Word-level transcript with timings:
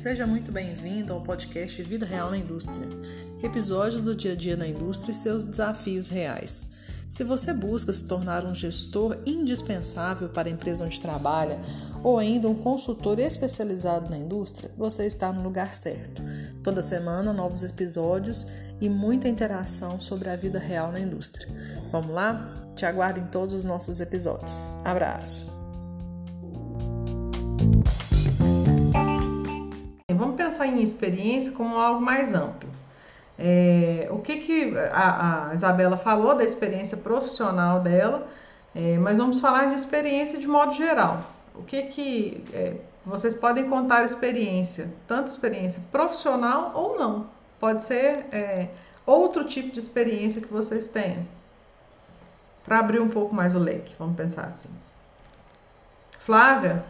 Seja 0.00 0.26
muito 0.26 0.50
bem-vindo 0.50 1.12
ao 1.12 1.20
podcast 1.20 1.82
Vida 1.82 2.06
Real 2.06 2.30
na 2.30 2.38
Indústria, 2.38 2.88
episódio 3.42 4.00
do 4.00 4.14
dia 4.14 4.32
a 4.32 4.34
dia 4.34 4.56
na 4.56 4.66
indústria 4.66 5.12
e 5.12 5.14
seus 5.14 5.42
desafios 5.42 6.08
reais. 6.08 6.78
Se 7.06 7.22
você 7.22 7.52
busca 7.52 7.92
se 7.92 8.08
tornar 8.08 8.46
um 8.46 8.54
gestor 8.54 9.14
indispensável 9.26 10.30
para 10.30 10.48
a 10.48 10.50
empresa 10.50 10.86
onde 10.86 10.98
trabalha 11.02 11.60
ou 12.02 12.18
ainda 12.18 12.48
um 12.48 12.54
consultor 12.54 13.18
especializado 13.18 14.08
na 14.08 14.16
indústria, 14.16 14.70
você 14.78 15.04
está 15.04 15.30
no 15.34 15.42
lugar 15.42 15.74
certo. 15.74 16.22
Toda 16.64 16.80
semana, 16.80 17.30
novos 17.30 17.62
episódios 17.62 18.46
e 18.80 18.88
muita 18.88 19.28
interação 19.28 20.00
sobre 20.00 20.30
a 20.30 20.36
vida 20.36 20.58
real 20.58 20.90
na 20.92 21.00
indústria. 21.00 21.46
Vamos 21.92 22.14
lá? 22.14 22.72
Te 22.74 22.86
aguardo 22.86 23.20
em 23.20 23.26
todos 23.26 23.52
os 23.52 23.64
nossos 23.64 24.00
episódios. 24.00 24.70
Abraço! 24.82 25.59
Em 30.66 30.82
experiência 30.82 31.52
como 31.52 31.76
algo 31.76 32.00
mais 32.00 32.34
amplo. 32.34 32.68
É, 33.38 34.06
o 34.10 34.18
que, 34.18 34.36
que 34.36 34.78
a, 34.92 35.48
a, 35.50 35.54
Isabela 35.54 35.96
falou 35.96 36.34
da 36.34 36.44
experiência 36.44 36.98
profissional 36.98 37.80
dela, 37.80 38.28
é, 38.74 38.98
mas 38.98 39.16
vamos 39.16 39.40
falar 39.40 39.70
de 39.70 39.76
experiência 39.76 40.38
de 40.38 40.46
modo 40.46 40.74
geral. 40.74 41.20
O 41.54 41.62
que 41.62 41.82
que 41.84 42.44
é, 42.52 42.74
vocês 43.04 43.34
podem 43.34 43.68
contar 43.68 44.04
experiência, 44.04 44.92
tanto 45.08 45.30
experiência 45.30 45.82
profissional 45.90 46.72
ou 46.74 46.98
não. 46.98 47.26
Pode 47.58 47.82
ser 47.82 48.26
é, 48.30 48.68
outro 49.06 49.44
tipo 49.44 49.70
de 49.70 49.78
experiência 49.78 50.40
que 50.40 50.52
vocês 50.52 50.88
tenham. 50.88 51.26
Para 52.64 52.78
abrir 52.78 53.00
um 53.00 53.08
pouco 53.08 53.34
mais 53.34 53.54
o 53.54 53.58
leque, 53.58 53.94
vamos 53.98 54.16
pensar 54.16 54.44
assim. 54.44 54.70
Flávia? 56.18 56.84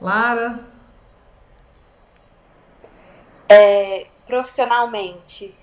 Lara? 0.00 0.60
É, 3.48 4.06
profissionalmente, 4.26 5.54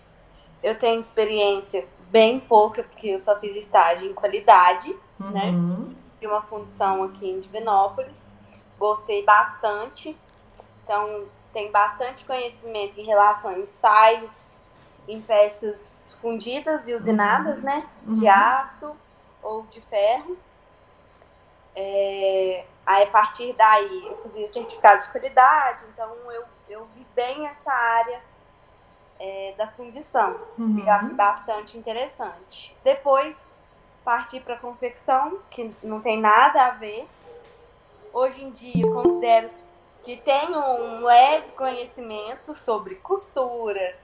eu 0.64 0.78
tenho 0.78 1.00
experiência 1.00 1.88
bem 2.09 2.39
pouca, 2.39 2.83
porque 2.83 3.09
eu 3.09 3.19
só 3.19 3.39
fiz 3.39 3.55
estágio 3.55 4.09
em 4.09 4.14
qualidade, 4.14 4.95
né? 5.19 5.52
uhum. 5.52 5.89
né? 5.89 5.95
De 6.19 6.28
uma 6.28 6.41
função 6.41 7.03
aqui 7.03 7.30
em 7.30 7.39
Divinópolis. 7.39 8.31
Gostei 8.80 9.23
bastante. 9.23 10.17
Então, 10.83 11.25
tem 11.53 11.72
bastante 11.72 12.25
conhecimento 12.25 13.00
em 13.00 13.06
relação 13.06 13.52
a 13.52 13.59
ensaios, 13.59 14.58
em 15.08 15.22
peças 15.22 16.17
fundidas 16.22 16.88
e 16.88 16.94
usinadas, 16.94 17.59
uhum. 17.59 17.63
né? 17.63 17.88
De 18.03 18.25
uhum. 18.25 18.31
aço 18.31 18.95
ou 19.44 19.63
de 19.63 19.81
ferro. 19.81 20.38
É, 21.75 22.66
aí, 22.86 23.03
a 23.03 23.08
partir 23.08 23.53
daí, 23.53 24.08
eu 24.08 24.17
fazia 24.17 24.47
certificado 24.47 25.02
de 25.02 25.11
qualidade, 25.11 25.83
então 25.94 26.09
eu, 26.31 26.44
eu 26.69 26.85
vi 26.95 27.05
bem 27.16 27.47
essa 27.47 27.71
área 27.71 28.21
é, 29.19 29.53
da 29.58 29.67
fundição. 29.67 30.35
Uhum. 30.58 30.80
Eu 30.80 30.91
achei 30.91 31.13
bastante 31.13 31.77
interessante. 31.77 32.75
Depois, 32.83 33.39
parti 34.03 34.39
para 34.39 34.57
confecção, 34.57 35.39
que 35.49 35.73
não 35.83 36.02
tem 36.02 36.19
nada 36.19 36.67
a 36.67 36.69
ver. 36.72 37.07
Hoje 38.13 38.44
em 38.44 38.52
dia, 38.52 38.85
eu 38.85 38.94
considero 38.94 39.49
que 40.03 40.17
tenho 40.17 40.57
um 40.57 41.03
leve 41.03 41.52
conhecimento 41.53 42.55
sobre 42.55 42.95
costura, 42.95 43.97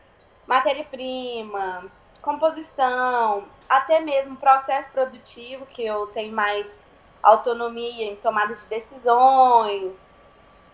matéria-prima, 0.48 1.86
composição, 2.22 3.46
até 3.70 4.00
mesmo 4.00 4.36
processo 4.36 4.92
produtivo, 4.92 5.66
que 5.66 5.86
eu 5.86 6.08
tenho 6.08 6.34
mais 6.34 6.80
autonomia 7.22 8.12
em 8.12 8.16
tomada 8.16 8.53
de 8.53 8.66
decisões, 8.66 10.20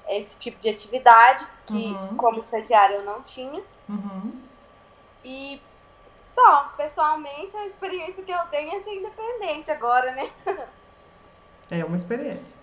esse 0.09 0.37
tipo 0.37 0.59
de 0.59 0.69
atividade 0.69 1.45
que, 1.65 1.73
uhum. 1.73 2.17
como 2.17 2.39
estagiária, 2.39 2.95
eu 2.95 3.05
não 3.05 3.21
tinha. 3.23 3.61
Uhum. 3.89 4.31
E 5.23 5.61
só, 6.19 6.73
pessoalmente, 6.77 7.55
a 7.57 7.65
experiência 7.65 8.23
que 8.23 8.31
eu 8.31 8.45
tenho 8.51 8.75
é 8.75 8.79
ser 8.81 8.93
independente 8.93 9.71
agora, 9.71 10.11
né? 10.13 10.29
é 11.71 11.83
uma 11.83 11.97
experiência. 11.97 12.57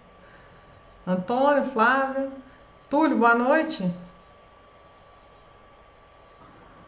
Antônio, 1.07 1.65
Flávio, 1.71 2.33
Túlio, 2.89 3.19
boa 3.19 3.35
noite. 3.35 3.93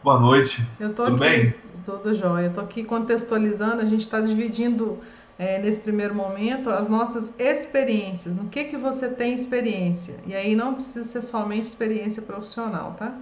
Boa 0.01 0.19
noite. 0.19 0.65
Eu 0.79 0.95
tô 0.95 1.05
Tudo 1.05 1.23
aqui, 1.23 1.37
bem? 1.37 1.53
Tudo 1.83 2.15
jóia. 2.15 2.45
Eu 2.45 2.53
tô 2.53 2.61
aqui 2.61 2.83
contextualizando, 2.83 3.81
a 3.81 3.85
gente 3.85 4.01
está 4.01 4.21
dividindo 4.21 5.03
é, 5.39 5.59
nesse 5.59 5.79
primeiro 5.79 6.15
momento 6.15 6.69
as 6.69 6.87
nossas 6.87 7.33
experiências. 7.39 8.35
No 8.35 8.49
que 8.49 8.65
que 8.65 8.77
você 8.77 9.09
tem 9.09 9.33
experiência? 9.33 10.15
E 10.25 10.35
aí 10.35 10.55
não 10.55 10.75
precisa 10.75 11.03
ser 11.03 11.21
somente 11.21 11.65
experiência 11.65 12.21
profissional, 12.21 12.95
tá? 12.97 13.13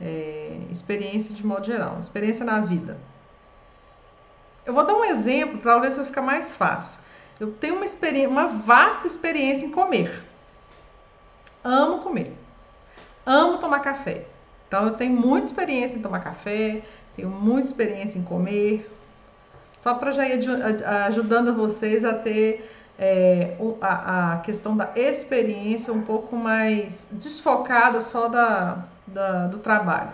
É, 0.00 0.58
experiência 0.70 1.34
de 1.34 1.44
modo 1.44 1.66
geral, 1.66 1.98
experiência 2.00 2.44
na 2.44 2.60
vida. 2.60 2.96
Eu 4.64 4.72
vou 4.72 4.86
dar 4.86 4.94
um 4.94 5.04
exemplo 5.04 5.58
para 5.58 5.78
ver 5.78 5.92
se 5.92 6.02
ficar 6.04 6.22
mais 6.22 6.54
fácil. 6.54 7.00
Eu 7.38 7.50
tenho 7.52 7.76
uma 7.76 7.84
experiência, 7.84 8.28
uma 8.28 8.46
vasta 8.46 9.06
experiência 9.06 9.66
em 9.66 9.70
comer. 9.70 10.22
Amo 11.64 11.98
comer. 11.98 12.32
Amo 13.26 13.58
tomar 13.58 13.80
café. 13.80 14.26
Então 14.68 14.86
eu 14.86 14.94
tenho 14.94 15.14
muita 15.14 15.46
experiência 15.46 15.96
em 15.96 16.02
tomar 16.02 16.20
café, 16.20 16.82
tenho 17.16 17.28
muita 17.28 17.68
experiência 17.68 18.18
em 18.18 18.22
comer. 18.22 18.88
Só 19.80 19.94
para 19.94 20.12
já 20.12 20.28
ir 20.28 20.40
ajudando 21.06 21.54
vocês 21.54 22.04
a 22.04 22.12
ter 22.12 22.70
é, 22.98 23.56
a, 23.80 24.34
a 24.34 24.38
questão 24.40 24.76
da 24.76 24.92
experiência 24.94 25.92
um 25.92 26.02
pouco 26.02 26.36
mais 26.36 27.08
desfocada 27.12 28.02
só 28.02 28.28
da, 28.28 28.84
da, 29.06 29.46
do 29.46 29.58
trabalho. 29.58 30.12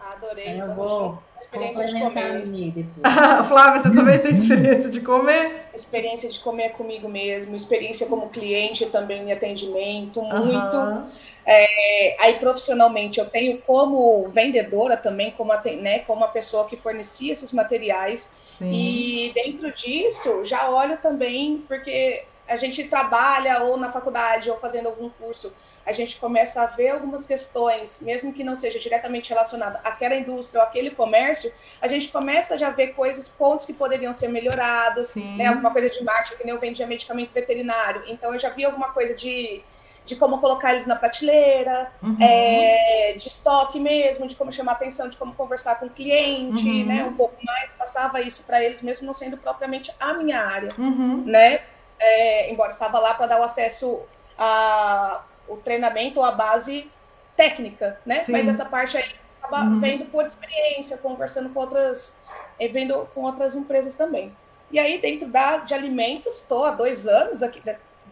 Adorei, 0.00 0.54
eu 0.56 0.74
vou 0.74 1.18
experiência 1.44 1.86
de 1.86 1.98
comer. 1.98 2.86
Flávia, 3.48 3.80
você 3.80 3.94
também 3.94 4.18
tem 4.18 4.32
experiência 4.32 4.90
de 4.90 5.00
comer? 5.00 5.66
Experiência 5.74 6.28
de 6.28 6.40
comer 6.40 6.70
comigo 6.70 7.08
mesmo, 7.08 7.54
experiência 7.54 8.06
como 8.06 8.30
cliente 8.30 8.86
também 8.86 9.28
em 9.28 9.32
atendimento, 9.32 10.22
muito. 10.22 10.76
Uhum. 10.76 11.04
É, 11.46 12.16
aí 12.20 12.38
profissionalmente 12.38 13.18
eu 13.18 13.26
tenho 13.26 13.58
como 13.62 14.28
vendedora 14.28 14.96
também, 14.96 15.30
como, 15.32 15.52
né, 15.80 16.00
como 16.00 16.20
uma 16.20 16.28
pessoa 16.28 16.66
que 16.66 16.76
fornecia 16.76 17.32
esses 17.32 17.52
materiais. 17.52 18.30
Sim. 18.58 18.72
E 18.72 19.32
dentro 19.32 19.72
disso, 19.72 20.44
já 20.44 20.68
olho 20.68 20.96
também, 20.98 21.64
porque 21.66 22.24
a 22.48 22.56
gente 22.56 22.84
trabalha 22.84 23.62
ou 23.62 23.76
na 23.76 23.90
faculdade 23.90 24.50
ou 24.50 24.58
fazendo 24.58 24.86
algum 24.86 25.08
curso, 25.08 25.52
a 25.84 25.92
gente 25.92 26.18
começa 26.18 26.62
a 26.62 26.66
ver 26.66 26.90
algumas 26.90 27.26
questões, 27.26 28.00
mesmo 28.00 28.32
que 28.32 28.44
não 28.44 28.54
seja 28.54 28.78
diretamente 28.78 29.30
relacionada 29.30 29.80
àquela 29.82 30.14
indústria 30.14 30.60
ou 30.60 30.66
aquele 30.66 30.90
comércio, 30.90 31.52
a 31.80 31.88
gente 31.88 32.08
começa 32.08 32.56
já 32.56 32.68
a 32.68 32.70
ver 32.70 32.88
coisas, 32.88 33.28
pontos 33.28 33.64
que 33.64 33.72
poderiam 33.72 34.12
ser 34.12 34.28
melhorados, 34.28 35.14
né? 35.14 35.46
Alguma 35.46 35.70
coisa 35.70 35.88
de 35.88 36.04
marketing, 36.04 36.36
que 36.36 36.44
nem 36.44 36.54
eu 36.54 36.60
vendia 36.60 36.86
medicamento 36.86 37.32
veterinário. 37.32 38.04
Então 38.08 38.32
eu 38.34 38.38
já 38.38 38.50
vi 38.50 38.64
alguma 38.64 38.92
coisa 38.92 39.14
de, 39.14 39.62
de 40.04 40.16
como 40.16 40.38
colocar 40.38 40.72
eles 40.72 40.86
na 40.86 40.96
prateleira, 40.96 41.90
uhum. 42.02 42.16
é, 42.20 43.14
de 43.16 43.26
estoque 43.26 43.80
mesmo, 43.80 44.26
de 44.26 44.36
como 44.36 44.52
chamar 44.52 44.72
atenção, 44.72 45.08
de 45.08 45.16
como 45.16 45.34
conversar 45.34 45.76
com 45.76 45.86
o 45.86 45.90
cliente, 45.90 46.68
uhum. 46.68 46.86
né? 46.86 47.04
Um 47.04 47.14
pouco 47.14 47.36
mais, 47.44 47.72
passava 47.72 48.20
isso 48.20 48.44
para 48.44 48.62
eles, 48.62 48.82
mesmo 48.82 49.06
não 49.06 49.14
sendo 49.14 49.36
propriamente 49.36 49.90
a 49.98 50.12
minha 50.14 50.40
área, 50.40 50.74
uhum. 50.78 51.24
né? 51.24 51.60
é, 51.98 52.50
embora 52.50 52.70
estava 52.70 52.98
lá 52.98 53.14
para 53.14 53.26
dar 53.26 53.40
o 53.40 53.42
acesso 53.42 54.02
a 54.38 55.22
o 55.46 55.58
treinamento, 55.58 56.22
a 56.22 56.30
base 56.30 56.90
técnica, 57.36 58.00
né? 58.06 58.22
Sim. 58.22 58.32
Mas 58.32 58.48
essa 58.48 58.64
parte 58.64 58.96
aí 58.96 59.12
acaba 59.42 59.62
uhum. 59.64 59.78
vendo 59.78 60.06
por 60.06 60.24
experiência, 60.24 60.96
conversando 60.96 61.50
com 61.50 61.60
outras, 61.60 62.16
eh, 62.58 62.68
vendo 62.68 63.06
com 63.14 63.20
outras 63.20 63.54
empresas 63.54 63.94
também. 63.94 64.34
E 64.70 64.78
aí, 64.78 64.98
dentro 64.98 65.28
da, 65.28 65.58
de 65.58 65.74
alimentos, 65.74 66.38
estou 66.38 66.64
há 66.64 66.70
dois 66.70 67.06
anos 67.06 67.42
aqui, 67.42 67.60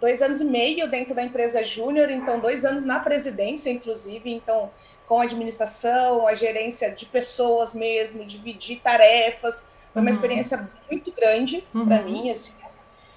dois 0.03 0.21
anos 0.21 0.41
e 0.41 0.45
meio 0.45 0.89
dentro 0.91 1.15
da 1.15 1.23
empresa 1.23 1.63
Júnior, 1.63 2.11
então 2.11 2.41
dois 2.41 2.65
anos 2.65 2.85
na 2.85 2.99
presidência, 2.99 3.71
inclusive, 3.71 4.31
então 4.31 4.71
com 5.07 5.21
a 5.21 5.25
administração, 5.25 6.27
a 6.27 6.35
gerência 6.35 6.91
de 6.91 7.07
pessoas 7.07 7.73
mesmo, 7.73 8.25
dividir 8.25 8.81
tarefas, 8.81 9.67
foi 9.93 10.03
uma 10.03 10.09
uhum. 10.09 10.11
experiência 10.11 10.69
muito 10.91 11.13
grande 11.13 11.65
uhum. 11.75 11.87
para 11.87 12.03
mim, 12.03 12.31
assim, 12.31 12.55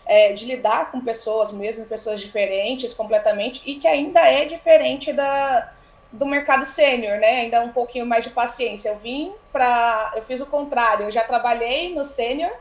é, 0.06 0.34
de 0.34 0.46
lidar 0.46 0.92
com 0.92 1.02
pessoas 1.02 1.52
mesmo, 1.52 1.86
pessoas 1.86 2.20
diferentes 2.20 2.94
completamente, 2.94 3.62
e 3.66 3.76
que 3.76 3.88
ainda 3.88 4.20
é 4.20 4.46
diferente 4.46 5.12
da, 5.12 5.74
do 6.12 6.26
mercado 6.26 6.66
sênior, 6.66 7.18
né? 7.18 7.42
Ainda 7.42 7.62
um 7.62 7.72
pouquinho 7.72 8.06
mais 8.06 8.24
de 8.24 8.30
paciência. 8.30 8.90
Eu 8.90 8.98
vim 8.98 9.34
para. 9.52 10.14
Eu 10.16 10.24
fiz 10.24 10.42
o 10.42 10.46
contrário, 10.46 11.06
eu 11.06 11.12
já 11.12 11.24
trabalhei 11.24 11.96
no 11.96 12.04
sênior 12.04 12.52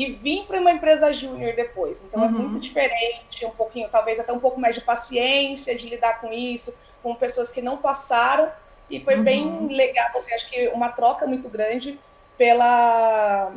e 0.00 0.12
vim 0.12 0.44
para 0.46 0.58
uma 0.58 0.72
empresa 0.72 1.12
júnior 1.12 1.54
depois. 1.54 2.02
Então 2.02 2.24
é 2.24 2.26
uhum. 2.26 2.34
é 2.34 2.38
muito 2.38 2.60
diferente, 2.60 3.44
um 3.44 3.50
pouquinho, 3.50 3.88
talvez 3.90 4.18
até 4.18 4.32
um 4.32 4.40
pouco 4.40 4.58
mais 4.58 4.74
de 4.74 4.80
paciência 4.80 5.74
de 5.74 5.88
lidar 5.88 6.20
com 6.20 6.32
isso, 6.32 6.74
com 7.02 7.14
pessoas 7.14 7.50
que 7.50 7.60
não 7.60 7.76
passaram. 7.76 8.50
E 8.88 8.98
foi 9.04 9.16
uhum. 9.16 9.22
bem 9.22 9.66
legal, 9.68 10.08
assim, 10.16 10.32
acho 10.34 10.48
que 10.48 10.68
uma 10.68 10.88
troca 10.88 11.26
muito 11.26 11.48
grande 11.48 12.00
pela 12.38 13.52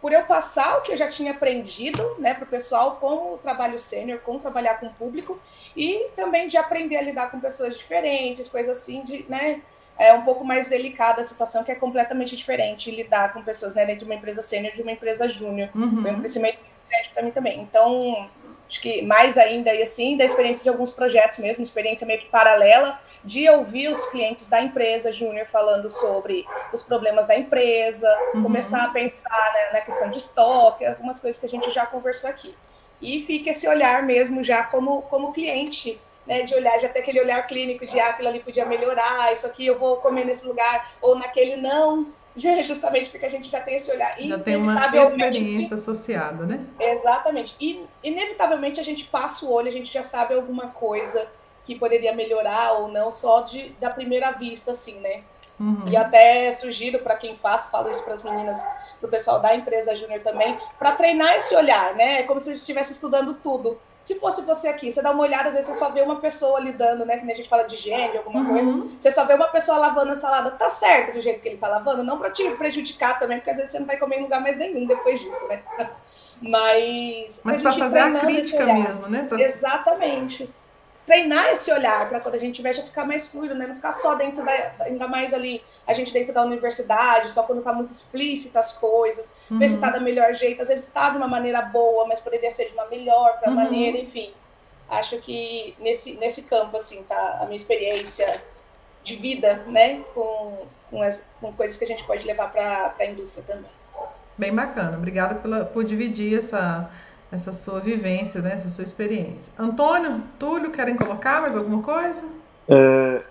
por 0.00 0.12
eu 0.12 0.22
passar 0.26 0.78
o 0.78 0.82
que 0.82 0.92
eu 0.92 0.96
já 0.96 1.08
tinha 1.08 1.32
aprendido 1.32 2.14
né, 2.20 2.32
para 2.32 2.44
o 2.44 2.46
pessoal, 2.46 2.98
como 3.00 3.38
trabalho 3.38 3.80
sênior, 3.80 4.20
como 4.20 4.38
trabalhar 4.38 4.78
com 4.78 4.86
o 4.86 4.94
público, 4.94 5.40
e 5.76 6.08
também 6.14 6.46
de 6.46 6.56
aprender 6.56 6.96
a 6.96 7.02
lidar 7.02 7.32
com 7.32 7.40
pessoas 7.40 7.76
diferentes, 7.76 8.46
coisas 8.46 8.78
assim, 8.78 9.02
de, 9.02 9.26
né, 9.28 9.60
é 9.98 10.12
um 10.12 10.22
pouco 10.22 10.44
mais 10.44 10.68
delicada 10.68 11.20
a 11.20 11.24
situação, 11.24 11.64
que 11.64 11.72
é 11.72 11.74
completamente 11.74 12.36
diferente 12.36 12.90
lidar 12.90 13.32
com 13.32 13.42
pessoas 13.42 13.74
né, 13.74 13.84
dentro 13.84 14.00
de 14.00 14.04
uma 14.04 14.14
empresa 14.14 14.40
sênior 14.40 14.72
de 14.72 14.82
uma 14.82 14.92
empresa 14.92 15.28
júnior. 15.28 15.70
Uhum. 15.74 16.02
Foi 16.02 16.12
um 16.12 16.18
crescimento 16.20 16.58
grande 16.88 17.10
para 17.10 17.22
mim 17.22 17.30
também. 17.32 17.60
Então, 17.60 18.30
acho 18.68 18.80
que 18.80 19.02
mais 19.02 19.36
ainda, 19.36 19.74
e 19.74 19.82
assim, 19.82 20.16
da 20.16 20.24
experiência 20.24 20.62
de 20.62 20.68
alguns 20.68 20.92
projetos 20.92 21.38
mesmo, 21.38 21.64
experiência 21.64 22.06
meio 22.06 22.20
que 22.20 22.26
paralela, 22.26 23.00
de 23.24 23.48
ouvir 23.50 23.88
os 23.88 24.04
clientes 24.06 24.48
da 24.48 24.62
empresa 24.62 25.12
júnior 25.12 25.46
falando 25.46 25.90
sobre 25.90 26.46
os 26.72 26.80
problemas 26.80 27.26
da 27.26 27.36
empresa, 27.36 28.08
uhum. 28.34 28.44
começar 28.44 28.84
a 28.84 28.88
pensar 28.90 29.52
né, 29.52 29.78
na 29.78 29.80
questão 29.80 30.10
de 30.10 30.18
estoque, 30.18 30.86
algumas 30.86 31.18
coisas 31.18 31.40
que 31.40 31.46
a 31.46 31.48
gente 31.48 31.70
já 31.72 31.84
conversou 31.86 32.30
aqui. 32.30 32.54
E 33.02 33.22
fica 33.22 33.50
esse 33.50 33.66
olhar 33.66 34.02
mesmo 34.04 34.44
já 34.44 34.62
como, 34.62 35.02
como 35.02 35.32
cliente 35.32 36.00
né, 36.28 36.42
de 36.42 36.54
olhar, 36.54 36.78
já 36.78 36.90
ter 36.90 37.00
aquele 37.00 37.20
olhar 37.20 37.44
clínico 37.46 37.86
de 37.86 37.98
ah, 37.98 38.10
aquilo 38.10 38.28
ali 38.28 38.40
podia 38.40 38.66
melhorar, 38.66 39.32
isso 39.32 39.46
aqui 39.46 39.66
eu 39.66 39.78
vou 39.78 39.96
comer 39.96 40.26
nesse 40.26 40.46
lugar, 40.46 40.92
ou 41.00 41.18
naquele 41.18 41.56
não, 41.56 42.06
justamente 42.62 43.10
porque 43.10 43.24
a 43.24 43.30
gente 43.30 43.48
já 43.48 43.60
tem 43.60 43.76
esse 43.76 43.90
olhar. 43.90 44.14
Já 44.20 44.38
tem 44.38 44.56
uma 44.56 44.74
experiência 44.94 45.76
associada, 45.76 46.44
né? 46.44 46.60
Exatamente. 46.78 47.56
E, 47.58 47.82
inevitavelmente, 48.04 48.78
a 48.78 48.84
gente 48.84 49.04
passa 49.04 49.46
o 49.46 49.50
olho, 49.50 49.68
a 49.68 49.72
gente 49.72 49.92
já 49.92 50.02
sabe 50.02 50.34
alguma 50.34 50.68
coisa 50.68 51.26
que 51.64 51.74
poderia 51.74 52.14
melhorar 52.14 52.72
ou 52.74 52.88
não, 52.88 53.10
só 53.10 53.40
de, 53.40 53.70
da 53.80 53.90
primeira 53.90 54.30
vista, 54.32 54.72
assim, 54.72 55.00
né? 55.00 55.22
Uhum. 55.58 55.88
E 55.88 55.96
até 55.96 56.52
sugiro 56.52 57.00
para 57.00 57.16
quem 57.16 57.36
faz, 57.36 57.66
falo 57.66 57.90
isso 57.90 58.04
para 58.04 58.14
as 58.14 58.22
meninas, 58.22 58.62
para 59.00 59.06
o 59.06 59.10
pessoal 59.10 59.40
da 59.40 59.54
empresa 59.54 59.96
Júnior 59.96 60.20
também, 60.20 60.56
para 60.78 60.92
treinar 60.92 61.34
esse 61.34 61.54
olhar, 61.54 61.94
né? 61.94 62.20
É 62.20 62.22
como 62.22 62.38
se 62.38 62.52
estivesse 62.52 62.92
estudando 62.92 63.34
tudo. 63.42 63.78
Se 64.02 64.14
fosse 64.14 64.42
você 64.42 64.68
aqui, 64.68 64.90
você 64.90 65.02
dá 65.02 65.10
uma 65.10 65.22
olhada, 65.22 65.48
às 65.48 65.54
vezes 65.54 65.68
você 65.68 65.74
só 65.74 65.90
vê 65.90 66.00
uma 66.00 66.16
pessoa 66.16 66.60
lidando, 66.60 67.04
né? 67.04 67.18
Que 67.18 67.30
a 67.30 67.34
gente 67.34 67.48
fala 67.48 67.64
de 67.64 67.74
higiene, 67.74 68.16
alguma 68.16 68.40
uhum. 68.40 68.48
coisa. 68.48 68.72
Você 68.98 69.10
só 69.10 69.24
vê 69.24 69.34
uma 69.34 69.48
pessoa 69.48 69.76
lavando 69.76 70.12
a 70.12 70.14
salada. 70.14 70.50
Tá 70.52 70.70
certo 70.70 71.14
do 71.14 71.20
jeito 71.20 71.40
que 71.40 71.48
ele 71.48 71.58
tá 71.58 71.68
lavando, 71.68 72.02
não 72.02 72.18
para 72.18 72.30
te 72.30 72.48
prejudicar 72.52 73.18
também, 73.18 73.38
porque 73.38 73.50
às 73.50 73.56
vezes 73.56 73.72
você 73.72 73.78
não 73.78 73.86
vai 73.86 73.98
comer 73.98 74.18
em 74.18 74.22
lugar 74.22 74.40
mais 74.40 74.56
nenhum 74.56 74.86
depois 74.86 75.20
disso, 75.20 75.46
né? 75.48 75.62
Mas. 76.40 77.40
Mas 77.44 77.60
para 77.60 77.72
fazer 77.72 77.98
a 77.98 78.20
crítica 78.20 78.64
mesmo, 78.64 79.08
né? 79.08 79.26
Pra... 79.28 79.40
Exatamente 79.40 80.48
treinar 81.08 81.46
esse 81.48 81.72
olhar 81.72 82.06
para 82.06 82.20
quando 82.20 82.34
a 82.34 82.38
gente 82.38 82.62
já 82.62 82.82
ficar 82.82 83.06
mais 83.06 83.26
fluido, 83.26 83.54
né? 83.54 83.66
Não 83.66 83.74
ficar 83.74 83.92
só 83.92 84.14
dentro 84.14 84.44
da, 84.44 84.52
ainda 84.80 85.08
mais 85.08 85.32
ali, 85.32 85.64
a 85.86 85.94
gente 85.94 86.12
dentro 86.12 86.34
da 86.34 86.42
universidade, 86.42 87.32
só 87.32 87.42
quando 87.44 87.62
tá 87.62 87.72
muito 87.72 87.88
explícita 87.88 88.60
as 88.60 88.74
coisas, 88.74 89.32
uhum. 89.50 89.58
ver 89.58 89.70
se 89.70 89.80
tá 89.80 89.88
da 89.88 89.98
melhor 89.98 90.34
jeito, 90.34 90.60
às 90.60 90.68
vezes 90.68 90.86
tá 90.88 91.08
de 91.08 91.16
uma 91.16 91.26
maneira 91.26 91.62
boa, 91.62 92.06
mas 92.06 92.20
poderia 92.20 92.50
ser 92.50 92.66
de 92.66 92.74
uma 92.74 92.84
melhor 92.88 93.40
para 93.40 93.48
uhum. 93.48 93.56
maneira, 93.56 93.96
enfim. 93.96 94.34
Acho 94.90 95.16
que 95.18 95.74
nesse, 95.78 96.12
nesse 96.14 96.42
campo, 96.42 96.76
assim, 96.76 97.02
tá 97.04 97.38
a 97.40 97.46
minha 97.46 97.56
experiência 97.56 98.42
de 99.02 99.16
vida, 99.16 99.64
né, 99.66 100.02
com, 100.14 100.66
com, 100.90 101.02
as, 101.02 101.24
com 101.40 101.50
coisas 101.54 101.78
que 101.78 101.84
a 101.84 101.88
gente 101.88 102.04
pode 102.04 102.26
levar 102.26 102.52
para 102.52 102.94
a 102.98 103.06
indústria 103.06 103.42
também. 103.46 103.70
Bem 104.36 104.54
bacana, 104.54 104.96
obrigada 104.98 105.36
pela, 105.36 105.64
por 105.64 105.84
dividir 105.84 106.38
essa 106.38 106.90
essa 107.30 107.52
sua 107.52 107.80
vivência, 107.80 108.40
né? 108.40 108.54
essa 108.54 108.70
sua 108.70 108.84
experiência. 108.84 109.52
Antônio, 109.58 110.22
Túlio, 110.38 110.70
querem 110.70 110.96
colocar 110.96 111.40
mais 111.40 111.56
alguma 111.56 111.82
coisa? 111.82 112.28
É, 112.68 113.22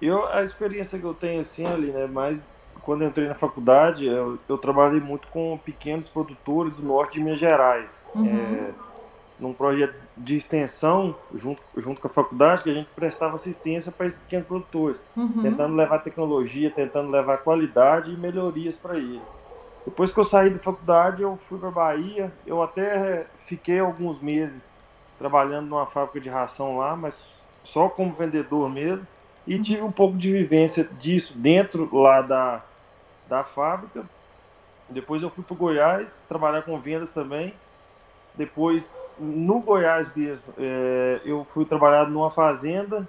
eu 0.00 0.26
a 0.28 0.42
experiência 0.42 0.98
que 0.98 1.04
eu 1.04 1.14
tenho 1.14 1.40
assim 1.40 1.64
ali, 1.64 1.90
né? 1.90 2.06
Mas 2.06 2.46
quando 2.82 3.02
eu 3.02 3.08
entrei 3.08 3.28
na 3.28 3.34
faculdade, 3.34 4.06
eu, 4.06 4.38
eu 4.48 4.58
trabalhei 4.58 5.00
muito 5.00 5.28
com 5.28 5.58
pequenos 5.58 6.08
produtores 6.08 6.74
do 6.74 6.82
norte 6.82 7.14
de 7.14 7.20
Minas 7.20 7.38
Gerais. 7.38 8.04
Uhum. 8.14 8.26
É, 8.26 8.70
num 9.38 9.52
projeto 9.52 9.94
de 10.16 10.36
extensão 10.36 11.14
junto, 11.34 11.62
junto 11.76 12.00
com 12.00 12.08
a 12.08 12.10
faculdade 12.10 12.64
que 12.64 12.70
a 12.70 12.74
gente 12.74 12.88
prestava 12.94 13.36
assistência 13.36 13.92
para 13.92 14.06
esses 14.06 14.18
pequenos 14.18 14.46
produtores, 14.46 15.02
uhum. 15.16 15.42
tentando 15.42 15.76
levar 15.76 16.00
tecnologia, 16.00 16.70
tentando 16.70 17.10
levar 17.10 17.38
qualidade 17.38 18.12
e 18.12 18.16
melhorias 18.16 18.74
para 18.74 18.96
eles. 18.96 19.20
Depois 19.88 20.12
que 20.12 20.20
eu 20.20 20.24
saí 20.24 20.50
da 20.50 20.58
faculdade, 20.58 21.22
eu 21.22 21.38
fui 21.38 21.58
para 21.58 21.70
Bahia. 21.70 22.30
Eu 22.46 22.62
até 22.62 23.26
fiquei 23.36 23.80
alguns 23.80 24.20
meses 24.20 24.70
trabalhando 25.18 25.66
numa 25.66 25.86
fábrica 25.86 26.20
de 26.20 26.28
ração 26.28 26.76
lá, 26.76 26.94
mas 26.94 27.24
só 27.64 27.88
como 27.88 28.12
vendedor 28.12 28.68
mesmo. 28.68 29.06
E 29.46 29.58
tive 29.58 29.80
um 29.80 29.90
pouco 29.90 30.18
de 30.18 30.30
vivência 30.30 30.84
disso 30.84 31.32
dentro 31.34 31.88
lá 31.96 32.20
da, 32.20 32.62
da 33.26 33.42
fábrica. 33.42 34.04
Depois 34.90 35.22
eu 35.22 35.30
fui 35.30 35.42
para 35.42 35.56
Goiás 35.56 36.22
trabalhar 36.28 36.60
com 36.62 36.78
vendas 36.78 37.10
também. 37.10 37.54
Depois, 38.34 38.94
no 39.18 39.60
Goiás 39.60 40.14
mesmo, 40.14 40.44
é, 40.58 41.22
eu 41.24 41.46
fui 41.46 41.64
trabalhar 41.64 42.06
numa 42.10 42.30
fazenda. 42.30 43.08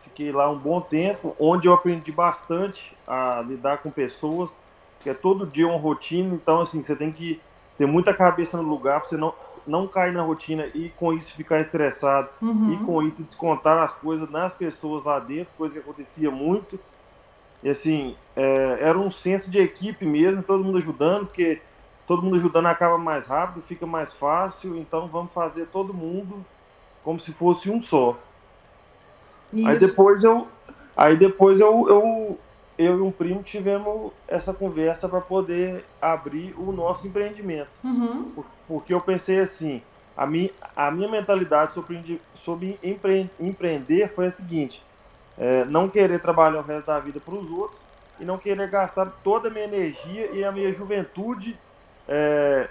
Fiquei 0.00 0.30
lá 0.30 0.50
um 0.50 0.58
bom 0.58 0.78
tempo, 0.78 1.34
onde 1.40 1.68
eu 1.68 1.72
aprendi 1.72 2.12
bastante 2.12 2.94
a 3.06 3.42
lidar 3.48 3.78
com 3.78 3.90
pessoas, 3.90 4.54
que 5.02 5.10
é 5.10 5.14
todo 5.14 5.46
dia 5.46 5.66
uma 5.66 5.78
rotina, 5.78 6.34
então 6.34 6.60
assim, 6.60 6.82
você 6.82 6.94
tem 6.94 7.10
que 7.10 7.40
ter 7.76 7.86
muita 7.86 8.14
cabeça 8.14 8.56
no 8.56 8.62
lugar 8.62 9.00
para 9.00 9.08
você 9.08 9.16
não, 9.16 9.34
não 9.66 9.86
cair 9.86 10.12
na 10.12 10.22
rotina 10.22 10.66
e 10.74 10.90
com 10.90 11.12
isso 11.12 11.34
ficar 11.34 11.60
estressado 11.60 12.28
uhum. 12.40 12.72
e 12.72 12.84
com 12.84 13.02
isso 13.02 13.22
descontar 13.22 13.78
as 13.78 13.92
coisas 13.92 14.30
nas 14.30 14.52
pessoas 14.52 15.04
lá 15.04 15.18
dentro, 15.18 15.52
coisa 15.56 15.74
que 15.74 15.80
acontecia 15.80 16.30
muito. 16.30 16.78
E 17.62 17.68
assim, 17.68 18.16
é, 18.34 18.78
era 18.80 18.98
um 18.98 19.10
senso 19.10 19.50
de 19.50 19.58
equipe 19.58 20.04
mesmo, 20.04 20.42
todo 20.42 20.64
mundo 20.64 20.78
ajudando, 20.78 21.26
porque 21.26 21.60
todo 22.06 22.22
mundo 22.22 22.36
ajudando 22.36 22.66
acaba 22.66 22.98
mais 22.98 23.26
rápido, 23.26 23.62
fica 23.62 23.86
mais 23.86 24.12
fácil, 24.12 24.76
então 24.76 25.06
vamos 25.06 25.32
fazer 25.32 25.66
todo 25.66 25.94
mundo 25.94 26.44
como 27.04 27.18
se 27.18 27.32
fosse 27.32 27.70
um 27.70 27.80
só. 27.80 28.18
Isso. 29.52 29.68
Aí 29.68 29.78
depois 29.78 30.24
eu 30.24 30.48
aí 30.96 31.16
depois 31.16 31.60
eu, 31.60 31.88
eu 31.88 32.38
eu 32.78 32.98
e 32.98 33.00
um 33.00 33.10
primo 33.10 33.42
tivemos 33.42 34.12
essa 34.26 34.52
conversa 34.52 35.08
para 35.08 35.20
poder 35.20 35.84
abrir 36.00 36.54
o 36.58 36.72
nosso 36.72 37.06
empreendimento. 37.06 37.68
Uhum. 37.84 38.32
Porque 38.66 38.94
eu 38.94 39.00
pensei 39.00 39.40
assim, 39.40 39.82
a 40.16 40.26
minha, 40.26 40.50
a 40.74 40.90
minha 40.90 41.08
mentalidade 41.08 41.72
sobre, 41.72 42.20
sobre 42.34 42.78
empre, 42.82 43.30
empreender 43.38 44.08
foi 44.08 44.26
a 44.26 44.30
seguinte, 44.30 44.82
é, 45.38 45.64
não 45.64 45.88
querer 45.88 46.20
trabalhar 46.20 46.60
o 46.60 46.62
resto 46.62 46.86
da 46.86 46.98
vida 46.98 47.20
para 47.20 47.34
os 47.34 47.50
outros 47.50 47.80
e 48.20 48.24
não 48.24 48.38
querer 48.38 48.68
gastar 48.68 49.06
toda 49.22 49.48
a 49.48 49.50
minha 49.50 49.64
energia 49.64 50.30
e 50.32 50.44
a 50.44 50.52
minha 50.52 50.72
juventude 50.72 51.58
é, 52.08 52.68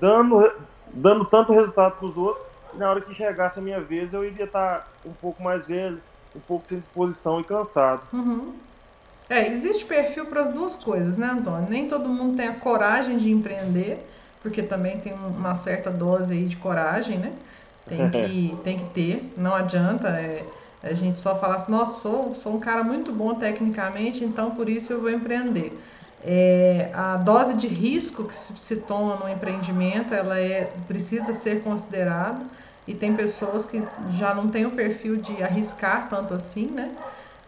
dando, 0.00 0.52
dando 0.88 1.24
tanto 1.24 1.52
resultado 1.52 1.96
para 1.96 2.06
os 2.06 2.16
outros, 2.16 2.44
e 2.74 2.76
na 2.76 2.88
hora 2.88 3.00
que 3.00 3.14
chegasse 3.14 3.58
a 3.58 3.62
minha 3.62 3.80
vez 3.80 4.14
eu 4.14 4.24
iria 4.24 4.44
estar 4.44 4.88
um 5.04 5.12
pouco 5.12 5.42
mais 5.42 5.66
velho, 5.66 6.00
um 6.34 6.40
pouco 6.40 6.66
sem 6.66 6.78
disposição 6.78 7.40
e 7.40 7.44
cansado. 7.44 8.02
Uhum. 8.12 8.52
É, 9.28 9.48
existe 9.50 9.84
perfil 9.84 10.26
para 10.26 10.42
as 10.42 10.48
duas 10.50 10.74
coisas, 10.74 11.16
né, 11.16 11.26
Antônio? 11.26 11.68
Nem 11.68 11.88
todo 11.88 12.08
mundo 12.08 12.36
tem 12.36 12.48
a 12.48 12.54
coragem 12.54 13.16
de 13.16 13.30
empreender, 13.30 14.06
porque 14.42 14.62
também 14.62 14.98
tem 14.98 15.12
uma 15.12 15.56
certa 15.56 15.90
dose 15.90 16.32
aí 16.32 16.44
de 16.44 16.56
coragem, 16.56 17.18
né? 17.18 17.32
Tem 17.88 18.08
que, 18.10 18.58
tem 18.62 18.76
que 18.76 18.84
ter, 18.90 19.32
não 19.36 19.54
adianta 19.54 20.08
é, 20.08 20.44
a 20.82 20.92
gente 20.92 21.18
só 21.18 21.38
falar 21.38 21.56
assim, 21.56 21.72
nossa, 21.72 22.00
sou, 22.00 22.34
sou 22.34 22.56
um 22.56 22.60
cara 22.60 22.82
muito 22.82 23.12
bom 23.12 23.34
tecnicamente, 23.34 24.24
então 24.24 24.50
por 24.50 24.68
isso 24.68 24.92
eu 24.92 25.00
vou 25.00 25.10
empreender. 25.10 25.78
É, 26.24 26.90
a 26.94 27.16
dose 27.16 27.54
de 27.54 27.66
risco 27.66 28.24
que 28.24 28.34
se, 28.36 28.52
se 28.56 28.76
toma 28.76 29.16
no 29.16 29.28
empreendimento, 29.28 30.14
ela 30.14 30.38
é, 30.38 30.72
precisa 30.86 31.32
ser 31.32 31.62
considerada 31.62 32.44
e 32.86 32.94
tem 32.94 33.14
pessoas 33.16 33.64
que 33.66 33.88
já 34.06 34.34
não 34.34 34.50
têm 34.50 34.66
o 34.66 34.72
perfil 34.72 35.16
de 35.16 35.42
arriscar 35.42 36.08
tanto 36.08 36.34
assim, 36.34 36.70
né? 36.70 36.96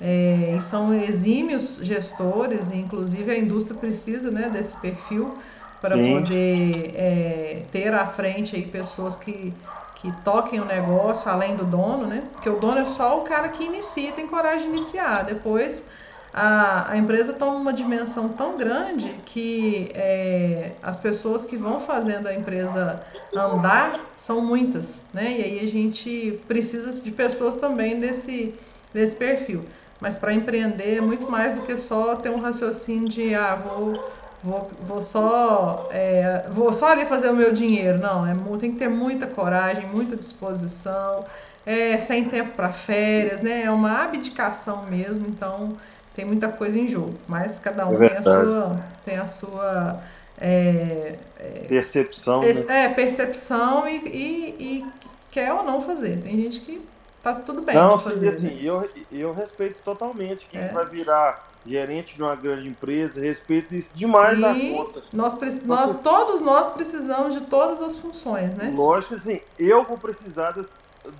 É, 0.01 0.57
e 0.57 0.61
são 0.61 0.93
exímios 0.93 1.77
gestores, 1.83 2.71
e 2.71 2.77
inclusive 2.77 3.31
a 3.31 3.39
indústria 3.39 3.79
precisa 3.79 4.31
né, 4.31 4.51
desse 4.51 4.77
perfil 4.77 5.39
para 5.81 5.99
poder 5.99 6.93
é, 6.97 7.67
ter 7.71 7.93
à 7.95 8.07
frente 8.07 8.57
aí 8.57 8.67
pessoas 8.67 9.17
que, 9.17 9.57
que 9.95 10.11
toquem 10.13 10.61
o 10.61 10.65
negócio 10.65 11.31
além 11.31 11.57
do 11.57 11.65
dono, 11.65 12.07
né? 12.07 12.29
Porque 12.33 12.49
o 12.49 12.59
dono 12.59 12.79
é 12.81 12.85
só 12.87 13.21
o 13.21 13.25
cara 13.25 13.49
que 13.51 13.65
inicia, 13.65 14.13
tem 14.13 14.27
coragem 14.27 14.63
de 14.71 14.77
iniciar. 14.77 15.23
Depois 15.25 15.89
a, 16.37 16.91
a 16.91 16.97
empresa 16.99 17.33
toma 17.33 17.55
uma 17.55 17.73
dimensão 17.73 18.29
tão 18.29 18.59
grande 18.59 19.09
que 19.25 19.93
é, 19.95 20.73
as 20.83 20.99
pessoas 20.99 21.45
que 21.45 21.57
vão 21.57 21.79
fazendo 21.79 22.27
a 22.27 22.35
empresa 22.35 23.01
andar 23.33 24.01
são 24.17 24.41
muitas, 24.41 25.05
né? 25.15 25.31
E 25.31 25.45
aí 25.45 25.61
a 25.61 25.69
gente 25.69 26.41
precisa 26.49 26.91
de 27.01 27.11
pessoas 27.13 27.55
também 27.55 28.01
desse, 28.01 28.53
desse 28.93 29.15
perfil. 29.15 29.65
Mas 30.01 30.17
para 30.17 30.35
empreender 30.35 30.97
é 30.97 31.01
muito 31.01 31.31
mais 31.31 31.55
do 31.55 31.63
que 31.63 31.77
só 31.77 32.17
ter 32.17 32.31
um 32.31 32.41
raciocínio 32.41 33.09
de 33.09 33.33
ah, 33.33 33.55
vou, 33.55 34.13
vou, 34.43 34.71
vou 34.83 35.01
só 35.01 35.89
é, 35.93 36.47
vou 36.51 36.73
só 36.73 36.89
ali 36.89 37.07
fazer 37.07 37.29
o 37.29 37.37
meu 37.37 37.53
dinheiro. 37.53 37.99
Não, 37.99 38.27
é, 38.27 38.35
tem 38.59 38.73
que 38.73 38.79
ter 38.79 38.89
muita 38.89 39.29
coragem, 39.29 39.87
muita 39.87 40.17
disposição, 40.17 41.25
é, 41.65 41.97
sem 41.99 42.25
tempo 42.25 42.57
para 42.57 42.73
férias, 42.73 43.41
né? 43.41 43.63
É 43.63 43.71
uma 43.71 44.03
abdicação 44.03 44.85
mesmo, 44.87 45.29
então 45.29 45.77
tem 46.15 46.25
muita 46.25 46.49
coisa 46.49 46.79
em 46.79 46.89
jogo. 46.89 47.15
Mas 47.29 47.59
cada 47.59 47.87
um 47.87 48.03
é 48.03 48.09
tem 48.09 48.17
a 48.17 48.23
sua, 48.23 48.81
tem 49.05 49.17
a 49.17 49.27
sua 49.27 50.01
É, 50.39 51.17
é, 51.39 51.65
percepção. 51.69 52.43
É, 52.43 52.53
né? 52.53 52.85
é 52.85 52.89
percepção 52.89 53.89
e, 53.89 53.97
e, 54.09 54.57
e, 54.59 54.87
quer 55.31 55.53
ou 55.53 55.65
não 55.65 55.81
fazer. 55.81 56.21
Tem 56.23 56.37
gente 56.37 56.61
que 56.61 56.81
tá 57.23 57.35
tudo 57.35 57.63
bem. 57.63 57.75
Não, 57.75 57.99
fazer, 57.99 58.29
assim, 58.29 58.49
né? 58.49 58.61
eu, 58.63 58.89
eu 59.13 59.33
respeito 59.33 59.77
totalmente 59.85 60.47
quem 60.47 60.61
é. 60.61 60.69
vai 60.69 60.87
virar 60.87 61.49
gerente 61.67 62.15
de 62.15 62.23
uma 62.23 62.37
grande 62.37 62.69
empresa, 62.69 63.21
respeito 63.21 63.75
isso 63.75 63.91
demais 63.95 64.39
na 64.39 64.55
conta. 64.55 65.03
Nós, 65.13 65.35
nós, 65.65 66.01
todos 66.01 66.41
nós 66.41 66.69
precisamos 66.69 67.35
de 67.35 67.41
todas 67.43 67.81
as 67.81 67.97
funções, 67.97 68.55
né? 68.55 68.73
Lógico, 68.75 69.15
assim, 69.15 69.41
eu 69.59 69.83
vou 69.85 69.97
precisar 69.97 70.51
dessas 70.53 70.71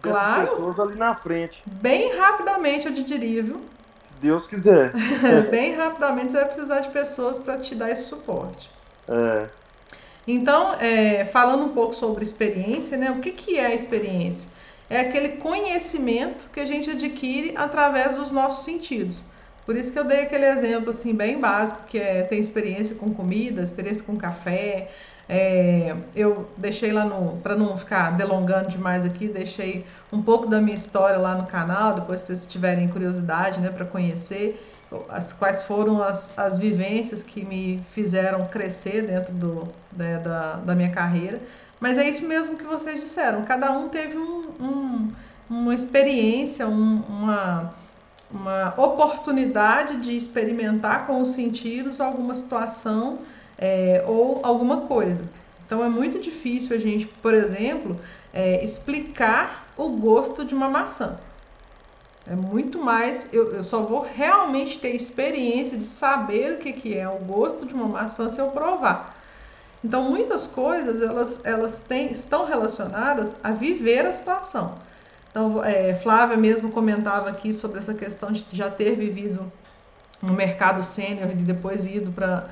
claro. 0.03 0.49
pessoas 0.49 0.79
ali 0.81 0.97
na 0.97 1.15
frente. 1.15 1.63
Bem 1.65 2.15
rapidamente, 2.17 2.87
eu 2.87 2.93
diria, 2.93 3.43
viu? 3.43 3.61
Deus 4.25 4.47
quiser. 4.47 4.91
Bem 5.51 5.75
rapidamente 5.75 6.33
você 6.33 6.39
vai 6.39 6.47
precisar 6.47 6.81
de 6.81 6.89
pessoas 6.89 7.39
para 7.39 7.59
te 7.59 7.75
dar 7.75 7.91
esse 7.91 8.05
suporte. 8.05 8.71
É. 9.07 9.49
Então, 10.27 10.73
é, 10.81 11.27
falando 11.27 11.67
um 11.67 11.75
pouco 11.75 11.95
sobre 11.95 12.25
experiência, 12.25 12.97
né? 12.97 13.11
O 13.11 13.21
que, 13.21 13.33
que 13.33 13.59
é 13.59 13.67
a 13.67 13.75
experiência? 13.75 14.49
É 14.89 15.01
aquele 15.01 15.37
conhecimento 15.37 16.49
que 16.51 16.59
a 16.59 16.65
gente 16.65 16.91
adquire 16.91 17.53
através 17.55 18.17
dos 18.17 18.33
nossos 18.33 18.65
sentidos. 18.65 19.23
Por 19.67 19.77
isso 19.77 19.93
que 19.93 19.99
eu 19.99 20.05
dei 20.05 20.23
aquele 20.23 20.47
exemplo 20.47 20.89
assim 20.89 21.15
bem 21.15 21.39
básico, 21.39 21.85
que 21.87 21.99
é 21.99 22.23
ter 22.23 22.37
experiência 22.37 22.97
com 22.97 23.13
comida, 23.13 23.63
experiência 23.63 24.05
com 24.05 24.17
café. 24.17 24.91
É, 25.29 25.97
eu 26.15 26.51
deixei 26.57 26.93
lá 26.93 27.05
no, 27.05 27.39
para 27.39 27.57
não 27.57 27.77
ficar 27.79 28.11
delongando 28.11 28.69
demais 28.69 29.05
aqui, 29.05 29.27
deixei 29.27 29.87
um 30.13 30.21
pouco 30.21 30.47
da 30.47 30.61
minha 30.61 30.77
história 30.77 31.19
lá 31.19 31.35
no 31.35 31.47
canal, 31.47 31.95
depois 31.95 32.21
se 32.21 32.27
vocês 32.27 32.47
tiverem 32.47 32.89
curiosidade, 32.89 33.61
né, 33.61 33.71
para 33.71 33.87
conhecer 33.87 34.61
as 35.09 35.33
quais 35.33 35.63
foram 35.63 36.03
as, 36.03 36.39
as 36.39 36.59
vivências 36.59 37.23
que 37.23 37.45
me 37.45 37.83
fizeram 37.93 38.47
crescer 38.47 39.03
dentro 39.07 39.33
do, 39.33 39.69
né, 39.97 40.19
da, 40.19 40.57
da 40.57 40.75
minha 40.75 40.91
carreira. 40.91 41.41
Mas 41.81 41.99
é 41.99 42.09
isso 42.09 42.25
mesmo 42.27 42.57
que 42.57 42.65
vocês 42.65 43.01
disseram. 43.01 43.45
Cada 43.45 43.73
um 43.73 43.89
teve 43.89 44.17
um, 44.17 44.51
um, 44.61 45.13
uma 45.51 45.75
experiência, 45.75 46.67
um, 46.67 47.03
uma 47.09 47.75
uma 48.31 48.75
oportunidade 48.77 49.97
de 50.01 50.17
experimentar 50.17 51.07
com 51.07 51.23
os 51.23 51.31
sentidos 51.31 52.01
alguma 52.01 52.35
situação 52.35 53.21
é, 53.59 54.05
ou 54.07 54.41
alguma 54.43 54.83
coisa. 54.83 55.25
Então 55.67 55.83
é 55.83 55.89
muito 55.89 56.19
difícil 56.19 56.77
a 56.77 56.79
gente, 56.79 57.07
por 57.07 57.33
exemplo, 57.33 57.99
é, 58.33 58.63
explicar 58.63 59.69
o 59.77 59.89
gosto 59.91 60.45
de 60.45 60.55
uma 60.55 60.69
maçã. 60.69 61.19
É 62.27 62.35
muito 62.35 62.79
mais, 62.79 63.33
eu, 63.35 63.55
eu, 63.55 63.63
só 63.63 63.83
vou 63.83 64.01
realmente 64.03 64.79
ter 64.79 64.95
experiência 64.95 65.77
de 65.77 65.85
saber 65.85 66.55
o 66.55 66.59
que, 66.59 66.73
que 66.73 66.97
é 66.97 67.09
o 67.09 67.19
gosto 67.19 67.67
de 67.67 67.75
uma 67.75 67.87
maçã 67.87 68.31
se 68.31 68.41
eu 68.41 68.49
provar. 68.49 69.15
Então 69.83 70.11
muitas 70.11 70.47
coisas 70.47 71.03
elas, 71.03 71.45
elas 71.45 71.81
têm, 71.81 72.11
estão 72.11 72.47
relacionadas 72.47 73.37
a 73.43 73.51
viver 73.51 74.07
a 74.07 74.13
situação. 74.13 74.79
Então, 75.35 75.65
é, 75.65 75.97
Flávia 75.97 76.37
mesmo 76.37 76.71
comentava 76.71 77.29
aqui 77.29 77.53
sobre 77.53 77.81
essa 77.81 77.93
questão 77.93 78.31
de 78.31 78.45
já 78.53 78.71
ter 78.71 78.95
vivido 78.95 79.53
no 80.23 80.33
mercado 80.33 80.85
sênior 80.85 81.29
e 81.29 81.35
depois 81.35 81.85
ido 81.85 82.13
para 82.13 82.49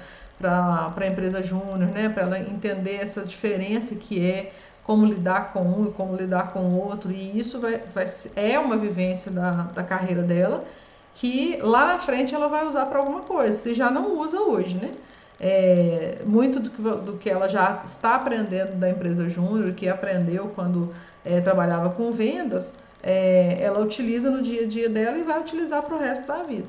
para 0.51 1.05
a 1.05 1.07
empresa 1.07 1.43
júnior, 1.43 1.91
né, 1.91 2.09
para 2.09 2.25
ela 2.25 2.39
entender 2.39 2.97
essa 2.97 3.23
diferença 3.23 3.95
que 3.95 4.25
é 4.25 4.53
como 4.85 5.07
lidar 5.07 5.53
com 5.53 5.61
um 5.61 5.87
e 5.87 5.91
como 5.93 6.17
lidar 6.17 6.53
com 6.53 6.61
o 6.61 6.77
outro, 6.77 7.13
e 7.13 7.39
isso 7.39 7.61
vai, 7.61 7.81
vai, 7.95 8.05
é 8.35 8.59
uma 8.59 8.77
vivência 8.77 9.31
da, 9.31 9.51
da 9.51 9.83
carreira 9.85 10.23
dela 10.23 10.65
que 11.15 11.59
lá 11.61 11.87
na 11.87 11.99
frente 11.99 12.35
ela 12.35 12.49
vai 12.49 12.67
usar 12.67 12.87
para 12.87 12.99
alguma 12.99 13.21
coisa, 13.21 13.53
se 13.53 13.75
já 13.75 13.91
não 13.91 14.19
usa 14.19 14.41
hoje, 14.41 14.77
né? 14.77 14.93
É, 15.41 16.19
muito 16.25 16.61
do 16.61 16.71
que, 16.71 16.83
do 16.83 17.19
que 17.19 17.29
ela 17.29 17.49
já 17.49 17.83
está 17.85 18.15
aprendendo 18.15 18.79
da 18.79 18.89
empresa 18.89 19.29
júnior, 19.29 19.73
que 19.75 19.89
aprendeu 19.89 20.53
quando 20.55 20.95
é, 21.25 21.41
trabalhava 21.41 21.91
com 21.91 22.13
vendas, 22.13 22.77
é, 23.03 23.59
ela 23.61 23.81
utiliza 23.81 24.31
no 24.31 24.41
dia 24.41 24.63
a 24.63 24.67
dia 24.67 24.89
dela 24.89 25.19
e 25.19 25.23
vai 25.23 25.41
utilizar 25.41 25.83
para 25.83 25.97
o 25.97 25.99
resto 25.99 26.27
da 26.27 26.43
vida. 26.45 26.67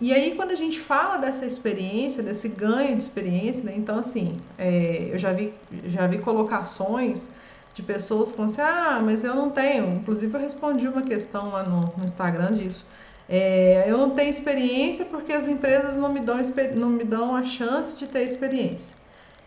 E 0.00 0.12
aí, 0.12 0.36
quando 0.36 0.52
a 0.52 0.54
gente 0.54 0.78
fala 0.78 1.16
dessa 1.16 1.44
experiência, 1.44 2.22
desse 2.22 2.48
ganho 2.48 2.96
de 2.96 3.02
experiência, 3.02 3.64
né, 3.64 3.74
então, 3.76 3.98
assim, 3.98 4.40
é, 4.56 5.08
eu 5.10 5.18
já 5.18 5.32
vi, 5.32 5.52
já 5.86 6.06
vi 6.06 6.18
colocações 6.18 7.30
de 7.74 7.82
pessoas 7.82 8.30
falando 8.30 8.50
assim: 8.50 8.60
ah, 8.60 9.00
mas 9.04 9.24
eu 9.24 9.34
não 9.34 9.50
tenho. 9.50 9.96
Inclusive, 9.96 10.32
eu 10.32 10.40
respondi 10.40 10.86
uma 10.86 11.02
questão 11.02 11.50
lá 11.50 11.62
no, 11.64 11.92
no 11.96 12.04
Instagram 12.04 12.52
disso. 12.52 12.86
É, 13.28 13.84
eu 13.86 13.98
não 13.98 14.10
tenho 14.10 14.30
experiência 14.30 15.04
porque 15.04 15.32
as 15.32 15.46
empresas 15.48 15.96
não 15.96 16.12
me, 16.12 16.20
dão, 16.20 16.40
não 16.76 16.88
me 16.88 17.04
dão 17.04 17.36
a 17.36 17.42
chance 17.42 17.96
de 17.96 18.06
ter 18.06 18.22
experiência. 18.24 18.96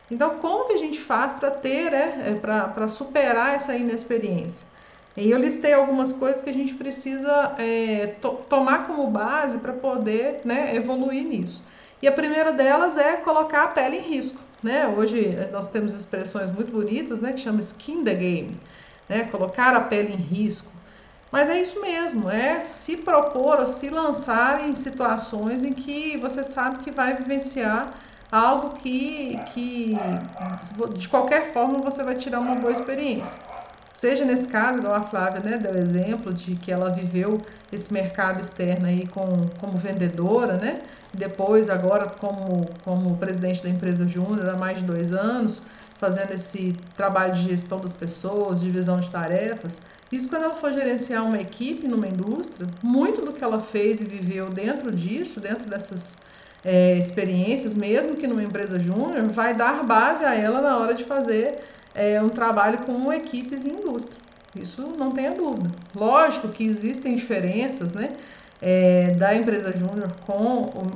Então, 0.09 0.39
como 0.39 0.67
que 0.67 0.73
a 0.73 0.77
gente 0.77 0.99
faz 0.99 1.33
para 1.33 1.49
ter, 1.49 1.89
né, 1.91 2.23
é, 2.27 2.33
para 2.35 2.87
superar 2.89 3.55
essa 3.55 3.75
inexperiência? 3.75 4.67
E 5.15 5.29
eu 5.29 5.37
listei 5.37 5.73
algumas 5.73 6.13
coisas 6.13 6.41
que 6.41 6.49
a 6.49 6.53
gente 6.53 6.73
precisa 6.73 7.55
é, 7.57 8.15
to 8.21 8.29
tomar 8.49 8.87
como 8.87 9.07
base 9.07 9.57
para 9.59 9.73
poder 9.73 10.41
né, 10.45 10.75
evoluir 10.75 11.23
nisso. 11.23 11.65
E 12.01 12.07
a 12.07 12.11
primeira 12.11 12.51
delas 12.53 12.97
é 12.97 13.17
colocar 13.17 13.63
a 13.65 13.67
pele 13.67 13.97
em 13.97 14.01
risco. 14.01 14.39
Né? 14.63 14.87
Hoje 14.87 15.35
é, 15.35 15.49
nós 15.51 15.67
temos 15.67 15.93
expressões 15.93 16.49
muito 16.49 16.71
bonitas 16.71 17.19
né, 17.19 17.33
que 17.33 17.41
chama 17.41 17.59
skin 17.59 18.03
the 18.03 18.13
game, 18.13 18.61
né? 19.09 19.23
colocar 19.25 19.75
a 19.75 19.81
pele 19.81 20.13
em 20.13 20.17
risco. 20.17 20.71
Mas 21.31 21.49
é 21.49 21.61
isso 21.61 21.79
mesmo, 21.81 22.29
é 22.29 22.61
se 22.61 22.97
propor 22.97 23.59
ou 23.59 23.67
se 23.67 23.89
lançar 23.89 24.67
em 24.67 24.75
situações 24.75 25.63
em 25.63 25.73
que 25.73 26.17
você 26.17 26.43
sabe 26.43 26.79
que 26.83 26.91
vai 26.91 27.15
vivenciar 27.15 28.01
algo 28.29 28.77
que, 28.77 29.43
que 29.45 30.29
de 30.97 31.07
qualquer 31.07 31.53
forma 31.53 31.79
você 31.79 32.03
vai 32.03 32.15
tirar 32.15 32.39
uma 32.41 32.55
boa 32.55 32.73
experiência. 32.73 33.41
Seja 34.01 34.25
nesse 34.25 34.47
caso, 34.47 34.79
igual 34.79 34.95
a 34.95 35.03
Flávia 35.03 35.41
né, 35.41 35.59
deu 35.59 35.75
exemplo 35.77 36.33
de 36.33 36.55
que 36.55 36.71
ela 36.71 36.89
viveu 36.89 37.45
esse 37.71 37.93
mercado 37.93 38.41
externo 38.41 38.87
aí 38.87 39.07
com, 39.07 39.49
como 39.59 39.77
vendedora, 39.77 40.57
né? 40.57 40.87
Depois, 41.13 41.69
agora, 41.69 42.09
como, 42.09 42.79
como 42.83 43.19
presidente 43.19 43.61
da 43.61 43.69
empresa 43.69 44.07
Júnior 44.07 44.49
há 44.49 44.57
mais 44.57 44.79
de 44.79 44.85
dois 44.85 45.13
anos, 45.13 45.67
fazendo 45.99 46.31
esse 46.31 46.83
trabalho 46.95 47.33
de 47.35 47.43
gestão 47.43 47.79
das 47.79 47.93
pessoas, 47.93 48.59
divisão 48.59 48.99
de 48.99 49.11
tarefas. 49.11 49.83
Isso 50.11 50.27
quando 50.29 50.45
ela 50.45 50.55
for 50.55 50.71
gerenciar 50.73 51.23
uma 51.23 51.39
equipe 51.39 51.87
numa 51.87 52.07
indústria, 52.07 52.73
muito 52.81 53.21
do 53.23 53.33
que 53.33 53.43
ela 53.43 53.59
fez 53.59 54.01
e 54.01 54.05
viveu 54.05 54.49
dentro 54.49 54.91
disso, 54.91 55.39
dentro 55.39 55.69
dessas 55.69 56.23
é, 56.63 56.97
experiências, 56.97 57.75
mesmo 57.75 58.15
que 58.17 58.25
numa 58.25 58.43
empresa 58.43 58.79
júnior, 58.79 59.29
vai 59.29 59.55
dar 59.55 59.83
base 59.85 60.23
a 60.25 60.33
ela 60.33 60.59
na 60.59 60.79
hora 60.79 60.95
de 60.95 61.03
fazer 61.05 61.61
é, 61.93 62.21
um 62.21 62.29
trabalho 62.29 62.79
com 62.79 63.11
equipes 63.11 63.65
em 63.65 63.71
indústria. 63.71 64.19
Isso 64.55 64.81
não 64.97 65.11
tenha 65.11 65.31
dúvida. 65.31 65.69
Lógico 65.95 66.49
que 66.49 66.65
existem 66.65 67.15
diferenças, 67.15 67.93
né? 67.93 68.17
É, 68.61 69.15
da 69.17 69.33
empresa 69.35 69.71
júnior 69.75 70.11
com 70.27 70.43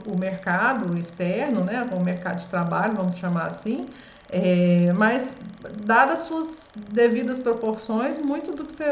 o, 0.05 0.13
o, 0.13 0.17
mercado 0.17 0.95
externo, 0.99 1.63
né, 1.63 1.87
com 1.89 1.95
o 1.95 2.03
mercado 2.03 2.39
de 2.39 2.47
trabalho, 2.47 2.93
vamos 2.93 3.17
chamar 3.17 3.47
assim, 3.47 3.89
é, 4.29 4.93
mas 4.93 5.43
dadas 5.83 6.19
suas 6.19 6.73
devidas 6.91 7.39
proporções, 7.39 8.19
muito 8.19 8.51
do 8.51 8.65
que 8.65 8.71
você 8.71 8.85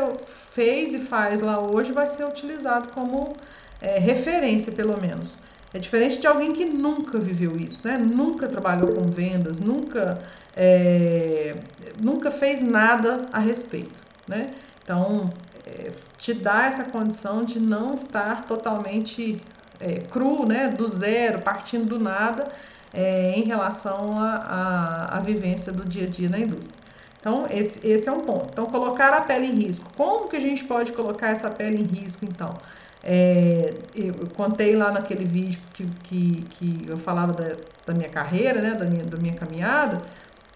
fez 0.54 0.96
e 0.96 1.00
faz 1.00 1.42
lá 1.42 1.60
hoje 1.60 1.92
vai 1.92 2.08
ser 2.08 2.26
utilizado 2.26 2.88
como 2.90 3.38
é, 3.80 4.00
referência, 4.00 4.72
pelo 4.72 5.00
menos. 5.00 5.38
É 5.74 5.80
diferente 5.80 6.20
de 6.20 6.28
alguém 6.28 6.54
que 6.54 6.66
nunca 6.66 7.18
viveu 7.18 7.58
isso, 7.58 7.88
né? 7.88 7.98
Nunca 7.98 8.48
trabalhou 8.48 8.94
com 8.94 9.10
vendas, 9.10 9.60
nunca, 9.60 10.24
é, 10.56 11.56
nunca 11.98 12.32
fez 12.32 12.62
nada 12.62 13.30
a 13.32 13.40
respeito, 13.40 14.04
né? 14.28 14.56
Então, 14.84 15.34
é, 15.66 15.92
te 16.18 16.34
dá 16.34 16.66
essa 16.66 16.86
condição 16.86 17.44
de 17.44 17.60
não 17.60 17.94
estar 17.94 18.46
totalmente 18.48 19.42
é, 19.80 20.02
cru, 20.02 20.46
né? 20.46 20.70
Do 20.70 20.86
zero, 20.88 21.42
partindo 21.42 21.86
do 21.88 22.00
nada, 22.00 22.52
é, 22.94 23.34
em 23.36 23.44
relação 23.44 24.20
à 24.20 25.22
vivência 25.26 25.72
do 25.74 25.86
dia 25.86 26.06
a 26.06 26.10
dia 26.10 26.30
na 26.30 26.40
indústria. 26.40 26.80
Então, 27.20 27.48
esse, 27.50 27.86
esse 27.88 28.10
é 28.10 28.12
um 28.12 28.26
ponto. 28.26 28.52
Então, 28.52 28.66
colocar 28.68 29.14
a 29.14 29.22
pele 29.22 29.48
em 29.48 29.56
risco. 29.56 29.92
Como 29.96 30.28
que 30.28 30.36
a 30.36 30.40
gente 30.42 30.66
pode 30.66 30.92
colocar 30.92 31.30
essa 31.30 31.50
pele 31.50 31.78
em 31.82 31.86
risco, 31.86 32.26
então? 32.26 32.62
É, 33.02 33.90
eu 33.94 34.30
contei 34.32 34.76
lá 34.76 34.92
naquele 34.92 35.26
vídeo 35.26 35.62
que, 35.74 35.86
que, 36.04 36.48
que 36.52 36.86
eu 36.88 36.98
falava 36.98 37.34
da, 37.34 37.58
da 37.86 37.94
minha 37.94 38.10
carreira, 38.10 38.62
né, 38.62 38.76
da 38.76 38.86
minha, 38.86 39.06
da 39.06 39.18
minha 39.18 39.36
caminhada. 39.36 40.04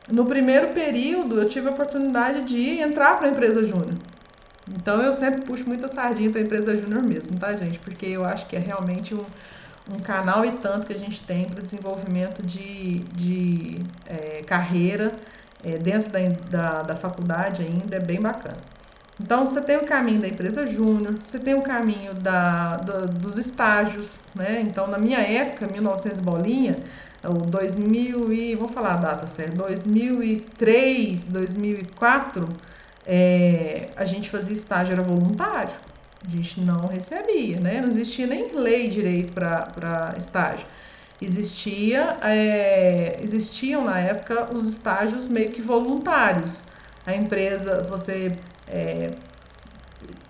No 0.07 0.25
primeiro 0.25 0.73
período, 0.73 1.39
eu 1.41 1.47
tive 1.49 1.67
a 1.67 1.71
oportunidade 1.71 2.45
de 2.45 2.79
entrar 2.79 3.17
para 3.17 3.27
a 3.27 3.31
empresa 3.31 3.63
júnior. 3.63 3.99
Então, 4.67 5.01
eu 5.01 5.13
sempre 5.13 5.41
puxo 5.43 5.67
muita 5.67 5.87
sardinha 5.87 6.31
para 6.31 6.41
a 6.41 6.43
empresa 6.43 6.77
júnior 6.77 7.03
mesmo, 7.03 7.39
tá, 7.39 7.55
gente? 7.55 7.79
Porque 7.79 8.05
eu 8.05 8.25
acho 8.25 8.47
que 8.47 8.55
é 8.55 8.59
realmente 8.59 9.15
um, 9.15 9.25
um 9.87 10.01
canal 10.01 10.45
e 10.45 10.53
tanto 10.59 10.87
que 10.87 10.93
a 10.93 10.97
gente 10.97 11.25
tem 11.25 11.49
para 11.49 11.61
desenvolvimento 11.61 12.43
de, 12.43 13.05
de 13.13 13.87
é, 14.05 14.43
carreira 14.43 15.19
é, 15.59 15.77
dentro 15.77 16.09
da, 16.11 16.19
da, 16.29 16.83
da 16.83 16.95
faculdade 16.95 17.61
ainda, 17.63 17.95
é 17.97 17.99
bem 17.99 18.21
bacana. 18.21 18.63
Então, 19.19 19.45
você 19.47 19.61
tem 19.61 19.77
o 19.77 19.85
caminho 19.85 20.21
da 20.21 20.27
empresa 20.27 20.67
júnior, 20.67 21.19
você 21.23 21.39
tem 21.39 21.55
o 21.55 21.63
caminho 21.63 22.13
da, 22.13 22.77
do, 22.77 23.07
dos 23.07 23.37
estágios, 23.37 24.21
né? 24.35 24.61
Então, 24.61 24.87
na 24.87 24.97
minha 24.99 25.19
época, 25.19 25.67
1900 25.67 26.19
bolinha, 26.19 26.83
o 27.29 27.45
2000 27.45 28.31
e 28.33 28.55
vou 28.55 28.67
falar 28.67 28.95
a 28.95 28.97
data 28.97 29.27
certa, 29.27 29.55
2003, 29.55 31.27
2004, 31.29 32.59
é, 33.05 33.93
a 33.95 34.05
gente 34.05 34.29
fazia 34.29 34.53
estágio 34.53 34.93
era 34.93 35.01
voluntário. 35.03 35.75
A 36.25 36.29
gente 36.29 36.59
não 36.61 36.87
recebia, 36.87 37.59
né? 37.59 37.81
Não 37.81 37.87
existia 37.89 38.27
nem 38.27 38.53
lei 38.55 38.89
direito 38.89 39.33
para 39.33 40.15
estágio. 40.17 40.67
Existia, 41.19 42.19
é, 42.21 43.19
existiam 43.21 43.83
na 43.85 43.99
época 43.99 44.51
os 44.53 44.67
estágios 44.67 45.25
meio 45.27 45.51
que 45.51 45.61
voluntários. 45.61 46.67
A 47.05 47.15
empresa, 47.15 47.83
você 47.83 48.43
é, 48.67 49.17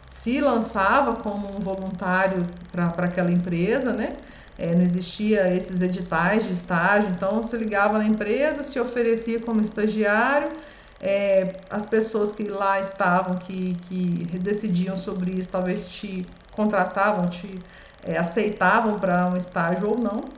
se 0.10 0.40
lançava 0.42 1.18
como 1.18 1.56
um 1.56 1.62
voluntário 1.62 2.50
para 2.72 3.06
aquela 3.06 3.32
empresa, 3.32 3.94
né? 3.94 4.20
É, 4.58 4.74
não 4.74 4.82
existia 4.84 5.54
esses 5.54 5.82
editais 5.82 6.46
de 6.46 6.54
estágio, 6.54 7.10
então 7.12 7.44
você 7.44 7.56
ligava 7.58 7.98
na 8.00 8.06
empresa, 8.06 8.64
se 8.64 8.80
oferecia 8.80 9.40
como 9.40 9.62
estagiário, 9.62 10.58
é, 11.00 11.62
as 11.70 11.86
pessoas 11.86 12.34
que 12.34 12.44
lá 12.48 12.80
estavam, 12.80 13.38
que, 13.38 13.76
que 13.84 14.26
decidiam 14.40 14.98
sobre 14.98 15.32
isso, 15.34 15.52
talvez 15.52 15.88
te 15.90 16.36
contratavam, 16.52 17.30
te 17.30 17.64
é, 18.02 18.18
aceitavam 18.18 19.00
para 19.00 19.28
um 19.28 19.38
estágio 19.38 19.90
ou 19.90 19.98
não. 20.00 20.38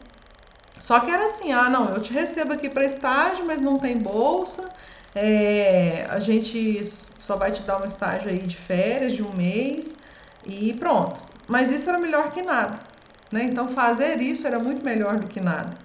Só 0.79 0.99
que 1.01 1.11
era 1.11 1.25
assim, 1.25 1.51
ah, 1.51 1.69
não, 1.69 1.93
eu 1.93 2.01
te 2.01 2.13
recebo 2.13 2.53
aqui 2.53 2.69
para 2.69 2.85
estágio, 2.85 3.45
mas 3.45 3.59
não 3.61 3.79
tem 3.79 3.97
bolsa, 4.01 4.73
é, 5.13 6.05
a 6.09 6.19
gente 6.19 6.83
só 6.85 7.35
vai 7.35 7.51
te 7.51 7.63
dar 7.63 7.81
um 7.81 7.85
estágio 7.85 8.29
aí 8.29 8.47
de 8.47 8.55
férias 8.55 9.13
de 9.13 9.21
um 9.23 9.33
mês 9.33 10.01
e 10.43 10.73
pronto. 10.75 11.21
Mas 11.47 11.71
isso 11.71 11.89
era 11.89 11.99
melhor 11.99 12.31
que 12.31 12.41
nada, 12.41 12.79
né? 13.31 13.43
Então 13.43 13.67
fazer 13.67 14.19
isso 14.21 14.47
era 14.47 14.59
muito 14.59 14.83
melhor 14.83 15.19
do 15.19 15.27
que 15.27 15.39
nada. 15.39 15.77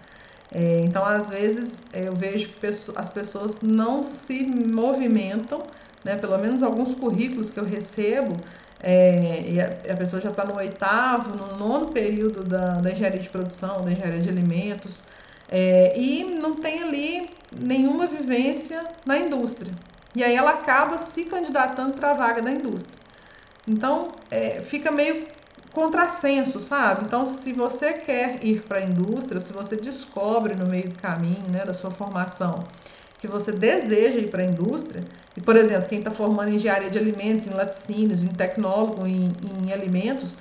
É, 0.53 0.81
então 0.85 1.05
às 1.05 1.31
vezes 1.31 1.85
eu 1.93 2.15
vejo 2.15 2.49
que 2.49 2.67
as 2.67 3.11
pessoas 3.11 3.61
não 3.61 4.03
se 4.03 4.43
movimentam, 4.45 5.67
né? 6.05 6.17
Pelo 6.17 6.39
menos 6.39 6.63
alguns 6.63 6.95
currículos 6.95 7.51
que 7.51 7.59
eu 7.59 7.65
recebo 7.65 8.37
é, 8.81 9.43
e 9.49 9.61
a, 9.61 9.93
a, 9.93 9.97
pessoa 9.97 10.21
já 10.21 10.31
está 10.31 10.45
no 10.45 10.57
oitavo, 10.57 11.37
no 11.37 11.57
nono 11.57 11.87
período 11.93 12.45
da, 12.45 12.81
da 12.81 12.91
engenharia 12.93 13.21
de 13.21 13.31
produção, 13.31 13.83
da 13.83 13.91
engenharia 13.91 14.21
de 14.21 14.29
alimentos, 14.29 15.03
é, 15.49 15.99
e 15.99 16.23
não 16.25 16.57
tem 16.57 16.83
ali 16.83 17.31
nenhuma 17.51 18.07
vivência 18.07 18.85
na 19.07 19.19
indústria. 19.19 19.73
E 20.15 20.23
aí 20.23 20.37
ela 20.37 20.51
acaba 20.51 20.99
se 20.99 21.25
candidatando 21.25 21.95
para 21.95 22.11
a 22.11 22.15
vaga 22.15 22.43
da 22.43 22.51
indústria. 22.51 22.99
Então, 23.67 24.13
é, 24.31 24.61
fica 24.61 24.91
meio 24.91 25.27
contrassenso, 25.75 26.61
sabe? 26.61 27.05
Então, 27.07 27.27
se 27.27 27.53
você 27.53 27.95
quer 27.95 28.45
ir 28.45 28.67
para 28.69 28.79
a 28.79 28.85
indústria, 28.85 29.41
se 29.41 29.53
você 29.53 29.77
descobre 29.77 30.55
no 30.55 30.67
meio 30.67 30.91
do 30.91 30.97
caminho, 30.97 31.49
né, 31.51 31.65
da 31.67 31.75
sua 31.75 31.91
formação, 31.91 32.73
que 33.19 33.29
você 33.29 33.53
deseja 33.53 34.19
ir 34.21 34.31
para 34.31 34.43
a 34.43 34.47
indústria, 34.47 35.11
e 35.37 35.41
por 35.41 35.57
exemplo, 35.57 35.89
quem 35.89 35.99
está 36.01 36.11
formando 36.13 36.51
em 36.51 36.57
engenharia 36.57 36.91
de 36.91 36.99
alimentos, 36.99 37.47
em 37.47 37.51
laticínios, 37.55 38.23
em 38.23 38.35
tecnólogo 38.35 39.07
em, 39.07 39.39
em 39.69 39.73
alimentos, 39.73 40.37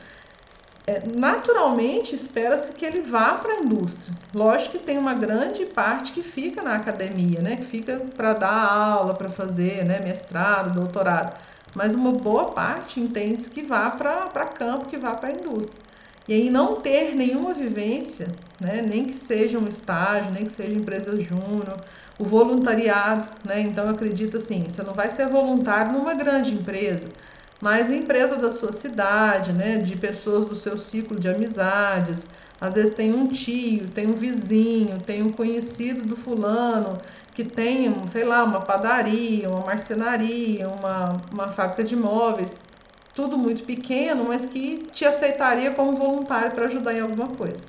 é, 0.86 1.06
naturalmente 1.06 2.14
espera-se 2.16 2.74
que 2.76 2.86
ele 2.86 3.02
vá 3.02 3.36
para 3.38 3.54
a 3.54 3.60
indústria. 3.62 4.18
Lógico 4.34 4.78
que 4.78 4.84
tem 4.86 4.98
uma 4.98 5.14
grande 5.14 5.66
parte 5.66 6.12
que 6.12 6.22
fica 6.24 6.62
na 6.62 6.76
academia, 6.76 7.42
né? 7.42 7.56
Que 7.58 7.64
fica 7.64 8.00
para 8.18 8.34
dar 8.34 8.52
aula, 8.52 9.18
para 9.18 9.30
fazer 9.30 9.86
né? 9.86 10.00
mestrado, 10.00 10.74
doutorado. 10.74 11.40
Mas 11.74 11.96
uma 11.96 12.12
boa 12.12 12.54
parte 12.54 13.00
entende 13.00 13.50
que 13.50 13.64
vá 13.64 13.90
para 13.92 14.46
campo, 14.48 14.88
que 14.88 14.98
vá 14.98 15.16
para 15.16 15.30
a 15.30 15.32
indústria. 15.34 15.84
E 16.28 16.34
aí 16.34 16.50
não 16.50 16.82
ter 16.82 17.16
nenhuma 17.16 17.54
vivência, 17.54 18.40
né? 18.60 18.82
nem 18.82 19.06
que 19.08 19.18
seja 19.18 19.60
um 19.60 19.68
estágio, 19.68 20.32
nem 20.32 20.46
que 20.46 20.52
seja 20.52 20.74
empresa 20.74 21.20
júnior, 21.20 21.84
o 22.18 22.24
voluntariado, 22.26 23.30
né? 23.44 23.60
Então 23.62 23.90
acredito 23.90 24.38
assim, 24.38 24.70
você 24.70 24.84
não 24.84 24.94
vai 24.94 25.10
ser 25.10 25.28
voluntário 25.28 25.92
numa 25.92 26.14
grande 26.14 26.54
empresa, 26.54 27.14
mas 27.60 27.90
empresa 27.92 28.38
da 28.38 28.50
sua 28.50 28.72
cidade, 28.72 29.52
né, 29.54 29.78
de 29.80 29.96
pessoas 29.96 30.46
do 30.46 30.56
seu 30.56 30.78
ciclo 30.78 31.20
de 31.20 31.30
amizades. 31.30 32.30
Às 32.64 32.76
vezes 32.76 32.96
tem 32.96 33.14
um 33.14 33.30
tio, 33.30 33.92
tem 33.92 34.08
um 34.08 34.14
vizinho, 34.16 35.02
tem 35.04 35.22
um 35.22 35.32
conhecido 35.34 36.04
do 36.06 36.16
fulano 36.16 37.02
que 37.34 37.44
tem, 37.44 38.08
sei 38.08 38.24
lá, 38.24 38.44
uma 38.44 38.62
padaria, 38.66 39.50
uma 39.50 39.66
marcenaria, 39.66 40.70
uma, 40.70 41.28
uma 41.32 41.52
fábrica 41.52 41.84
de 41.84 41.96
móveis, 41.96 42.66
tudo 43.14 43.38
muito 43.38 43.66
pequeno, 43.66 44.26
mas 44.26 44.46
que 44.46 44.90
te 44.94 45.06
aceitaria 45.06 45.74
como 45.74 45.96
voluntário 45.96 46.54
para 46.54 46.66
ajudar 46.68 46.94
em 46.94 47.02
alguma 47.02 47.36
coisa. 47.36 47.68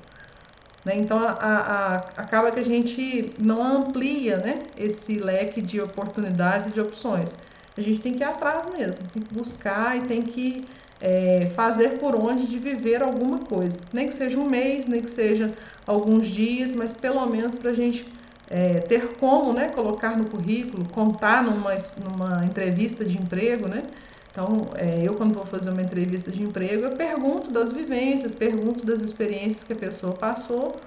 Né? 0.83 0.95
Então, 0.97 1.17
a, 1.19 1.31
a, 1.33 1.95
acaba 2.21 2.51
que 2.51 2.59
a 2.59 2.63
gente 2.63 3.35
não 3.39 3.61
amplia 3.63 4.37
né, 4.37 4.71
esse 4.77 5.19
leque 5.19 5.61
de 5.61 5.81
oportunidades 5.81 6.69
e 6.69 6.73
de 6.73 6.79
opções 6.81 7.37
a 7.77 7.81
gente 7.81 7.99
tem 8.01 8.15
que 8.15 8.23
ir 8.23 8.25
atrás 8.25 8.71
mesmo, 8.71 9.09
tem 9.09 9.21
que 9.23 9.33
buscar 9.33 9.97
e 9.97 10.07
tem 10.07 10.25
que 10.25 10.69
é, 10.99 11.47
fazer 11.55 11.99
por 11.99 12.15
onde 12.15 12.47
de 12.47 12.57
viver 12.57 13.01
alguma 13.01 13.39
coisa. 13.39 13.79
Nem 13.91 14.07
que 14.07 14.13
seja 14.13 14.39
um 14.39 14.49
mês, 14.49 14.87
nem 14.87 15.01
que 15.01 15.09
seja 15.09 15.53
alguns 15.85 16.27
dias, 16.27 16.73
mas 16.73 16.93
pelo 16.93 17.25
menos 17.25 17.55
para 17.55 17.71
a 17.71 17.73
gente 17.73 18.13
é, 18.47 18.79
ter 18.81 19.15
como 19.17 19.53
né, 19.53 19.69
colocar 19.69 20.17
no 20.17 20.25
currículo, 20.25 20.85
contar 20.85 21.43
numa, 21.43 21.75
numa 21.97 22.45
entrevista 22.45 23.03
de 23.03 23.17
emprego, 23.17 23.67
né? 23.67 23.91
Então, 24.31 24.71
é, 24.75 25.01
eu 25.01 25.15
quando 25.15 25.33
vou 25.33 25.45
fazer 25.45 25.69
uma 25.69 25.81
entrevista 25.81 26.29
de 26.29 26.43
emprego, 26.43 26.83
eu 26.83 26.95
pergunto 26.97 27.51
das 27.51 27.71
vivências, 27.71 28.33
pergunto 28.35 28.85
das 28.85 29.01
experiências 29.01 29.63
que 29.63 29.71
a 29.71 29.77
pessoa 29.77 30.13
passou 30.17 30.81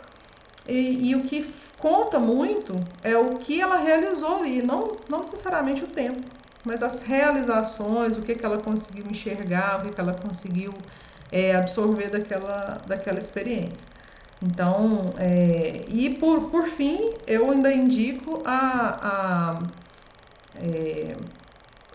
e, 0.67 1.11
e 1.11 1.17
o 1.17 1.23
que 1.23 1.55
conta 1.79 2.19
muito 2.19 2.87
é 3.03 3.17
o 3.17 3.39
que 3.39 3.61
ela 3.61 3.79
realizou 3.79 4.41
ali, 4.41 4.61
não, 4.63 4.99
não 5.09 5.21
necessariamente 5.21 5.83
o 5.83 5.89
tempo 5.89 6.38
mas 6.65 6.83
as 6.83 7.03
realizações, 7.03 8.17
o 8.17 8.23
que, 8.23 8.35
que 8.35 8.45
ela 8.45 8.59
conseguiu 8.63 9.07
enxergar, 9.09 9.81
o 9.81 9.83
que, 9.89 9.93
que 9.95 10.01
ela 10.01 10.15
conseguiu 10.15 10.85
é, 11.31 11.55
absorver 11.55 12.11
daquela, 12.11 12.79
daquela 12.87 13.19
experiência. 13.19 13.89
Então, 14.41 15.15
é, 15.19 15.85
e 15.89 16.19
por, 16.19 16.51
por 16.51 16.67
fim, 16.67 17.19
eu 17.27 17.51
ainda 17.51 17.73
indico 17.73 18.43
a, 18.47 19.59
a 19.61 19.73
é, 20.55 21.17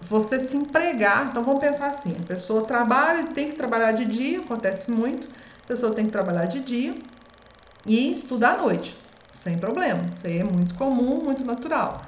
você 0.02 0.40
se 0.40 0.56
empregar. 0.58 1.30
Então, 1.30 1.44
vamos 1.44 1.62
pensar 1.62 1.90
assim: 1.90 2.18
a 2.20 2.24
pessoa 2.24 2.66
trabalha, 2.68 3.28
tem 3.34 3.50
que 3.52 3.56
trabalhar 3.58 3.92
de 3.94 4.06
dia, 4.06 4.40
acontece 4.42 4.92
muito, 4.92 5.30
a 5.64 5.68
pessoa 5.68 5.96
tem 5.96 6.06
que 6.06 6.12
trabalhar 6.12 6.46
de 6.46 6.62
dia 6.62 7.04
e 7.86 8.12
estudar 8.12 8.56
à 8.60 8.62
noite, 8.64 8.98
sem 9.34 9.60
problema. 9.60 10.12
Isso 10.14 10.28
aí 10.28 10.40
é 10.40 10.44
muito 10.44 10.76
comum, 10.76 11.24
muito 11.24 11.44
natural. 11.46 12.08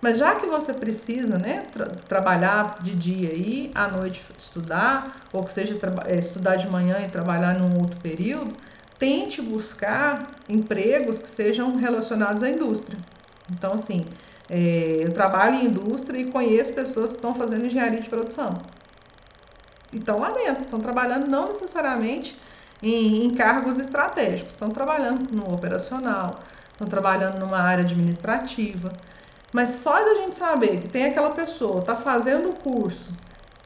Mas 0.00 0.16
já 0.18 0.40
que 0.40 0.46
você 0.46 0.72
precisa 0.72 1.38
né, 1.38 1.68
tra 1.72 1.86
trabalhar 2.08 2.80
de 2.82 2.94
dia 2.96 3.34
e 3.34 3.70
à 3.74 3.88
noite 3.88 4.24
estudar, 4.36 5.28
ou 5.32 5.44
que 5.44 5.52
seja 5.52 5.78
é, 6.06 6.18
estudar 6.18 6.56
de 6.56 6.68
manhã 6.68 7.00
e 7.00 7.10
trabalhar 7.10 7.58
num 7.58 7.78
outro 7.78 8.00
período, 8.00 8.58
tente 8.98 9.42
buscar 9.42 10.42
empregos 10.48 11.20
que 11.20 11.28
sejam 11.28 11.76
relacionados 11.76 12.42
à 12.42 12.48
indústria. 12.50 13.04
Então, 13.48 13.74
assim, 13.74 14.14
é, 14.48 15.00
eu 15.04 15.12
trabalho 15.12 15.56
em 15.56 15.66
indústria 15.66 16.18
e 16.18 16.30
conheço 16.30 16.72
pessoas 16.74 17.10
que 17.12 17.16
estão 17.18 17.34
fazendo 17.34 17.66
engenharia 17.66 18.00
de 18.00 18.08
produção. 18.08 18.70
E 19.92 19.98
estão 19.98 20.18
lá 20.20 20.30
dentro, 20.32 20.64
estão 20.64 20.80
trabalhando 20.80 21.26
não 21.26 21.48
necessariamente 21.48 22.40
em, 22.80 23.24
em 23.24 23.34
cargos 23.34 23.78
estratégicos, 23.78 24.52
estão 24.52 24.72
trabalhando 24.72 25.30
no 25.32 25.52
operacional, 25.52 26.42
estão 26.72 26.88
trabalhando 26.88 27.38
numa 27.38 27.58
área 27.58 27.84
administrativa. 27.84 29.00
Mas 29.52 29.70
só 29.70 30.04
da 30.04 30.14
gente 30.14 30.36
saber 30.36 30.80
que 30.80 30.88
tem 30.88 31.04
aquela 31.06 31.30
pessoa, 31.30 31.80
está 31.80 31.96
fazendo 31.96 32.50
o 32.50 32.54
curso, 32.54 33.10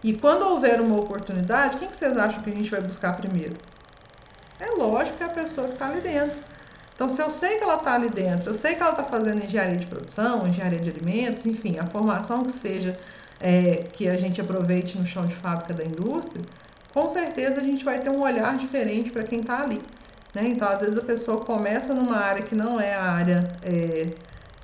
e 0.03 0.13
quando 0.13 0.43
houver 0.43 0.81
uma 0.81 0.99
oportunidade, 0.99 1.79
quem 1.79 1.89
que 1.89 1.97
vocês 1.97 2.17
acham 2.17 2.43
que 2.43 2.51
a 2.51 2.55
gente 2.55 2.71
vai 2.71 2.81
buscar 2.81 3.17
primeiro? 3.17 3.57
É 4.61 4.67
lógico 4.71 5.17
que 5.17 5.23
é 5.23 5.27
a 5.27 5.31
pessoa 5.31 5.69
que 5.69 5.73
está 5.75 5.89
ali 5.89 6.01
dentro. 6.01 6.39
Então, 6.95 7.09
se 7.09 7.21
eu 7.21 7.31
sei 7.31 7.59
que 7.59 7.65
ela 7.65 7.77
está 7.77 7.95
ali 7.95 8.09
dentro, 8.09 8.51
eu 8.51 8.55
sei 8.55 8.75
que 8.75 8.83
ela 8.83 8.93
está 8.93 9.03
fazendo 9.03 9.43
engenharia 9.43 9.79
de 9.79 9.87
produção, 9.87 10.47
engenharia 10.47 10.79
de 10.79 10.91
alimentos, 10.91 11.45
enfim, 11.45 11.79
a 11.79 11.87
formação 11.87 12.45
que 12.45 12.53
seja 12.53 12.99
é, 13.41 13.89
que 13.93 14.09
a 14.09 14.17
gente 14.17 14.41
aproveite 14.41 14.97
no 14.99 15.07
chão 15.07 15.27
de 15.27 15.35
fábrica 15.35 15.75
da 15.75 15.85
indústria, 15.85 16.45
com 16.93 17.09
certeza 17.09 17.61
a 17.61 17.65
gente 17.65 17.85
vai 17.85 18.01
ter 18.01 18.11
um 18.11 18.21
olhar 18.23 18.57
diferente 18.57 19.11
para 19.11 19.25
quem 19.25 19.41
está 19.41 19.63
ali. 19.63 19.83
Né? 20.33 20.49
Então, 20.49 20.69
às 20.69 20.81
vezes 20.81 20.97
a 20.97 21.03
pessoa 21.03 21.45
começa 21.45 21.93
numa 21.93 22.17
área 22.17 22.45
que 22.45 22.55
não 22.55 22.81
é 22.81 22.95
a 22.95 23.03
área 23.03 23.59
é, 23.63 24.15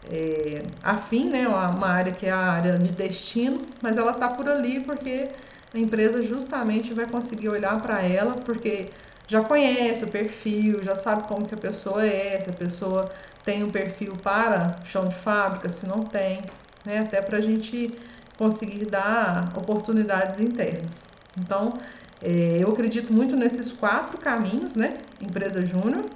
é, 0.05 0.65
afim, 0.83 1.29
né, 1.29 1.47
uma 1.47 1.89
área 1.89 2.13
que 2.13 2.27
é 2.27 2.31
a 2.31 2.39
área 2.39 2.79
de 2.79 2.93
destino, 2.93 3.69
mas 3.81 3.97
ela 3.97 4.13
está 4.13 4.29
por 4.29 4.49
ali 4.49 4.81
porque 4.81 5.31
a 5.73 5.79
empresa 5.79 6.23
justamente 6.23 6.93
vai 6.95 7.07
conseguir 7.07 7.49
olhar 7.49 7.81
para 7.83 8.03
ela, 8.03 8.39
porque 8.39 8.93
já 9.27 9.43
conhece 9.43 10.05
o 10.05 10.09
perfil, 10.09 10.83
já 10.83 10.97
sabe 10.97 11.29
como 11.29 11.47
que 11.47 11.55
a 11.55 11.59
pessoa 11.59 12.05
é, 12.05 12.41
se 12.41 12.51
a 12.51 12.53
pessoa 12.53 13.13
tem 13.45 13.63
um 13.63 13.71
perfil 13.71 14.17
para 14.17 14.81
chão 14.83 15.09
de 15.09 15.15
fábrica, 15.15 15.69
se 15.69 15.87
não 15.87 16.07
tem, 16.07 16.51
né, 16.85 16.99
até 17.01 17.21
para 17.23 17.39
a 17.39 17.41
gente 17.41 17.99
conseguir 18.37 18.87
dar 18.87 19.53
oportunidades 19.57 20.41
internas. 20.41 21.09
Então, 21.37 21.79
é, 22.21 22.59
eu 22.59 22.73
acredito 22.73 23.13
muito 23.13 23.37
nesses 23.37 23.71
quatro 23.71 24.19
caminhos, 24.19 24.77
né? 24.77 25.05
Empresa 25.21 25.65
júnior, 25.65 26.11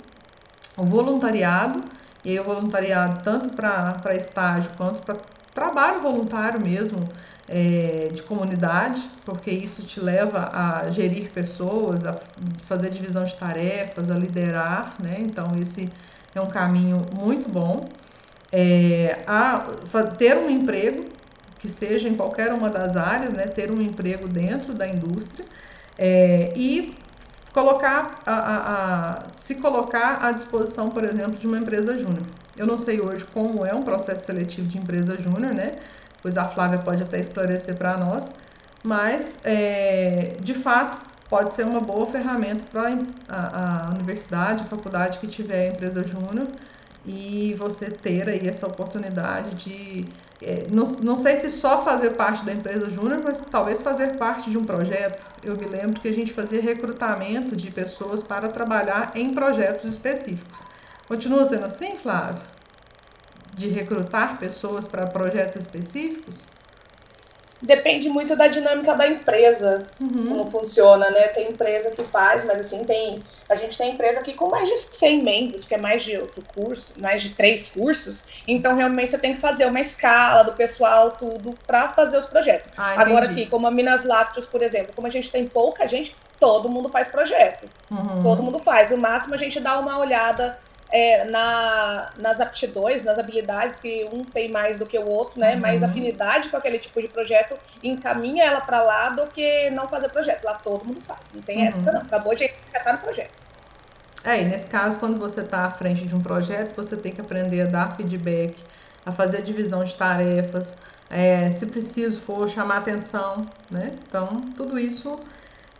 o 0.77 0.85
voluntariado, 0.85 1.85
E 2.25 2.31
aí 2.31 2.41
o 2.41 2.45
voluntariado, 2.45 3.23
tanto 3.23 3.51
para 3.51 4.15
estágio 4.17 4.73
quanto 4.77 5.03
para 5.03 5.17
trabalho 5.53 6.01
voluntário 6.03 6.59
mesmo, 6.61 7.13
é, 7.47 8.09
de 8.13 8.23
comunidade, 8.23 9.01
porque 9.25 9.51
isso 9.51 9.85
te 9.87 10.01
leva 10.01 10.51
a 10.53 10.91
gerir 10.91 11.33
pessoas, 11.33 12.05
a 12.05 12.15
fazer 12.63 12.91
divisão 12.91 13.25
de 13.25 13.37
tarefas, 13.37 14.11
a 14.11 14.19
liderar, 14.19 15.01
né? 15.01 15.17
Então, 15.21 15.57
esse 15.57 15.95
é 16.35 16.41
um 16.41 16.49
caminho 16.51 16.99
muito 17.13 17.49
bom. 17.49 18.01
É, 18.53 19.25
a 19.27 19.67
ter 20.19 20.37
um 20.37 20.49
emprego, 20.51 21.13
que 21.59 21.69
seja 21.69 22.09
em 22.09 22.17
qualquer 22.17 22.53
uma 22.53 22.71
das 22.71 22.97
áreas, 22.97 23.33
né? 23.33 23.47
Ter 23.47 23.71
um 23.71 23.81
emprego 23.81 24.29
dentro 24.29 24.75
da 24.75 24.87
indústria 24.87 25.47
é, 25.99 26.53
e 26.57 27.04
colocar 27.55 28.21
a, 28.27 28.35
a, 28.35 29.13
a, 29.29 29.33
se 29.33 29.55
colocar 29.55 30.19
à 30.21 30.33
disposição, 30.33 30.91
por 30.91 31.05
exemplo, 31.05 31.39
de 31.39 31.47
uma 31.47 31.57
empresa 31.57 31.97
júnior. 31.97 32.27
Eu 32.57 32.67
não 32.67 32.77
sei 32.77 33.01
hoje 33.01 33.25
como 33.27 33.65
é 33.65 33.73
um 33.73 33.85
processo 33.85 34.27
seletivo 34.27 34.67
de 34.67 34.77
empresa 34.77 35.17
júnior, 35.17 35.55
né? 35.55 35.79
Pois 36.21 36.37
a 36.37 36.47
Flávia 36.47 36.81
pode 36.81 37.03
até 37.03 37.21
esclarecer 37.21 37.77
para 37.77 37.97
nós, 37.97 38.33
mas 38.83 39.41
é, 39.45 40.37
de 40.41 40.53
fato 40.53 40.99
pode 41.31 41.53
ser 41.53 41.65
uma 41.65 41.81
boa 41.81 42.07
ferramenta 42.07 42.65
para 42.73 42.99
a, 43.29 43.87
a, 43.87 43.91
universidade, 43.91 44.63
a 44.65 44.67
faculdade 44.67 45.21
que 45.21 45.29
tiver 45.29 45.75
empresa 45.75 46.03
júnior 46.05 46.49
e 47.05 47.55
você 47.55 47.91
ter 47.91 48.29
aí 48.29 48.47
essa 48.49 48.67
oportunidade 48.67 49.55
de 49.55 50.15
é, 50.41 50.69
não, 50.69 50.85
não 51.01 51.17
sei 51.17 51.37
se 51.37 51.51
só 51.51 51.85
fazer 51.85 52.11
parte 52.13 52.45
da 52.45 52.53
empresa 52.53 52.91
júnior, 52.91 53.21
mas 53.23 53.39
talvez 53.51 53.81
fazer 53.81 54.19
parte 54.19 54.51
de 54.51 54.59
um 54.59 54.67
projeto. 54.67 55.27
Eu 55.43 55.57
me 55.57 55.67
lembro 55.67 56.01
que 56.01 56.09
a 56.09 56.13
gente 56.13 56.33
fazia 56.33 56.61
recrutamento 56.61 57.57
de 57.57 57.71
pessoas 57.71 58.23
para 58.23 58.49
trabalhar 58.49 59.13
em 59.17 59.35
projetos 59.35 59.85
específicos. 59.85 60.67
Continua 61.07 61.45
sendo 61.45 61.65
assim, 61.67 61.97
Flávia? 61.97 62.43
De 63.55 63.69
recrutar 63.69 64.39
pessoas 64.39 64.87
para 64.87 65.07
projetos 65.07 65.57
específicos? 65.65 66.53
Depende 67.63 68.09
muito 68.09 68.37
da 68.37 68.47
dinâmica 68.47 68.95
da 68.95 69.07
empresa, 69.07 69.89
uhum. 70.01 70.27
como 70.29 70.51
funciona, 70.51 71.11
né? 71.11 71.29
Tem 71.29 71.51
empresa 71.51 71.91
que 71.91 72.05
faz, 72.05 72.45
mas 72.45 72.61
assim, 72.61 72.85
tem. 72.85 73.23
A 73.49 73.57
gente 73.57 73.79
tem 73.79 73.93
empresa 73.93 74.21
aqui 74.21 74.35
com 74.35 74.49
mais 74.49 74.69
de 74.69 74.77
100 74.77 75.23
membros, 75.23 75.65
que 75.65 75.75
é 75.75 75.79
mais 75.79 76.03
de 76.03 76.17
outro 76.17 76.43
curso, 76.55 76.95
mais 76.99 77.23
de 77.23 77.31
três 77.31 77.69
cursos. 77.69 78.25
Então, 78.47 78.77
realmente, 78.77 79.11
você 79.11 79.19
tem 79.19 79.35
que 79.35 79.41
fazer 79.41 79.67
uma 79.67 79.81
escala 79.81 80.43
do 80.43 80.53
pessoal, 80.53 81.13
tudo, 81.13 81.57
para 81.67 81.89
fazer 81.89 82.19
os 82.19 82.27
projetos. 82.27 82.71
Ah, 82.77 83.01
Agora, 83.01 83.27
aqui, 83.27 83.47
como 83.47 83.67
a 83.67 83.71
Minas 83.71 84.05
Lácteos, 84.05 84.47
por 84.47 84.63
exemplo, 84.63 84.93
como 84.95 85.07
a 85.07 85.11
gente 85.11 85.31
tem 85.31 85.49
pouca 85.49 85.89
gente, 85.89 86.15
todo 86.39 86.69
mundo 86.69 86.89
faz 86.91 87.09
projeto. 87.09 87.69
Uhum. 87.91 88.23
Todo 88.23 88.43
mundo 88.43 88.59
faz. 88.59 88.91
O 88.91 88.99
máximo 88.99 89.35
a 89.35 89.39
gente 89.39 89.59
dá 89.61 89.79
uma 89.79 89.99
olhada 89.99 90.59
é, 90.91 91.25
na, 91.25 92.13
nas 92.17 92.41
aptidões, 92.41 93.05
nas 93.05 93.19
habilidades, 93.19 93.81
que 93.81 94.09
um 94.13 94.25
tem 94.25 94.49
mais 94.49 94.79
do 94.79 94.87
que 94.87 94.99
o 94.99 95.07
outro, 95.07 95.41
né? 95.41 95.55
Uhum. 95.55 95.61
Mais 95.61 95.83
afinidade 95.83 96.49
com 96.49 96.57
aquele 96.57 96.79
tipo 96.79 97.01
de 97.01 97.09
projeto, 97.09 97.57
encaminha 97.83 98.45
ela 98.45 98.61
para 98.61 98.83
lá 98.83 99.09
do 99.11 99.27
que 99.27 99.71
não 99.71 99.89
fazer 99.89 100.09
projeto. 100.09 100.45
Lá 100.45 100.55
todo 100.55 100.85
mundo 100.85 101.01
faz, 101.01 101.33
não 101.33 101.43
tem 101.43 101.59
uhum. 101.59 101.79
essa 101.79 101.93
não. 101.93 102.03
Acabou 102.03 102.35
de 102.35 102.49
tá 102.49 102.93
no 102.93 102.99
projeto. 102.99 103.33
É, 104.25 104.41
e 104.41 104.45
nesse 104.45 104.67
caso, 104.69 104.99
quando 104.99 105.19
você 105.19 105.43
está 105.43 105.65
à 105.65 105.71
frente 105.71 106.07
de 106.07 106.15
um 106.15 106.23
projeto, 106.23 106.75
você 106.75 106.97
tem 106.97 107.13
que 107.13 107.21
aprender 107.21 107.63
a 107.63 107.67
dar 107.67 107.97
feedback, 107.97 108.57
a 109.05 109.13
fazer 109.13 109.39
a 109.39 109.41
divisão 109.41 109.85
de 109.85 109.95
tarefas, 109.95 110.79
é, 111.11 111.51
se 111.51 111.67
preciso 111.67 112.21
for 112.23 112.49
chamar 112.49 112.79
atenção, 112.79 113.47
né? 113.71 113.93
Então, 114.09 114.41
tudo 114.57 114.79
isso 114.79 115.21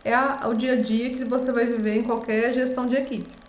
é 0.03 0.13
a, 0.13 0.47
o 0.47 0.53
dia 0.53 0.73
a 0.73 0.81
dia 0.81 1.09
que 1.09 1.25
você 1.25 1.51
vai 1.51 1.65
viver 1.65 1.95
em 1.95 2.03
qualquer 2.03 2.53
gestão 2.53 2.87
de 2.87 2.95
equipe. 2.95 3.44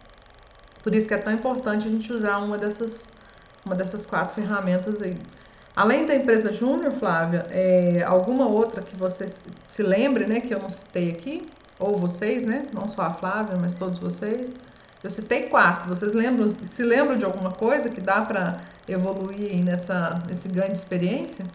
Por 0.87 0.95
isso 0.95 1.09
que 1.09 1.15
é 1.15 1.19
tão 1.19 1.33
importante 1.33 1.89
a 1.89 1.91
gente 1.91 2.13
usar 2.13 2.39
uma 2.39 2.57
dessas, 2.57 3.19
uma 3.65 3.75
dessas 3.75 4.07
quatro 4.07 4.37
ferramentas 4.37 5.03
aí. 5.03 5.21
Além 5.75 6.07
da 6.07 6.15
empresa 6.15 6.53
Júnior, 6.53 6.93
Flávia, 6.93 7.49
é, 7.51 8.05
alguma 8.05 8.47
outra 8.47 8.83
que 8.83 8.95
você 8.95 9.27
se 9.65 9.83
lembre, 9.83 10.27
né, 10.29 10.41
que 10.41 10.55
eu 10.55 10.61
não 10.61 10.71
citei 10.71 11.11
aqui, 11.11 11.59
ou 11.77 11.99
vocês, 11.99 12.45
né, 12.45 12.69
não 12.73 12.87
só 12.87 13.03
a 13.03 13.13
Flávia, 13.13 13.57
mas 13.57 13.75
todos 13.75 13.99
vocês. 13.99 14.55
Eu 15.03 15.11
citei 15.11 15.49
quatro. 15.49 15.89
Vocês 15.89 16.13
lembram, 16.15 16.51
se 16.69 16.85
lembram 16.85 17.19
de 17.19 17.25
alguma 17.25 17.55
coisa 17.55 17.91
que 17.91 18.01
dá 18.01 18.25
para 18.25 18.63
evoluir 18.87 19.65
nessa, 19.65 20.25
nesse 20.29 20.49
ganho 20.49 20.71
de 20.71 20.79
experiência? 20.79 21.51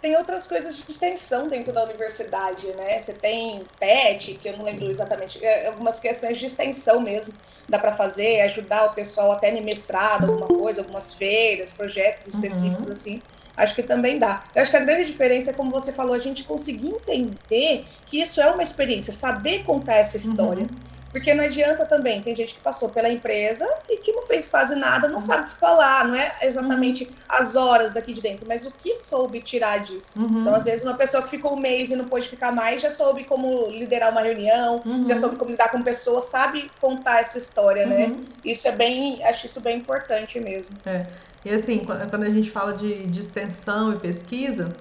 Tem 0.00 0.16
outras 0.16 0.46
coisas 0.46 0.76
de 0.76 0.90
extensão 0.90 1.48
dentro 1.48 1.72
da 1.72 1.84
universidade, 1.84 2.66
né? 2.68 2.98
Você 2.98 3.12
tem 3.12 3.64
PET, 3.78 4.34
que 4.34 4.48
eu 4.48 4.56
não 4.56 4.64
lembro 4.64 4.88
exatamente, 4.88 5.44
é, 5.44 5.66
algumas 5.66 6.00
questões 6.00 6.38
de 6.38 6.46
extensão 6.46 7.00
mesmo, 7.00 7.34
dá 7.68 7.78
para 7.78 7.92
fazer, 7.92 8.40
ajudar 8.42 8.86
o 8.86 8.94
pessoal 8.94 9.32
até 9.32 9.50
em 9.54 9.62
mestrado, 9.62 10.30
alguma 10.30 10.46
coisa, 10.46 10.80
algumas 10.80 11.12
feiras, 11.12 11.70
projetos 11.70 12.26
específicos 12.26 12.86
uhum. 12.86 12.92
assim. 12.92 13.22
Acho 13.56 13.74
que 13.74 13.82
também 13.82 14.18
dá. 14.18 14.44
Eu 14.54 14.62
acho 14.62 14.70
que 14.70 14.76
a 14.76 14.80
grande 14.80 15.06
diferença 15.06 15.50
é, 15.50 15.54
como 15.54 15.70
você 15.70 15.92
falou, 15.92 16.14
a 16.14 16.18
gente 16.18 16.44
conseguir 16.44 16.88
entender 16.88 17.84
que 18.06 18.20
isso 18.20 18.40
é 18.40 18.50
uma 18.50 18.62
experiência, 18.62 19.12
saber 19.12 19.64
contar 19.64 19.96
essa 19.96 20.16
história. 20.16 20.62
Uhum 20.62 20.89
porque 21.10 21.34
não 21.34 21.44
adianta 21.44 21.84
também, 21.84 22.22
tem 22.22 22.34
gente 22.34 22.54
que 22.54 22.60
passou 22.60 22.88
pela 22.88 23.08
empresa 23.08 23.68
e 23.88 23.96
que 23.96 24.12
não 24.12 24.22
fez 24.22 24.46
quase 24.46 24.76
nada, 24.76 25.08
não 25.08 25.16
uhum. 25.16 25.20
sabe 25.20 25.50
falar, 25.58 26.04
não 26.04 26.14
é 26.14 26.32
exatamente 26.42 27.04
uhum. 27.04 27.10
as 27.28 27.56
horas 27.56 27.92
daqui 27.92 28.12
de 28.12 28.20
dentro, 28.20 28.46
mas 28.46 28.64
o 28.64 28.70
que 28.70 28.96
soube 28.96 29.40
tirar 29.40 29.78
disso. 29.78 30.20
Uhum. 30.20 30.42
Então, 30.42 30.54
às 30.54 30.64
vezes, 30.64 30.84
uma 30.84 30.94
pessoa 30.94 31.22
que 31.22 31.30
ficou 31.30 31.54
um 31.54 31.60
mês 31.60 31.90
e 31.90 31.96
não 31.96 32.04
pôde 32.04 32.28
ficar 32.28 32.52
mais, 32.52 32.80
já 32.82 32.90
soube 32.90 33.24
como 33.24 33.68
liderar 33.68 34.10
uma 34.10 34.22
reunião, 34.22 34.82
uhum. 34.84 35.06
já 35.06 35.16
soube 35.16 35.36
como 35.36 35.50
lidar 35.50 35.70
com 35.70 35.82
pessoas, 35.82 36.24
sabe 36.24 36.70
contar 36.80 37.20
essa 37.20 37.38
história, 37.38 37.86
né? 37.86 38.06
Uhum. 38.06 38.24
Isso 38.44 38.68
é 38.68 38.72
bem, 38.72 39.24
acho 39.24 39.46
isso 39.46 39.60
bem 39.60 39.78
importante 39.78 40.38
mesmo. 40.38 40.76
É. 40.86 41.06
E 41.44 41.50
assim, 41.50 41.78
quando 41.84 42.22
a 42.22 42.30
gente 42.30 42.50
fala 42.50 42.74
de, 42.74 43.06
de 43.06 43.20
extensão 43.20 43.94
e 43.94 43.98
pesquisa, 43.98 44.76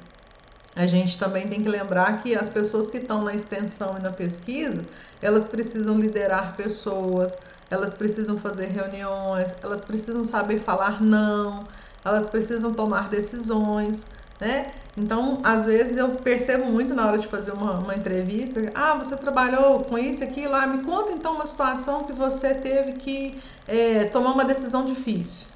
a 0.80 0.88
gente 0.88 1.18
também 1.20 1.50
tem 1.50 1.62
que 1.62 1.68
lembrar 1.70 2.22
que 2.24 2.36
as 2.36 2.50
pessoas 2.50 2.88
que 2.88 2.98
estão 2.98 3.22
na 3.24 3.34
extensão 3.36 3.98
e 3.98 4.02
na 4.02 4.12
pesquisa, 4.14 4.88
elas 5.22 5.46
precisam 5.48 6.00
liderar 6.00 6.56
pessoas, 6.56 7.38
elas 7.70 7.94
precisam 7.94 8.40
fazer 8.40 8.68
reuniões, 8.68 9.62
elas 9.64 9.84
precisam 9.84 10.24
saber 10.24 10.60
falar 10.60 11.02
não, 11.02 11.68
elas 12.04 12.30
precisam 12.30 12.74
tomar 12.74 13.10
decisões, 13.10 14.10
né? 14.40 14.74
Então, 14.96 15.42
às 15.46 15.66
vezes 15.66 15.98
eu 15.98 16.18
percebo 16.18 16.66
muito 16.66 16.94
na 16.94 17.06
hora 17.08 17.18
de 17.18 17.28
fazer 17.28 17.52
uma, 17.52 17.80
uma 17.80 17.96
entrevista, 17.96 18.72
ah, 18.74 18.96
você 18.96 19.18
trabalhou 19.18 19.84
com 19.86 19.98
isso 19.98 20.24
aqui 20.24 20.48
lá, 20.48 20.66
me 20.66 20.84
conta 20.84 21.12
então 21.12 21.36
uma 21.36 21.46
situação 21.46 22.06
que 22.06 22.14
você 22.14 22.56
teve 22.56 22.94
que 22.94 23.44
é, 23.68 24.06
tomar 24.06 24.32
uma 24.34 24.46
decisão 24.46 24.86
difícil. 24.86 25.49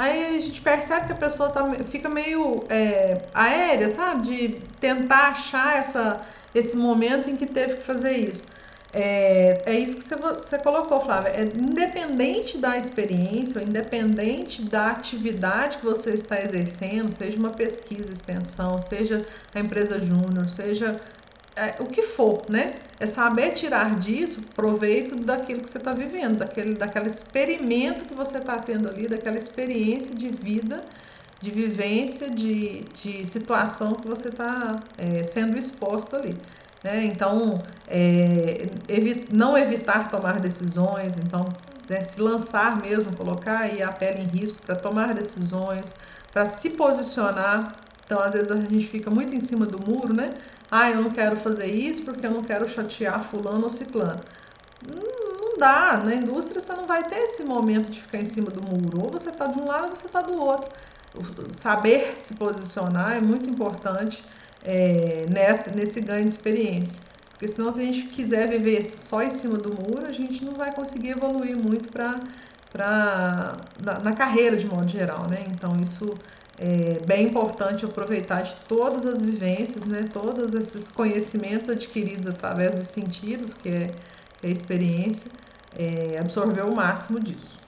Aí 0.00 0.36
a 0.36 0.40
gente 0.40 0.62
percebe 0.62 1.06
que 1.06 1.12
a 1.12 1.16
pessoa 1.16 1.50
tá, 1.50 1.84
fica 1.84 2.08
meio 2.08 2.66
é, 2.70 3.28
aérea, 3.34 3.88
sabe? 3.90 4.22
De 4.26 4.48
tentar 4.80 5.28
achar 5.30 5.76
essa, 5.78 6.26
esse 6.54 6.74
momento 6.76 7.28
em 7.28 7.36
que 7.36 7.46
teve 7.46 7.76
que 7.76 7.82
fazer 7.82 8.12
isso. 8.16 8.48
É, 8.92 9.62
é 9.66 9.78
isso 9.78 9.96
que 9.96 10.02
você, 10.02 10.16
você 10.16 10.58
colocou, 10.58 11.00
Flávia. 11.00 11.30
É 11.30 11.42
independente 11.44 12.56
da 12.58 12.78
experiência, 12.78 13.60
independente 13.62 14.62
da 14.62 14.90
atividade 14.90 15.76
que 15.78 15.84
você 15.84 16.14
está 16.14 16.42
exercendo, 16.42 17.12
seja 17.12 17.38
uma 17.38 17.52
pesquisa, 17.52 18.10
extensão, 18.10 18.80
seja 18.80 19.26
a 19.54 19.60
empresa 19.60 20.00
júnior, 20.00 20.48
seja 20.48 21.00
é, 21.60 21.76
o 21.82 21.86
que 21.88 22.02
for, 22.02 22.46
né? 22.50 22.80
É 22.98 23.06
saber 23.06 23.52
tirar 23.52 23.98
disso 23.98 24.52
proveito 24.54 25.16
daquilo 25.16 25.62
que 25.62 25.68
você 25.68 25.78
está 25.78 25.92
vivendo, 25.94 26.38
daquele, 26.38 26.74
daquele 26.74 27.06
experimento 27.06 28.06
que 28.06 28.14
você 28.14 28.38
está 28.38 28.58
tendo 28.58 28.88
ali, 28.88 29.08
daquela 29.08 29.36
experiência 29.38 30.14
de 30.14 30.28
vida, 30.30 30.88
de 31.40 31.50
vivência, 31.50 32.30
de, 32.30 32.90
de 32.92 33.26
situação 33.26 33.94
que 34.00 34.06
você 34.06 34.28
está 34.28 34.92
é, 34.98 35.22
sendo 35.24 35.58
exposto 35.58 36.16
ali. 36.16 36.42
Né? 36.82 37.04
Então, 37.06 37.66
é, 37.86 38.70
evi 38.88 39.28
não 39.30 39.56
evitar 39.56 40.10
tomar 40.10 40.40
decisões, 40.40 41.18
então 41.18 41.48
né, 41.88 42.02
se 42.02 42.20
lançar 42.20 42.80
mesmo, 42.80 43.16
colocar 43.16 43.60
aí 43.60 43.82
a 43.82 43.92
pele 43.92 44.20
em 44.22 44.26
risco 44.26 44.62
para 44.62 44.76
tomar 44.76 45.14
decisões, 45.14 45.94
para 46.32 46.46
se 46.46 46.70
posicionar. 46.70 47.86
Então, 48.06 48.20
às 48.20 48.32
vezes 48.34 48.50
a 48.50 48.56
gente 48.56 48.86
fica 48.86 49.10
muito 49.10 49.34
em 49.34 49.40
cima 49.40 49.66
do 49.66 49.78
muro, 49.78 50.12
né? 50.14 50.40
Ah, 50.70 50.90
eu 50.90 51.02
não 51.02 51.12
quero 51.12 51.36
fazer 51.36 51.66
isso 51.66 52.04
porque 52.04 52.26
eu 52.26 52.30
não 52.30 52.44
quero 52.44 52.68
chatear 52.68 53.22
fulano 53.24 53.64
ou 53.64 53.70
ciclano. 53.70 54.24
Não, 54.82 55.40
não 55.40 55.58
dá, 55.58 55.98
na 55.98 56.14
indústria 56.14 56.60
você 56.60 56.72
não 56.74 56.86
vai 56.86 57.08
ter 57.08 57.16
esse 57.18 57.44
momento 57.44 57.90
de 57.90 58.00
ficar 58.00 58.18
em 58.20 58.24
cima 58.24 58.50
do 58.50 58.62
muro. 58.62 59.00
Ou 59.00 59.10
você 59.10 59.30
está 59.30 59.46
de 59.48 59.58
um 59.58 59.66
lado 59.66 59.88
ou 59.90 59.96
você 59.96 60.06
está 60.06 60.22
do 60.22 60.34
outro. 60.34 60.70
saber 61.52 62.18
se 62.20 62.34
posicionar 62.36 63.16
é 63.16 63.20
muito 63.20 63.48
importante 63.48 64.28
é, 64.62 65.26
nessa, 65.28 65.70
nesse 65.72 66.00
ganho 66.00 66.26
de 66.26 66.32
experiência. 66.32 67.04
Porque 67.30 67.48
senão, 67.48 67.72
se 67.72 67.80
a 67.80 67.84
gente 67.84 68.08
quiser 68.08 68.48
viver 68.48 68.84
só 68.84 69.22
em 69.22 69.30
cima 69.30 69.58
do 69.58 69.74
muro, 69.74 70.06
a 70.06 70.12
gente 70.12 70.44
não 70.44 70.56
vai 70.56 70.74
conseguir 70.74 71.10
evoluir 71.10 71.56
muito 71.56 71.88
para 71.90 72.28
na, 73.78 73.98
na 74.00 74.12
carreira 74.12 74.56
de 74.56 74.66
modo 74.66 74.88
geral, 74.88 75.28
né? 75.28 75.44
Então, 75.48 75.80
isso 75.80 76.20
é 76.62 77.00
bem 77.00 77.26
importante 77.28 77.86
aproveitar 77.86 78.42
de 78.42 78.54
todas 78.68 79.06
as 79.06 79.22
vivências, 79.22 79.86
né? 79.86 80.10
Todos 80.12 80.52
esses 80.52 80.90
conhecimentos 80.90 81.70
adquiridos 81.70 82.26
através 82.26 82.74
dos 82.74 82.88
sentidos, 82.88 83.54
que 83.54 83.70
é, 83.70 83.94
que 84.38 84.46
é 84.46 84.50
a 84.50 84.52
experiência, 84.52 85.30
é, 85.72 86.18
absorver 86.18 86.60
o 86.62 86.74
máximo 86.74 87.18
disso. 87.18 87.58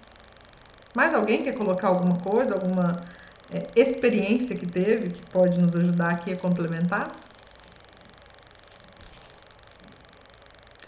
Mais 0.93 1.15
alguém 1.15 1.43
quer 1.43 1.53
colocar 1.55 1.89
alguma 1.89 2.21
coisa, 2.21 2.53
alguma 2.53 3.07
é, 3.51 3.71
experiência 3.75 4.55
que 4.59 4.67
teve 4.67 5.11
que 5.11 5.23
pode 5.23 5.59
nos 5.59 5.75
ajudar 5.75 6.11
aqui 6.11 6.31
a 6.31 6.37
complementar? 6.37 7.17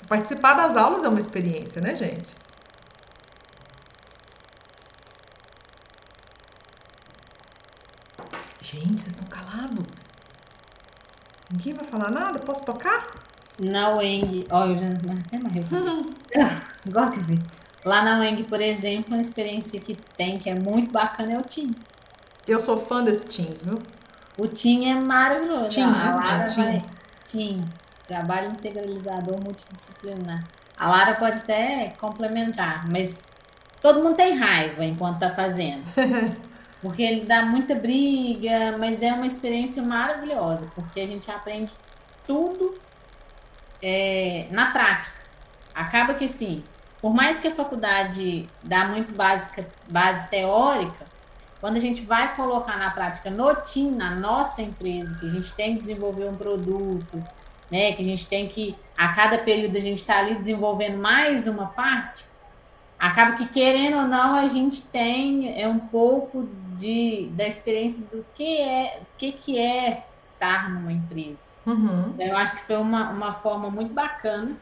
Participar 0.07 0.55
das 0.55 0.77
aulas 0.77 1.05
é 1.05 1.09
uma 1.09 1.21
experiência, 1.21 1.81
né, 1.81 1.97
gente? 1.97 2.37
Gente, 8.75 9.03
vocês 9.03 9.15
estão 9.15 9.27
calados? 9.29 9.87
Ninguém 11.49 11.75
vai 11.75 11.85
falar 11.85 12.11
nada? 12.11 12.41
Posso 12.41 12.65
tocar? 12.65 13.15
Na 13.57 13.97
UENG, 13.97 14.47
olha, 14.51 14.73
eu 14.73 14.79
já 14.79 14.89
até 15.27 15.39
morreu. 15.39 15.65
Gosto 16.87 17.21
de 17.21 17.21
ver. 17.21 17.43
Lá 17.85 18.03
na 18.03 18.19
UENG, 18.19 18.43
por 18.45 18.61
exemplo, 18.61 19.15
a 19.15 19.21
experiência 19.21 19.81
que 19.81 19.95
tem, 20.17 20.39
que 20.39 20.51
é 20.51 20.55
muito 20.55 20.91
bacana, 20.91 21.35
é 21.35 21.39
o 21.39 21.43
TIM. 21.43 21.73
Eu 22.49 22.59
sou 22.59 22.79
fã 22.79 23.05
desse 23.05 23.29
Teams, 23.29 23.63
viu? 23.63 23.81
O 24.37 24.49
TIM 24.49 24.91
é 24.91 24.95
maravilhoso. 24.95 25.69
TIM, 25.69 25.83
a 25.83 25.91
né? 25.91 26.15
Lara 26.15 26.45
é, 26.45 26.49
vai... 26.49 26.85
TIM, 27.25 27.65
Trabalho 28.09 28.51
Integralizador 28.51 29.41
Multidisciplinar. 29.41 30.45
A 30.77 30.89
Lara 30.91 31.15
pode 31.15 31.39
até 31.39 31.95
complementar, 32.01 32.91
mas 32.91 33.25
todo 33.81 34.03
mundo 34.03 34.17
tem 34.17 34.37
raiva 34.37 34.85
enquanto 34.85 35.23
está 35.23 35.31
fazendo. 35.31 35.85
Porque 36.85 37.03
ele 37.03 37.25
dá 37.25 37.41
muita 37.41 37.75
briga, 37.75 38.77
mas 38.79 39.01
é 39.01 39.11
uma 39.11 39.27
experiência 39.27 39.83
maravilhosa, 39.83 40.71
porque 40.75 41.01
a 41.01 41.07
gente 41.07 41.31
aprende 41.31 41.73
tudo 42.27 42.79
é, 43.83 44.47
na 44.51 44.71
prática. 44.71 45.17
Acaba 45.75 46.13
que, 46.13 46.27
assim, 46.27 46.63
por 47.01 47.15
mais 47.15 47.41
que 47.41 47.49
a 47.49 47.55
faculdade 47.55 48.47
dá 48.63 48.85
muito 48.85 49.15
básica, 49.15 49.67
base 49.89 50.29
teórica, 50.29 51.07
quando 51.59 51.77
a 51.77 51.81
gente 51.81 52.03
vai 52.03 52.37
colocar 52.37 52.77
na 52.77 52.91
prática 52.91 53.31
no 53.31 53.55
TIM, 53.63 53.91
na 53.91 54.11
nossa 54.11 54.61
empresa, 54.61 55.17
que 55.19 55.25
a 55.25 55.31
gente 55.31 55.55
tem 55.55 55.77
que 55.77 55.81
desenvolver 55.81 56.29
um 56.29 56.37
produto, 56.37 57.25
né, 57.71 57.93
que 57.93 58.03
a 58.03 58.05
gente 58.05 58.27
tem 58.27 58.47
que, 58.47 58.77
a 58.95 59.09
cada 59.09 59.39
período, 59.39 59.75
a 59.79 59.81
gente 59.81 59.97
está 60.03 60.19
ali 60.19 60.35
desenvolvendo 60.35 60.99
mais 60.99 61.47
uma 61.47 61.65
parte, 61.65 62.27
acaba 63.05 63.33
que, 63.33 63.47
querendo 63.47 63.99
ou 63.99 64.07
não, 64.07 64.35
a 64.35 64.47
gente 64.47 64.87
tem 64.87 65.61
é 65.61 65.69
um 65.69 65.79
pouco 65.79 66.49
de, 66.77 67.29
da 67.33 67.47
experiência 67.47 68.07
do 68.07 68.25
que 68.35 68.61
é, 68.61 69.01
que, 69.19 69.33
que 69.33 69.59
é 69.59 70.07
estar 70.23 70.71
numa 70.71 70.91
empresa. 70.91 71.53
Uhum. 71.67 72.13
Então, 72.15 72.27
eu 72.27 72.37
acho 72.37 72.57
que 72.57 72.63
foi 72.67 72.77
uma, 72.77 73.11
uma 73.11 73.35
forma 73.35 73.71
muito 73.71 73.93
bacana 73.93 74.57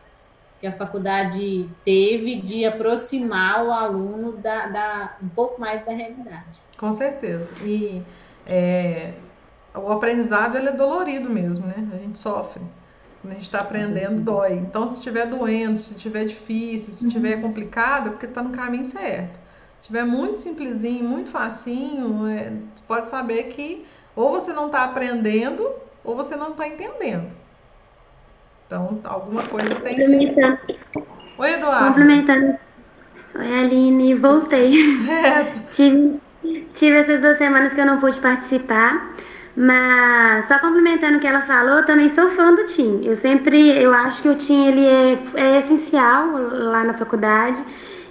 que 0.60 0.66
a 0.66 0.72
faculdade 0.72 1.68
teve 1.84 2.40
de 2.40 2.64
aproximar 2.64 3.64
o 3.64 3.72
aluno 3.72 4.32
da, 4.32 4.66
da 4.66 5.16
um 5.22 5.28
pouco 5.28 5.60
mais 5.60 5.84
da 5.84 5.92
realidade. 5.92 6.60
Com 6.76 6.92
certeza. 6.92 7.52
E 7.64 8.02
é, 8.46 9.14
o 9.74 9.90
aprendizado 9.90 10.56
ele 10.56 10.68
é 10.68 10.72
dolorido 10.72 11.30
mesmo, 11.30 11.66
né? 11.66 11.88
A 11.92 11.96
gente 11.96 12.18
sofre. 12.18 12.62
Quando 13.22 13.32
a 13.32 13.36
gente 13.36 13.44
está 13.44 13.60
aprendendo, 13.60 14.20
dói. 14.20 14.54
Então, 14.54 14.88
se 14.88 14.96
estiver 14.96 15.26
doendo, 15.26 15.78
se 15.78 15.94
estiver 15.94 16.24
difícil, 16.24 16.92
se 16.92 17.06
estiver 17.06 17.36
uhum. 17.36 17.42
complicado, 17.42 18.08
é 18.08 18.10
porque 18.10 18.26
está 18.26 18.42
no 18.42 18.50
caminho 18.50 18.84
certo. 18.84 19.36
Se 19.78 19.82
estiver 19.82 20.04
muito 20.04 20.38
simplesinho, 20.38 21.08
muito 21.08 21.30
facinho, 21.30 22.26
é, 22.26 22.50
você 22.74 22.84
pode 22.86 23.08
saber 23.08 23.44
que 23.44 23.86
ou 24.14 24.30
você 24.32 24.52
não 24.52 24.66
está 24.66 24.84
aprendendo 24.84 25.70
ou 26.04 26.16
você 26.16 26.36
não 26.36 26.50
está 26.50 26.66
entendendo. 26.66 27.30
Então, 28.66 29.00
alguma 29.04 29.44
coisa 29.44 29.74
tem 29.76 29.96
que... 29.96 30.34
Oi, 31.38 31.52
Eduardo. 31.54 31.86
Complementando. 31.86 32.58
Oi, 33.36 33.60
Aline. 33.60 34.14
Voltei. 34.14 34.72
É. 35.08 35.44
Tive 35.70 36.20
Tive 36.72 36.96
essas 36.96 37.20
duas 37.20 37.36
semanas 37.36 37.72
que 37.72 37.80
eu 37.80 37.86
não 37.86 38.00
pude 38.00 38.18
participar, 38.18 39.14
mas 39.56 40.46
só 40.46 40.58
complementando 40.58 41.18
o 41.18 41.20
que 41.20 41.26
ela 41.26 41.42
falou, 41.42 41.78
eu 41.78 41.84
também 41.84 42.08
sou 42.08 42.30
fã 42.30 42.54
do 42.54 42.64
Tim. 42.64 43.00
Eu 43.04 43.14
sempre, 43.14 43.70
eu 43.70 43.92
acho 43.92 44.22
que 44.22 44.28
o 44.28 44.34
Tim 44.34 44.66
ele 44.66 44.86
é, 44.86 45.18
é 45.36 45.58
essencial 45.58 46.28
lá 46.52 46.82
na 46.84 46.94
faculdade. 46.94 47.62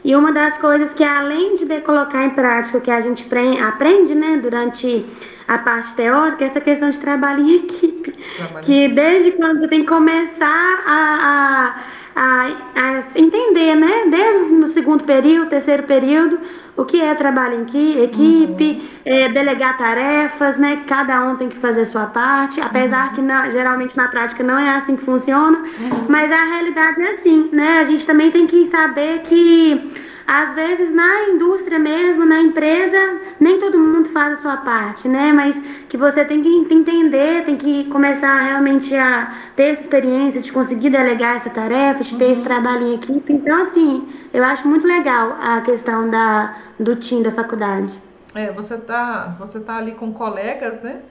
E 0.04 0.16
uma 0.16 0.32
das 0.32 0.58
coisas 0.58 0.94
que 0.94 1.04
além 1.04 1.56
de 1.56 1.82
colocar 1.82 2.24
em 2.24 2.32
prática 2.32 2.78
o 2.78 2.82
que 2.82 2.90
a 2.90 3.02
gente 3.02 3.28
aprende, 3.64 4.16
né, 4.16 4.38
durante 4.38 5.06
a 5.52 5.58
parte 5.58 5.94
teórica, 5.96 6.46
é 6.46 6.48
essa 6.48 6.62
questão 6.62 6.90
de 6.90 7.00
trabalho 7.00 7.42
em 7.42 7.56
equipe, 7.56 8.14
trabalho. 8.38 8.66
que 8.66 8.88
desde 8.88 9.32
quando 9.34 9.60
você 9.60 9.68
tem 9.68 9.82
que 9.82 9.88
começar 9.88 10.84
a, 10.86 11.76
a, 12.16 12.22
a, 12.22 12.42
a 12.80 13.20
entender, 13.20 13.76
né, 13.76 14.06
desde 14.10 14.54
o 14.54 14.68
segundo 14.68 15.04
período, 15.04 15.50
terceiro 15.50 15.84
período, 15.84 16.40
o 16.78 16.86
que 16.86 17.02
é 17.02 17.14
trabalho 17.14 17.66
em 17.74 18.02
equipe, 18.02 18.82
uhum. 18.82 18.82
é, 19.04 19.28
delegar 19.28 19.78
tarefas, 19.78 20.58
né? 20.58 20.84
Cada 20.88 21.22
um 21.30 21.36
tem 21.36 21.50
que 21.50 21.58
fazer 21.58 21.82
a 21.82 21.86
sua 21.86 22.06
parte, 22.06 22.62
apesar 22.62 23.10
uhum. 23.10 23.14
que 23.14 23.22
na, 23.22 23.50
geralmente 23.50 23.98
na 23.98 24.08
prática 24.08 24.42
não 24.42 24.58
é 24.58 24.78
assim 24.78 24.96
que 24.96 25.04
funciona, 25.04 25.58
uhum. 25.58 26.06
mas 26.08 26.32
a 26.32 26.46
realidade 26.46 27.02
é 27.02 27.10
assim, 27.10 27.50
né? 27.52 27.80
A 27.80 27.84
gente 27.84 28.08
também 28.08 28.32
tem 28.32 28.48
que 28.48 28.66
saber 28.68 29.20
que 29.20 29.92
às 30.32 30.54
vezes 30.54 30.94
na 30.94 31.24
indústria 31.24 31.78
mesmo, 31.78 32.24
na 32.24 32.40
empresa, 32.40 33.20
nem 33.38 33.60
todo 33.60 33.78
mundo 33.78 34.08
faz 34.08 34.38
a 34.38 34.42
sua 34.42 34.58
parte, 34.58 35.10
né? 35.10 35.34
Mas 35.34 35.60
que 35.90 35.98
você 35.98 36.24
tem 36.24 36.42
que 36.42 36.48
entender, 36.74 37.44
tem 37.44 37.58
que 37.58 37.84
começar 37.90 38.40
realmente 38.40 38.96
a 38.96 39.30
ter 39.58 39.64
essa 39.64 39.82
experiência 39.82 40.40
de 40.40 40.50
conseguir 40.54 40.90
delegar 40.90 41.36
essa 41.36 41.50
tarefa, 41.50 42.02
de 42.02 42.16
ter 42.16 42.28
uhum. 42.28 42.32
esse 42.32 42.42
trabalho 42.44 42.88
em 42.88 42.94
equipe. 42.94 43.34
Então, 43.34 43.62
assim, 43.62 44.08
eu 44.34 44.42
acho 44.42 44.66
muito 44.66 44.88
legal 44.88 45.38
a 45.42 45.60
questão 45.60 46.10
da, 46.10 46.56
do 46.80 46.96
TIM 46.96 47.22
da 47.22 47.34
faculdade. 47.34 47.94
É, 48.34 48.54
você 48.54 48.78
tá, 48.78 49.36
você 49.38 49.60
tá 49.60 49.76
ali 49.76 49.92
com 49.92 50.14
colegas, 50.14 50.82
né? 50.82 51.02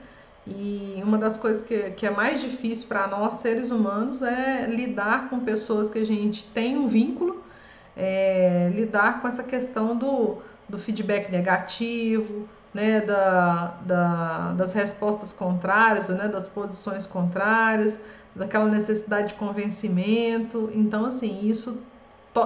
E 0.47 0.99
uma 1.05 1.19
das 1.19 1.37
coisas 1.37 1.61
que, 1.61 1.91
que 1.91 2.07
é 2.07 2.09
mais 2.09 2.41
difícil 2.41 2.87
para 2.87 3.07
nós, 3.07 3.35
seres 3.35 3.69
humanos, 3.69 4.23
é 4.23 4.65
lidar 4.67 5.29
com 5.29 5.41
pessoas 5.41 5.91
que 5.91 5.99
a 5.99 6.05
gente 6.05 6.43
tem 6.55 6.75
um 6.75 6.87
vínculo 6.87 7.50
é, 7.95 8.71
lidar 8.75 9.21
com 9.21 9.27
essa 9.27 9.43
questão 9.43 9.95
do, 9.95 10.37
do 10.67 10.77
feedback 10.77 11.31
negativo, 11.31 12.47
né, 12.73 13.01
da, 13.01 13.77
da, 13.85 14.53
das 14.53 14.73
respostas 14.73 15.33
contrárias, 15.33 16.09
né, 16.09 16.27
das 16.27 16.47
posições 16.47 17.05
contrárias, 17.05 17.99
daquela 18.35 18.69
necessidade 18.69 19.29
de 19.29 19.33
convencimento. 19.35 20.71
Então, 20.73 21.05
assim, 21.05 21.47
isso 21.47 21.77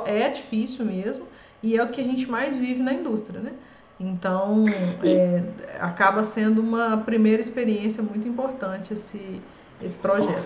é 0.05 0.29
difícil 0.29 0.83
mesmo 0.85 1.25
e 1.61 1.77
é 1.77 1.83
o 1.83 1.89
que 1.89 2.01
a 2.01 2.03
gente 2.03 2.29
mais 2.29 2.55
vive 2.55 2.81
na 2.81 2.93
indústria, 2.93 3.39
né? 3.39 3.53
Então, 3.99 4.65
é, 5.03 5.43
acaba 5.79 6.23
sendo 6.23 6.61
uma 6.61 6.97
primeira 6.97 7.41
experiência 7.41 8.03
muito 8.03 8.27
importante 8.27 8.93
esse, 8.93 9.41
esse 9.81 9.97
projeto. 9.97 10.43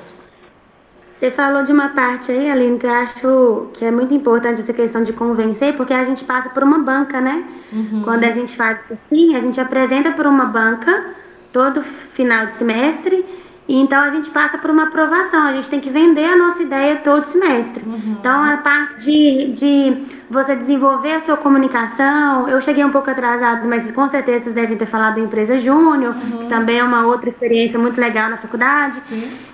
Você 1.19 1.29
falou 1.31 1.65
de 1.65 1.73
uma 1.73 1.89
parte 1.89 2.31
aí, 2.31 2.49
Aline, 2.49 2.79
que 2.79 2.85
eu 2.85 2.93
acho 2.93 3.67
que 3.73 3.83
é 3.83 3.91
muito 3.91 4.13
importante 4.13 4.61
essa 4.61 4.71
questão 4.71 5.01
de 5.01 5.11
convencer, 5.11 5.75
porque 5.75 5.93
a 5.93 6.05
gente 6.05 6.23
passa 6.23 6.49
por 6.49 6.63
uma 6.63 6.79
banca, 6.79 7.19
né? 7.19 7.43
Uhum. 7.73 8.03
Quando 8.05 8.23
a 8.23 8.29
gente 8.29 8.55
faz 8.55 8.85
isso 8.85 8.97
sim, 9.01 9.35
a 9.35 9.41
gente 9.41 9.59
apresenta 9.59 10.13
por 10.13 10.25
uma 10.25 10.45
banca 10.45 11.07
todo 11.51 11.83
final 11.83 12.45
de 12.45 12.53
semestre, 12.53 13.25
e 13.67 13.75
então 13.81 13.99
a 13.99 14.09
gente 14.11 14.29
passa 14.29 14.57
por 14.59 14.71
uma 14.71 14.83
aprovação, 14.83 15.43
a 15.43 15.51
gente 15.51 15.69
tem 15.69 15.81
que 15.81 15.89
vender 15.89 16.23
a 16.23 16.37
nossa 16.37 16.63
ideia 16.63 16.95
todo 17.03 17.25
semestre. 17.25 17.83
Uhum. 17.85 18.15
Então 18.17 18.41
a 18.41 18.55
parte 18.55 19.03
de, 19.03 19.51
de 19.51 19.97
você 20.29 20.55
desenvolver 20.55 21.11
a 21.11 21.19
sua 21.19 21.35
comunicação, 21.35 22.47
eu 22.47 22.61
cheguei 22.61 22.85
um 22.85 22.91
pouco 22.91 23.11
atrasado, 23.11 23.67
mas 23.67 23.91
com 23.91 24.07
certeza 24.07 24.45
vocês 24.45 24.55
devem 24.55 24.77
ter 24.77 24.85
falado 24.85 25.15
da 25.15 25.21
empresa 25.21 25.59
Júnior, 25.59 26.15
uhum. 26.15 26.37
que 26.37 26.47
também 26.47 26.79
é 26.79 26.83
uma 26.83 27.05
outra 27.05 27.27
experiência 27.27 27.77
muito 27.77 27.99
legal 27.99 28.29
na 28.29 28.37
faculdade, 28.37 29.01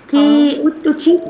que 0.06 0.62
o, 0.64 0.90
o 0.90 0.94
time 0.94 1.20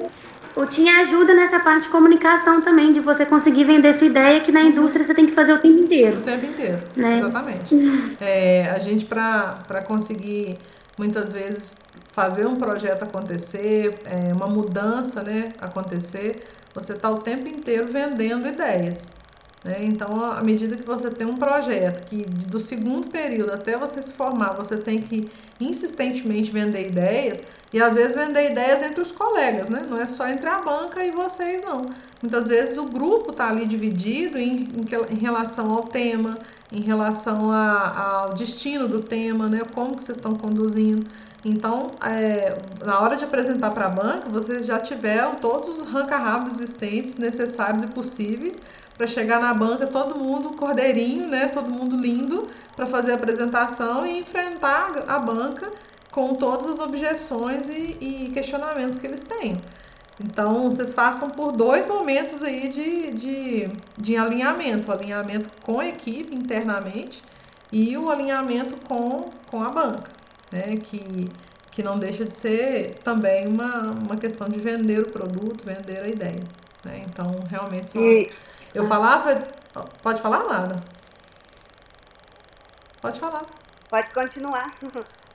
o 0.56 0.64
TIM 0.64 0.88
ajuda 0.88 1.34
nessa 1.34 1.60
parte 1.60 1.84
de 1.84 1.90
comunicação 1.90 2.62
também, 2.62 2.90
de 2.90 2.98
você 2.98 3.26
conseguir 3.26 3.64
vender 3.64 3.92
sua 3.92 4.06
ideia, 4.06 4.40
que 4.40 4.50
na 4.50 4.62
indústria 4.62 5.04
você 5.04 5.14
tem 5.14 5.26
que 5.26 5.32
fazer 5.32 5.52
o 5.52 5.58
tempo 5.58 5.78
inteiro. 5.82 6.18
O 6.18 6.22
tempo 6.22 6.46
inteiro, 6.46 6.82
né? 6.96 7.18
exatamente. 7.18 7.74
é, 8.18 8.70
a 8.70 8.78
gente, 8.78 9.04
para 9.04 9.84
conseguir, 9.86 10.58
muitas 10.96 11.34
vezes, 11.34 11.78
fazer 12.12 12.46
um 12.46 12.56
projeto 12.56 13.02
acontecer, 13.02 14.00
é, 14.06 14.32
uma 14.32 14.48
mudança 14.48 15.22
né, 15.22 15.52
acontecer, 15.60 16.48
você 16.74 16.94
está 16.94 17.10
o 17.10 17.20
tempo 17.20 17.46
inteiro 17.46 17.88
vendendo 17.88 18.48
ideias. 18.48 19.14
Né? 19.62 19.80
Então, 19.82 20.24
à 20.24 20.42
medida 20.42 20.76
que 20.76 20.84
você 20.84 21.10
tem 21.10 21.26
um 21.26 21.36
projeto 21.36 22.06
que 22.06 22.24
do 22.24 22.60
segundo 22.60 23.08
período 23.08 23.52
até 23.52 23.76
você 23.76 24.00
se 24.00 24.12
formar, 24.12 24.54
você 24.54 24.76
tem 24.76 25.02
que 25.02 25.30
insistentemente 25.60 26.50
vender 26.50 26.88
ideias, 26.88 27.42
e 27.72 27.80
às 27.80 27.94
vezes 27.94 28.16
vender 28.16 28.50
ideias 28.50 28.82
entre 28.82 29.00
os 29.00 29.10
colegas, 29.10 29.68
né? 29.68 29.84
Não 29.88 29.98
é 29.98 30.06
só 30.06 30.28
entre 30.28 30.48
a 30.48 30.60
banca 30.60 31.04
e 31.04 31.10
vocês, 31.10 31.62
não. 31.62 31.90
Muitas 32.22 32.48
vezes 32.48 32.78
o 32.78 32.86
grupo 32.86 33.30
está 33.30 33.48
ali 33.48 33.66
dividido 33.66 34.38
em, 34.38 34.68
em, 34.74 34.86
em, 35.10 35.16
relação 35.16 35.70
ao 35.72 35.84
tema, 35.84 36.38
em 36.72 36.80
relação 36.80 37.50
a, 37.50 38.22
ao 38.22 38.34
destino 38.34 38.88
do 38.88 39.02
tema, 39.02 39.48
né? 39.48 39.62
Como 39.74 39.96
que 39.96 40.02
vocês 40.02 40.16
estão 40.16 40.34
conduzindo. 40.34 41.06
Então, 41.44 41.92
é, 42.02 42.58
na 42.84 43.00
hora 43.00 43.16
de 43.16 43.24
apresentar 43.24 43.70
para 43.70 43.86
a 43.86 43.90
banca, 43.90 44.28
vocês 44.28 44.64
já 44.64 44.78
tiveram 44.78 45.36
todos 45.36 45.68
os 45.68 45.88
ranca-rabos 45.88 46.54
existentes, 46.54 47.16
necessários 47.16 47.82
e 47.82 47.86
possíveis 47.88 48.58
para 48.96 49.06
chegar 49.06 49.38
na 49.38 49.52
banca 49.52 49.86
todo 49.86 50.18
mundo 50.18 50.50
cordeirinho, 50.50 51.28
né? 51.28 51.48
Todo 51.48 51.68
mundo 51.68 51.96
lindo 51.96 52.48
para 52.74 52.86
fazer 52.86 53.12
a 53.12 53.14
apresentação 53.16 54.06
e 54.06 54.18
enfrentar 54.18 55.04
a 55.06 55.18
banca 55.18 55.70
com 56.16 56.34
todas 56.34 56.64
as 56.64 56.80
objeções 56.80 57.68
e, 57.68 57.98
e, 58.00 58.30
questionamentos 58.32 58.98
que 58.98 59.06
eles 59.06 59.20
têm. 59.20 59.60
Então, 60.18 60.70
vocês 60.70 60.94
façam 60.94 61.28
por 61.28 61.52
dois 61.52 61.86
momentos 61.86 62.42
aí 62.42 62.70
de, 62.70 63.10
de, 63.10 63.70
de 63.98 64.16
alinhamento, 64.16 64.88
o 64.88 64.92
alinhamento 64.94 65.50
com 65.60 65.78
a 65.78 65.86
equipe 65.86 66.34
internamente 66.34 67.22
e 67.70 67.98
o 67.98 68.08
alinhamento 68.08 68.78
com, 68.86 69.30
com 69.46 69.62
a 69.62 69.68
banca, 69.68 70.10
né? 70.50 70.78
Que, 70.78 71.30
que 71.70 71.82
não 71.82 71.98
deixa 71.98 72.24
de 72.24 72.34
ser 72.34 72.94
também 73.04 73.46
uma, 73.46 73.90
uma 73.90 74.16
questão 74.16 74.48
de 74.48 74.58
vender 74.58 75.00
o 75.00 75.10
produto, 75.10 75.66
vender 75.66 75.98
a 75.98 76.08
ideia. 76.08 76.44
Né? 76.82 77.04
Então, 77.06 77.44
realmente, 77.50 77.90
são... 77.90 78.00
eu 78.74 78.88
falava. 78.88 79.34
Pode 80.02 80.22
falar, 80.22 80.44
Lara? 80.44 80.82
Pode 83.02 83.20
falar. 83.20 83.44
Pode 83.90 84.10
continuar. 84.12 84.74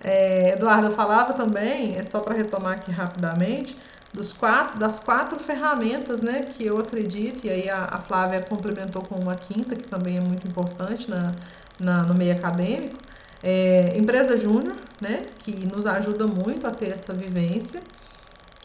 É, 0.00 0.50
Eduardo, 0.54 0.92
falava 0.92 1.34
também, 1.34 1.96
é 1.96 2.02
só 2.02 2.20
para 2.20 2.34
retomar 2.34 2.74
aqui 2.78 2.90
rapidamente, 2.90 3.80
dos 4.12 4.32
quatro, 4.32 4.78
das 4.78 4.98
quatro 5.00 5.38
ferramentas 5.38 6.22
né, 6.22 6.44
que 6.44 6.64
eu 6.64 6.78
acredito, 6.78 7.44
e 7.46 7.50
aí 7.50 7.68
a, 7.68 7.84
a 7.84 8.00
Flávia 8.00 8.42
complementou 8.42 9.04
com 9.06 9.16
uma 9.20 9.36
quinta, 9.36 9.76
que 9.76 9.84
também 9.84 10.16
é 10.16 10.20
muito 10.20 10.46
importante 10.48 11.08
na, 11.08 11.38
na 11.78 12.02
no 12.04 12.14
meio 12.14 12.34
acadêmico, 12.34 13.02
é, 13.42 13.96
empresa 13.96 14.36
júnior, 14.36 14.76
né, 15.00 15.34
que 15.38 15.64
nos 15.66 15.86
ajuda 15.86 16.26
muito 16.26 16.66
a 16.66 16.72
ter 16.72 16.88
essa 16.90 17.14
vivência. 17.14 17.82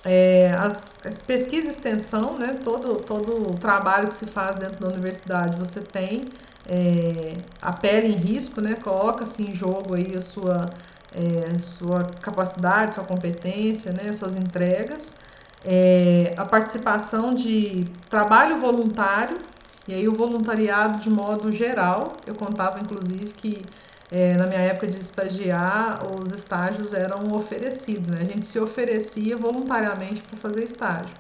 É, 0.04 0.54
as, 0.54 1.04
as 1.06 1.18
pesquisa 1.18 1.68
e 1.68 1.72
extensão, 1.72 2.38
né, 2.38 2.60
todo, 2.64 3.04
todo 3.04 3.52
o 3.54 3.58
trabalho 3.58 4.08
que 4.08 4.14
se 4.16 4.28
faz 4.28 4.56
dentro 4.58 4.80
da 4.80 4.88
universidade, 4.88 5.58
você 5.58 5.82
tem 5.82 6.34
é, 6.64 7.44
a 7.62 7.72
pele 7.74 8.08
em 8.08 8.16
risco, 8.18 8.62
né, 8.62 8.76
coloca-se 8.76 9.44
em 9.44 9.54
jogo 9.54 9.94
aí 9.96 10.16
a 10.16 10.22
sua, 10.22 10.78
é, 11.16 11.60
sua 11.60 12.20
capacidade, 12.22 12.96
sua 12.96 13.06
competência, 13.06 13.94
né, 13.94 14.14
suas 14.14 14.36
entregas. 14.36 15.18
É, 15.64 16.36
a 16.38 16.46
participação 16.46 17.34
de 17.34 17.98
trabalho 18.10 18.60
voluntário, 18.60 19.42
e 19.88 19.94
aí 19.94 20.08
o 20.08 20.16
voluntariado 20.16 21.00
de 21.00 21.10
modo 21.10 21.52
geral, 21.52 22.24
eu 22.28 22.36
contava 22.36 22.80
inclusive 22.80 23.34
que 23.34 23.72
é, 24.12 24.36
na 24.38 24.46
minha 24.48 24.60
época 24.60 24.88
de 24.88 25.00
estagiar, 25.00 26.06
os 26.12 26.32
estágios 26.32 26.94
eram 26.94 27.34
oferecidos, 27.34 28.08
né? 28.08 28.22
A 28.22 28.26
gente 28.26 28.46
se 28.48 28.60
oferecia 28.60 29.36
voluntariamente 29.38 30.22
para 30.22 30.38
fazer 30.38 30.64
estágio. 30.64 31.18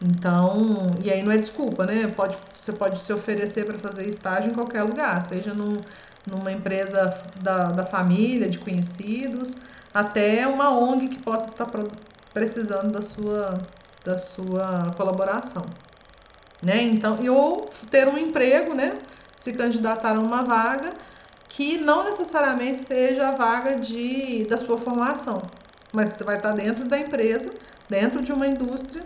Então, 0.00 0.96
e 1.00 1.10
aí 1.10 1.22
não 1.22 1.32
é 1.32 1.38
desculpa, 1.38 1.84
né? 1.86 2.06
Pode, 2.08 2.38
você 2.54 2.72
pode 2.72 3.00
se 3.00 3.12
oferecer 3.12 3.66
para 3.66 3.78
fazer 3.78 4.06
estágio 4.06 4.50
em 4.50 4.54
qualquer 4.54 4.82
lugar, 4.84 5.20
seja 5.22 5.52
num, 5.52 5.84
numa 6.28 6.52
empresa 6.52 7.16
da, 7.36 7.72
da 7.72 7.84
família, 7.84 8.48
de 8.48 8.58
conhecidos, 8.58 9.56
até 9.92 10.46
uma 10.46 10.70
ONG 10.70 11.08
que 11.08 11.18
possa 11.18 11.50
estar 11.50 11.68
precisando 12.32 12.92
da 12.92 13.02
sua, 13.02 13.60
da 14.04 14.18
sua 14.18 14.94
colaboração. 14.96 15.66
Né? 16.62 16.82
Então, 16.82 17.22
e 17.22 17.30
ou 17.30 17.70
ter 17.90 18.08
um 18.08 18.18
emprego, 18.18 18.74
né? 18.74 18.98
Se 19.36 19.52
candidatar 19.52 20.16
a 20.16 20.20
uma 20.20 20.42
vaga 20.42 20.92
que 21.48 21.78
não 21.78 22.04
necessariamente 22.04 22.80
seja 22.80 23.28
a 23.28 23.32
vaga 23.32 23.76
de, 23.76 24.44
da 24.44 24.58
sua 24.58 24.76
formação, 24.76 25.42
mas 25.92 26.10
você 26.10 26.24
vai 26.24 26.36
estar 26.36 26.52
dentro 26.52 26.84
da 26.84 26.98
empresa, 26.98 27.52
dentro 27.88 28.22
de 28.22 28.32
uma 28.32 28.46
indústria 28.46 29.02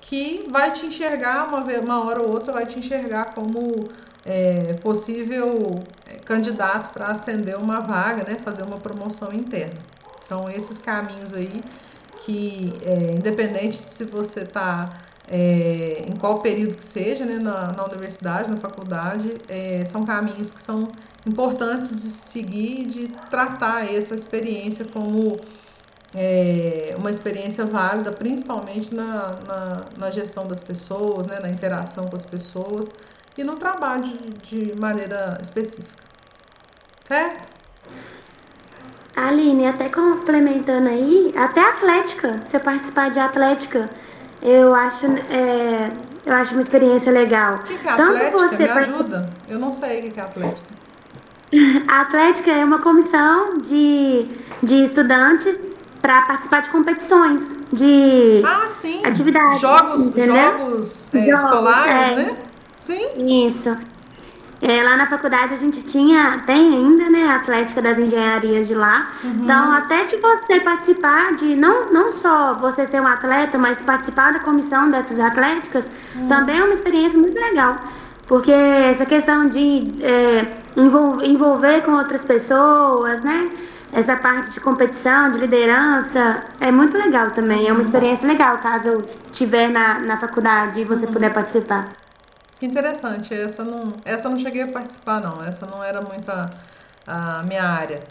que 0.00 0.46
vai 0.50 0.72
te 0.72 0.86
enxergar, 0.86 1.46
uma, 1.46 1.60
uma 1.60 2.04
hora 2.04 2.20
ou 2.20 2.30
outra, 2.30 2.52
vai 2.52 2.66
te 2.66 2.78
enxergar 2.78 3.34
como 3.34 3.90
é, 4.24 4.74
possível 4.74 5.96
é, 6.06 6.18
candidato 6.18 6.92
para 6.92 7.08
ascender 7.08 7.58
uma 7.58 7.80
vaga, 7.80 8.24
né, 8.24 8.38
fazer 8.38 8.62
uma 8.62 8.80
promoção 8.80 9.32
interna. 9.32 9.84
Então, 10.24 10.48
esses 10.48 10.78
caminhos 10.78 11.34
aí, 11.34 11.64
que 12.16 12.80
é, 12.82 13.12
independente 13.14 13.82
de 13.82 13.88
se 13.88 14.04
você 14.04 14.42
está 14.42 15.02
é, 15.26 16.04
em 16.06 16.16
qual 16.18 16.42
período 16.42 16.76
que 16.76 16.84
seja, 16.84 17.24
né, 17.24 17.38
na, 17.38 17.72
na 17.72 17.84
universidade, 17.86 18.50
na 18.50 18.56
faculdade, 18.56 19.40
é, 19.48 19.84
são 19.84 20.04
caminhos 20.04 20.52
que 20.52 20.60
são 20.60 20.94
importantes 21.24 22.02
de 22.02 22.10
seguir, 22.10 22.86
de 22.86 23.08
tratar 23.30 23.92
essa 23.92 24.14
experiência 24.14 24.84
como 24.86 25.44
é, 26.12 26.94
uma 26.98 27.10
experiência 27.10 27.64
válida, 27.64 28.12
principalmente 28.12 28.94
na, 28.94 29.40
na, 29.40 29.90
na, 29.96 30.10
gestão 30.10 30.46
das 30.46 30.60
pessoas, 30.60 31.26
né, 31.26 31.40
na 31.40 31.48
interação 31.50 32.10
com 32.10 32.16
as 32.16 32.24
pessoas 32.24 32.92
e 33.36 33.44
no 33.44 33.56
trabalho 33.56 34.04
de, 34.04 34.68
de 34.70 34.76
maneira 34.78 35.38
específica. 35.40 36.02
Certo? 37.04 37.48
Aline, 39.14 39.66
até 39.66 39.88
complementando 39.88 40.88
aí, 40.88 41.34
até 41.36 41.60
atlética, 41.60 42.42
você 42.46 42.58
participar 42.58 43.10
de 43.10 43.18
atlética, 43.18 43.90
eu 44.40 44.74
acho, 44.74 45.06
é, 45.06 45.90
eu 46.24 46.34
acho 46.34 46.54
uma 46.54 46.62
experiência 46.62 47.12
legal. 47.12 47.56
O 47.56 47.62
que, 47.64 47.76
que 47.76 47.88
é 47.88 47.96
Tanto 47.96 48.16
atlética? 48.16 48.48
Você 48.48 48.64
Me 48.64 48.70
ajuda? 48.70 49.30
Eu 49.48 49.58
não 49.58 49.72
sei 49.72 50.08
o 50.08 50.12
que 50.12 50.18
é 50.18 50.22
atlética. 50.22 50.72
A 51.88 52.00
Atlética 52.00 52.50
é 52.50 52.64
uma 52.64 52.78
comissão 52.78 53.58
de, 53.58 54.26
de 54.62 54.82
estudantes 54.82 55.68
para 56.00 56.22
participar 56.22 56.62
de 56.62 56.70
competições, 56.70 57.58
de 57.72 58.42
ah, 58.44 58.66
sim. 58.68 59.02
atividades. 59.04 59.60
Jogos, 59.60 60.06
entendeu? 60.06 60.34
jogos, 60.34 61.08
é, 61.14 61.18
jogos 61.18 61.42
escolares, 61.42 61.92
é. 61.92 62.16
né? 62.16 62.36
Sim. 62.82 63.48
Isso. 63.48 63.76
É, 64.62 64.80
lá 64.80 64.96
na 64.96 65.08
faculdade 65.08 65.52
a 65.52 65.56
gente 65.56 65.82
tinha, 65.82 66.44
tem 66.46 66.72
ainda, 66.72 67.10
né, 67.10 67.24
a 67.24 67.34
Atlética 67.34 67.82
das 67.82 67.98
Engenharias 67.98 68.68
de 68.68 68.76
lá. 68.76 69.10
Uhum. 69.24 69.40
Então, 69.42 69.72
até 69.72 70.04
de 70.04 70.16
você 70.18 70.60
participar 70.60 71.34
de, 71.34 71.56
não, 71.56 71.92
não 71.92 72.12
só 72.12 72.54
você 72.54 72.86
ser 72.86 73.02
um 73.02 73.06
atleta, 73.08 73.58
mas 73.58 73.82
participar 73.82 74.32
da 74.32 74.38
comissão 74.38 74.88
dessas 74.88 75.18
atléticas, 75.18 75.90
uhum. 76.14 76.28
também 76.28 76.60
é 76.60 76.62
uma 76.64 76.74
experiência 76.74 77.18
muito 77.18 77.34
legal. 77.34 77.76
Porque 78.28 78.52
essa 78.52 79.04
questão 79.04 79.48
de 79.48 79.94
é, 80.00 80.46
envolver 80.76 81.82
com 81.82 81.92
outras 81.96 82.24
pessoas, 82.24 83.20
né? 83.20 83.50
Essa 83.92 84.16
parte 84.16 84.52
de 84.52 84.60
competição, 84.60 85.28
de 85.28 85.38
liderança, 85.38 86.44
é 86.60 86.70
muito 86.70 86.96
legal 86.96 87.32
também. 87.32 87.66
É 87.68 87.72
uma 87.72 87.82
experiência 87.82 88.26
legal 88.28 88.58
caso 88.58 88.88
eu 88.88 89.00
estiver 89.00 89.68
na, 89.68 89.98
na 89.98 90.16
faculdade 90.16 90.80
e 90.80 90.84
você 90.84 91.04
uhum. 91.04 91.12
puder 91.12 91.32
participar. 91.32 92.01
Que 92.62 92.66
interessante. 92.66 93.34
Essa 93.34 93.64
não, 93.64 94.00
essa 94.04 94.28
não 94.30 94.38
cheguei 94.38 94.62
a 94.62 94.70
participar, 94.72 95.20
não. 95.20 95.42
Essa 95.42 95.66
não 95.66 95.82
era 95.82 96.00
muito 96.00 96.28
a, 96.30 96.60
a 97.04 97.42
minha 97.42 97.64
área. 97.64 98.08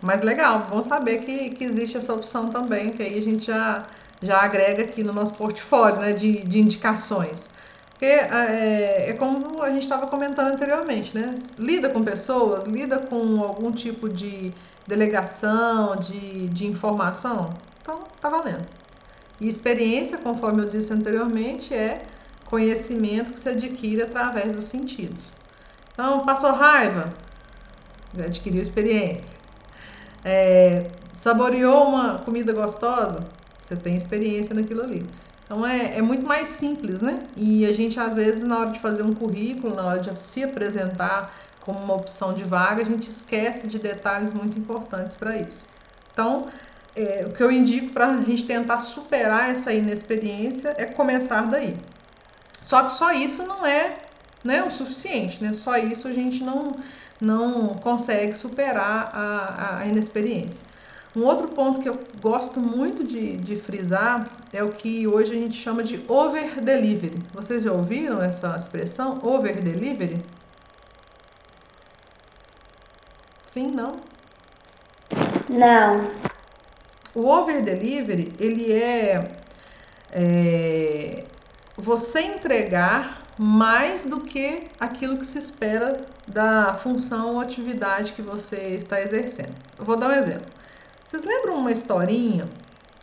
Mas 0.00 0.22
legal, 0.22 0.68
bom 0.70 0.80
saber 0.82 1.18
que, 1.26 1.50
que 1.50 1.62
existe 1.64 1.98
essa 1.98 2.14
opção 2.14 2.50
também, 2.50 2.92
que 2.94 3.02
aí 3.02 3.18
a 3.18 3.22
gente 3.22 3.46
já, 3.46 3.90
já 4.22 4.40
agrega 4.42 4.84
aqui 4.84 5.04
no 5.04 5.12
nosso 5.12 5.36
portfólio 5.36 6.00
né, 6.00 6.14
de, 6.14 6.46
de 6.46 6.58
indicações. 6.60 7.52
Porque 7.92 8.06
é, 8.06 9.10
é 9.10 9.14
como 9.14 9.62
a 9.62 9.70
gente 9.70 9.82
estava 9.82 10.06
comentando 10.08 10.48
anteriormente, 10.54 11.14
né? 11.14 11.34
Lida 11.58 11.90
com 11.90 12.02
pessoas, 12.04 12.64
lida 12.64 12.98
com 13.00 13.42
algum 13.42 13.72
tipo 13.74 14.08
de 14.08 14.54
delegação, 14.86 15.96
de, 15.98 16.48
de 16.50 16.66
informação, 16.66 17.62
então 17.82 18.08
tá 18.20 18.30
valendo. 18.30 18.66
E 19.40 19.48
experiência, 19.48 20.18
conforme 20.18 20.62
eu 20.62 20.68
disse 20.70 20.92
anteriormente, 20.92 21.74
é 21.74 22.11
conhecimento 22.52 23.32
que 23.32 23.38
se 23.38 23.48
adquire 23.48 24.02
através 24.02 24.54
dos 24.54 24.66
sentidos. 24.66 25.32
Então, 25.94 26.26
passou 26.26 26.52
raiva, 26.52 27.14
adquiriu 28.14 28.60
experiência. 28.60 29.38
É, 30.22 30.90
saboreou 31.14 31.88
uma 31.88 32.18
comida 32.18 32.52
gostosa, 32.52 33.26
você 33.58 33.74
tem 33.74 33.96
experiência 33.96 34.54
naquilo 34.54 34.82
ali. 34.82 35.10
Então 35.44 35.66
é, 35.66 35.96
é 35.98 36.02
muito 36.02 36.26
mais 36.26 36.50
simples, 36.50 37.00
né? 37.00 37.26
E 37.34 37.64
a 37.64 37.72
gente, 37.72 37.98
às 37.98 38.16
vezes, 38.16 38.42
na 38.44 38.58
hora 38.58 38.70
de 38.70 38.80
fazer 38.80 39.02
um 39.02 39.14
currículo, 39.14 39.74
na 39.74 39.86
hora 39.86 40.00
de 40.00 40.20
se 40.20 40.44
apresentar 40.44 41.34
como 41.58 41.78
uma 41.78 41.94
opção 41.94 42.34
de 42.34 42.44
vaga, 42.44 42.82
a 42.82 42.84
gente 42.84 43.08
esquece 43.08 43.66
de 43.66 43.78
detalhes 43.78 44.32
muito 44.34 44.58
importantes 44.58 45.16
para 45.16 45.38
isso. 45.38 45.70
Então, 46.12 46.50
é, 46.94 47.24
o 47.26 47.32
que 47.32 47.42
eu 47.42 47.50
indico 47.50 47.92
para 47.94 48.08
a 48.08 48.22
gente 48.22 48.46
tentar 48.46 48.80
superar 48.80 49.50
essa 49.50 49.72
inexperiência 49.72 50.74
é 50.78 50.84
começar 50.86 51.42
daí. 51.50 51.91
Só 52.62 52.84
que 52.84 52.92
só 52.92 53.12
isso 53.12 53.44
não 53.46 53.64
é 53.66 53.98
né, 54.44 54.62
o 54.62 54.70
suficiente, 54.70 55.42
né? 55.42 55.52
Só 55.52 55.76
isso 55.76 56.08
a 56.08 56.12
gente 56.12 56.42
não, 56.42 56.76
não 57.20 57.78
consegue 57.78 58.34
superar 58.34 59.10
a, 59.14 59.78
a 59.78 59.86
inexperiência. 59.86 60.64
Um 61.14 61.24
outro 61.24 61.48
ponto 61.48 61.80
que 61.80 61.88
eu 61.88 62.06
gosto 62.20 62.58
muito 62.58 63.04
de, 63.04 63.36
de 63.36 63.56
frisar 63.56 64.48
é 64.52 64.62
o 64.62 64.72
que 64.72 65.06
hoje 65.06 65.32
a 65.32 65.36
gente 65.36 65.56
chama 65.56 65.82
de 65.82 66.02
over 66.08 66.60
delivery. 66.60 67.22
Vocês 67.34 67.62
já 67.62 67.72
ouviram 67.72 68.22
essa 68.22 68.56
expressão, 68.56 69.20
over 69.22 69.62
delivery? 69.62 70.24
Sim, 73.44 73.70
não? 73.70 74.00
Não. 75.50 75.98
O 77.14 77.26
over 77.26 77.62
delivery 77.62 78.34
ele 78.38 78.72
é, 78.72 79.44
é 80.10 81.31
você 81.76 82.20
entregar 82.20 83.22
mais 83.38 84.04
do 84.04 84.20
que 84.20 84.68
aquilo 84.78 85.18
que 85.18 85.26
se 85.26 85.38
espera 85.38 86.06
da 86.26 86.74
função 86.74 87.34
ou 87.34 87.40
atividade 87.40 88.12
que 88.12 88.22
você 88.22 88.76
está 88.76 89.00
exercendo. 89.00 89.54
Eu 89.78 89.84
vou 89.84 89.96
dar 89.96 90.08
um 90.08 90.12
exemplo. 90.12 90.46
Vocês 91.04 91.24
lembram 91.24 91.56
uma 91.56 91.72
historinha? 91.72 92.48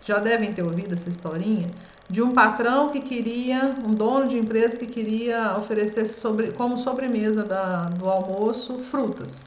Já 0.06 0.20
devem 0.20 0.54
ter 0.54 0.64
ouvido 0.64 0.94
essa 0.94 1.10
historinha 1.10 1.70
de 2.10 2.22
um 2.24 2.34
patrão 2.34 2.90
que 2.90 3.02
queria, 3.02 3.76
um 3.86 3.94
dono 3.94 4.28
de 4.28 4.38
empresa 4.38 4.78
que 4.78 4.88
queria 4.88 5.56
oferecer 5.58 6.08
sobre, 6.08 6.52
como 6.52 6.78
sobremesa 6.78 7.44
da, 7.44 7.90
do 7.90 8.10
almoço 8.10 8.80
frutas. 8.80 9.46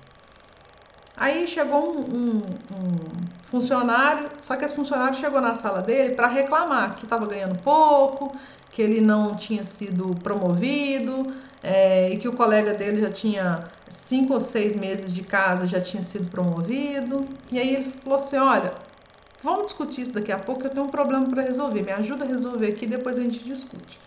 Aí 1.16 1.47
chegou 1.47 1.99
um, 1.99 2.01
um, 2.01 2.59
um, 2.75 2.99
funcionário, 3.45 4.31
só 4.41 4.57
que 4.57 4.64
esse 4.64 4.75
funcionário 4.75 5.18
chegou 5.18 5.41
na 5.41 5.55
sala 5.55 5.83
dele 5.83 6.14
para 6.14 6.27
reclamar 6.27 6.97
que 6.97 7.05
estava 7.05 7.27
ganhando 7.27 7.59
pouco, 7.59 8.37
que 8.73 8.83
ele 8.83 9.01
não 9.01 9.37
tinha 9.37 9.62
sido 9.62 10.16
promovido 10.25 11.33
é, 11.62 12.11
e 12.11 12.18
que 12.18 12.27
o 12.27 12.33
colega 12.33 12.75
dele 12.75 13.01
já 13.01 13.12
tinha 13.12 13.70
cinco 13.89 14.35
ou 14.35 14.41
seis 14.41 14.75
meses 14.75 15.12
de 15.14 15.23
casa, 15.23 15.66
já 15.66 15.81
tinha 15.81 16.03
sido 16.03 16.29
promovido. 16.31 17.29
E 17.53 17.59
aí 17.61 17.77
ele 17.77 17.85
falou 18.03 18.16
assim: 18.16 18.37
Olha, 18.37 18.73
Vamos 19.43 19.66
discutir 19.66 20.03
isso 20.03 20.12
daqui 20.12 20.31
a 20.31 20.39
pouco, 20.39 20.62
eu 20.64 20.70
tenho 20.70 20.87
um 20.87 20.91
problema 20.91 21.29
para 21.29 21.43
resolver. 21.43 21.83
Me 21.83 21.91
ajuda 21.91 22.25
a 22.25 22.29
resolver 22.29 22.68
aqui, 22.68 22.87
depois 22.87 23.18
a 23.18 23.23
gente 23.23 23.43
discute. 23.43 24.01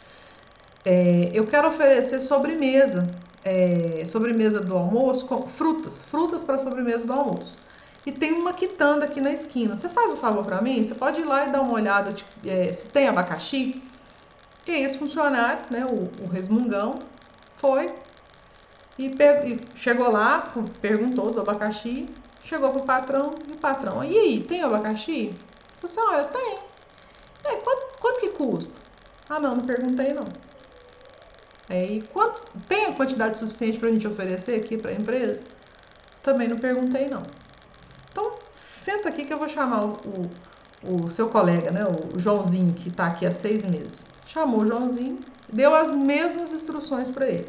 É, 0.86 1.30
eu 1.34 1.46
quero 1.46 1.68
oferecer 1.68 2.22
sobremesa, 2.22 3.14
é, 3.44 4.06
sobremesa 4.06 4.62
do 4.62 4.74
almoço, 4.76 5.26
com 5.26 5.46
frutas, 5.46 6.02
frutas 6.04 6.44
para 6.44 6.58
sobremesa 6.58 7.06
do 7.06 7.12
almoço. 7.12 7.60
E 8.06 8.12
tem 8.14 8.32
uma 8.32 8.54
quitanda 8.54 9.06
aqui 9.06 9.20
na 9.20 9.32
esquina. 9.32 9.76
Você 9.76 9.90
faz 9.90 10.12
o 10.12 10.16
um 10.16 10.18
favor 10.18 10.46
para 10.46 10.62
mim? 10.62 10.82
Você 10.82 10.96
pode 10.96 11.20
ir 11.20 11.26
lá 11.26 11.48
e 11.48 11.52
dar 11.52 11.62
uma 11.62 11.74
olhada 11.74 12.14
de, 12.14 12.26
é, 12.46 12.72
se 12.72 12.88
tem 12.88 13.08
abacaxi? 13.08 13.84
E 14.68 14.72
esse 14.72 14.98
funcionário, 14.98 15.66
né, 15.70 15.86
o, 15.86 16.24
o 16.24 16.28
resmungão, 16.28 17.04
foi 17.58 17.94
e, 18.98 19.08
e 19.08 19.68
chegou 19.76 20.10
lá, 20.12 20.54
perguntou 20.82 21.32
do 21.32 21.42
abacaxi, 21.42 22.08
Chegou 22.46 22.72
pro 22.72 22.84
patrão 22.84 23.40
e 23.48 23.54
o 23.54 23.56
patrão, 23.56 24.04
e 24.04 24.16
aí, 24.16 24.44
tem 24.44 24.62
abacaxi? 24.62 25.36
Falei 25.82 25.84
assim, 25.84 26.00
olha, 26.00 26.24
tem. 26.26 26.60
É, 27.44 27.56
quanto, 27.56 28.00
quanto 28.00 28.20
que 28.20 28.30
custa? 28.30 28.80
Ah, 29.28 29.40
não, 29.40 29.56
não 29.56 29.66
perguntei 29.66 30.14
não. 30.14 30.28
Aí, 31.68 32.04
quanto, 32.14 32.44
tem 32.68 32.86
a 32.86 32.94
quantidade 32.94 33.40
suficiente 33.40 33.80
para 33.80 33.90
a 33.90 33.92
gente 33.92 34.08
oferecer 34.08 34.62
aqui 34.64 34.78
para 34.78 34.92
a 34.92 34.94
empresa? 34.94 35.44
Também 36.22 36.48
não 36.48 36.60
perguntei 36.60 37.10
não. 37.10 37.24
Então, 38.12 38.32
senta 38.52 39.10
aqui 39.10 39.26
que 39.26 39.34
eu 39.34 39.40
vou 39.40 39.50
chamar 39.50 39.84
o, 39.84 40.30
o, 40.84 41.06
o 41.06 41.10
seu 41.10 41.32
colega, 41.32 41.72
né, 41.72 41.84
o 41.84 42.20
Joãozinho, 42.20 42.76
que 42.76 42.90
está 42.90 43.08
aqui 43.08 43.26
há 43.26 43.32
seis 43.32 43.66
meses. 43.66 44.15
Chamou 44.26 44.62
o 44.62 44.66
Joãozinho, 44.66 45.24
deu 45.52 45.74
as 45.74 45.94
mesmas 45.94 46.52
instruções 46.52 47.10
para 47.10 47.28
ele. 47.30 47.48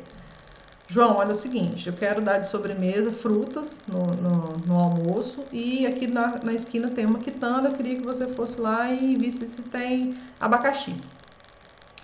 João, 0.88 1.16
olha 1.16 1.32
o 1.32 1.34
seguinte, 1.34 1.88
eu 1.88 1.94
quero 1.94 2.20
dar 2.20 2.38
de 2.38 2.46
sobremesa 2.46 3.10
frutas 3.10 3.82
no, 3.88 4.14
no, 4.14 4.58
no 4.58 4.74
almoço 4.74 5.44
e 5.50 5.84
aqui 5.84 6.06
na, 6.06 6.38
na, 6.38 6.54
esquina 6.54 6.90
tem 6.90 7.04
uma 7.04 7.18
quitanda, 7.18 7.68
eu 7.68 7.74
queria 7.74 7.96
que 7.96 8.04
você 8.04 8.28
fosse 8.28 8.60
lá 8.60 8.92
e 8.92 9.16
visse 9.16 9.48
se 9.48 9.64
tem 9.64 10.16
abacaxi. 10.38 10.94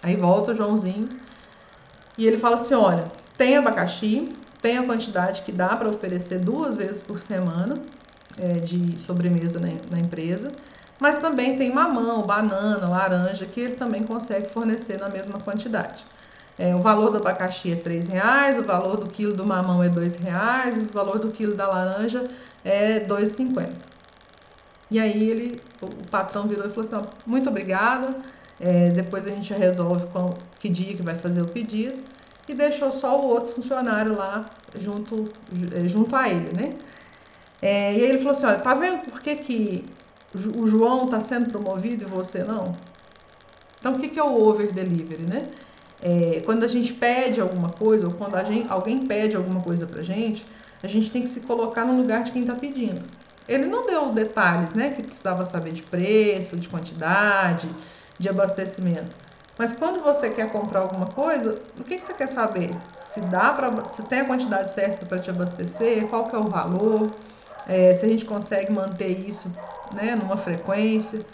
Aí 0.02 0.16
volta 0.16 0.50
o 0.50 0.54
Joãozinho 0.54 1.20
e 2.18 2.26
ele 2.26 2.38
fala 2.38 2.56
assim, 2.56 2.74
olha, 2.74 3.12
tem 3.36 3.56
abacaxi, 3.56 4.36
tem 4.60 4.78
a 4.78 4.82
quantidade 4.84 5.42
que 5.42 5.52
dá 5.52 5.76
para 5.76 5.88
oferecer 5.88 6.40
duas 6.40 6.74
vezes 6.74 7.00
por 7.00 7.20
semana 7.20 7.84
é, 8.36 8.58
de 8.58 8.98
sobremesa 8.98 9.60
na, 9.60 9.68
na 9.88 10.00
empresa, 10.00 10.56
mas 11.02 11.18
também 11.18 11.58
tem 11.58 11.72
mamão, 11.74 12.24
banana, 12.26 12.88
laranja, 12.88 13.44
que 13.46 13.60
ele 13.60 13.74
também 13.76 14.04
consegue 14.06 14.48
fornecer 14.48 14.98
na 14.98 15.08
mesma 15.08 15.40
quantidade. 15.40 16.06
É, 16.56 16.76
o 16.76 16.80
valor 16.82 17.10
do 17.10 17.18
abacaxi 17.18 17.72
é 17.72 17.74
R$ 17.74 18.00
reais, 18.08 18.56
o 18.56 18.62
valor 18.62 18.96
do 18.98 19.10
quilo 19.10 19.34
do 19.34 19.44
mamão 19.44 19.82
é 19.82 19.88
R$ 19.88 20.08
reais, 20.18 20.78
o 20.78 20.84
valor 20.92 21.18
do 21.18 21.32
quilo 21.32 21.56
da 21.56 21.66
laranja 21.68 22.30
é 22.64 22.98
R$ 22.98 23.06
2,50. 23.06 23.88
E 24.90 25.00
aí 25.00 25.28
ele, 25.30 25.62
o 25.80 26.06
patrão 26.06 26.46
virou 26.48 26.66
e 26.66 26.68
falou 26.70 26.82
assim, 26.82 26.94
ó, 26.96 27.06
muito 27.26 27.48
obrigada, 27.50 28.22
é, 28.60 28.90
depois 28.90 29.26
a 29.26 29.30
gente 29.30 29.52
resolve 29.54 30.06
com 30.12 30.52
que 30.58 30.68
dia 30.68 30.96
que 30.96 31.02
vai 31.02 31.16
fazer 31.16 31.42
o 31.42 31.48
pedido 31.48 32.04
e 32.46 32.54
deixou 32.54 32.92
só 32.92 33.20
o 33.20 33.26
outro 33.28 33.54
funcionário 33.54 34.14
lá 34.16 34.62
junto, 34.74 35.34
é, 35.72 35.88
junto 35.88 36.14
a 36.16 36.28
ele, 36.28 36.52
né? 36.52 36.78
É, 37.60 37.94
e 37.94 37.96
aí 38.02 38.10
ele 38.10 38.18
falou 38.18 38.32
assim, 38.32 38.46
olha, 38.46 38.60
tá 38.60 38.74
vendo 38.74 39.02
por 39.04 39.20
que, 39.20 39.36
que 39.36 40.01
o 40.34 40.66
João 40.66 41.06
está 41.06 41.20
sendo 41.20 41.50
promovido 41.50 42.04
e 42.04 42.06
você 42.06 42.44
não? 42.44 42.92
Então, 43.78 43.96
o 43.96 43.98
que, 43.98 44.08
que 44.08 44.18
é 44.18 44.22
o 44.22 44.34
over 44.34 44.72
delivery, 44.72 45.26
né? 45.26 45.50
É, 45.98 46.40
quando 46.42 46.64
a 46.64 46.68
gente 46.68 46.94
pede 46.94 47.40
alguma 47.40 47.72
coisa, 47.72 48.06
ou 48.08 48.14
quando 48.14 48.36
gente, 48.44 48.68
alguém 48.68 49.06
pede 49.06 49.36
alguma 49.36 49.62
coisa 49.62 49.86
pra 49.86 50.02
gente, 50.02 50.48
a 50.82 50.86
gente 50.86 51.10
tem 51.10 51.22
que 51.22 51.28
se 51.28 51.42
colocar 51.42 51.84
no 51.84 51.96
lugar 51.96 52.22
de 52.24 52.32
quem 52.32 52.42
está 52.42 52.54
pedindo. 52.54 53.10
Ele 53.46 53.66
não 53.66 53.86
deu 53.86 54.12
detalhes, 54.12 54.74
né? 54.74 54.90
Que 54.90 55.02
precisava 55.02 55.44
saber 55.44 55.72
de 55.72 55.82
preço, 55.82 56.58
de 56.58 56.68
quantidade, 56.68 57.68
de 58.18 58.28
abastecimento. 58.28 59.16
Mas 59.58 59.72
quando 59.72 60.02
você 60.02 60.30
quer 60.30 60.50
comprar 60.50 60.80
alguma 60.80 61.06
coisa, 61.12 61.62
o 61.78 61.84
que, 61.84 61.96
que 61.98 62.04
você 62.04 62.14
quer 62.14 62.28
saber? 62.28 62.88
Se 62.94 63.20
dá 63.20 63.52
para, 63.52 63.90
se 63.90 64.02
tem 64.04 64.20
a 64.20 64.24
quantidade 64.26 64.70
certa 64.72 65.04
para 65.06 65.20
te 65.20 65.30
abastecer, 65.30 66.08
qual 66.08 66.28
que 66.28 66.34
é 66.34 66.38
o 66.38 66.48
valor, 66.48 67.20
é, 67.66 67.94
se 67.94 68.04
a 68.04 68.08
gente 68.08 68.24
consegue 68.24 68.72
manter 68.72 69.08
isso, 69.08 69.54
né, 69.92 70.14
numa 70.14 70.36
frequência. 70.36 71.24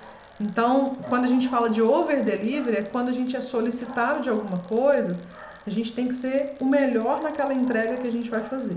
Então, 0.41 0.97
quando 1.09 1.25
a 1.25 1.29
gente 1.29 1.49
fala 1.49 1.69
de 1.69 1.83
over 1.83 2.23
delivery, 2.25 2.77
é 2.77 2.83
quando 2.83 3.09
a 3.09 3.13
gente 3.13 3.37
é 3.37 3.41
solicitado 3.41 4.23
de 4.23 4.29
alguma 4.29 4.59
coisa, 4.59 5.19
a 5.67 5.71
gente 5.71 5.93
tem 5.93 6.09
que 6.09 6.15
ser 6.15 6.57
o 6.61 6.65
melhor 6.65 7.23
naquela 7.23 7.53
entrega 7.53 7.97
que 7.97 8.07
a 8.07 8.13
gente 8.13 8.31
vai 8.31 8.43
fazer. 8.43 8.77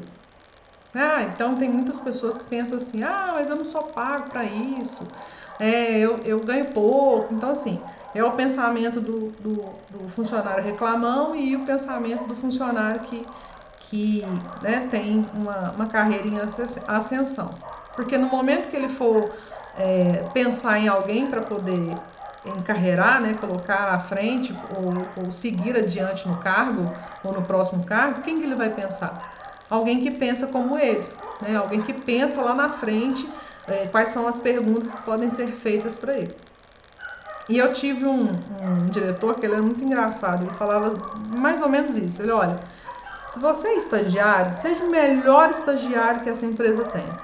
Ah, 0.94 1.24
então 1.24 1.56
tem 1.56 1.70
muitas 1.70 1.98
pessoas 1.98 2.38
que 2.38 2.44
pensam 2.46 2.78
assim: 2.78 3.04
ah, 3.04 3.32
mas 3.34 3.50
eu 3.50 3.56
não 3.56 3.64
sou 3.64 3.84
pago 3.84 4.30
para 4.30 4.44
isso, 4.44 5.08
é, 5.58 6.00
eu, 6.00 6.18
eu 6.26 6.44
ganho 6.44 6.74
pouco. 6.74 7.34
Então, 7.34 7.50
assim, 7.52 7.80
é 8.14 8.24
o 8.24 8.32
pensamento 8.34 9.00
do, 9.00 9.32
do, 9.40 9.86
do, 9.90 10.10
funcionário 10.10 10.64
reclamão 10.64 11.36
e 11.36 11.56
o 11.56 11.66
pensamento 11.66 12.26
do 12.26 12.36
funcionário 12.36 13.02
que, 13.02 13.26
que 13.92 14.50
né, 14.62 14.88
tem 14.88 15.30
uma, 15.34 15.72
uma 15.74 15.88
carreira 15.88 16.26
em 16.26 16.40
ascensão. 16.88 17.62
Porque 17.94 18.18
no 18.18 18.30
momento 18.30 18.70
que 18.70 18.76
ele 18.78 18.88
for 18.88 19.36
é, 19.74 20.30
pensar 20.34 20.80
em 20.80 20.88
alguém 20.88 21.30
para 21.30 21.42
poder 21.42 22.10
encarreirar, 22.44 23.22
né, 23.22 23.34
colocar 23.34 23.90
à 23.94 24.00
frente 24.00 24.58
ou, 24.70 25.12
ou, 25.14 25.30
seguir 25.30 25.76
adiante 25.76 26.26
no 26.26 26.38
cargo 26.38 26.96
ou 27.22 27.34
no 27.34 27.46
próximo 27.46 27.84
cargo, 27.84 28.22
quem 28.22 28.40
que 28.40 28.46
ele 28.46 28.56
vai 28.56 28.70
pensar? 28.74 29.30
Alguém 29.70 30.02
que 30.02 30.12
pensa 30.12 30.48
como 30.48 30.78
ele, 30.78 31.14
né, 31.42 31.58
alguém 31.58 31.82
que 31.82 31.94
pensa 31.94 32.42
lá 32.42 32.56
na 32.56 32.70
frente 32.70 33.38
é, 33.68 33.88
quais 33.88 34.08
são 34.10 34.26
as 34.26 34.40
perguntas 34.40 34.94
que 34.94 35.02
podem 35.02 35.30
ser 35.30 35.52
feitas 35.52 35.98
para 35.98 36.18
ele. 36.18 36.36
E 37.50 37.58
eu 37.58 37.74
tive 37.74 38.06
um, 38.06 38.86
um, 38.86 38.90
diretor 38.90 39.38
que 39.38 39.46
ele 39.46 39.56
era 39.56 39.64
muito 39.64 39.84
engraçado, 39.84 40.46
ele 40.46 40.54
falava 40.56 41.12
mais 41.14 41.62
ou 41.62 41.68
menos 41.68 41.98
isso, 41.98 42.22
ele, 42.22 42.32
olha, 42.32 42.64
se 43.32 43.40
você 43.40 43.70
é 43.70 43.78
estagiário, 43.78 44.54
seja 44.54 44.84
o 44.84 44.90
melhor 44.90 45.50
estagiário 45.50 46.22
que 46.22 46.30
essa 46.30 46.46
empresa 46.46 46.84
tem. 46.84 47.22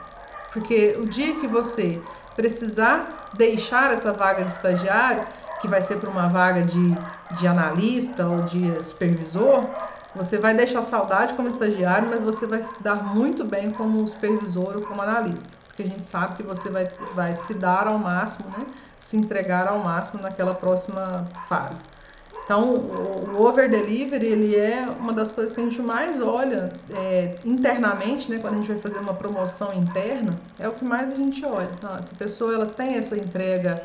Porque 0.49 0.95
o 0.97 1.05
dia 1.05 1.38
que 1.38 1.47
você 1.47 2.08
precisar 2.36 3.30
deixar 3.34 3.91
essa 3.91 4.14
vaga 4.14 4.43
de 4.45 4.51
estagiário, 4.51 5.28
que 5.60 5.68
vai 5.68 5.82
ser 5.82 5.97
para 5.97 6.10
uma 6.10 6.30
vaga 6.30 6.64
de, 6.64 7.05
de 7.30 7.45
analista 7.45 8.28
ou 8.30 8.41
de 8.41 8.82
supervisor, 8.84 9.76
você 10.14 10.38
vai 10.38 10.55
deixar 10.55 10.82
saudade 10.82 11.34
como 11.34 11.49
estagiário, 11.49 12.10
mas 12.10 12.22
você 12.22 12.47
vai 12.47 12.62
se 12.62 12.82
dar 12.82 12.95
muito 13.14 13.43
bem 13.43 13.74
como 13.74 14.08
supervisor 14.08 14.78
ou 14.78 14.86
como 14.86 15.01
analista, 15.01 15.58
porque 15.68 15.84
a 15.84 15.88
gente 15.88 16.08
sabe 16.08 16.38
que 16.38 16.43
você 16.43 16.70
vai, 16.70 16.86
vai 17.12 17.34
se 17.36 17.53
dar 17.53 17.86
ao 17.88 17.99
máximo, 17.99 18.49
né? 18.49 18.68
se 18.97 19.18
entregar 19.18 19.68
ao 19.68 19.80
máximo 19.84 20.22
naquela 20.22 20.55
próxima 20.55 21.38
fase. 21.43 21.86
Então, 22.48 22.76
o 22.76 23.45
over 23.45 23.70
delivery 23.70 24.26
ele 24.26 24.56
é 24.56 24.88
uma 24.88 25.12
das 25.12 25.34
coisas 25.34 25.54
que 25.54 25.60
a 25.60 25.64
gente 25.66 25.82
mais 25.82 26.22
olha 26.22 26.80
é, 26.89 27.39
internamente, 27.43 28.32
né? 28.32 28.39
Quando 28.39 28.54
a 28.54 28.58
gente 28.60 28.70
vai 28.72 28.80
fazer 28.80 29.00
uma 29.00 29.14
promoção 29.14 29.74
interna, 29.74 30.39
é 30.58 30.66
o 30.66 30.72
que 30.72 30.86
mais 30.86 31.12
a 31.12 31.16
gente 31.16 31.43
olha. 31.45 31.70
Então, 31.78 31.98
essa 31.98 32.16
pessoa 32.16 32.54
ela 32.54 32.68
tem 32.68 32.95
essa 32.95 33.18
entrega 33.18 33.84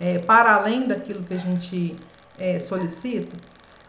é, 0.00 0.18
para 0.18 0.56
além 0.56 0.88
daquilo 0.88 1.22
que 1.22 1.34
a 1.34 1.38
gente 1.38 2.04
é, 2.36 2.58
solicita. 2.58 3.36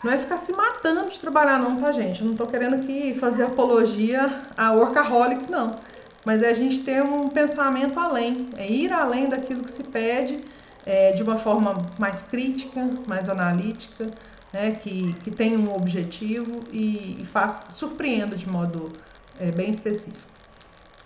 Não 0.03 0.11
é 0.11 0.19
ficar 0.19 0.37
se 0.37 0.51
matando 0.51 1.09
de 1.09 1.19
trabalhar, 1.19 1.57
não, 1.57 1.77
tá, 1.77 1.91
gente? 1.91 2.21
Eu 2.21 2.25
não 2.25 2.33
estou 2.33 2.45
querendo 2.45 2.75
aqui 2.75 3.15
fazer 3.15 3.41
apologia 3.45 4.43
a 4.55 4.71
workaholic, 4.71 5.49
não. 5.49 5.79
Mas 6.23 6.43
é 6.43 6.49
a 6.49 6.53
gente 6.53 6.83
ter 6.83 7.01
um 7.01 7.27
pensamento 7.29 7.99
além, 7.99 8.51
é 8.55 8.71
ir 8.71 8.93
além 8.93 9.29
daquilo 9.29 9.63
que 9.63 9.71
se 9.71 9.85
pede 9.85 10.45
é, 10.85 11.13
de 11.13 11.23
uma 11.23 11.37
forma 11.37 11.85
mais 11.97 12.21
crítica, 12.21 12.89
mais 13.07 13.29
analítica, 13.29 14.11
né, 14.51 14.71
que, 14.71 15.13
que 15.23 15.31
tem 15.31 15.57
um 15.57 15.73
objetivo 15.73 16.63
e, 16.71 17.21
e 17.21 17.25
faz, 17.25 17.65
surpreenda 17.69 18.35
de 18.35 18.49
modo 18.49 18.91
é, 19.39 19.51
bem 19.51 19.69
específico. 19.69 20.29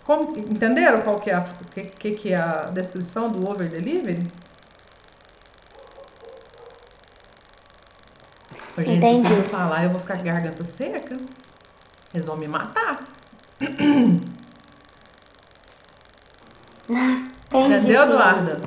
Como, 0.04 0.38
entenderam 0.38 1.02
qual 1.02 1.20
que 1.20 1.30
é, 1.30 1.34
a, 1.34 1.44
que, 1.98 2.12
que 2.12 2.32
é 2.32 2.36
a 2.36 2.70
descrição 2.72 3.30
do 3.30 3.48
over 3.48 3.68
delivery? 3.68 4.30
Gente, 8.78 8.90
Entendi. 8.90 9.28
se 9.28 9.34
eu 9.34 9.42
falar, 9.44 9.84
eu 9.84 9.90
vou 9.90 10.00
ficar 10.00 10.16
com 10.16 10.20
a 10.20 10.24
garganta 10.24 10.62
seca. 10.62 11.16
Eles 12.12 12.26
vão 12.26 12.36
me 12.36 12.46
matar. 12.46 13.04
Entendi, 13.60 14.26
Entendeu, 17.52 18.02
Eduarda? 18.02 18.62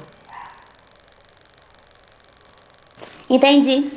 Entendi. 3.30 3.92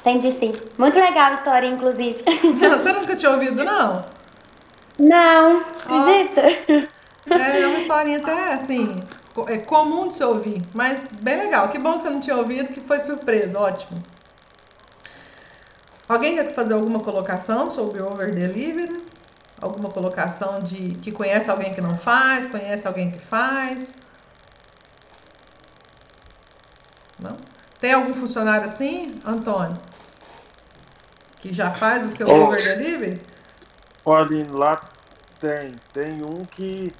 Entendi 0.00 0.30
sim. 0.32 0.52
Muito 0.78 0.98
legal 0.98 1.32
a 1.32 1.34
história, 1.34 1.66
inclusive. 1.66 2.22
Você 2.24 2.92
nunca 2.92 3.16
tinha 3.16 3.32
ouvido, 3.32 3.64
não? 3.64 4.04
Não, 4.98 5.60
acredita? 5.60 6.46
É, 7.26 7.62
é 7.62 7.66
uma 7.66 7.78
historinha 7.78 8.18
até 8.18 8.52
assim, 8.52 9.02
é 9.48 9.58
comum 9.58 10.08
de 10.08 10.14
se 10.14 10.22
ouvir, 10.22 10.62
mas 10.72 11.12
bem 11.12 11.38
legal. 11.38 11.70
Que 11.70 11.78
bom 11.78 11.94
que 11.96 12.02
você 12.02 12.10
não 12.10 12.20
tinha 12.20 12.36
ouvido, 12.36 12.72
que 12.72 12.80
foi 12.82 13.00
surpresa, 13.00 13.58
ótimo. 13.58 14.04
Alguém 16.08 16.34
quer 16.34 16.54
fazer 16.54 16.74
alguma 16.74 17.00
colocação 17.00 17.70
sobre 17.70 18.00
over 18.00 18.34
delivery? 18.34 19.02
Alguma 19.60 19.88
colocação 19.88 20.62
de 20.62 20.96
que 21.02 21.10
conhece 21.10 21.50
alguém 21.50 21.74
que 21.74 21.80
não 21.80 21.96
faz, 21.96 22.46
conhece 22.46 22.86
alguém 22.86 23.10
que 23.10 23.18
faz? 23.18 23.96
Não? 27.18 27.53
Tem 27.84 27.92
algum 27.92 28.14
funcionário 28.14 28.64
assim, 28.64 29.20
Antônio? 29.26 29.78
Que 31.38 31.52
já 31.52 31.70
faz 31.70 32.06
o 32.06 32.10
seu 32.10 32.26
oh, 32.26 32.46
over 32.46 32.78
delivery? 32.78 33.20
Olha, 34.02 34.50
lá 34.50 34.90
tem. 35.38 35.78
Tem 35.92 36.22
um 36.22 36.46
que 36.46 36.94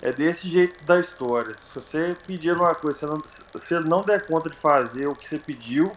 é 0.00 0.10
desse 0.10 0.50
jeito 0.50 0.82
da 0.84 0.98
história. 0.98 1.58
Se 1.58 1.74
você 1.74 2.16
pedir 2.26 2.56
uma 2.56 2.74
coisa, 2.74 3.20
se, 3.54 3.74
não, 3.74 3.82
não 3.82 4.02
der 4.02 4.26
conta 4.26 4.48
de 4.48 4.56
fazer 4.56 5.08
o 5.08 5.14
que 5.14 5.28
você 5.28 5.38
pediu, 5.38 5.92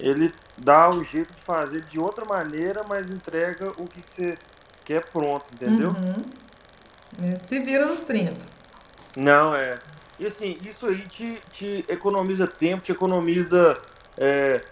ele 0.00 0.32
dá 0.56 0.88
o 0.88 1.04
jeito 1.04 1.34
de 1.34 1.42
fazer 1.42 1.82
de 1.82 2.00
outra 2.00 2.24
maneira, 2.24 2.82
mas 2.88 3.10
entrega 3.10 3.74
o 3.76 3.86
que, 3.86 4.00
que 4.00 4.10
você 4.10 4.38
quer 4.86 5.04
pronto, 5.04 5.44
entendeu? 5.52 5.90
Uhum. 5.90 6.24
É, 7.22 7.36
se 7.44 7.60
vira 7.60 7.84
nos 7.84 8.00
30. 8.00 8.40
Não, 9.18 9.54
é. 9.54 9.78
E 10.22 10.26
assim, 10.26 10.56
isso 10.62 10.86
aí 10.86 11.00
te, 11.08 11.42
te 11.50 11.84
economiza 11.88 12.46
tempo, 12.46 12.84
te 12.84 12.92
economiza 12.92 13.76
é, 14.16 14.62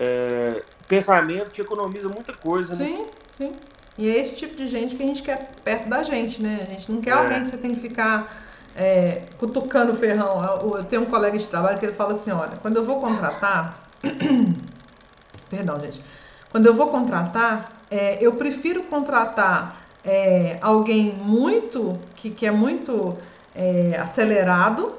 é, 0.00 0.62
pensamento, 0.88 1.50
te 1.50 1.60
economiza 1.60 2.08
muita 2.08 2.32
coisa, 2.32 2.74
né? 2.74 2.84
Sim, 2.84 3.06
sim. 3.38 3.56
E 3.96 4.08
é 4.08 4.18
esse 4.18 4.34
tipo 4.34 4.56
de 4.56 4.66
gente 4.66 4.96
que 4.96 5.02
a 5.04 5.06
gente 5.06 5.22
quer 5.22 5.54
perto 5.62 5.88
da 5.88 6.02
gente, 6.02 6.42
né? 6.42 6.66
A 6.68 6.72
gente 6.72 6.90
não 6.90 7.00
quer 7.00 7.10
é. 7.10 7.12
alguém 7.12 7.44
que 7.44 7.50
você 7.50 7.56
tem 7.56 7.76
que 7.76 7.80
ficar 7.80 8.44
é, 8.74 9.22
cutucando 9.38 9.92
o 9.92 9.94
ferrão. 9.94 10.44
Eu 10.76 10.82
tenho 10.82 11.02
um 11.02 11.06
colega 11.06 11.38
de 11.38 11.46
trabalho 11.46 11.78
que 11.78 11.86
ele 11.86 11.92
fala 11.92 12.14
assim, 12.14 12.32
olha, 12.32 12.56
quando 12.60 12.74
eu 12.74 12.84
vou 12.84 13.00
contratar... 13.00 13.88
Perdão, 15.48 15.78
gente. 15.78 16.02
Quando 16.50 16.66
eu 16.66 16.74
vou 16.74 16.88
contratar, 16.88 17.80
é, 17.88 18.18
eu 18.20 18.32
prefiro 18.32 18.82
contratar 18.82 19.86
é, 20.04 20.58
alguém 20.60 21.12
muito, 21.12 21.96
que, 22.16 22.28
que 22.28 22.44
é 22.44 22.50
muito 22.50 23.16
é, 23.56 23.98
acelerado, 23.98 24.94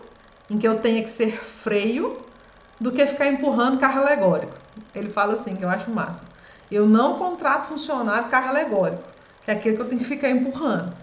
em 0.49 0.57
que 0.57 0.67
eu 0.67 0.79
tenha 0.79 1.01
que 1.03 1.09
ser 1.09 1.31
freio, 1.31 2.25
do 2.79 2.91
que 2.91 3.05
ficar 3.05 3.27
empurrando 3.27 3.79
carro 3.79 4.01
alegórico. 4.01 4.53
Ele 4.93 5.09
fala 5.09 5.33
assim, 5.33 5.55
que 5.55 5.63
eu 5.63 5.69
acho 5.69 5.89
o 5.89 5.93
máximo. 5.93 6.27
Eu 6.69 6.85
não 6.85 7.17
contrato 7.17 7.67
funcionário 7.67 8.29
carro 8.29 8.49
alegórico, 8.49 9.03
que 9.45 9.51
é 9.51 9.53
aquele 9.53 9.75
que 9.75 9.81
eu 9.81 9.87
tenho 9.87 9.99
que 9.99 10.07
ficar 10.07 10.29
empurrando. 10.29 10.93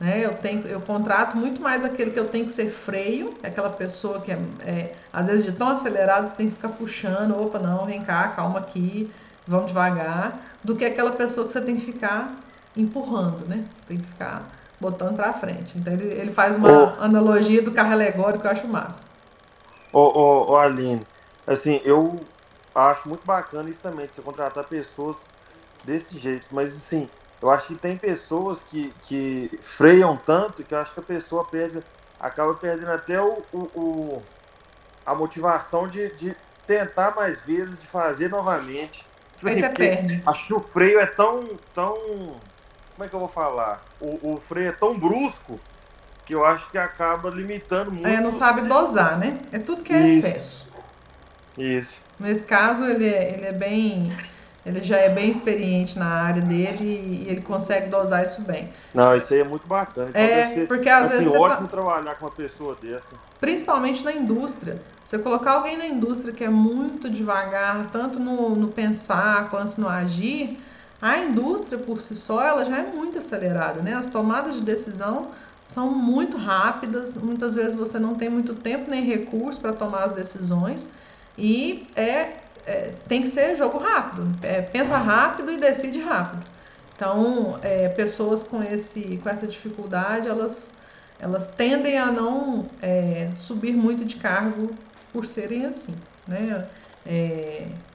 Né? 0.00 0.24
Eu, 0.24 0.34
tenho, 0.34 0.66
eu 0.66 0.80
contrato 0.80 1.36
muito 1.36 1.60
mais 1.60 1.84
aquele 1.84 2.10
que 2.10 2.18
eu 2.18 2.28
tenho 2.28 2.46
que 2.46 2.52
ser 2.52 2.70
freio, 2.70 3.36
é 3.42 3.48
aquela 3.48 3.70
pessoa 3.70 4.20
que 4.20 4.32
é, 4.32 4.38
é, 4.60 4.94
às 5.12 5.26
vezes 5.26 5.46
de 5.46 5.52
tão 5.52 5.68
acelerado 5.68 6.26
você 6.26 6.34
tem 6.34 6.48
que 6.48 6.54
ficar 6.54 6.70
puxando, 6.70 7.40
opa, 7.40 7.58
não, 7.58 7.86
vem 7.86 8.02
cá, 8.02 8.28
calma 8.28 8.58
aqui, 8.58 9.12
vamos 9.46 9.68
devagar, 9.68 10.40
do 10.64 10.74
que 10.74 10.84
aquela 10.84 11.12
pessoa 11.12 11.46
que 11.46 11.52
você 11.52 11.60
tem 11.60 11.76
que 11.76 11.84
ficar 11.84 12.34
empurrando, 12.76 13.46
né? 13.46 13.64
Tem 13.86 13.98
que 13.98 14.06
ficar 14.06 14.42
botando 14.82 15.16
para 15.16 15.32
frente. 15.32 15.78
Então 15.78 15.92
ele, 15.92 16.12
ele 16.12 16.32
faz 16.32 16.56
uma 16.56 16.70
oh. 16.70 17.02
analogia 17.02 17.62
do 17.62 17.72
carro 17.72 17.92
alegórico 17.92 18.42
que 18.42 18.46
eu 18.46 18.50
acho 18.50 18.68
massa. 18.68 19.02
Ô, 19.92 20.00
oh, 20.00 20.52
oh, 20.52 20.56
Aline, 20.56 21.06
assim, 21.46 21.80
eu 21.84 22.20
acho 22.74 23.08
muito 23.08 23.24
bacana 23.24 23.70
isso 23.70 23.80
também, 23.80 24.06
de 24.06 24.14
você 24.14 24.22
contratar 24.22 24.64
pessoas 24.64 25.26
desse 25.84 26.18
jeito, 26.18 26.46
mas 26.50 26.72
assim, 26.72 27.08
eu 27.40 27.50
acho 27.50 27.68
que 27.68 27.74
tem 27.74 27.96
pessoas 27.96 28.62
que, 28.62 28.92
que 29.02 29.58
freiam 29.62 30.16
tanto 30.16 30.62
que 30.62 30.74
eu 30.74 30.78
acho 30.78 30.94
que 30.94 31.00
a 31.00 31.02
pessoa 31.02 31.44
perde, 31.44 31.82
acaba 32.18 32.54
perdendo 32.54 32.92
até 32.92 33.20
o, 33.20 33.42
o, 33.52 33.58
o 33.74 34.22
a 35.04 35.14
motivação 35.14 35.88
de, 35.88 36.14
de 36.14 36.36
tentar 36.66 37.14
mais 37.14 37.40
vezes, 37.42 37.76
de 37.76 37.86
fazer 37.86 38.28
novamente. 38.28 39.04
Tipo 39.36 39.50
Aí 39.50 39.60
você 39.60 39.68
perde. 39.70 40.22
Acho 40.24 40.46
que 40.46 40.54
o 40.54 40.60
freio 40.60 41.00
é 41.00 41.06
tão, 41.06 41.58
tão. 41.74 42.40
Como 42.94 43.06
é 43.06 43.08
que 43.08 43.14
eu 43.14 43.20
vou 43.20 43.28
falar? 43.28 43.82
O, 44.00 44.34
o 44.34 44.40
freio 44.40 44.68
é 44.68 44.72
tão 44.72 44.98
brusco 44.98 45.58
que 46.24 46.34
eu 46.34 46.44
acho 46.44 46.70
que 46.70 46.78
acaba 46.78 47.30
limitando 47.30 47.90
muito. 47.90 48.06
É, 48.06 48.20
não 48.20 48.30
sabe 48.30 48.62
dosar, 48.62 49.18
né? 49.18 49.40
É 49.50 49.58
tudo 49.58 49.82
que 49.82 49.92
é 49.92 50.00
Isso. 50.00 50.26
excesso. 50.26 50.66
Isso. 51.58 52.00
Nesse 52.18 52.44
caso, 52.44 52.84
ele 52.84 53.06
é, 53.06 53.34
ele 53.34 53.46
é 53.46 53.52
bem. 53.52 54.12
Ele 54.64 54.80
já 54.80 54.96
é 54.96 55.08
bem 55.08 55.28
experiente 55.28 55.98
na 55.98 56.06
área 56.06 56.40
dele 56.40 56.84
e 56.84 57.28
ele 57.28 57.40
consegue 57.40 57.88
dosar 57.88 58.22
isso 58.22 58.42
bem. 58.42 58.72
Não, 58.94 59.16
isso 59.16 59.34
aí 59.34 59.40
é 59.40 59.44
muito 59.44 59.66
bacana. 59.66 60.10
Então 60.10 60.22
é, 60.22 60.46
ser, 60.46 60.68
porque 60.68 60.88
às 60.88 61.06
assim, 61.06 61.24
vezes. 61.24 61.32
ótimo 61.32 61.66
tá... 61.66 61.76
trabalhar 61.76 62.14
com 62.14 62.26
uma 62.26 62.30
pessoa 62.30 62.78
dessa. 62.80 63.12
Principalmente 63.40 64.04
na 64.04 64.12
indústria. 64.12 64.80
Você 65.04 65.18
colocar 65.18 65.54
alguém 65.54 65.76
na 65.76 65.86
indústria 65.86 66.32
que 66.32 66.44
é 66.44 66.48
muito 66.48 67.10
devagar, 67.10 67.88
tanto 67.90 68.20
no, 68.20 68.54
no 68.54 68.68
pensar 68.68 69.50
quanto 69.50 69.80
no 69.80 69.88
agir, 69.88 70.60
a 71.02 71.18
indústria 71.18 71.76
por 71.76 72.00
si 72.00 72.14
só 72.14 72.40
ela 72.40 72.64
já 72.64 72.78
é 72.78 72.82
muito 72.84 73.18
acelerada, 73.18 73.82
né? 73.82 73.92
As 73.92 74.06
tomadas 74.06 74.54
de 74.54 74.62
decisão 74.62 75.32
são 75.64 75.90
muito 75.90 76.36
rápidas, 76.36 77.16
muitas 77.16 77.56
vezes 77.56 77.74
você 77.74 77.98
não 77.98 78.14
tem 78.14 78.28
muito 78.28 78.54
tempo 78.54 78.88
nem 78.88 79.02
recurso 79.04 79.60
para 79.60 79.72
tomar 79.72 80.04
as 80.04 80.12
decisões. 80.12 80.86
E 81.36 81.88
é, 81.96 82.34
é, 82.64 82.92
tem 83.08 83.22
que 83.22 83.28
ser 83.28 83.56
jogo 83.56 83.78
rápido. 83.78 84.32
É, 84.44 84.62
pensa 84.62 84.96
rápido 84.96 85.50
e 85.50 85.58
decide 85.58 85.98
rápido. 85.98 86.46
Então, 86.94 87.58
é, 87.62 87.88
pessoas 87.88 88.44
com, 88.44 88.62
esse, 88.62 89.18
com 89.24 89.28
essa 89.28 89.48
dificuldade, 89.48 90.28
elas, 90.28 90.72
elas 91.18 91.48
tendem 91.48 91.98
a 91.98 92.12
não 92.12 92.66
é, 92.80 93.32
subir 93.34 93.72
muito 93.72 94.04
de 94.04 94.16
cargo 94.16 94.70
por 95.12 95.26
serem 95.26 95.66
assim. 95.66 95.96
Né? 96.28 96.64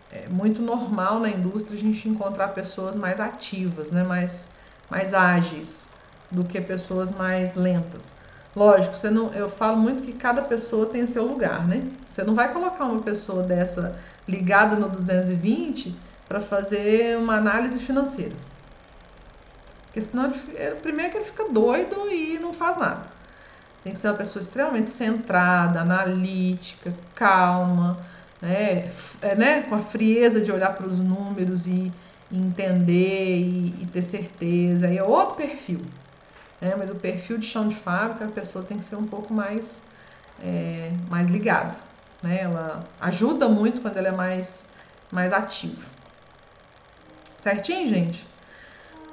É, 0.09 0.27
muito 0.29 0.61
normal 0.61 1.19
na 1.19 1.29
indústria 1.29 1.77
a 1.77 1.79
gente 1.81 2.07
encontrar 2.07 2.49
pessoas 2.49 2.95
mais 2.95 3.19
ativas, 3.19 3.91
né? 3.91 4.03
mais, 4.03 4.53
mais 4.89 5.13
ágeis 5.13 5.93
do 6.31 6.45
que 6.45 6.59
pessoas 6.61 7.11
mais 7.11 7.55
lentas. 7.55 8.19
Lógico, 8.55 8.95
você 8.95 9.09
não, 9.09 9.33
eu 9.33 9.49
falo 9.49 9.77
muito 9.77 10.01
que 10.03 10.13
cada 10.13 10.41
pessoa 10.41 10.89
tem 10.91 11.03
o 11.03 11.07
seu 11.07 11.25
lugar, 11.25 11.67
né? 11.67 11.91
Você 12.07 12.23
não 12.23 12.33
vai 12.35 12.51
colocar 12.51 12.85
uma 12.85 13.03
pessoa 13.03 13.43
dessa 13.43 13.99
ligada 14.27 14.75
no 14.77 14.89
220 14.89 16.03
para 16.27 16.39
fazer 16.41 17.17
uma 17.17 17.35
análise 17.35 17.79
financeira. 17.79 18.35
Porque 19.85 20.01
senão, 20.01 20.31
ele, 20.31 20.75
primeiro 20.81 21.11
que 21.11 21.17
ele 21.17 21.25
fica 21.25 21.49
doido 21.51 22.09
e 22.11 22.37
não 22.39 22.53
faz 22.53 22.77
nada. 22.77 23.15
Tem 23.83 23.93
que 23.93 23.99
ser 23.99 24.09
uma 24.09 24.17
pessoa 24.17 24.41
extremamente 24.41 24.89
centrada, 24.89 25.81
analítica, 25.81 26.97
calma, 27.15 28.05
né? 28.41 28.91
É, 29.21 29.35
né? 29.35 29.61
com 29.63 29.75
a 29.75 29.81
frieza 29.81 30.39
de 30.41 30.51
olhar 30.51 30.75
para 30.75 30.87
os 30.87 30.99
números 30.99 31.65
e, 31.67 31.91
entender 32.31 33.39
e, 33.39 33.83
e 33.83 33.89
ter 33.91 34.03
certeza. 34.03 34.87
Aí 34.87 34.97
é 34.97 35.03
outro 35.03 35.35
perfil. 35.35 35.81
Né? 36.59 36.75
Mas 36.77 36.89
o 36.89 36.95
perfil 36.95 37.37
de 37.37 37.45
chão 37.45 37.67
de 37.67 37.75
fábrica, 37.75 38.25
a 38.25 38.29
pessoa 38.29 38.65
tem 38.65 38.77
que 38.77 38.85
ser 38.85 38.95
um 38.95 39.07
pouco 39.07 39.33
mais, 39.33 39.83
é, 40.43 40.91
mais 41.09 41.29
ligada. 41.29 41.75
Né? 42.21 42.41
Ela 42.41 42.85
ajuda 42.99 43.47
muito 43.47 43.81
quando 43.81 43.97
ela 43.97 44.09
é 44.09 44.11
mais, 44.11 44.69
mais 45.11 45.31
ativa. 45.31 45.85
Certinho, 47.37 47.87
gente? 47.87 48.27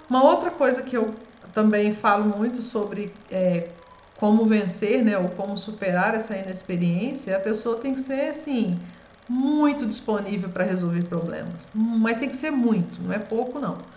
Uma 0.09 0.25
outra 0.25 0.51
coisa 0.51 0.83
que 0.83 0.97
eu 0.97 1.15
também 1.55 1.93
falo 1.95 2.25
muito 2.25 2.63
sobre 2.63 3.15
é, 3.31 3.69
como 4.17 4.45
vencer, 4.45 5.05
né, 5.05 5.17
ou 5.17 5.29
como 5.31 5.57
superar 5.57 6.15
essa 6.15 6.37
inexperiência, 6.37 7.37
a 7.37 7.41
pessoa 7.41 7.79
tem 7.79 7.95
que 7.95 8.01
ser 8.01 8.31
assim 8.31 8.81
muito 9.29 9.87
disponível 9.87 10.51
para 10.51 10.65
resolver 10.65 11.05
problemas. 11.05 11.71
Mas 11.75 12.19
tem 12.19 12.29
que 12.29 12.37
ser 12.37 12.51
muito, 12.51 13.03
não 13.03 13.13
é 13.13 13.19
pouco 13.19 13.59
não. 13.59 13.89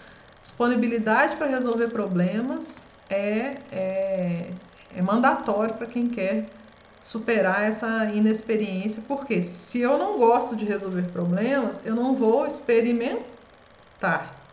Disponibilidade 0.42 1.36
para 1.38 1.48
resolver 1.48 1.90
problemas 1.90 2.88
é, 3.10 3.64
é, 3.72 4.56
é 4.90 5.02
mandatório 5.02 5.76
para 5.76 5.88
quem 5.88 6.10
quer 6.10 6.56
superar 7.00 7.64
essa 7.64 8.06
inexperiência, 8.06 9.04
porque 9.08 9.44
se 9.44 9.80
eu 9.80 9.98
não 9.98 10.18
gosto 10.18 10.56
de 10.56 10.66
resolver 10.66 11.04
problemas, 11.12 11.86
eu 11.86 11.96
não 11.96 12.16
vou 12.16 12.46
experimentar, 12.46 13.28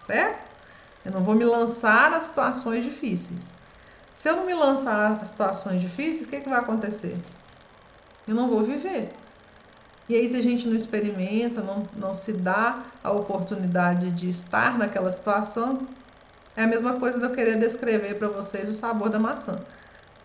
certo? 0.00 0.50
Eu 1.04 1.12
não 1.12 1.24
vou 1.24 1.34
me 1.34 1.44
lançar 1.44 2.10
nas 2.10 2.24
situações 2.24 2.84
difíceis. 2.84 3.58
Se 4.12 4.28
eu 4.28 4.36
não 4.36 4.46
me 4.46 4.54
lançar 4.54 5.18
nas 5.18 5.30
situações 5.30 5.80
difíceis, 5.80 6.26
o 6.26 6.30
que, 6.30 6.40
que 6.40 6.48
vai 6.48 6.58
acontecer? 6.60 7.24
Eu 8.26 8.34
não 8.34 8.48
vou 8.48 8.64
viver. 8.64 9.23
E 10.08 10.14
aí, 10.14 10.28
se 10.28 10.36
a 10.36 10.42
gente 10.42 10.68
não 10.68 10.76
experimenta, 10.76 11.62
não, 11.62 11.88
não 11.94 12.14
se 12.14 12.32
dá 12.32 12.84
a 13.02 13.10
oportunidade 13.12 14.10
de 14.10 14.28
estar 14.28 14.78
naquela 14.78 15.10
situação, 15.10 15.88
é 16.56 16.64
a 16.64 16.66
mesma 16.66 16.98
coisa 17.00 17.18
de 17.18 17.24
eu 17.24 17.32
querer 17.32 17.58
descrever 17.58 18.14
para 18.18 18.28
vocês 18.28 18.68
o 18.68 18.74
sabor 18.74 19.08
da 19.10 19.18
maçã. 19.18 19.66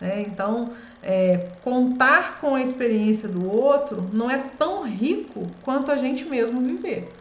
Né? 0.00 0.22
Então, 0.22 0.74
é, 1.02 1.56
contar 1.62 2.40
com 2.40 2.54
a 2.54 2.62
experiência 2.62 3.28
do 3.28 3.44
outro 3.44 4.10
não 4.12 4.30
é 4.30 4.38
tão 4.38 4.84
rico 4.84 5.58
quanto 5.62 5.90
a 5.90 5.96
gente 5.96 6.24
mesmo 6.24 6.62
viver. 6.62 7.18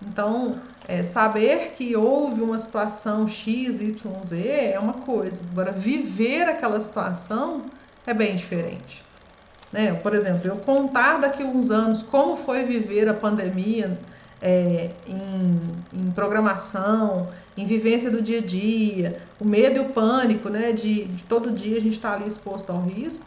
Então, 0.00 0.62
é, 0.84 1.04
saber 1.04 1.72
que 1.74 1.96
houve 1.96 2.42
uma 2.42 2.58
situação 2.58 3.26
X, 3.28 3.80
Y, 3.80 4.26
Z 4.26 4.36
é 4.48 4.78
uma 4.78 4.94
coisa. 4.94 5.42
Agora, 5.50 5.72
viver 5.72 6.44
aquela 6.48 6.80
situação 6.80 7.72
é 8.06 8.14
bem 8.14 8.36
diferente. 8.36 9.05
Né? 9.72 9.94
Por 9.94 10.14
exemplo, 10.14 10.46
eu 10.48 10.56
contar 10.56 11.18
daqui 11.18 11.42
a 11.42 11.46
uns 11.46 11.70
anos 11.70 12.02
como 12.02 12.36
foi 12.36 12.64
viver 12.64 13.08
a 13.08 13.14
pandemia 13.14 13.98
é, 14.40 14.90
em, 15.06 15.60
em, 15.92 16.10
programação, 16.12 17.28
em 17.56 17.66
vivência 17.66 18.10
do 18.10 18.20
dia 18.20 18.38
a 18.38 18.42
dia, 18.42 19.20
o 19.40 19.44
medo 19.44 19.76
e 19.76 19.80
o 19.80 19.86
pânico, 19.86 20.48
né, 20.48 20.72
de, 20.72 21.04
de 21.04 21.24
todo 21.24 21.50
dia 21.50 21.78
a 21.78 21.80
gente 21.80 21.96
estar 21.96 22.10
tá 22.10 22.16
ali 22.16 22.26
exposto 22.26 22.70
ao 22.70 22.80
risco, 22.80 23.24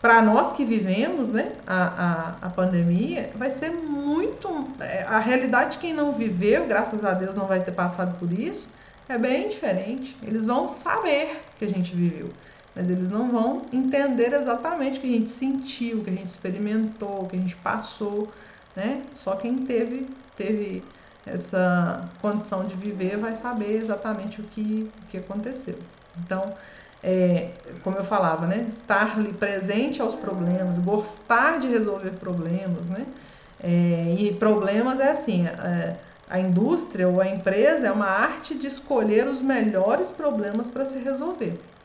para 0.00 0.22
nós 0.22 0.52
que 0.52 0.64
vivemos, 0.64 1.28
né, 1.28 1.52
a, 1.66 2.36
a, 2.42 2.46
a, 2.46 2.50
pandemia, 2.50 3.30
vai 3.34 3.50
ser 3.50 3.70
muito. 3.70 4.68
É, 4.78 5.02
a 5.02 5.18
realidade 5.18 5.72
de 5.72 5.78
quem 5.78 5.92
não 5.92 6.12
viveu, 6.12 6.66
graças 6.66 7.04
a 7.04 7.12
Deus 7.12 7.34
não 7.34 7.46
vai 7.46 7.60
ter 7.60 7.72
passado 7.72 8.16
por 8.18 8.30
isso, 8.30 8.68
é 9.08 9.16
bem 9.16 9.48
diferente. 9.48 10.16
Eles 10.22 10.44
vão 10.44 10.68
saber 10.68 11.40
que 11.58 11.64
a 11.64 11.68
gente 11.68 11.94
viveu, 11.94 12.30
mas 12.76 12.90
eles 12.90 13.08
não 13.10 13.32
vão 13.32 13.70
entender 13.72 14.34
exatamente 14.34 14.98
o 14.98 15.02
que 15.02 15.08
a 15.08 15.18
gente 15.18 15.30
sentiu, 15.32 16.00
o 16.00 16.04
que 16.04 16.10
a 16.10 16.14
gente 16.14 16.28
experimentou, 16.28 17.24
o 17.24 17.28
que 17.28 17.36
a 17.36 17.40
gente 17.40 17.56
passou, 17.56 18.34
né? 18.76 19.08
Só 19.12 19.36
quem 19.36 19.64
teve 19.66 20.16
teve 20.36 20.94
essa 21.24 22.14
condição 22.20 22.66
de 22.68 22.76
viver 22.76 23.18
vai 23.18 23.34
saber 23.34 23.72
exatamente 23.76 24.40
o 24.40 24.44
que, 24.48 24.94
o 25.02 25.06
que 25.06 25.18
aconteceu. 25.18 25.90
Então, 26.16 26.56
é, 27.02 27.78
como 27.82 27.96
eu 27.98 28.04
falava, 28.04 28.46
né, 28.46 28.66
estar 28.68 29.16
presente 29.38 30.00
aos 30.02 30.14
problemas, 30.14 30.78
gostar 30.78 31.58
de 31.58 31.68
resolver 31.68 32.12
problemas, 32.12 32.88
né, 32.88 33.14
é, 33.58 34.14
e 34.18 34.38
problemas 34.38 35.00
é 35.00 35.10
assim, 35.10 35.46
é, 35.46 36.00
a 36.26 36.38
indústria 36.40 37.08
ou 37.08 37.20
a 37.20 37.28
empresa 37.28 37.86
é 37.86 37.92
uma 37.92 38.06
arte 38.06 38.58
de 38.58 38.66
escolher 38.66 39.26
os 39.28 39.40
melhores 39.42 40.10
problemas 40.10 40.68
para 40.68 40.84
se 40.84 40.98
resolver. 40.98 41.75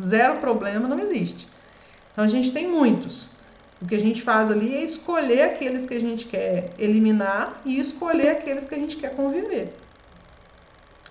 Zero 0.00 0.36
problema 0.36 0.88
não 0.88 0.98
existe. 0.98 1.48
Então 2.12 2.24
a 2.24 2.28
gente 2.28 2.52
tem 2.52 2.68
muitos. 2.68 3.28
O 3.80 3.86
que 3.86 3.94
a 3.94 4.00
gente 4.00 4.22
faz 4.22 4.50
ali 4.50 4.74
é 4.74 4.82
escolher 4.82 5.42
aqueles 5.42 5.84
que 5.84 5.94
a 5.94 6.00
gente 6.00 6.26
quer 6.26 6.72
eliminar 6.78 7.60
e 7.64 7.78
escolher 7.78 8.30
aqueles 8.30 8.66
que 8.66 8.74
a 8.74 8.78
gente 8.78 8.96
quer 8.96 9.14
conviver. 9.14 9.72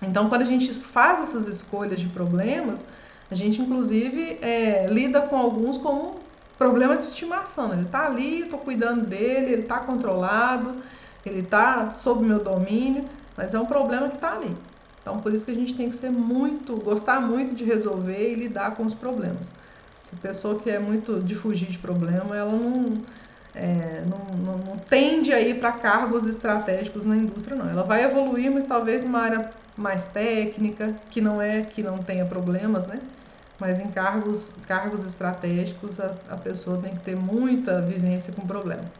Então, 0.02 0.28
quando 0.28 0.42
a 0.42 0.44
gente 0.44 0.72
faz 0.72 1.22
essas 1.22 1.48
escolhas 1.48 1.98
de 1.98 2.06
problemas, 2.08 2.86
a 3.30 3.34
gente 3.34 3.60
inclusive 3.60 4.38
é, 4.40 4.86
lida 4.88 5.22
com 5.22 5.36
alguns 5.36 5.76
como 5.78 6.20
problema 6.58 6.96
de 6.96 7.04
estimação. 7.04 7.72
Ele 7.72 7.82
está 7.82 8.06
ali, 8.06 8.42
estou 8.42 8.58
cuidando 8.58 9.06
dele, 9.06 9.52
ele 9.52 9.62
está 9.62 9.78
controlado, 9.78 10.76
ele 11.24 11.40
está 11.40 11.90
sob 11.90 12.24
meu 12.24 12.40
domínio, 12.40 13.08
mas 13.36 13.54
é 13.54 13.60
um 13.60 13.66
problema 13.66 14.08
que 14.08 14.16
está 14.16 14.34
ali. 14.34 14.56
Então, 15.08 15.22
por 15.22 15.32
isso 15.32 15.42
que 15.46 15.50
a 15.50 15.54
gente 15.54 15.74
tem 15.74 15.88
que 15.88 15.96
ser 15.96 16.10
muito, 16.10 16.76
gostar 16.76 17.18
muito 17.18 17.54
de 17.54 17.64
resolver 17.64 18.30
e 18.30 18.34
lidar 18.34 18.76
com 18.76 18.84
os 18.84 18.92
problemas. 18.92 19.50
Essa 19.98 20.14
pessoa 20.16 20.60
que 20.60 20.68
é 20.68 20.78
muito 20.78 21.22
de 21.22 21.34
fugir 21.34 21.68
de 21.70 21.78
problema, 21.78 22.36
ela 22.36 22.52
não, 22.52 23.06
é, 23.54 24.04
não, 24.04 24.36
não, 24.36 24.58
não, 24.58 24.78
tende 24.78 25.32
a 25.32 25.40
ir 25.40 25.58
para 25.58 25.72
cargos 25.72 26.26
estratégicos 26.26 27.06
na 27.06 27.16
indústria, 27.16 27.56
não. 27.56 27.70
Ela 27.70 27.84
vai 27.84 28.04
evoluir, 28.04 28.50
mas 28.52 28.66
talvez 28.66 29.02
numa 29.02 29.20
área 29.20 29.54
mais 29.74 30.04
técnica, 30.12 31.00
que 31.10 31.22
não 31.22 31.40
é 31.40 31.62
que 31.62 31.82
não 31.82 32.02
tenha 32.04 32.26
problemas, 32.26 32.86
né? 32.86 33.00
Mas 33.58 33.80
em 33.80 33.90
cargos, 33.90 34.60
cargos 34.66 35.06
estratégicos, 35.06 35.98
a, 36.00 36.18
a 36.28 36.36
pessoa 36.36 36.82
tem 36.82 36.94
que 36.94 37.00
ter 37.00 37.16
muita 37.16 37.80
vivência 37.80 38.32
com 38.32 38.46
problema. 38.46 38.92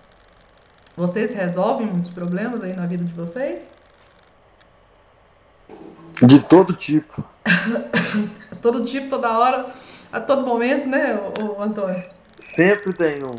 Vocês 0.97 1.33
resolvem 1.33 1.87
muitos 1.87 2.11
problemas 2.11 2.63
aí 2.63 2.75
na 2.75 2.87
vida 2.87 3.05
de 3.05 3.15
vocês? 3.15 3.78
De 6.27 6.41
todo 6.41 6.73
tipo. 6.73 7.23
todo 8.61 8.85
tipo, 8.85 9.09
toda 9.09 9.39
hora 9.39 9.67
a 10.13 10.21
todo 10.21 10.47
momento, 10.47 10.89
né, 10.89 11.15
o, 11.15 11.63
Antônio? 11.63 11.95
Sempre 12.39 12.93
tem 12.93 13.23
um. 13.23 13.39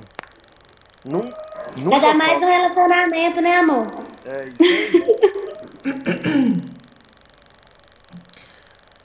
Nunca, 1.03 1.35
nunca 1.75 1.95
Ainda 1.95 2.13
mais 2.13 2.41
no 2.41 2.47
relacionamento, 2.47 3.41
né, 3.41 3.57
amor? 3.57 3.87
É 4.25 4.49
isso 4.49 4.63
aí. 4.63 6.69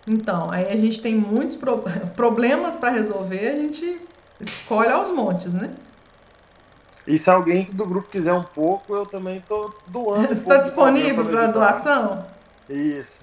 Então, 0.07 0.51
aí 0.51 0.69
a 0.69 0.77
gente 0.77 1.01
tem 1.01 1.15
muitos 1.15 1.57
pro... 1.57 1.83
problemas 2.15 2.77
para 2.77 2.91
resolver, 2.91 3.49
a 3.49 3.57
gente 3.57 3.99
escolhe 4.39 4.91
aos 4.91 5.11
montes, 5.11 5.55
né? 5.55 5.71
E 7.07 7.19
se 7.19 7.31
alguém 7.31 7.65
do 7.65 7.87
grupo 7.87 8.09
quiser 8.09 8.33
um 8.33 8.43
pouco, 8.43 8.95
eu 8.95 9.07
também 9.07 9.43
tô 9.47 9.73
doando. 9.87 10.29
Você 10.29 10.35
está 10.35 10.59
disponível 10.59 11.25
para 11.25 11.47
doação? 11.47 12.27
Isso. 12.69 13.21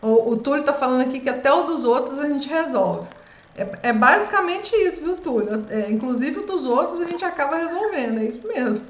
O, 0.00 0.32
o 0.32 0.36
Túlio 0.36 0.60
está 0.60 0.72
falando 0.72 1.02
aqui 1.02 1.20
que 1.20 1.28
até 1.28 1.52
o 1.52 1.64
dos 1.64 1.84
outros 1.84 2.18
a 2.18 2.28
gente 2.28 2.48
resolve. 2.48 3.08
É, 3.56 3.88
é 3.88 3.92
basicamente 3.92 4.74
isso, 4.76 5.02
viu, 5.02 5.16
Túlio? 5.16 5.66
É, 5.68 5.90
inclusive 5.90 6.40
o 6.40 6.46
dos 6.46 6.64
outros 6.64 7.00
a 7.00 7.08
gente 7.08 7.24
acaba 7.24 7.56
resolvendo, 7.56 8.20
é 8.20 8.24
isso 8.24 8.46
mesmo. 8.46 8.86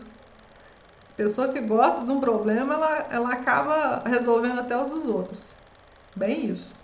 Pessoa 1.16 1.48
que 1.48 1.60
gosta 1.60 2.04
de 2.04 2.12
um 2.12 2.20
problema, 2.20 2.74
ela, 2.74 3.06
ela 3.10 3.32
acaba 3.32 4.02
resolvendo 4.06 4.60
até 4.60 4.80
os 4.80 4.90
dos 4.90 5.06
outros. 5.06 5.56
Bem 6.14 6.46
isso. 6.46 6.74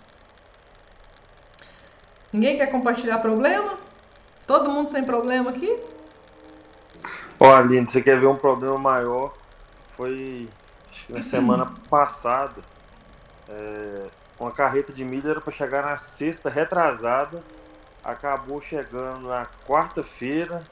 Ninguém 2.33 2.57
quer 2.57 2.67
compartilhar 2.67 3.19
problema? 3.19 3.77
Todo 4.45 4.69
mundo 4.69 4.91
sem 4.91 5.03
problema 5.03 5.51
aqui? 5.51 5.79
Ó, 7.39 7.53
Aline, 7.53 7.87
você 7.87 8.01
quer 8.01 8.19
ver 8.19 8.27
um 8.27 8.35
problema 8.35 8.77
maior? 8.77 9.33
Foi 9.95 10.49
acho 10.91 11.05
que 11.05 11.13
na 11.13 11.21
semana 11.21 11.71
passada. 11.89 12.61
É, 13.47 14.07
uma 14.39 14.51
carreta 14.51 14.91
de 14.91 15.03
milho 15.03 15.29
era 15.29 15.41
para 15.41 15.51
chegar 15.51 15.83
na 15.83 15.97
sexta 15.97 16.49
retrasada 16.49 17.43
acabou 18.05 18.61
chegando 18.61 19.27
na 19.27 19.47
quarta-feira 19.67 20.63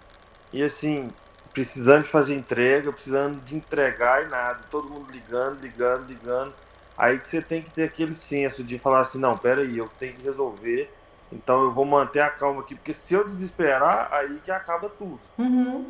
e 0.54 0.62
assim, 0.62 1.10
precisando 1.52 2.04
de 2.04 2.10
fazer 2.10 2.36
entrega, 2.36 2.94
precisando 2.94 3.42
de 3.42 3.56
entregar 3.56 4.24
e 4.24 4.30
nada, 4.30 4.64
todo 4.70 4.88
mundo 4.88 5.12
ligando, 5.12 5.60
ligando, 5.60 6.08
ligando. 6.08 6.54
Aí 6.96 7.18
que 7.18 7.26
você 7.26 7.42
tem 7.42 7.64
que 7.64 7.72
ter 7.72 7.86
aquele 7.86 8.14
senso 8.14 8.64
de 8.64 8.78
falar 8.78 9.00
assim, 9.00 9.18
não, 9.18 9.36
peraí, 9.36 9.76
eu 9.76 9.90
tenho 9.98 10.14
que 10.14 10.22
resolver, 10.22 10.94
então 11.32 11.64
eu 11.64 11.72
vou 11.72 11.86
manter 11.86 12.20
a 12.20 12.30
calma 12.30 12.62
aqui, 12.62 12.76
porque 12.76 12.94
se 12.94 13.16
eu 13.16 13.26
desesperar, 13.26 14.10
aí 14.12 14.40
que 14.46 14.52
acaba 14.52 14.88
tudo. 14.88 15.20
Uhum. 15.40 15.90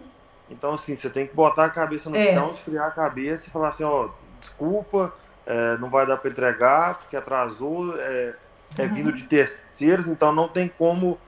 Então, 0.50 0.74
assim, 0.74 0.96
você 0.96 1.10
tem 1.10 1.28
que 1.28 1.36
botar 1.36 1.66
a 1.66 1.70
cabeça 1.70 2.10
no 2.10 2.16
é. 2.16 2.34
chão, 2.34 2.52
esfriar 2.52 2.88
a 2.88 2.92
cabeça 2.92 3.50
e 3.50 3.52
falar 3.52 3.70
assim, 3.70 3.84
ó, 3.84 4.08
desculpa, 4.40 5.14
é, 5.46 5.78
não 5.78 5.90
vai 5.90 6.06
dar 6.06 6.18
para 6.18 6.30
entregar, 6.30 7.00
porque 7.00 7.16
atrasou, 7.16 8.00
é, 8.00 8.36
é 8.78 8.88
vindo 8.88 9.12
de 9.12 9.24
terceiros, 9.24 10.08
então 10.08 10.34
não 10.34 10.48
tem 10.48 10.68
como 10.68 11.20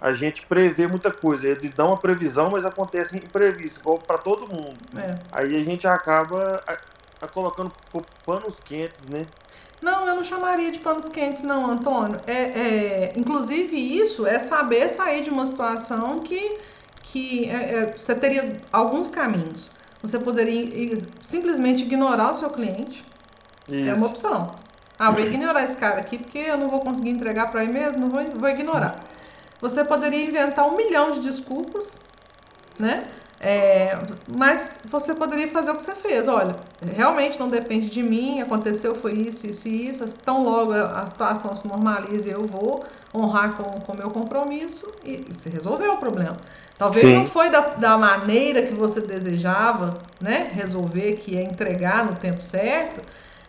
a 0.00 0.12
gente 0.12 0.44
prevê 0.44 0.86
muita 0.86 1.10
coisa. 1.10 1.48
Eles 1.48 1.72
dão 1.72 1.88
uma 1.88 1.96
previsão, 1.96 2.50
mas 2.50 2.66
acontece 2.66 3.16
imprevisto, 3.16 3.80
igual 3.80 3.98
para 3.98 4.18
todo 4.18 4.46
mundo. 4.46 4.78
É. 4.96 5.18
Aí 5.32 5.58
a 5.58 5.64
gente 5.64 5.86
acaba 5.86 6.62
a, 6.66 6.76
a 7.24 7.28
colocando 7.28 7.72
panos 8.26 8.60
quentes, 8.60 9.08
né? 9.08 9.26
Não, 9.80 10.06
eu 10.06 10.14
não 10.14 10.24
chamaria 10.24 10.70
de 10.70 10.78
panos 10.78 11.08
quentes, 11.08 11.42
não, 11.42 11.70
Antônio. 11.70 12.20
É, 12.26 12.32
é, 12.34 13.12
inclusive, 13.16 13.76
isso 13.76 14.26
é 14.26 14.38
saber 14.38 14.88
sair 14.88 15.22
de 15.22 15.30
uma 15.30 15.46
situação 15.46 16.20
que, 16.20 16.58
que 17.02 17.48
é, 17.48 17.74
é 17.74 17.94
você 17.96 18.14
teria 18.14 18.60
alguns 18.70 19.08
caminhos. 19.08 19.72
Você 20.02 20.18
poderia 20.18 20.96
simplesmente 21.22 21.82
ignorar 21.82 22.30
o 22.30 22.34
seu 22.34 22.50
cliente. 22.50 23.04
Isso. 23.68 23.90
É 23.90 23.94
uma 23.94 24.06
opção. 24.06 24.54
Ah, 24.98 25.10
vou 25.10 25.20
ignorar 25.20 25.64
esse 25.64 25.76
cara 25.76 26.00
aqui 26.00 26.18
porque 26.18 26.38
eu 26.38 26.56
não 26.56 26.70
vou 26.70 26.80
conseguir 26.80 27.10
entregar 27.10 27.50
para 27.50 27.64
ele 27.64 27.72
mesmo, 27.72 28.08
vou, 28.08 28.22
vou 28.38 28.48
ignorar. 28.48 29.04
Você 29.60 29.84
poderia 29.84 30.24
inventar 30.24 30.66
um 30.66 30.76
milhão 30.76 31.12
de 31.12 31.20
desculpas, 31.20 32.00
né? 32.78 33.08
É, 33.40 33.98
mas 34.26 34.82
você 34.86 35.14
poderia 35.14 35.48
fazer 35.48 35.70
o 35.70 35.76
que 35.76 35.82
você 35.82 35.94
fez. 35.94 36.26
Olha, 36.28 36.56
realmente 36.80 37.38
não 37.38 37.50
depende 37.50 37.90
de 37.90 38.02
mim, 38.02 38.40
aconteceu, 38.40 38.94
foi 38.94 39.12
isso, 39.12 39.46
isso 39.46 39.68
e 39.68 39.88
isso. 39.88 40.18
Tão 40.24 40.44
logo 40.44 40.72
a 40.72 41.06
situação 41.06 41.54
se 41.54 41.66
normalize, 41.66 42.28
eu 42.28 42.46
vou 42.46 42.86
honrar 43.14 43.56
com 43.56 43.92
o 43.92 43.96
meu 43.96 44.10
compromisso 44.10 44.90
e, 45.04 45.26
se 45.32 45.48
resolveu 45.50 45.94
o 45.94 45.96
problema. 45.98 46.38
Talvez 46.78 47.04
Sim. 47.04 47.14
não 47.14 47.26
foi 47.26 47.50
da, 47.50 47.60
da 47.60 47.98
maneira 47.98 48.62
que 48.62 48.72
você 48.72 49.00
desejava 49.00 50.00
né, 50.20 50.50
resolver, 50.52 51.16
que 51.16 51.36
é 51.36 51.42
entregar 51.42 52.06
no 52.06 52.16
tempo 52.16 52.42
certo, 52.42 53.02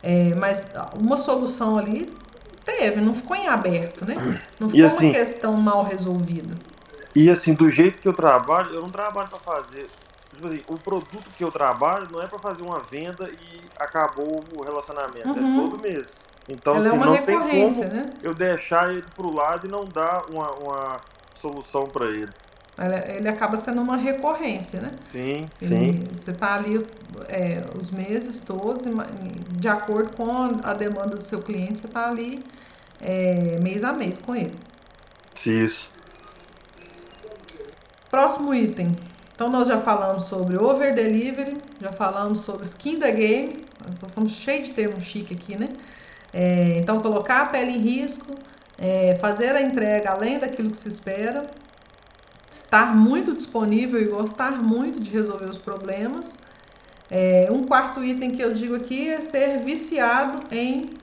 é, 0.06 0.36
mas 0.36 0.74
uma 0.94 1.18
solução 1.18 1.78
ali 1.78 2.14
Teve, 2.66 3.00
não 3.00 3.14
ficou 3.14 3.36
em 3.36 3.48
aberto, 3.48 4.04
né? 4.06 4.16
Não 4.60 4.68
ficou 4.68 4.86
assim, 4.86 5.06
uma 5.06 5.14
questão 5.14 5.54
mal 5.54 5.84
resolvida. 5.84 6.58
E 7.16 7.30
assim, 7.30 7.54
do 7.54 7.70
jeito 7.70 8.00
que 8.00 8.08
eu 8.08 8.14
trabalho, 8.14 8.74
eu 8.74 8.82
não 8.82 8.90
trabalho 8.90 9.30
para 9.30 9.38
fazer 9.38 9.88
tipo 10.34 10.48
assim, 10.48 10.64
o 10.68 10.78
produto 10.78 11.30
que 11.38 11.44
eu 11.44 11.52
trabalho 11.52 12.08
não 12.12 12.22
é 12.22 12.28
para 12.28 12.40
fazer 12.40 12.64
uma 12.64 12.80
venda 12.80 13.30
e 13.30 13.62
acabou 13.80 14.44
o 14.54 14.64
relacionamento, 14.64 15.28
é 15.28 15.32
uhum. 15.32 15.54
é 15.54 15.62
todo 15.62 15.82
mês. 15.82 16.22
Então, 16.48 16.76
Ela 16.76 16.86
é 16.86 16.90
assim, 16.90 16.98
é 16.98 17.06
não 17.06 17.18
tem 17.18 17.40
como 17.40 17.86
né? 17.86 18.14
eu 18.22 18.36
deixar 18.36 18.92
ele 18.92 19.06
pro 19.16 19.32
lado 19.32 19.66
e 19.66 19.70
não 19.70 19.86
dar 19.86 20.26
uma, 20.30 20.52
uma 20.52 21.02
solução 21.36 21.88
para 21.88 22.06
ele. 22.08 22.32
Ele 22.78 23.30
acaba 23.30 23.58
sendo 23.58 23.82
uma 23.82 23.96
recorrência, 23.96 24.82
né? 24.82 24.92
Sim, 25.00 25.48
sim. 25.54 26.04
você 26.14 26.32
está 26.32 26.56
ali 26.56 26.86
é, 27.30 27.64
os 27.74 27.90
meses 27.90 28.40
todos, 28.40 28.84
de 29.52 29.68
acordo 29.70 30.10
com 30.18 30.60
a 30.62 30.74
demanda 30.74 31.16
do 31.16 31.22
seu 31.22 31.42
cliente, 31.42 31.80
você 31.80 31.88
está 31.88 32.10
ali 32.10 32.44
é, 33.00 33.58
mês 33.62 33.84
a 33.84 33.94
mês 33.94 34.18
com 34.18 34.36
ele. 34.36 34.56
Isso. 35.46 35.90
Próximo 38.12 38.54
item. 38.54 38.98
Então 39.34 39.50
nós 39.50 39.68
já 39.68 39.80
falamos 39.82 40.26
sobre 40.26 40.58
over 40.58 40.94
delivery, 40.94 41.58
já 41.82 41.92
falamos 41.92 42.40
sobre 42.42 42.66
skin 42.66 43.00
the 43.00 43.12
game. 43.12 43.66
Nós 43.86 44.02
estamos 44.04 44.32
cheios 44.32 44.68
de 44.68 44.74
termos 44.74 45.04
chique 45.04 45.34
aqui, 45.34 45.56
né? 45.58 45.70
É, 46.34 46.78
então 46.78 47.02
colocar 47.02 47.44
a 47.44 47.46
pele 47.46 47.72
em 47.72 47.80
risco, 47.80 48.38
é, 48.78 49.16
fazer 49.16 49.56
a 49.56 49.62
entrega 49.62 50.12
além 50.12 50.40
daquilo 50.40 50.72
que 50.72 50.78
se 50.78 50.90
espera, 50.90 51.50
estar 52.56 52.96
muito 52.96 53.34
disponível 53.34 54.02
e 54.02 54.06
gostar 54.06 54.52
muito 54.52 55.00
de 55.00 55.12
resolver 55.12 55.50
os 55.50 55.58
problemas. 55.58 56.40
É, 57.12 57.50
um 57.52 57.66
quarto 57.66 58.04
item 58.04 58.32
que 58.32 58.42
eu 58.42 58.54
digo 58.54 58.76
aqui 58.76 59.10
é 59.10 59.22
ser 59.22 59.60
viciado 59.60 60.44
em 60.50 60.98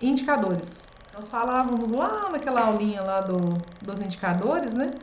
indicadores. 0.00 0.88
Nós 1.14 1.28
falávamos 1.28 1.90
lá 1.90 2.30
naquela 2.30 2.62
aulinha 2.62 3.02
lá 3.02 3.20
do, 3.20 3.62
dos 3.82 4.00
indicadores, 4.00 4.74
né? 4.74 4.94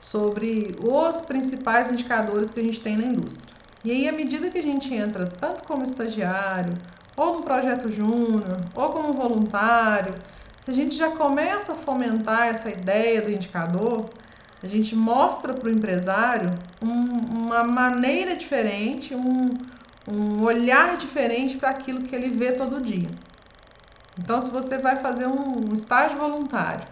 Sobre 0.00 0.74
os 0.80 1.20
principais 1.22 1.90
indicadores 1.90 2.50
que 2.50 2.60
a 2.60 2.62
gente 2.62 2.80
tem 2.80 2.96
na 2.96 3.04
indústria. 3.04 3.54
E 3.84 3.90
aí, 3.90 4.08
à 4.08 4.12
medida 4.12 4.50
que 4.50 4.58
a 4.58 4.62
gente 4.62 4.92
entra 4.94 5.26
tanto 5.26 5.62
como 5.64 5.84
estagiário, 5.84 6.72
ou 7.14 7.34
no 7.34 7.42
projeto 7.42 7.90
júnior, 7.90 8.60
ou 8.74 8.90
como 8.90 9.12
voluntário, 9.12 10.14
se 10.62 10.70
a 10.70 10.74
gente 10.74 10.96
já 10.96 11.10
começa 11.10 11.72
a 11.72 11.76
fomentar 11.76 12.48
essa 12.48 12.68
ideia 12.70 13.22
do 13.22 13.30
indicador, 13.30 14.10
a 14.62 14.66
gente 14.66 14.94
mostra 14.96 15.54
para 15.54 15.68
o 15.68 15.72
empresário 15.72 16.58
um, 16.80 16.88
uma 16.88 17.62
maneira 17.64 18.36
diferente, 18.36 19.14
um, 19.14 19.66
um 20.06 20.42
olhar 20.42 20.96
diferente 20.96 21.58
para 21.58 21.70
aquilo 21.70 22.04
que 22.04 22.14
ele 22.14 22.30
vê 22.30 22.52
todo 22.52 22.80
dia. 22.82 23.10
Então, 24.18 24.40
se 24.40 24.50
você 24.50 24.78
vai 24.78 24.96
fazer 24.96 25.26
um, 25.26 25.70
um 25.70 25.74
estágio 25.74 26.18
voluntário 26.18 26.88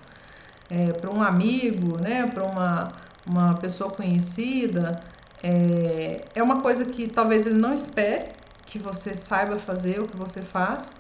é, 0.69 0.93
para 0.93 1.11
um 1.11 1.23
amigo, 1.23 1.97
né, 1.99 2.27
para 2.27 2.45
uma, 2.45 2.97
uma 3.25 3.55
pessoa 3.59 3.91
conhecida, 3.91 5.03
é, 5.43 6.29
é 6.35 6.43
uma 6.43 6.61
coisa 6.63 6.85
que 6.87 7.09
talvez 7.09 7.47
ele 7.47 7.57
não 7.57 7.75
espere 7.75 8.33
que 8.65 8.79
você 8.79 9.17
saiba 9.17 9.59
fazer 9.59 10.01
o 10.01 10.09
que 10.09 10.17
você 10.17 10.43
faz, 10.43 10.95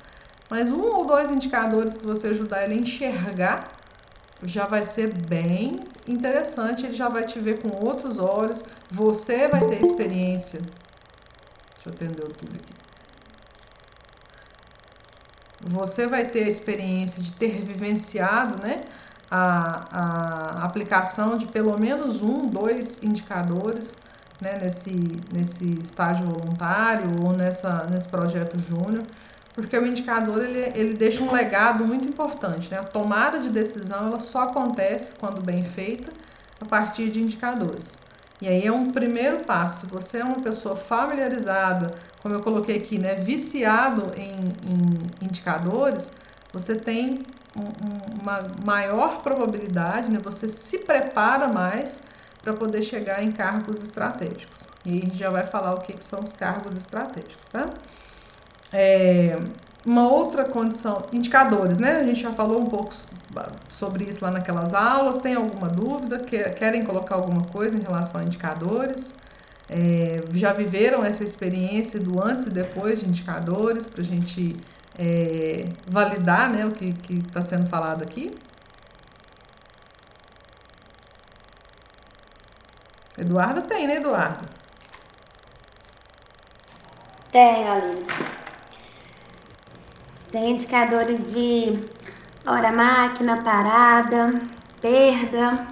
mas 0.49 0.71
um 0.71 0.83
ou 0.83 1.07
dois 1.07 1.31
indicadores 1.31 1.97
que 1.97 2.05
você 2.05 2.29
ajudar 2.29 2.65
ele 2.65 2.75
a 2.75 2.77
enxergar 2.77 3.84
já 4.43 4.67
vai 4.67 4.85
ser 4.85 5.13
bem 5.13 5.89
interessante, 6.07 6.85
ele 6.85 6.95
já 6.95 7.09
vai 7.09 7.25
te 7.25 7.39
ver 7.39 7.63
com 7.63 7.69
outros 7.71 8.19
olhos, 8.19 8.65
você 8.91 9.49
vai 9.49 9.67
ter 9.69 9.81
experiência. 9.81 10.61
Deixa 11.75 11.89
eu 11.89 11.93
atender 11.93 12.27
tudo 12.33 12.55
aqui. 12.55 12.75
Você 15.61 16.07
vai 16.07 16.29
ter 16.29 16.45
a 16.45 16.49
experiência 16.49 17.23
de 17.23 17.33
ter 17.33 17.63
vivenciado, 17.63 18.59
né? 18.59 18.87
A, 19.31 20.59
a 20.61 20.65
aplicação 20.65 21.39
de 21.39 21.47
pelo 21.47 21.79
menos 21.79 22.21
um, 22.21 22.49
dois 22.49 23.03
indicadores 23.03 24.03
né, 24.41 24.59
nesse, 24.59 25.25
nesse 25.33 25.81
estágio 25.81 26.27
voluntário 26.27 27.19
ou 27.23 27.33
nessa, 27.33 27.85
nesse 27.87 28.07
projeto 28.09 28.59
júnior 28.59 29.07
porque 29.55 29.79
o 29.79 29.87
indicador 29.87 30.43
ele, 30.43 30.59
ele 30.79 30.95
deixa 30.95 31.23
um 31.23 31.33
legado 31.33 31.85
muito 31.87 32.07
importante. 32.09 32.71
Né? 32.71 32.79
A 32.79 32.85
tomada 32.85 33.39
de 33.39 33.49
decisão 33.49 34.09
ela 34.09 34.19
só 34.19 34.45
acontece, 34.45 35.15
quando 35.19 35.41
bem 35.41 35.65
feita, 35.65 36.13
a 36.61 36.65
partir 36.65 37.11
de 37.11 37.23
indicadores. 37.23 38.05
E 38.41 38.49
aí 38.49 38.67
é 38.67 38.73
um 38.73 38.93
primeiro 38.93 39.45
passo. 39.45 39.87
Você 39.89 40.19
é 40.19 40.25
uma 40.25 40.43
pessoa 40.43 40.75
familiarizada, 40.77 41.97
como 42.19 42.35
eu 42.35 42.43
coloquei 42.43 42.77
aqui, 42.77 42.99
né, 42.99 43.15
viciado 43.15 44.13
em, 44.17 44.59
em 44.63 45.17
indicadores, 45.21 46.17
você 46.53 46.79
tem 46.81 47.35
um, 47.55 48.21
uma 48.21 48.43
maior 48.43 49.23
probabilidade, 49.23 50.11
né, 50.11 50.19
você 50.19 50.49
se 50.49 50.81
prepara 50.81 51.49
mais 51.49 52.07
para 52.43 52.53
poder 52.55 52.83
chegar 52.83 53.23
em 53.23 53.33
cargos 53.33 53.83
estratégicos. 53.83 54.69
E 54.85 54.99
a 54.99 55.01
gente 55.01 55.17
já 55.17 55.31
vai 55.31 55.47
falar 55.47 55.75
o 55.75 55.81
que, 55.81 55.95
que 55.95 56.05
são 56.05 56.23
os 56.23 56.35
cargos 56.35 56.77
estratégicos, 56.77 57.49
tá? 57.49 57.79
É, 58.77 59.39
uma 59.87 60.09
outra 60.09 60.45
condição, 60.45 61.09
indicadores, 61.13 61.79
né? 61.79 62.01
A 62.01 62.05
gente 62.05 62.21
já 62.21 62.33
falou 62.33 62.61
um 62.61 62.69
pouco 62.69 62.93
sobre 63.71 64.05
isso 64.05 64.25
lá 64.25 64.33
naquelas 64.33 64.75
aulas. 64.75 65.19
Tem 65.19 65.35
alguma 65.35 65.69
dúvida? 65.69 66.19
Querem 66.25 66.85
colocar 66.85 67.15
alguma 67.15 67.45
coisa 67.45 67.77
em 67.77 67.81
relação 67.81 68.21
a 68.21 68.25
indicadores? 68.25 69.21
É, 69.71 70.25
já 70.33 70.53
viveram 70.53 71.05
essa 71.05 71.23
experiência 71.23 72.01
do 72.01 72.21
antes 72.21 72.47
e 72.47 72.51
depois 72.51 72.99
de 72.99 73.07
indicadores 73.07 73.87
para 73.87 74.01
a 74.01 74.05
gente 74.05 74.57
é, 74.99 75.69
validar 75.87 76.51
né, 76.51 76.67
o 76.67 76.73
que 76.73 76.97
está 77.29 77.43
sendo 77.43 77.69
falado 77.69 78.03
aqui? 78.03 78.37
Eduardo 83.17 83.63
tem, 83.63 83.87
né, 83.87 83.97
Eduardo? 83.97 84.49
Tem, 87.31 87.69
Aline. 87.69 88.07
Tem 90.35 90.51
indicadores 90.51 91.33
de 91.33 91.79
hora 92.45 92.73
máquina, 92.73 93.41
parada, 93.45 94.43
perda, 94.83 95.65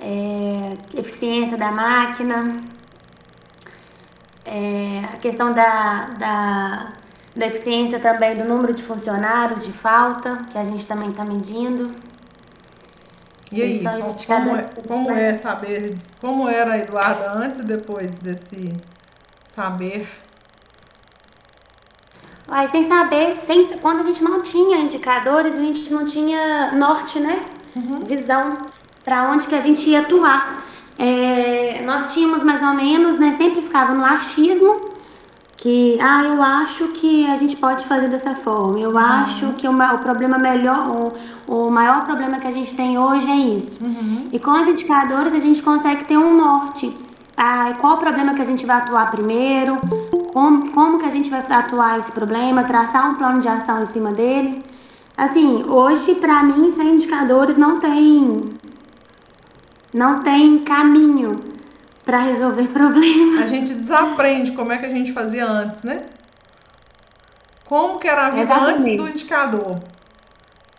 é, 0.00 0.76
eficiência 0.96 1.58
da 1.58 1.72
máquina, 1.72 2.62
é, 4.44 5.02
a 5.12 5.16
questão 5.16 5.52
da, 5.52 6.04
da, 6.10 6.92
da 7.34 7.46
eficiência 7.48 7.98
também 7.98 8.36
do 8.36 8.44
número 8.44 8.72
de 8.74 8.84
funcionários 8.84 9.66
de 9.66 9.72
falta, 9.72 10.46
que 10.52 10.56
a 10.56 10.62
gente 10.62 10.86
também 10.86 11.10
está 11.10 11.24
medindo. 11.24 11.96
E 13.50 13.60
aí, 13.60 13.82
como, 14.24 14.56
é, 14.56 14.70
como 14.86 15.10
é 15.10 15.34
saber, 15.34 15.98
como 16.20 16.48
era 16.48 16.74
a 16.74 16.78
Eduarda 16.78 17.32
antes 17.32 17.58
e 17.58 17.64
depois 17.64 18.18
desse 18.18 18.72
saber 19.44 20.06
Aí, 22.48 22.68
sem 22.68 22.84
saber, 22.84 23.40
sem, 23.40 23.66
quando 23.78 24.00
a 24.00 24.02
gente 24.02 24.22
não 24.22 24.42
tinha 24.42 24.78
indicadores, 24.78 25.56
a 25.56 25.60
gente 25.60 25.92
não 25.92 26.04
tinha 26.04 26.72
norte, 26.72 27.18
né? 27.18 27.42
Uhum. 27.74 28.00
Visão 28.04 28.58
para 29.04 29.30
onde 29.30 29.46
que 29.46 29.54
a 29.54 29.60
gente 29.60 29.88
ia 29.88 30.00
atuar. 30.00 30.64
É, 30.98 31.82
nós 31.84 32.12
tínhamos 32.12 32.42
mais 32.42 32.62
ou 32.62 32.74
menos, 32.74 33.18
né? 33.18 33.32
Sempre 33.32 33.62
ficava 33.62 33.92
no 33.94 34.04
achismo, 34.04 34.94
que, 35.56 35.98
ah, 36.00 36.24
eu 36.24 36.42
acho 36.42 36.88
que 36.88 37.26
a 37.26 37.36
gente 37.36 37.56
pode 37.56 37.84
fazer 37.86 38.08
dessa 38.08 38.34
forma. 38.34 38.78
Eu 38.78 38.90
uhum. 38.90 38.98
acho 38.98 39.52
que 39.54 39.66
o, 39.66 39.72
o 39.72 39.98
problema 39.98 40.38
melhor, 40.38 40.88
o, 40.88 41.12
o, 41.46 41.70
maior 41.70 42.04
problema 42.04 42.38
que 42.38 42.46
a 42.46 42.50
gente 42.50 42.74
tem 42.74 42.98
hoje 42.98 43.26
é 43.26 43.36
isso. 43.36 43.82
Uhum. 43.82 44.28
E 44.32 44.38
com 44.38 44.50
os 44.50 44.68
indicadores 44.68 45.34
a 45.34 45.38
gente 45.38 45.62
consegue 45.62 46.04
ter 46.04 46.18
um 46.18 46.36
norte. 46.36 46.94
Ah, 47.36 47.76
qual 47.80 47.94
o 47.94 47.98
problema 47.98 48.34
que 48.34 48.42
a 48.42 48.46
gente 48.46 48.64
vai 48.64 48.76
atuar 48.76 49.10
primeiro? 49.10 49.80
como, 50.34 50.72
como 50.72 50.98
que 50.98 51.06
a 51.06 51.10
gente 51.10 51.30
vai 51.30 51.40
atuar 51.48 52.00
esse 52.00 52.10
problema, 52.10 52.64
traçar 52.64 53.08
um 53.08 53.14
plano 53.14 53.40
de 53.40 53.46
ação 53.46 53.80
em 53.80 53.86
cima 53.86 54.12
dele. 54.12 54.64
Assim, 55.16 55.62
hoje, 55.62 56.16
para 56.16 56.42
mim, 56.42 56.68
sem 56.70 56.96
indicadores 56.96 57.56
não 57.56 57.78
tem 57.78 58.58
não 59.92 60.24
tem 60.24 60.64
caminho 60.64 61.60
para 62.04 62.18
resolver 62.18 62.66
problema. 62.74 63.44
A 63.44 63.46
gente 63.46 63.72
desaprende 63.72 64.50
como 64.50 64.72
é 64.72 64.78
que 64.78 64.86
a 64.86 64.88
gente 64.88 65.12
fazia 65.12 65.48
antes, 65.48 65.84
né? 65.84 66.06
Como 67.64 68.00
que 68.00 68.08
era 68.08 68.26
a 68.26 68.30
vida 68.30 68.42
Exatamente. 68.42 68.76
antes 68.76 68.96
do 68.96 69.08
indicador. 69.08 69.82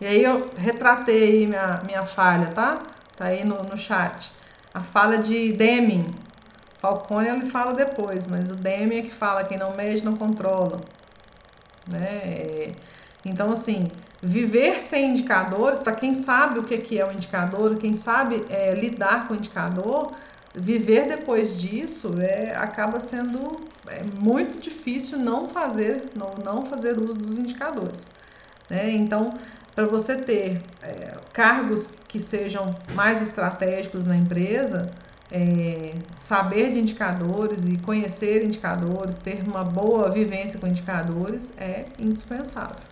E 0.01 0.06
aí 0.06 0.22
eu 0.22 0.51
retratei 0.58 1.47
minha, 1.47 1.82
minha 1.86 2.03
falha, 2.03 2.47
tá? 2.47 2.82
Tá 3.16 3.26
aí 3.26 3.45
no, 3.45 3.64
no 3.64 3.78
chat. 3.78 4.30
A 4.74 4.82
falha 4.82 5.18
de 5.18 5.53
Deming, 5.53 6.14
Falcone 6.86 7.27
ele 7.27 7.45
fala 7.49 7.73
depois, 7.73 8.27
mas 8.27 8.51
o 8.51 8.55
Demi 8.55 8.99
é 8.99 9.01
que 9.01 9.11
fala 9.11 9.43
quem 9.43 9.57
não 9.57 9.75
mede 9.75 10.05
não 10.05 10.17
controla. 10.17 10.93
Né? 11.88 12.75
Então, 13.23 13.51
assim, 13.51 13.91
viver 14.21 14.79
sem 14.79 15.11
indicadores, 15.11 15.79
para 15.79 15.95
quem 15.95 16.13
sabe 16.13 16.59
o 16.59 16.63
que 16.63 16.99
é 16.99 17.05
um 17.05 17.11
indicador, 17.11 17.77
quem 17.77 17.95
sabe 17.95 18.45
é, 18.49 18.75
lidar 18.75 19.27
com 19.27 19.33
o 19.33 19.38
indicador, 19.38 20.15
viver 20.53 21.07
depois 21.07 21.57
disso 21.57 22.19
é, 22.19 22.55
acaba 22.55 22.99
sendo 22.99 23.73
é, 23.88 24.03
muito 24.03 24.59
difícil 24.59 25.17
não 25.17 25.49
fazer, 25.49 26.11
não, 26.15 26.38
não 26.38 26.65
fazer 26.65 26.99
uso 26.99 27.15
dos 27.15 27.38
indicadores. 27.39 28.11
Né? 28.69 28.91
Então, 28.91 29.39
para 29.73 29.88
você 29.88 30.21
ter 30.21 30.77
é, 30.81 31.17
cargos 31.33 32.03
que 32.07 32.19
sejam 32.19 32.83
mais 32.93 33.21
estratégicos 33.21 34.05
na 34.05 34.15
empresa, 34.15 34.95
é, 35.36 35.93
saber 36.15 36.71
de 36.71 36.79
indicadores 36.79 37.65
e 37.65 37.77
conhecer 37.79 38.45
indicadores, 38.45 39.17
ter 39.17 39.43
uma 39.43 39.65
boa 39.65 40.09
vivência 40.09 40.57
com 40.57 40.65
indicadores 40.65 41.53
é 41.57 41.88
indispensável. 41.99 42.88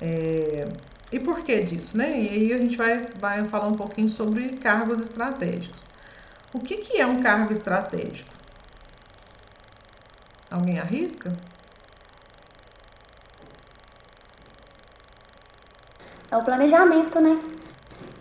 É, 0.00 0.66
e 1.12 1.20
por 1.20 1.44
que 1.44 1.62
disso? 1.62 1.96
Né? 1.96 2.20
E 2.22 2.28
aí 2.28 2.52
a 2.52 2.58
gente 2.58 2.76
vai, 2.76 3.06
vai 3.14 3.46
falar 3.46 3.68
um 3.68 3.76
pouquinho 3.76 4.08
sobre 4.08 4.56
cargos 4.56 4.98
estratégicos. 4.98 5.86
O 6.52 6.58
que, 6.58 6.78
que 6.78 7.00
é 7.00 7.06
um 7.06 7.22
cargo 7.22 7.52
estratégico? 7.52 8.34
Alguém 10.50 10.80
arrisca? 10.80 11.32
É 16.32 16.36
o 16.36 16.44
planejamento, 16.44 17.20
né? 17.20 17.59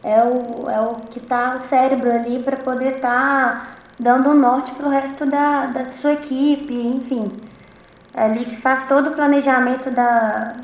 É 0.03 0.23
o, 0.23 0.69
é 0.69 0.79
o 0.79 0.95
que 1.09 1.19
está 1.19 1.55
o 1.55 1.59
cérebro 1.59 2.11
ali 2.11 2.41
para 2.41 2.57
poder 2.57 2.95
estar 2.95 3.01
tá 3.01 3.67
dando 3.99 4.29
um 4.29 4.33
norte 4.33 4.71
para 4.73 4.87
o 4.87 4.89
resto 4.89 5.25
da, 5.25 5.67
da 5.67 5.91
sua 5.91 6.13
equipe, 6.13 6.73
enfim. 6.73 7.31
É 8.13 8.23
ali 8.23 8.45
que 8.45 8.55
faz 8.55 8.87
todo 8.87 9.09
o 9.09 9.13
planejamento 9.13 9.91
da, 9.91 10.55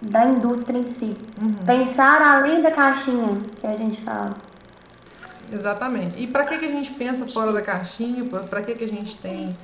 da 0.00 0.24
indústria 0.26 0.78
em 0.78 0.86
si. 0.86 1.16
Uhum. 1.40 1.54
Pensar 1.66 2.22
além 2.22 2.62
da 2.62 2.70
caixinha 2.70 3.40
que 3.60 3.66
a 3.66 3.74
gente 3.74 4.02
fala. 4.02 4.36
Exatamente. 5.52 6.20
E 6.20 6.26
para 6.26 6.44
que, 6.44 6.58
que 6.58 6.64
a 6.66 6.70
gente 6.70 6.92
pensa 6.92 7.26
fora 7.26 7.52
da 7.52 7.62
caixinha? 7.62 8.24
Para 8.24 8.62
que, 8.62 8.74
que 8.74 8.84
a 8.84 8.88
gente 8.88 9.16
tem, 9.18 9.56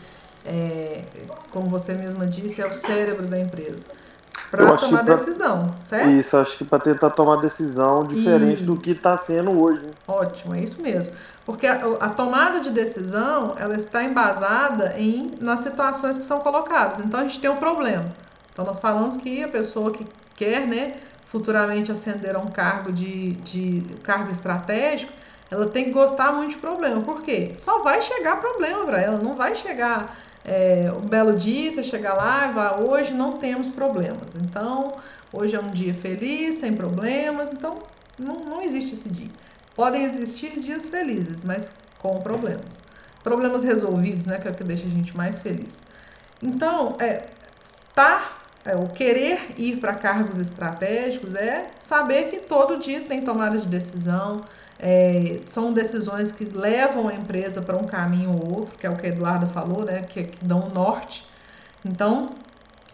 é, 0.45 1.03
como 1.51 1.69
você 1.69 1.95
mesma 1.95 2.27
disse, 2.27 2.61
é 2.61 2.67
o 2.67 2.73
cérebro 2.73 3.27
da 3.27 3.39
empresa? 3.39 3.81
Para 4.53 4.77
tomar 4.77 5.03
pra, 5.03 5.15
decisão, 5.15 5.75
certo? 5.83 6.11
Isso, 6.11 6.37
acho 6.37 6.59
que 6.59 6.65
para 6.65 6.79
tentar 6.79 7.09
tomar 7.09 7.37
decisão 7.37 8.07
diferente 8.07 8.57
isso. 8.57 8.65
do 8.67 8.77
que 8.77 8.91
está 8.91 9.17
sendo 9.17 9.51
hoje. 9.59 9.81
Né? 9.81 9.93
Ótimo, 10.07 10.55
é 10.55 10.61
isso 10.61 10.81
mesmo. 10.81 11.15
Porque 11.47 11.67
a, 11.67 11.81
a, 12.01 12.11
tomada 12.11 12.61
de 12.61 12.69
decisão, 12.69 13.57
ela 13.59 13.75
está 13.75 14.05
embasada 14.05 14.95
em, 14.99 15.33
nas 15.41 15.61
situações 15.61 16.19
que 16.19 16.25
são 16.25 16.41
colocadas. 16.41 16.99
Então, 16.99 17.21
a 17.21 17.23
gente 17.23 17.41
tem 17.41 17.49
um 17.49 17.57
problema. 17.57 18.15
Então, 18.53 18.63
nós 18.65 18.79
falamos 18.79 19.17
que 19.17 19.43
a 19.43 19.49
pessoa 19.49 19.91
que 19.91 20.07
quer, 20.37 20.67
né, 20.67 20.97
futuramente 21.25 21.91
ascender 21.91 22.37
a 22.37 22.39
um 22.39 22.51
cargo 22.51 22.93
de, 22.93 23.33
de 23.37 23.83
cargo 24.03 24.31
estratégico, 24.31 25.13
ela 25.51 25.67
tem 25.67 25.87
que 25.87 25.91
gostar 25.93 26.31
muito 26.31 26.51
de 26.51 26.59
problema. 26.59 27.01
Por 27.01 27.23
quê? 27.23 27.53
Só 27.57 27.83
vai 27.83 28.03
chegar 28.03 28.39
problema 28.39 28.85
para 28.85 29.01
ela, 29.01 29.19
não 29.19 29.35
vai 29.35 29.55
chegar 29.55 30.15
é, 30.45 30.93
um 30.93 31.07
belo 31.07 31.37
dia, 31.37 31.71
você 31.71 31.85
chega 31.85 32.13
lá 32.13 32.49
e 32.49 32.53
vai, 32.53 32.81
hoje 32.81 33.15
não 33.15 33.39
temos 33.39 33.69
problemas. 33.69 34.35
Então, 34.35 34.97
hoje 35.33 35.55
é 35.55 35.61
um 35.61 35.71
dia 35.71 35.95
feliz, 35.95 36.57
sem 36.57 36.75
problemas, 36.75 37.53
então 37.53 37.83
não, 38.19 38.45
não 38.45 38.63
existe 38.63 38.95
esse 38.95 39.09
dia. 39.09 39.31
Podem 39.75 40.05
existir 40.05 40.59
dias 40.59 40.89
felizes, 40.89 41.45
mas 41.45 41.73
com 41.99 42.21
problemas. 42.21 42.81
Problemas 43.23 43.63
resolvidos, 43.63 44.27
né, 44.27 44.39
que 44.39 44.49
é 44.49 44.51
o 44.51 44.55
que 44.55 44.65
deixa 44.65 44.87
a 44.87 44.91
gente 44.91 45.17
mais 45.17 45.41
feliz. 45.41 45.83
Então, 46.43 46.97
é, 46.99 47.29
estar, 47.65 48.45
é, 48.65 48.75
o 48.75 48.89
querer 48.89 49.55
ir 49.57 49.77
para 49.77 49.95
cargos 49.95 50.39
estratégicos 50.39 51.35
é 51.37 51.71
saber 51.79 52.31
que 52.31 52.39
todo 52.41 52.81
dia 52.81 53.03
tem 53.03 53.23
tomada 53.23 53.59
de 53.59 53.69
decisão, 53.69 54.45
é, 54.85 55.43
são 55.47 55.73
decisões 55.73 56.33
que 56.33 56.45
levam 56.45 57.07
a 57.09 57.15
empresa 57.15 57.63
para 57.63 57.77
um 57.77 57.87
caminho 57.87 58.33
ou 58.33 58.53
outro, 58.53 58.77
que 58.77 58.85
é 58.85 58.91
o 58.91 58.97
que 58.97 59.07
a 59.07 59.11
Eduarda 59.11 59.47
falou, 59.47 59.85
né, 59.85 60.03
que, 60.03 60.25
que 60.25 60.45
dão 60.45 60.67
um 60.67 60.71
norte. 60.71 61.25
Então, 61.85 62.31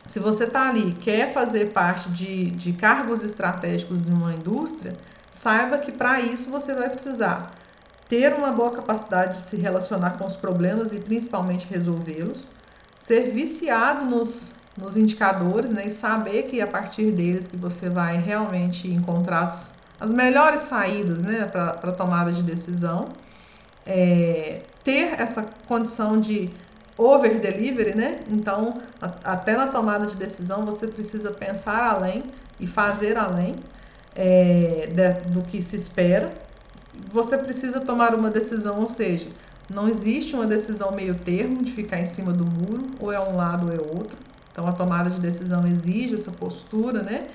se 0.06 0.20
você 0.20 0.44
está 0.44 0.68
ali, 0.68 0.92
quer 1.00 1.32
fazer 1.32 1.72
parte 1.72 2.10
de, 2.10 2.50
de 2.50 2.74
cargos 2.74 3.24
estratégicos 3.24 4.04
de 4.04 4.10
uma 4.10 4.34
indústria, 4.34 4.98
saiba 5.30 5.78
que 5.78 5.90
para 5.90 6.20
isso 6.20 6.50
você 6.50 6.74
vai 6.74 6.90
precisar 6.90 7.54
ter 8.06 8.34
uma 8.34 8.52
boa 8.52 8.72
capacidade 8.72 9.38
de 9.38 9.42
se 9.42 9.56
relacionar 9.56 10.18
com 10.18 10.26
os 10.26 10.36
problemas 10.36 10.92
e 10.92 11.00
principalmente 11.00 11.66
resolvê-los, 11.66 12.48
ser 12.98 13.30
viciado 13.32 14.04
nos, 14.04 14.54
nos 14.76 14.94
indicadores 14.94 15.70
né, 15.70 15.86
e 15.86 15.90
saber 15.90 16.44
que 16.44 16.60
a 16.60 16.66
partir 16.66 17.12
deles 17.12 17.46
que 17.46 17.56
você 17.56 17.88
vai 17.88 18.18
realmente 18.18 18.88
encontrar 18.88 19.42
as 19.42 19.77
as 20.00 20.12
melhores 20.12 20.62
saídas 20.62 21.22
né, 21.22 21.44
para 21.46 21.92
tomada 21.92 22.32
de 22.32 22.42
decisão, 22.42 23.16
é, 23.86 24.62
ter 24.84 25.20
essa 25.20 25.42
condição 25.66 26.20
de 26.20 26.50
over 26.96 27.40
delivery, 27.40 27.94
né? 27.94 28.20
Então, 28.28 28.80
a, 29.00 29.32
até 29.32 29.56
na 29.56 29.68
tomada 29.68 30.06
de 30.06 30.16
decisão 30.16 30.64
você 30.64 30.86
precisa 30.88 31.30
pensar 31.30 31.90
além 31.94 32.24
e 32.60 32.66
fazer 32.66 33.16
além 33.16 33.64
é, 34.14 34.88
de, 34.92 35.30
do 35.30 35.42
que 35.42 35.62
se 35.62 35.76
espera. 35.76 36.32
Você 37.12 37.38
precisa 37.38 37.80
tomar 37.80 38.14
uma 38.14 38.30
decisão, 38.30 38.80
ou 38.80 38.88
seja, 38.88 39.30
não 39.68 39.88
existe 39.88 40.34
uma 40.34 40.46
decisão 40.46 40.92
meio 40.92 41.18
termo 41.20 41.62
de 41.62 41.72
ficar 41.72 42.00
em 42.00 42.06
cima 42.06 42.32
do 42.32 42.44
muro, 42.44 42.96
ou 42.98 43.12
é 43.12 43.20
um 43.20 43.36
lado 43.36 43.66
ou 43.66 43.72
é 43.72 43.80
outro. 43.80 44.18
Então, 44.50 44.66
a 44.66 44.72
tomada 44.72 45.10
de 45.10 45.20
decisão 45.20 45.66
exige 45.66 46.16
essa 46.16 46.32
postura, 46.32 47.02
né? 47.02 47.28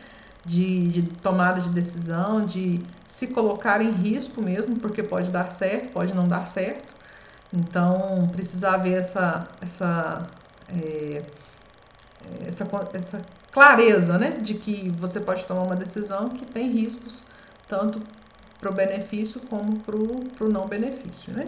De, 0.46 0.90
de, 0.90 1.02
tomada 1.02 1.62
de 1.62 1.70
decisão, 1.70 2.46
de 2.46 2.82
se 3.06 3.28
colocar 3.28 3.82
em 3.82 3.92
risco 3.92 4.42
mesmo, 4.42 4.78
porque 4.78 5.02
pode 5.02 5.32
dar 5.32 5.52
certo, 5.52 5.90
pode 5.90 6.14
não 6.14 6.28
dar 6.28 6.48
certo. 6.48 6.94
Então, 7.52 8.30
precisa 8.32 8.72
haver 8.72 9.00
essa, 9.00 9.48
essa, 9.62 10.28
é, 10.70 11.24
essa, 12.48 12.70
essa 12.94 13.22
clareza 13.52 14.18
né, 14.18 14.40
de 14.42 14.56
que 14.56 14.90
você 15.00 15.20
pode 15.20 15.46
tomar 15.46 15.62
uma 15.62 15.76
decisão 15.76 16.30
que 16.30 16.46
tem 16.46 16.72
riscos, 16.72 17.24
tanto 17.68 18.02
para 18.60 18.72
o 18.72 18.74
benefício 18.74 19.40
como 19.42 19.80
para 19.80 19.96
o 19.96 20.50
não 20.50 20.68
benefício. 20.68 21.32
Né? 21.32 21.48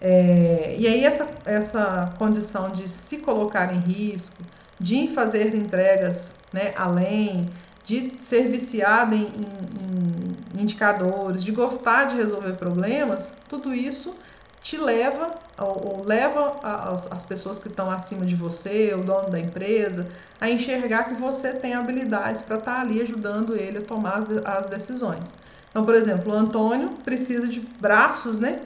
É, 0.00 0.76
e 0.78 0.86
aí, 0.86 1.04
essa, 1.04 1.28
essa 1.44 2.14
condição 2.18 2.70
de 2.70 2.86
se 2.86 3.18
colocar 3.18 3.74
em 3.74 3.78
risco, 3.78 4.44
de 4.78 5.08
fazer 5.08 5.54
entregas 5.54 6.36
né, 6.52 6.72
além, 6.76 7.50
de 7.88 8.12
ser 8.20 8.48
viciada 8.48 9.14
em, 9.14 9.22
em, 9.22 10.58
em 10.58 10.60
indicadores, 10.60 11.42
de 11.42 11.50
gostar 11.50 12.04
de 12.04 12.16
resolver 12.16 12.52
problemas, 12.52 13.32
tudo 13.48 13.74
isso 13.74 14.14
te 14.60 14.76
leva 14.76 15.38
ou, 15.56 15.86
ou 15.86 16.04
leva 16.04 16.60
as, 16.62 17.10
as 17.10 17.22
pessoas 17.22 17.58
que 17.58 17.68
estão 17.68 17.90
acima 17.90 18.26
de 18.26 18.34
você, 18.34 18.92
o 18.94 19.02
dono 19.02 19.30
da 19.30 19.40
empresa, 19.40 20.06
a 20.38 20.50
enxergar 20.50 21.04
que 21.04 21.14
você 21.14 21.54
tem 21.54 21.72
habilidades 21.72 22.42
para 22.42 22.58
estar 22.58 22.74
tá 22.74 22.80
ali 22.82 23.00
ajudando 23.00 23.56
ele 23.56 23.78
a 23.78 23.82
tomar 23.82 24.18
as, 24.18 24.28
as, 24.44 24.66
decisões. 24.66 25.34
Então, 25.70 25.86
por 25.86 25.94
exemplo, 25.94 26.30
o 26.30 26.36
Antônio 26.36 26.90
precisa 27.06 27.48
de 27.48 27.60
braços, 27.60 28.38
né? 28.38 28.60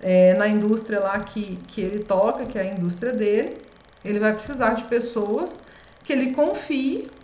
É, 0.00 0.34
na 0.34 0.48
indústria 0.48 0.98
lá 0.98 1.20
que, 1.20 1.64
que 1.68 1.80
ele 1.80 2.02
toca, 2.02 2.44
que 2.44 2.58
é 2.58 2.62
a 2.62 2.74
indústria 2.74 3.12
dele, 3.12 3.62
ele 4.04 4.18
vai 4.18 4.32
precisar 4.32 4.74
de 4.74 4.82
pessoas 4.84 5.64
que 6.02 6.12
ele 6.12 6.32
confie 6.32 7.14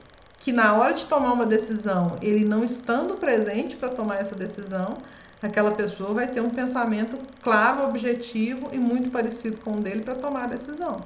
que 0.41 0.53
na 0.53 0.75
hora 0.75 0.95
de 0.95 1.05
tomar 1.05 1.35
uma 1.35 1.45
decisão, 1.45 2.17
ele 2.23 2.47
não 2.47 2.65
estando 2.65 3.15
presente 3.15 3.77
para 3.77 3.91
tomar 3.91 4.17
essa 4.17 4.35
decisão, 4.35 4.97
aquela 5.43 5.73
pessoa 5.73 6.15
vai 6.15 6.27
ter 6.27 6.41
um 6.41 6.49
pensamento 6.49 7.19
claro, 7.43 7.87
objetivo 7.87 8.71
e 8.73 8.79
muito 8.79 9.11
parecido 9.11 9.59
com 9.59 9.75
o 9.75 9.81
dele 9.81 10.01
para 10.01 10.15
tomar 10.15 10.45
a 10.45 10.47
decisão. 10.49 11.05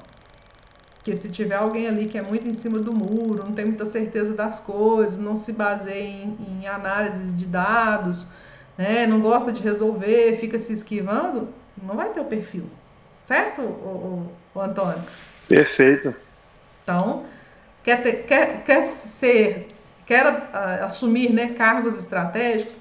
Que 1.03 1.17
se 1.17 1.29
tiver 1.29 1.57
alguém 1.57 1.89
ali 1.89 2.07
que 2.07 2.17
é 2.17 2.23
muito 2.23 2.47
em 2.47 2.55
cima 2.55 2.79
do 2.79 2.93
muro, 2.93 3.43
não 3.45 3.53
tem 3.53 3.65
muita 3.65 3.85
certeza 3.85 4.33
das 4.33 4.61
coisas, 4.61 5.19
não 5.19 5.35
se 5.35 5.53
baseia 5.53 6.01
em, 6.01 6.39
em 6.63 6.67
análises 6.69 7.37
de 7.37 7.45
dados, 7.45 8.29
né, 8.79 9.05
não 9.05 9.21
gosta 9.21 9.51
de 9.51 9.61
resolver, 9.61 10.37
fica 10.37 10.61
se 10.61 10.73
esquivando, 10.73 11.49
não 11.83 11.97
vai 11.97 12.11
ter 12.11 12.21
o 12.21 12.25
perfil. 12.25 12.65
Certo, 13.21 13.63
o, 13.63 14.31
o, 14.55 14.59
o 14.59 14.61
Antônio? 14.61 15.03
Perfeito. 15.49 16.15
Então, 16.83 17.25
quer, 17.85 18.03
ter, 18.03 18.13
quer, 18.25 18.65
quer 18.65 18.87
ser, 18.89 19.67
quer 20.07 20.27
uh, 20.27 20.85
assumir 20.85 21.33
né, 21.33 21.55
cargos 21.55 21.97
estratégicos, 21.97 22.77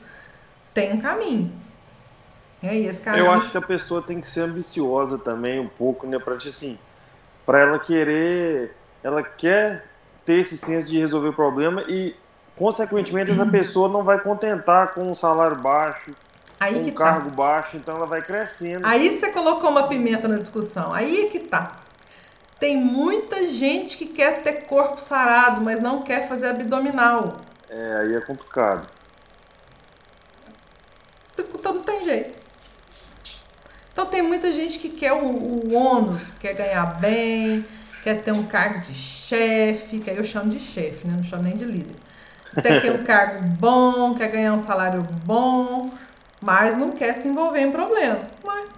tem 0.73 0.93
um 0.93 1.01
caminho. 1.01 1.51
E 2.63 2.85
esse 2.85 3.01
caminho... 3.01 3.25
Eu 3.25 3.31
acho 3.31 3.51
que 3.51 3.57
a 3.57 3.61
pessoa 3.61 4.01
tem 4.01 4.21
que 4.21 4.25
ser 4.25 4.41
ambiciosa 4.41 5.17
também 5.17 5.59
um 5.59 5.67
pouco, 5.67 6.07
né? 6.07 6.17
Para 6.17 6.35
assim, 6.35 6.79
para 7.45 7.59
ela 7.59 7.77
querer, 7.77 8.73
ela 9.03 9.21
quer 9.21 9.85
ter 10.25 10.39
esse 10.39 10.57
senso 10.57 10.87
de 10.87 10.97
resolver 10.97 11.27
o 11.27 11.33
problema 11.33 11.83
e, 11.89 12.15
consequentemente, 12.55 13.31
essa 13.31 13.45
pessoa 13.45 13.89
não 13.89 14.03
vai 14.03 14.17
contentar 14.17 14.93
com 14.93 15.11
um 15.11 15.13
salário 15.13 15.57
baixo, 15.57 16.15
Aí 16.57 16.75
com 16.75 16.79
um 16.79 16.85
tá. 16.85 16.91
cargo 16.91 17.29
baixo, 17.29 17.75
então 17.75 17.97
ela 17.97 18.05
vai 18.05 18.21
crescendo. 18.21 18.87
Aí 18.87 19.13
você 19.13 19.33
colocou 19.33 19.69
uma 19.69 19.89
pimenta 19.89 20.29
na 20.29 20.37
discussão. 20.37 20.93
Aí 20.93 21.25
é 21.25 21.27
que 21.27 21.39
tá. 21.39 21.82
Tem 22.63 22.77
muita 22.77 23.45
gente 23.49 23.97
que 23.97 24.05
quer 24.05 24.41
ter 24.41 24.67
corpo 24.67 24.97
sarado, 24.97 25.59
mas 25.59 25.81
não 25.81 26.01
quer 26.01 26.29
fazer 26.29 26.47
abdominal. 26.47 27.41
É, 27.69 27.97
aí 27.97 28.15
é 28.15 28.21
complicado. 28.21 28.87
Então 31.37 31.73
não 31.73 31.83
tem 31.83 32.05
jeito. 32.05 32.39
Então 33.91 34.05
tem 34.05 34.21
muita 34.21 34.49
gente 34.53 34.79
que 34.79 34.91
quer 34.91 35.11
o, 35.11 35.25
o 35.25 35.73
ônus, 35.73 36.31
quer 36.39 36.53
ganhar 36.53 37.01
bem, 37.01 37.65
quer 38.01 38.23
ter 38.23 38.31
um 38.31 38.43
cargo 38.43 38.79
de 38.79 38.93
chefe, 38.93 39.99
que 39.99 40.09
aí 40.09 40.15
eu 40.15 40.23
chamo 40.23 40.49
de 40.49 40.61
chefe, 40.61 41.05
né? 41.05 41.15
Não 41.17 41.23
chamo 41.23 41.43
nem 41.43 41.57
de 41.57 41.65
líder. 41.65 41.97
Quer 42.61 42.79
ter 42.81 42.93
um 42.93 43.03
cargo 43.03 43.45
bom, 43.45 44.15
quer 44.15 44.31
ganhar 44.31 44.53
um 44.53 44.59
salário 44.59 45.03
bom, 45.03 45.91
mas 46.39 46.77
não 46.77 46.91
quer 46.91 47.13
se 47.13 47.27
envolver 47.27 47.59
em 47.59 47.73
problema. 47.73 48.21
Mas 48.41 48.69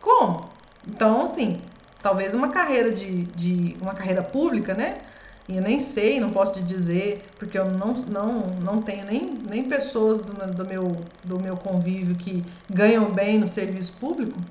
Como? 0.00 0.52
Então, 0.86 1.22
assim, 1.22 1.73
talvez 2.04 2.34
uma 2.34 2.50
carreira 2.50 2.90
de, 2.90 3.24
de 3.34 3.78
uma 3.80 3.94
carreira 3.94 4.22
pública, 4.22 4.74
né? 4.74 5.00
E 5.48 5.56
eu 5.56 5.62
nem 5.62 5.80
sei, 5.80 6.20
não 6.20 6.32
posso 6.32 6.52
te 6.52 6.62
dizer, 6.62 7.34
porque 7.38 7.58
eu 7.58 7.64
não, 7.70 7.94
não, 7.94 8.60
não 8.60 8.82
tenho 8.82 9.06
nem, 9.06 9.32
nem 9.42 9.68
pessoas 9.70 10.20
do, 10.20 10.34
do, 10.54 10.66
meu, 10.66 11.10
do 11.22 11.40
meu 11.40 11.56
convívio 11.56 12.14
que 12.16 12.46
ganham 12.68 13.10
bem 13.14 13.38
no 13.38 13.48
serviço 13.48 13.94
público, 13.98 14.44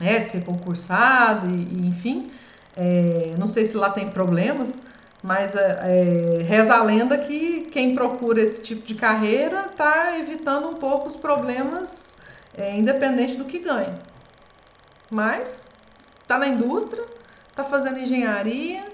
é, 0.00 0.20
de 0.20 0.28
ser 0.28 0.44
concursado, 0.44 1.48
e, 1.50 1.64
e 1.84 1.88
enfim. 1.88 2.30
É, 2.76 3.34
não 3.38 3.48
sei 3.48 3.66
se 3.66 3.76
lá 3.76 3.90
tem 3.90 4.10
problemas, 4.12 4.80
mas 5.20 5.56
é, 5.56 6.40
é, 6.40 6.42
reza 6.44 6.74
a 6.76 6.82
lenda 6.84 7.18
que 7.18 7.70
quem 7.72 7.94
procura 7.94 8.40
esse 8.40 8.62
tipo 8.62 8.86
de 8.86 8.94
carreira 8.94 9.66
está 9.72 10.16
evitando 10.18 10.68
um 10.68 10.76
pouco 10.76 11.08
os 11.08 11.16
problemas, 11.16 12.20
é, 12.54 12.76
independente 12.78 13.36
do 13.36 13.46
que 13.46 13.58
ganha. 13.58 14.00
Mas 15.10 15.67
está 16.28 16.38
na 16.38 16.46
indústria, 16.46 17.02
está 17.48 17.64
fazendo 17.64 17.98
engenharia, 17.98 18.84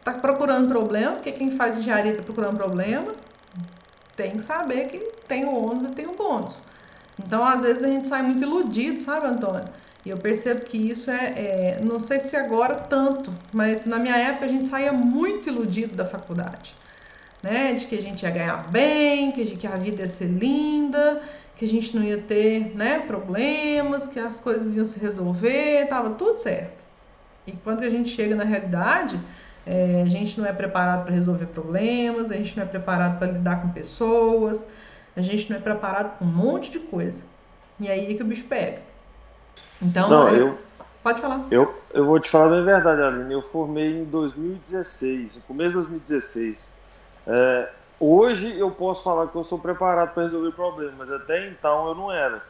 está 0.00 0.12
procurando 0.12 0.68
problema, 0.68 1.12
porque 1.12 1.30
quem 1.30 1.52
faz 1.52 1.78
engenharia 1.78 2.10
está 2.10 2.24
procurando 2.24 2.56
problema, 2.56 3.14
tem 4.16 4.32
que 4.32 4.42
saber 4.42 4.88
que 4.88 4.98
tem 5.28 5.44
o 5.44 5.54
ônus 5.54 5.84
e 5.84 5.88
tem 5.92 6.08
o 6.08 6.16
bônus. 6.16 6.60
Então, 7.16 7.44
às 7.44 7.62
vezes, 7.62 7.84
a 7.84 7.86
gente 7.86 8.08
sai 8.08 8.22
muito 8.22 8.42
iludido, 8.42 8.98
sabe, 8.98 9.28
Antônio? 9.28 9.68
E 10.04 10.10
eu 10.10 10.16
percebo 10.16 10.62
que 10.62 10.76
isso 10.76 11.10
é, 11.12 11.76
é, 11.76 11.80
não 11.80 12.00
sei 12.00 12.18
se 12.18 12.34
agora 12.34 12.74
tanto, 12.74 13.32
mas 13.52 13.84
na 13.84 13.98
minha 13.98 14.16
época 14.16 14.46
a 14.46 14.48
gente 14.48 14.66
saía 14.66 14.92
muito 14.92 15.48
iludido 15.48 15.94
da 15.94 16.06
faculdade, 16.06 16.74
né? 17.42 17.74
De 17.74 17.86
que 17.86 17.94
a 17.94 18.02
gente 18.02 18.22
ia 18.22 18.30
ganhar 18.30 18.68
bem, 18.68 19.30
que 19.30 19.42
a, 19.42 19.46
gente, 19.46 19.66
a 19.66 19.76
vida 19.76 20.02
ia 20.02 20.08
ser 20.08 20.26
linda, 20.26 21.22
que 21.56 21.66
a 21.66 21.68
gente 21.68 21.94
não 21.94 22.02
ia 22.02 22.18
ter, 22.18 22.74
né, 22.74 23.00
problemas, 23.00 24.06
que 24.06 24.18
as 24.18 24.40
coisas 24.40 24.74
iam 24.74 24.86
se 24.86 24.98
resolver, 24.98 25.86
tava 25.88 26.10
tudo 26.10 26.38
certo. 26.38 26.79
E 27.46 27.52
quando 27.52 27.82
a 27.82 27.90
gente 27.90 28.10
chega 28.10 28.34
na 28.34 28.44
realidade, 28.44 29.18
é, 29.66 30.02
a 30.02 30.06
gente 30.06 30.38
não 30.40 30.46
é 30.46 30.52
preparado 30.52 31.04
para 31.04 31.14
resolver 31.14 31.46
problemas, 31.46 32.30
a 32.30 32.36
gente 32.36 32.56
não 32.56 32.64
é 32.64 32.66
preparado 32.66 33.18
para 33.18 33.32
lidar 33.32 33.62
com 33.62 33.68
pessoas, 33.70 34.70
a 35.16 35.22
gente 35.22 35.50
não 35.50 35.58
é 35.58 35.60
preparado 35.60 36.16
para 36.16 36.26
um 36.26 36.30
monte 36.30 36.70
de 36.70 36.78
coisa. 36.78 37.22
E 37.78 37.88
aí 37.88 38.12
é 38.12 38.14
que 38.14 38.22
o 38.22 38.26
bicho 38.26 38.44
pega. 38.44 38.82
Então, 39.80 40.08
não, 40.08 40.28
eu, 40.28 40.58
pode 41.02 41.20
falar. 41.20 41.46
Eu, 41.50 41.74
eu 41.92 42.04
vou 42.04 42.20
te 42.20 42.28
falar 42.28 42.58
a 42.58 42.60
verdade, 42.60 43.02
Aline. 43.02 43.32
Eu 43.32 43.42
formei 43.42 44.00
em 44.00 44.04
2016, 44.04 45.36
no 45.36 45.42
começo 45.42 45.70
de 45.70 45.74
2016. 45.74 46.68
É, 47.26 47.68
hoje 47.98 48.58
eu 48.58 48.70
posso 48.70 49.02
falar 49.02 49.28
que 49.28 49.36
eu 49.36 49.44
sou 49.44 49.58
preparado 49.58 50.12
para 50.12 50.24
resolver 50.24 50.52
problemas, 50.52 50.94
mas 50.98 51.12
até 51.12 51.48
então 51.48 51.88
eu 51.88 51.94
não 51.94 52.12
era. 52.12 52.42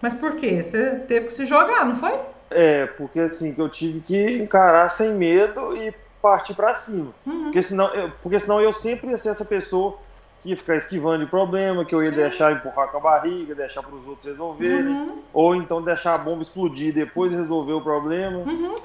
Mas 0.00 0.14
por 0.14 0.36
quê? 0.36 0.62
Você 0.62 0.96
teve 1.00 1.26
que 1.26 1.32
se 1.32 1.46
jogar, 1.46 1.86
não 1.86 1.96
foi? 1.96 2.18
É, 2.54 2.86
porque 2.86 3.20
assim, 3.20 3.52
que 3.52 3.60
eu 3.60 3.68
tive 3.68 4.00
que 4.00 4.38
encarar 4.38 4.88
sem 4.88 5.12
medo 5.12 5.76
e 5.76 5.92
partir 6.22 6.54
para 6.54 6.72
cima. 6.72 7.10
Uhum. 7.26 7.44
Porque, 7.44 7.62
senão, 7.62 7.86
eu, 7.88 8.10
porque 8.22 8.40
senão 8.40 8.58
eu 8.58 8.72
sempre 8.72 9.10
ia 9.10 9.18
ser 9.18 9.28
essa 9.28 9.44
pessoa 9.44 9.98
que 10.42 10.48
ia 10.50 10.56
ficar 10.56 10.76
esquivando 10.76 11.24
de 11.24 11.30
problema, 11.30 11.84
que 11.84 11.94
eu 11.94 12.02
ia 12.02 12.10
Sim. 12.10 12.16
deixar 12.16 12.52
empurrar 12.52 12.88
com 12.88 12.96
a 12.96 13.00
barriga, 13.00 13.54
deixar 13.54 13.82
para 13.82 13.94
os 13.94 14.06
outros 14.06 14.26
resolverem, 14.26 14.86
uhum. 14.86 15.06
ou 15.34 15.54
então 15.54 15.82
deixar 15.82 16.14
a 16.14 16.18
bomba 16.18 16.40
explodir 16.40 16.88
e 16.88 16.92
depois 16.92 17.34
resolver 17.34 17.74
o 17.74 17.80
problema. 17.80 18.38
Uhum. 18.38 18.76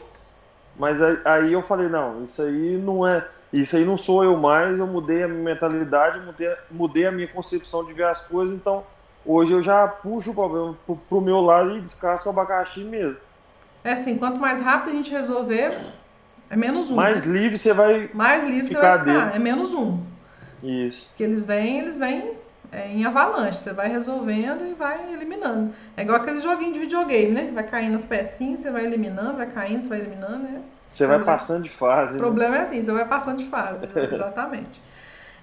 Mas 0.78 1.02
aí 1.26 1.54
eu 1.54 1.62
falei, 1.62 1.88
não, 1.88 2.24
isso 2.24 2.42
aí 2.42 2.78
não 2.78 3.08
é. 3.08 3.20
Isso 3.52 3.76
aí 3.76 3.86
não 3.86 3.98
sou 3.98 4.24
eu 4.24 4.38
mais, 4.38 4.78
eu 4.78 4.86
mudei 4.86 5.24
a 5.24 5.28
minha 5.28 5.44
mentalidade, 5.44 6.20
mudei, 6.20 6.56
mudei 6.70 7.06
a 7.06 7.12
minha 7.12 7.28
concepção 7.28 7.84
de 7.84 7.94
ver 7.94 8.06
as 8.06 8.22
coisas, 8.22 8.56
então 8.56 8.84
hoje 9.26 9.52
eu 9.52 9.64
já 9.64 9.88
puxo 9.88 10.32
o 10.32 10.36
problema 10.36 10.76
pro, 10.86 10.96
pro 10.96 11.22
meu 11.22 11.42
lado 11.42 11.76
e 11.76 11.82
descasco 11.82 12.30
o 12.30 12.32
abacaxi 12.32 12.84
mesmo. 12.84 13.18
É 13.84 13.94
assim, 13.94 14.18
quanto 14.18 14.38
mais 14.38 14.60
rápido 14.60 14.92
a 14.92 14.94
gente 14.94 15.12
resolver, 15.12 15.78
é 16.50 16.56
menos 16.56 16.90
um. 16.90 16.96
Mais 16.96 17.26
livre 17.26 17.58
você 17.58 17.74
vai 17.74 18.10
mais 18.14 18.44
livre 18.44 18.68
ficar, 18.68 19.00
você 19.00 19.12
vai 19.12 19.22
ficar, 19.22 19.36
é 19.36 19.40
menos 19.40 19.74
um. 19.74 20.00
Isso. 20.64 21.10
Que 21.16 21.24
eles 21.24 21.46
vêm, 21.46 21.80
eles 21.80 21.98
vêm 21.98 22.34
é, 22.72 22.92
em 22.92 23.06
avalanche. 23.06 23.60
Você 23.60 23.74
vai 23.74 23.90
resolvendo 23.90 24.66
e 24.70 24.74
vai 24.74 25.12
eliminando. 25.14 25.74
É 25.96 26.04
igual 26.04 26.18
aquele 26.18 26.42
joguinho 26.42 26.74
de 26.74 26.80
videogame, 26.80 27.32
né? 27.32 27.52
Vai 27.54 27.64
caindo 27.64 27.96
as 27.96 28.06
pecinhas, 28.06 28.62
você 28.62 28.72
vai 28.72 28.86
eliminando, 28.86 29.38
vai 29.38 29.48
caindo, 29.48 29.84
você 29.84 29.90
vai 29.90 30.00
eliminando. 30.00 30.44
Né? 30.44 30.62
Você 30.90 31.08
vai 31.08 31.24
passando 31.24 31.64
de 31.64 31.70
fase. 31.70 32.18
O 32.18 32.20
problema 32.20 32.56
né? 32.56 32.60
é 32.60 32.62
assim, 32.64 32.84
você 32.84 32.92
vai 32.92 33.06
passando 33.06 33.38
de 33.38 33.46
fase, 33.46 33.86
exatamente. 34.14 34.82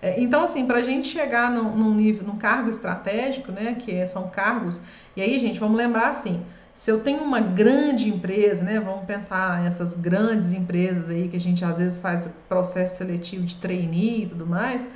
É, 0.03 0.21
então, 0.21 0.43
assim, 0.43 0.67
para 0.67 0.79
a 0.79 0.83
gente 0.83 1.09
chegar 1.09 1.51
num, 1.51 1.75
num, 1.75 1.95
nível, 1.95 2.27
num 2.27 2.37
cargo 2.37 2.69
estratégico, 2.69 3.51
né, 3.51 3.77
que 3.79 3.95
é, 3.95 4.07
são 4.07 4.29
cargos, 4.29 4.81
e 5.17 5.23
aí, 5.23 5.39
gente, 5.39 5.59
vamos 5.59 5.77
lembrar 5.77 6.09
assim, 6.09 6.45
se 6.77 6.91
eu 6.91 7.01
tenho 7.01 7.23
uma 7.23 7.41
grande 7.41 8.07
empresa, 8.07 8.63
né, 8.63 8.79
vamos 8.79 9.07
pensar 9.07 9.65
essas 9.67 9.99
grandes 9.99 10.53
empresas 10.53 11.09
aí 11.09 11.27
que 11.27 11.35
a 11.35 11.41
gente 11.41 11.65
às 11.65 11.79
vezes 11.79 11.99
faz 11.99 12.29
processo 12.51 12.99
seletivo 12.99 13.47
de 13.47 13.57
trainee 13.57 14.25
e 14.25 14.27
tudo 14.27 14.47
mais, 14.47 14.87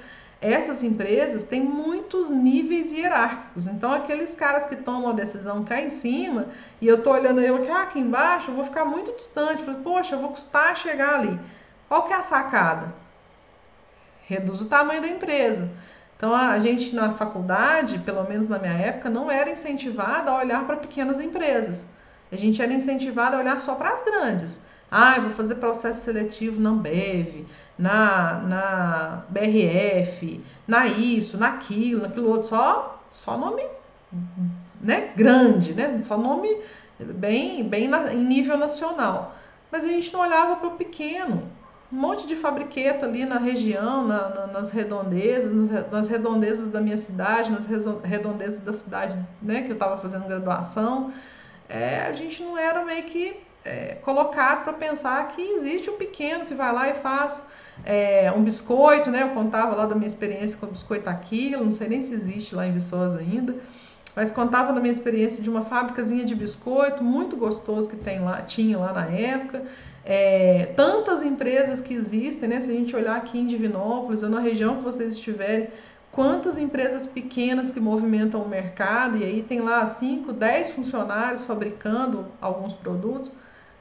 essas 0.42 0.82
empresas 0.82 1.44
têm 1.44 1.62
muitos 1.62 2.28
níveis 2.28 2.92
hierárquicos. 2.92 3.66
Então, 3.66 3.92
aqueles 3.94 4.34
caras 4.34 4.66
que 4.66 4.76
tomam 4.76 5.08
a 5.08 5.14
decisão 5.14 5.64
cá 5.64 5.80
em 5.80 5.88
cima, 5.88 6.48
e 6.82 6.86
eu 6.86 7.02
tô 7.02 7.12
olhando 7.12 7.40
eu 7.40 7.56
aqui, 7.56 7.70
ah, 7.70 7.82
aqui 7.82 7.98
embaixo, 7.98 8.50
eu 8.50 8.56
vou 8.56 8.64
ficar 8.64 8.84
muito 8.84 9.16
distante. 9.16 9.64
Poxa, 9.82 10.16
eu 10.16 10.20
vou 10.20 10.30
custar 10.30 10.76
chegar 10.76 11.18
ali. 11.18 11.40
Qual 11.88 12.02
que 12.02 12.12
é 12.12 12.16
a 12.16 12.22
sacada? 12.22 12.92
Reduz 14.26 14.60
o 14.60 14.66
tamanho 14.66 15.00
da 15.00 15.08
empresa. 15.08 15.70
Então, 16.20 16.34
a 16.34 16.58
gente 16.58 16.94
na 16.94 17.12
faculdade, 17.12 17.98
pelo 18.00 18.28
menos 18.28 18.46
na 18.46 18.58
minha 18.58 18.74
época, 18.74 19.08
não 19.08 19.30
era 19.30 19.50
incentivada 19.50 20.30
a 20.30 20.36
olhar 20.36 20.66
para 20.66 20.76
pequenas 20.76 21.18
empresas. 21.18 21.86
A 22.30 22.36
gente 22.36 22.60
era 22.60 22.70
incentivada 22.74 23.38
a 23.38 23.40
olhar 23.40 23.58
só 23.62 23.74
para 23.74 23.88
as 23.88 24.04
grandes. 24.04 24.60
Ah, 24.90 25.14
eu 25.16 25.22
vou 25.22 25.30
fazer 25.30 25.54
processo 25.54 26.04
seletivo 26.04 26.60
na 26.60 26.68
Ambev, 26.68 27.46
na, 27.78 28.34
na 28.34 29.24
BRF, 29.30 30.44
na 30.68 30.86
isso, 30.88 31.38
naquilo, 31.38 32.02
naquilo 32.02 32.28
outro, 32.28 32.50
só, 32.50 33.02
só 33.10 33.38
nome 33.38 33.64
né, 34.78 35.12
grande, 35.16 35.72
né? 35.72 36.02
Só 36.02 36.18
nome 36.18 36.54
bem, 36.98 37.66
bem 37.66 37.88
na, 37.88 38.12
em 38.12 38.22
nível 38.22 38.58
nacional. 38.58 39.34
Mas 39.72 39.84
a 39.84 39.88
gente 39.88 40.12
não 40.12 40.20
olhava 40.20 40.56
para 40.56 40.68
o 40.68 40.76
pequeno. 40.76 41.50
Um 41.92 41.96
monte 41.96 42.26
de 42.26 42.36
fabriqueta 42.36 43.04
ali 43.04 43.24
na 43.24 43.38
região, 43.38 44.06
na, 44.06 44.28
na, 44.28 44.46
nas 44.46 44.70
redondezas, 44.70 45.52
nas 45.90 46.08
redondezas 46.08 46.68
da 46.68 46.80
minha 46.80 46.96
cidade, 46.96 47.50
nas 47.50 47.66
redondezas 48.04 48.62
da 48.62 48.72
cidade 48.72 49.18
né, 49.42 49.62
que 49.62 49.70
eu 49.70 49.74
estava 49.74 49.98
fazendo 49.98 50.26
graduação. 50.26 51.12
É, 51.68 52.02
a 52.02 52.12
gente 52.12 52.42
não 52.42 52.56
era 52.56 52.84
meio 52.84 53.02
que 53.04 53.36
é, 53.64 53.96
colocado 54.02 54.64
para 54.64 54.72
pensar 54.72 55.28
que 55.28 55.42
existe 55.42 55.90
um 55.90 55.96
pequeno 55.96 56.46
que 56.46 56.54
vai 56.54 56.72
lá 56.72 56.88
e 56.88 56.94
faz 56.94 57.44
é, 57.84 58.32
um 58.32 58.42
biscoito, 58.42 59.10
né? 59.10 59.22
Eu 59.22 59.30
contava 59.30 59.74
lá 59.74 59.86
da 59.86 59.94
minha 59.94 60.06
experiência 60.06 60.58
com 60.58 60.66
o 60.66 60.70
biscoito 60.70 61.08
aquilo, 61.08 61.64
não 61.64 61.72
sei 61.72 61.88
nem 61.88 62.02
se 62.02 62.12
existe 62.12 62.54
lá 62.54 62.66
em 62.66 62.72
Viçosa 62.72 63.18
ainda, 63.18 63.54
mas 64.16 64.30
contava 64.30 64.72
da 64.72 64.80
minha 64.80 64.90
experiência 64.90 65.42
de 65.42 65.48
uma 65.48 65.64
fábricazinha 65.64 66.24
de 66.24 66.34
biscoito 66.34 67.04
muito 67.04 67.36
gostoso 67.36 67.88
que 67.88 67.96
tem 67.96 68.20
lá, 68.20 68.42
tinha 68.42 68.78
lá 68.78 68.92
na 68.92 69.06
época. 69.06 69.62
É, 70.04 70.72
tantas 70.76 71.22
empresas 71.22 71.80
que 71.80 71.92
existem, 71.92 72.48
né? 72.48 72.60
Se 72.60 72.70
a 72.70 72.74
gente 72.74 72.94
olhar 72.96 73.16
aqui 73.16 73.38
em 73.38 73.46
Divinópolis 73.46 74.22
ou 74.22 74.30
na 74.30 74.40
região 74.40 74.76
que 74.76 74.82
vocês 74.82 75.14
estiverem, 75.14 75.68
quantas 76.10 76.58
empresas 76.58 77.06
pequenas 77.06 77.70
que 77.70 77.80
movimentam 77.80 78.42
o 78.42 78.48
mercado 78.48 79.16
e 79.16 79.24
aí 79.24 79.42
tem 79.42 79.60
lá 79.60 79.86
5, 79.86 80.32
10 80.32 80.70
funcionários 80.70 81.42
fabricando 81.42 82.26
alguns 82.40 82.74
produtos. 82.74 83.30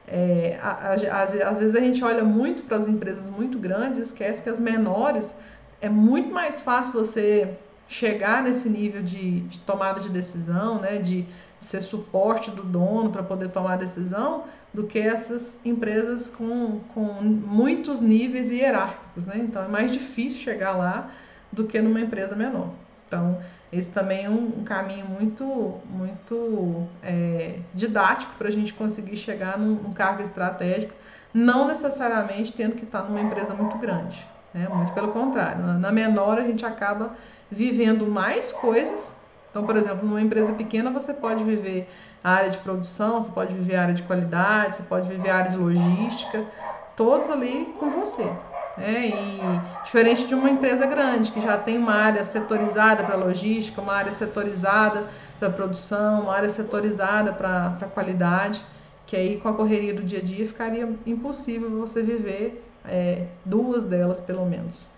É, 0.07 0.59
às, 0.61 1.33
às 1.35 1.59
vezes 1.59 1.75
a 1.75 1.79
gente 1.79 2.03
olha 2.03 2.23
muito 2.23 2.63
para 2.63 2.77
as 2.77 2.87
empresas 2.87 3.29
muito 3.29 3.59
grandes 3.59 3.99
e 3.99 4.01
esquece 4.01 4.41
que 4.41 4.49
as 4.49 4.59
menores 4.59 5.35
é 5.81 5.87
muito 5.87 6.33
mais 6.33 6.61
fácil 6.61 6.93
você 6.93 7.55
chegar 7.87 8.43
nesse 8.43 8.69
nível 8.69 9.01
de, 9.01 9.41
de 9.41 9.59
tomada 9.59 9.99
de 9.99 10.09
decisão, 10.09 10.79
né, 10.79 10.97
de, 10.97 11.23
de 11.23 11.65
ser 11.65 11.81
suporte 11.81 12.51
do 12.51 12.63
dono 12.63 13.11
para 13.11 13.23
poder 13.23 13.49
tomar 13.49 13.77
decisão, 13.77 14.43
do 14.73 14.83
que 14.85 14.99
essas 14.99 15.65
empresas 15.65 16.29
com, 16.29 16.79
com 16.93 17.03
muitos 17.03 18.01
níveis 18.01 18.49
hierárquicos. 18.49 19.25
Né? 19.25 19.37
Então 19.37 19.63
é 19.63 19.67
mais 19.67 19.91
difícil 19.91 20.39
chegar 20.39 20.73
lá 20.73 21.11
do 21.51 21.63
que 21.63 21.81
numa 21.81 21.99
empresa 21.99 22.35
menor. 22.35 22.69
Então, 23.07 23.39
esse 23.73 23.91
também 23.91 24.25
é 24.25 24.29
um, 24.29 24.63
caminho 24.63 25.05
muito, 25.05 25.79
muito 25.89 26.87
é, 27.03 27.59
didático 27.73 28.33
para 28.37 28.47
a 28.47 28.51
gente 28.51 28.73
conseguir 28.73 29.17
chegar 29.17 29.57
num, 29.57 29.73
num, 29.75 29.93
cargo 29.93 30.21
estratégico, 30.21 30.93
não 31.33 31.67
necessariamente 31.67 32.53
tendo 32.53 32.75
que 32.75 32.83
estar 32.83 33.03
numa 33.03 33.19
empresa 33.19 33.53
muito 33.53 33.77
grande. 33.77 34.25
Né? 34.53 34.67
Muito 34.69 34.91
pelo 34.93 35.09
contrário, 35.09 35.63
na, 35.63 35.73
na 35.73 35.91
menor 35.91 36.39
a 36.39 36.43
gente 36.43 36.65
acaba 36.65 37.15
vivendo 37.49 38.07
mais 38.07 38.51
coisas. 38.51 39.15
Então, 39.49 39.65
por 39.65 39.75
exemplo, 39.75 40.07
numa 40.07 40.21
empresa 40.21 40.53
pequena 40.53 40.91
você 40.91 41.13
pode 41.13 41.43
viver 41.43 41.89
a 42.23 42.31
área 42.31 42.49
de 42.51 42.57
produção, 42.59 43.21
você 43.21 43.31
pode 43.31 43.53
viver 43.53 43.75
a 43.75 43.81
área 43.83 43.93
de 43.93 44.03
qualidade, 44.03 44.77
você 44.77 44.83
pode 44.83 45.07
viver 45.07 45.29
a 45.29 45.37
área 45.37 45.51
de 45.51 45.57
logística, 45.57 46.47
todos 46.95 47.29
ali 47.29 47.75
com 47.79 47.89
você. 47.89 48.41
É, 48.77 49.05
e 49.07 49.59
diferente 49.83 50.25
de 50.25 50.33
uma 50.33 50.49
empresa 50.49 50.85
grande 50.85 51.31
que 51.33 51.41
já 51.41 51.57
tem 51.57 51.77
uma 51.77 51.93
área 51.93 52.23
setorizada 52.23 53.03
para 53.03 53.15
logística, 53.17 53.81
uma 53.81 53.93
área 53.93 54.11
setorizada 54.13 55.09
para 55.37 55.49
produção, 55.49 56.23
uma 56.23 56.33
área 56.35 56.49
setorizada 56.49 57.33
para 57.33 57.89
qualidade, 57.93 58.65
que 59.05 59.15
aí 59.17 59.37
com 59.39 59.49
a 59.49 59.53
correria 59.55 59.93
do 59.93 60.03
dia 60.03 60.19
a 60.19 60.21
dia 60.23 60.45
ficaria 60.47 60.97
impossível 61.05 61.69
você 61.71 62.01
viver 62.01 62.73
é, 62.85 63.27
duas 63.43 63.83
delas 63.83 64.19
pelo 64.21 64.45
menos, 64.45 64.89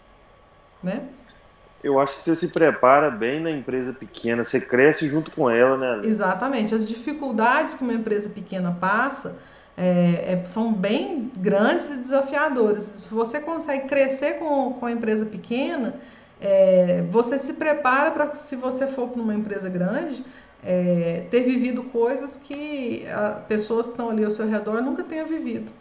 né? 0.81 1.13
Eu 1.83 1.99
acho 1.99 2.17
que 2.17 2.23
você 2.23 2.35
se 2.35 2.47
prepara 2.49 3.09
bem 3.09 3.39
na 3.39 3.49
empresa 3.49 3.91
pequena, 3.91 4.43
você 4.43 4.59
cresce 4.59 5.07
junto 5.07 5.31
com 5.31 5.49
ela, 5.49 5.77
né? 5.77 6.07
Exatamente. 6.07 6.75
As 6.75 6.87
dificuldades 6.87 7.75
que 7.75 7.83
uma 7.83 7.93
empresa 7.93 8.29
pequena 8.29 8.77
passa 8.79 9.35
é, 9.75 10.33
é, 10.33 10.45
são 10.45 10.71
bem 10.71 11.31
grandes 11.37 11.89
e 11.89 11.95
desafiadoras. 11.97 12.83
Se 12.83 13.13
você 13.13 13.39
consegue 13.39 13.87
crescer 13.87 14.33
com, 14.33 14.73
com 14.73 14.85
a 14.85 14.91
empresa 14.91 15.25
pequena, 15.25 15.95
é, 16.39 17.03
você 17.09 17.39
se 17.39 17.53
prepara 17.53 18.11
para, 18.11 18.35
se 18.35 18.55
você 18.55 18.85
for 18.85 19.09
para 19.09 19.21
uma 19.21 19.33
empresa 19.33 19.67
grande, 19.67 20.23
é, 20.63 21.25
ter 21.31 21.41
vivido 21.41 21.83
coisas 21.85 22.37
que 22.37 23.07
a, 23.07 23.31
pessoas 23.47 23.87
que 23.87 23.93
estão 23.93 24.11
ali 24.11 24.23
ao 24.23 24.29
seu 24.29 24.47
redor 24.47 24.81
nunca 24.81 25.03
tenham 25.03 25.25
vivido 25.25 25.80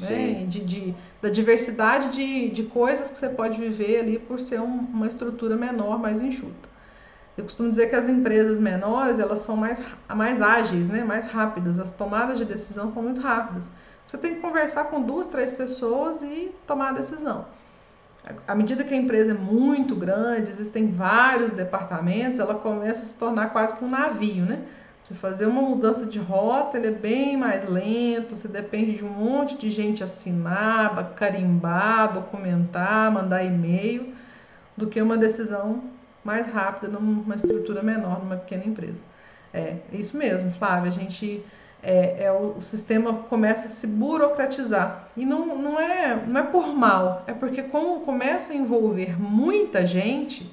né? 0.00 0.44
De, 0.46 0.60
de, 0.60 0.94
da 1.20 1.28
diversidade 1.28 2.16
de, 2.16 2.50
de 2.50 2.64
coisas 2.64 3.10
que 3.10 3.18
você 3.18 3.28
pode 3.28 3.58
viver 3.58 4.00
ali 4.00 4.18
por 4.18 4.40
ser 4.40 4.60
um, 4.60 4.78
uma 4.92 5.06
estrutura 5.06 5.56
menor, 5.56 5.98
mais 5.98 6.20
enxuta. 6.20 6.68
Eu 7.36 7.44
costumo 7.44 7.70
dizer 7.70 7.88
que 7.88 7.94
as 7.94 8.08
empresas 8.08 8.58
menores 8.58 9.20
elas 9.20 9.40
são 9.40 9.56
mais, 9.56 9.80
mais 10.08 10.42
ágeis, 10.42 10.88
né? 10.88 11.04
mais 11.04 11.26
rápidas, 11.26 11.78
as 11.78 11.92
tomadas 11.92 12.36
de 12.36 12.44
decisão 12.44 12.90
são 12.90 13.02
muito 13.02 13.20
rápidas. 13.20 13.70
Você 14.06 14.18
tem 14.18 14.34
que 14.34 14.40
conversar 14.40 14.84
com 14.84 15.02
duas, 15.02 15.26
três 15.26 15.50
pessoas 15.50 16.20
e 16.22 16.50
tomar 16.66 16.88
a 16.88 16.92
decisão. 16.92 17.46
À 18.46 18.54
medida 18.54 18.82
que 18.82 18.92
a 18.92 18.96
empresa 18.96 19.30
é 19.30 19.34
muito 19.34 19.94
grande, 19.94 20.50
existem 20.50 20.90
vários 20.90 21.52
departamentos, 21.52 22.40
ela 22.40 22.54
começa 22.54 23.02
a 23.02 23.04
se 23.04 23.14
tornar 23.14 23.50
quase 23.50 23.76
que 23.76 23.84
um 23.84 23.88
navio, 23.88 24.44
né? 24.44 24.64
Você 25.08 25.14
fazer 25.14 25.46
uma 25.46 25.62
mudança 25.62 26.04
de 26.04 26.18
rota, 26.18 26.76
ele 26.76 26.88
é 26.88 26.90
bem 26.90 27.34
mais 27.34 27.66
lento, 27.66 28.36
você 28.36 28.46
depende 28.46 28.94
de 28.94 29.02
um 29.02 29.08
monte 29.08 29.56
de 29.56 29.70
gente 29.70 30.04
assinar, 30.04 31.14
carimbar, 31.14 32.12
documentar, 32.12 33.10
mandar 33.10 33.42
e-mail, 33.42 34.12
do 34.76 34.86
que 34.86 35.00
uma 35.00 35.16
decisão 35.16 35.84
mais 36.22 36.46
rápida 36.46 36.88
numa 36.88 37.34
estrutura 37.34 37.82
menor, 37.82 38.18
numa 38.18 38.36
pequena 38.36 38.66
empresa. 38.66 39.02
É, 39.50 39.76
isso 39.94 40.14
mesmo, 40.14 40.50
Flávia, 40.50 40.90
a 40.90 40.92
gente 40.92 41.42
é, 41.82 42.24
é 42.24 42.30
o, 42.30 42.58
o, 42.58 42.62
sistema 42.62 43.14
começa 43.14 43.64
a 43.64 43.70
se 43.70 43.86
burocratizar. 43.86 45.08
E 45.16 45.24
não, 45.24 45.56
não, 45.56 45.80
é, 45.80 46.22
não 46.26 46.38
é 46.38 46.44
por 46.44 46.66
mal, 46.66 47.24
é 47.26 47.32
porque 47.32 47.62
como 47.62 48.00
começa 48.00 48.52
a 48.52 48.56
envolver 48.56 49.18
muita 49.18 49.86
gente, 49.86 50.52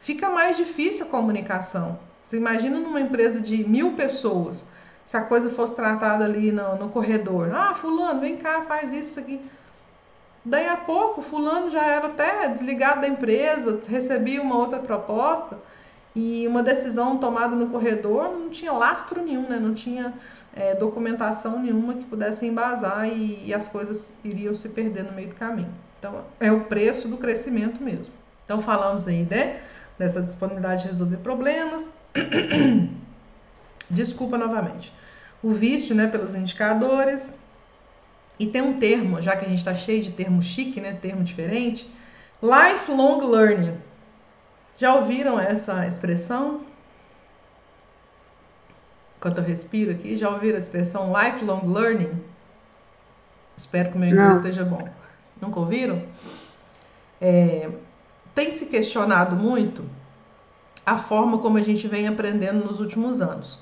fica 0.00 0.30
mais 0.30 0.56
difícil 0.56 1.04
a 1.04 1.10
comunicação. 1.10 1.98
Você 2.32 2.38
imagina 2.38 2.78
numa 2.78 2.98
empresa 2.98 3.38
de 3.42 3.62
mil 3.62 3.92
pessoas, 3.92 4.64
se 5.04 5.14
a 5.18 5.20
coisa 5.20 5.50
fosse 5.50 5.76
tratada 5.76 6.24
ali 6.24 6.50
no, 6.50 6.76
no 6.76 6.88
corredor. 6.88 7.54
Ah, 7.54 7.74
fulano, 7.74 8.20
vem 8.20 8.38
cá, 8.38 8.62
faz 8.62 8.90
isso 8.90 9.20
aqui. 9.20 9.38
Daí 10.42 10.66
a 10.66 10.78
pouco, 10.78 11.20
fulano 11.20 11.68
já 11.68 11.84
era 11.84 12.06
até 12.06 12.48
desligado 12.48 13.02
da 13.02 13.06
empresa, 13.06 13.78
recebia 13.86 14.40
uma 14.40 14.56
outra 14.56 14.78
proposta 14.78 15.58
e 16.16 16.48
uma 16.48 16.62
decisão 16.62 17.18
tomada 17.18 17.54
no 17.54 17.68
corredor 17.68 18.30
não 18.32 18.48
tinha 18.48 18.72
lastro 18.72 19.22
nenhum, 19.22 19.46
né? 19.46 19.58
Não 19.60 19.74
tinha 19.74 20.14
é, 20.56 20.74
documentação 20.74 21.60
nenhuma 21.60 21.92
que 21.92 22.04
pudesse 22.04 22.46
embasar 22.46 23.06
e, 23.06 23.44
e 23.44 23.52
as 23.52 23.68
coisas 23.68 24.16
iriam 24.24 24.54
se 24.54 24.70
perder 24.70 25.04
no 25.04 25.12
meio 25.12 25.28
do 25.28 25.34
caminho. 25.34 25.74
Então, 25.98 26.24
é 26.40 26.50
o 26.50 26.64
preço 26.64 27.08
do 27.08 27.18
crescimento 27.18 27.82
mesmo. 27.82 28.14
Então, 28.46 28.62
falamos 28.62 29.06
aí, 29.06 29.26
né? 29.30 29.60
Dessa 29.98 30.22
disponibilidade 30.22 30.84
de 30.84 30.88
resolver 30.88 31.18
problemas, 31.18 32.00
Desculpa 33.90 34.38
novamente. 34.38 34.92
O 35.42 35.52
vício, 35.52 35.94
né, 35.94 36.06
pelos 36.06 36.34
indicadores. 36.34 37.38
E 38.38 38.46
tem 38.46 38.62
um 38.62 38.78
termo, 38.78 39.20
já 39.20 39.36
que 39.36 39.44
a 39.44 39.48
gente 39.48 39.58
está 39.58 39.74
cheio 39.74 40.02
de 40.02 40.10
termo 40.10 40.42
chique, 40.42 40.80
né, 40.80 40.94
termo 41.00 41.22
diferente, 41.22 41.88
lifelong 42.42 43.20
learning. 43.26 43.76
Já 44.76 44.94
ouviram 44.94 45.38
essa 45.38 45.86
expressão? 45.86 46.62
Enquanto 49.18 49.38
eu 49.38 49.44
respiro 49.44 49.92
aqui, 49.92 50.16
já 50.16 50.30
ouviram 50.30 50.56
a 50.56 50.58
expressão 50.58 51.12
lifelong 51.12 51.66
learning? 51.66 52.20
Espero 53.56 53.90
que 53.90 53.96
o 53.96 54.00
meu 54.00 54.08
inglês 54.08 54.38
esteja 54.38 54.64
bom. 54.64 54.88
Nunca 55.40 55.60
ouviram? 55.60 56.02
É, 57.20 57.68
tem 58.34 58.52
se 58.52 58.66
questionado 58.66 59.36
muito 59.36 59.84
a 60.84 60.98
forma 60.98 61.38
como 61.38 61.58
a 61.58 61.62
gente 61.62 61.86
vem 61.86 62.08
aprendendo 62.08 62.64
nos 62.64 62.80
últimos 62.80 63.20
anos. 63.20 63.58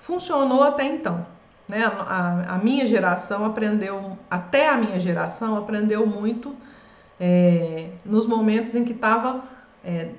Funcionou 0.00 0.62
até 0.62 0.84
então. 0.84 1.26
Né? 1.68 1.84
A, 1.84 2.54
a 2.54 2.58
minha 2.58 2.86
geração 2.86 3.44
aprendeu, 3.44 4.16
até 4.30 4.68
a 4.68 4.76
minha 4.76 5.00
geração 5.00 5.56
aprendeu 5.56 6.06
muito 6.06 6.54
é, 7.18 7.90
nos 8.04 8.26
momentos 8.26 8.74
em 8.74 8.84
que 8.84 8.92
estava 8.92 9.42
é, 9.84 10.10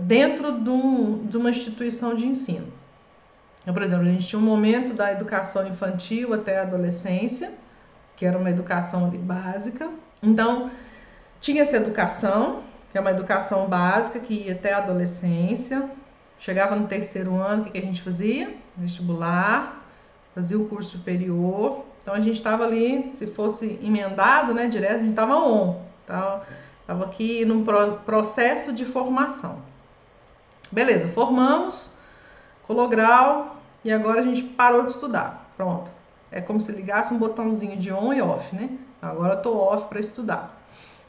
dentro 0.00 0.60
de, 0.60 0.70
um, 0.70 1.26
de, 1.26 1.36
uma 1.36 1.50
instituição 1.50 2.14
de 2.14 2.26
ensino. 2.26 2.68
Então, 3.62 3.74
por 3.74 3.82
exemplo, 3.82 4.02
a 4.02 4.10
gente 4.10 4.26
tinha 4.26 4.38
um 4.38 4.44
momento 4.44 4.92
da 4.92 5.12
educação 5.12 5.66
infantil 5.66 6.32
até 6.32 6.58
a 6.58 6.62
adolescência, 6.62 7.52
que 8.16 8.24
era 8.24 8.38
uma 8.38 8.50
educação 8.50 9.08
básica. 9.10 9.88
Então, 10.22 10.70
tinha 11.40 11.62
essa 11.62 11.76
educação, 11.76 12.62
que 12.94 12.98
é 12.98 13.00
uma 13.00 13.10
educação 13.10 13.66
básica 13.66 14.20
que 14.20 14.44
ia 14.46 14.52
até 14.52 14.72
a 14.72 14.78
adolescência. 14.78 15.90
Chegava 16.38 16.76
no 16.76 16.86
terceiro 16.86 17.34
ano, 17.34 17.62
o 17.62 17.64
que, 17.72 17.76
a 17.76 17.80
gente 17.80 18.00
fazia? 18.00 18.54
Vestibular, 18.76 19.84
fazia 20.32 20.56
o 20.56 20.68
curso 20.68 20.90
superior. 20.90 21.84
Então 22.00 22.14
a 22.14 22.20
gente 22.20 22.36
estava 22.36 22.62
ali, 22.62 23.10
se 23.10 23.26
fosse 23.26 23.80
emendado, 23.82 24.54
né, 24.54 24.68
direto, 24.68 24.94
a 24.94 24.98
gente 24.98 25.10
estava 25.10 25.34
on. 25.34 25.82
Estava 26.02 27.04
aqui 27.04 27.44
num 27.44 27.64
processo 28.04 28.72
de 28.72 28.84
formação. 28.84 29.60
Beleza, 30.70 31.08
formamos, 31.08 31.96
colou 32.62 32.88
grau 32.88 33.56
e 33.84 33.90
agora 33.90 34.20
a 34.20 34.22
gente 34.22 34.44
parou 34.44 34.82
de 34.82 34.92
estudar. 34.92 35.50
Pronto. 35.56 35.90
É 36.30 36.40
como 36.40 36.60
se 36.60 36.70
ligasse 36.70 37.12
um 37.12 37.18
botãozinho 37.18 37.76
de 37.76 37.92
on 37.92 38.12
e 38.12 38.22
off, 38.22 38.54
né? 38.54 38.70
Agora 39.02 39.34
eu 39.34 39.42
tô 39.42 39.56
off 39.56 39.88
para 39.88 39.98
estudar. 39.98 40.53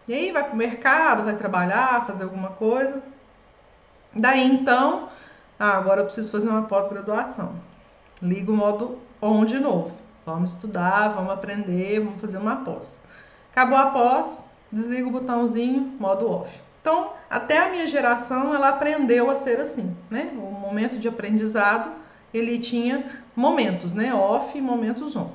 E 0.07 0.13
aí 0.13 0.31
vai 0.31 0.43
para 0.43 0.53
o 0.53 0.57
mercado, 0.57 1.23
vai 1.23 1.35
trabalhar, 1.35 2.05
fazer 2.05 2.23
alguma 2.23 2.49
coisa. 2.49 3.01
Daí 4.13 4.45
então, 4.45 5.09
ah, 5.59 5.77
agora 5.77 6.01
eu 6.01 6.05
preciso 6.05 6.31
fazer 6.31 6.47
uma 6.47 6.63
pós-graduação. 6.63 7.55
Liga 8.21 8.51
o 8.51 8.55
modo 8.55 8.99
on 9.21 9.45
de 9.45 9.59
novo. 9.59 9.95
Vamos 10.25 10.53
estudar, 10.53 11.09
vamos 11.09 11.31
aprender, 11.31 11.99
vamos 11.99 12.21
fazer 12.21 12.37
uma 12.37 12.57
pós. 12.57 13.03
Acabou 13.51 13.77
a 13.77 13.87
pós, 13.91 14.45
desliga 14.71 15.07
o 15.07 15.11
botãozinho, 15.11 15.95
modo 15.99 16.29
off. 16.29 16.59
Então, 16.81 17.11
até 17.29 17.57
a 17.57 17.69
minha 17.69 17.87
geração, 17.87 18.53
ela 18.53 18.69
aprendeu 18.69 19.31
a 19.31 19.35
ser 19.35 19.59
assim, 19.59 19.95
né? 20.09 20.31
O 20.35 20.51
momento 20.51 20.99
de 20.99 21.07
aprendizado, 21.07 21.91
ele 22.31 22.59
tinha 22.59 23.23
momentos, 23.35 23.93
né? 23.93 24.13
Off 24.13 24.55
e 24.55 24.61
momentos 24.61 25.15
on 25.15 25.29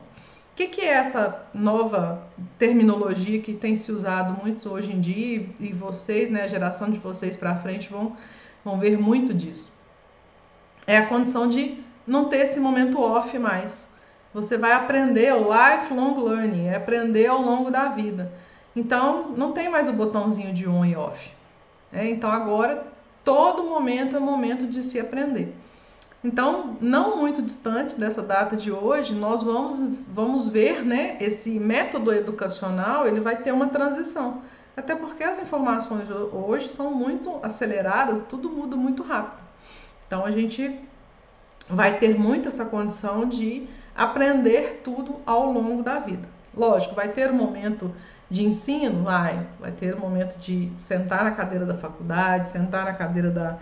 que, 0.54 0.66
que 0.66 0.80
é 0.80 0.92
essa 0.92 1.46
nova 1.54 2.22
terminologia 2.58 3.40
que 3.40 3.54
tem 3.54 3.76
se 3.76 3.90
usado 3.90 4.40
muito 4.42 4.68
hoje 4.68 4.92
em 4.92 5.00
dia 5.00 5.48
e 5.58 5.72
vocês, 5.72 6.30
né, 6.30 6.42
a 6.42 6.48
geração 6.48 6.90
de 6.90 6.98
vocês 6.98 7.36
para 7.36 7.56
frente 7.56 7.88
vão, 7.90 8.16
vão 8.64 8.78
ver 8.78 8.98
muito 8.98 9.32
disso? 9.32 9.70
É 10.86 10.98
a 10.98 11.06
condição 11.06 11.48
de 11.48 11.78
não 12.06 12.26
ter 12.26 12.38
esse 12.38 12.58
momento 12.58 13.00
off 13.00 13.38
mais. 13.38 13.88
Você 14.32 14.56
vai 14.56 14.72
aprender 14.72 15.32
o 15.34 15.48
lifelong 15.52 16.22
learning, 16.22 16.66
é 16.66 16.76
aprender 16.76 17.26
ao 17.26 17.40
longo 17.40 17.70
da 17.70 17.88
vida. 17.88 18.32
Então, 18.74 19.32
não 19.36 19.52
tem 19.52 19.68
mais 19.68 19.88
o 19.88 19.92
botãozinho 19.92 20.52
de 20.52 20.68
on 20.68 20.84
e 20.84 20.96
off. 20.96 21.32
É, 21.92 22.08
então, 22.08 22.30
agora, 22.30 22.86
todo 23.24 23.64
momento 23.64 24.16
é 24.16 24.20
momento 24.20 24.66
de 24.66 24.82
se 24.82 25.00
aprender. 25.00 25.54
Então, 26.22 26.76
não 26.82 27.16
muito 27.16 27.40
distante 27.40 27.98
dessa 27.98 28.20
data 28.20 28.54
de 28.54 28.70
hoje, 28.70 29.14
nós 29.14 29.42
vamos, 29.42 29.76
vamos 30.08 30.46
ver, 30.46 30.84
né, 30.84 31.16
esse 31.18 31.58
método 31.58 32.12
educacional, 32.12 33.06
ele 33.06 33.20
vai 33.20 33.36
ter 33.36 33.52
uma 33.52 33.68
transição. 33.68 34.42
Até 34.76 34.94
porque 34.94 35.24
as 35.24 35.40
informações 35.40 36.08
hoje 36.10 36.68
são 36.68 36.90
muito 36.90 37.40
aceleradas, 37.42 38.22
tudo 38.28 38.50
muda 38.50 38.76
muito 38.76 39.02
rápido. 39.02 39.40
Então, 40.06 40.24
a 40.24 40.30
gente 40.30 40.78
vai 41.68 41.98
ter 41.98 42.18
muito 42.18 42.48
essa 42.48 42.66
condição 42.66 43.26
de 43.26 43.66
aprender 43.94 44.82
tudo 44.84 45.16
ao 45.24 45.50
longo 45.50 45.82
da 45.82 45.98
vida. 46.00 46.28
Lógico, 46.54 46.94
vai 46.94 47.08
ter 47.08 47.30
um 47.30 47.34
momento 47.34 47.94
de 48.28 48.44
ensino, 48.44 49.04
vai, 49.04 49.46
vai 49.58 49.72
ter 49.72 49.94
um 49.94 50.00
momento 50.00 50.38
de 50.38 50.70
sentar 50.78 51.24
na 51.24 51.30
cadeira 51.30 51.64
da 51.64 51.74
faculdade, 51.74 52.48
sentar 52.48 52.84
na 52.84 52.92
cadeira 52.92 53.30
da, 53.30 53.58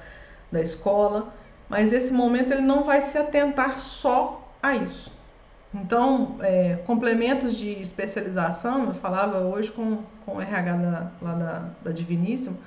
da 0.50 0.60
escola, 0.60 1.32
mas 1.68 1.92
esse 1.92 2.12
momento 2.12 2.52
ele 2.52 2.62
não 2.62 2.84
vai 2.84 3.00
se 3.00 3.18
atentar 3.18 3.80
só 3.80 4.48
a 4.62 4.74
isso. 4.74 5.12
Então, 5.74 6.36
é, 6.40 6.76
complementos 6.86 7.56
de 7.56 7.70
especialização, 7.82 8.86
eu 8.86 8.94
falava 8.94 9.40
hoje 9.40 9.70
com, 9.70 10.02
com 10.24 10.36
o 10.36 10.40
RH 10.40 10.72
da, 10.72 11.12
lá 11.20 11.34
da, 11.34 11.68
da 11.84 11.90
Diviníssimo, 11.90 12.58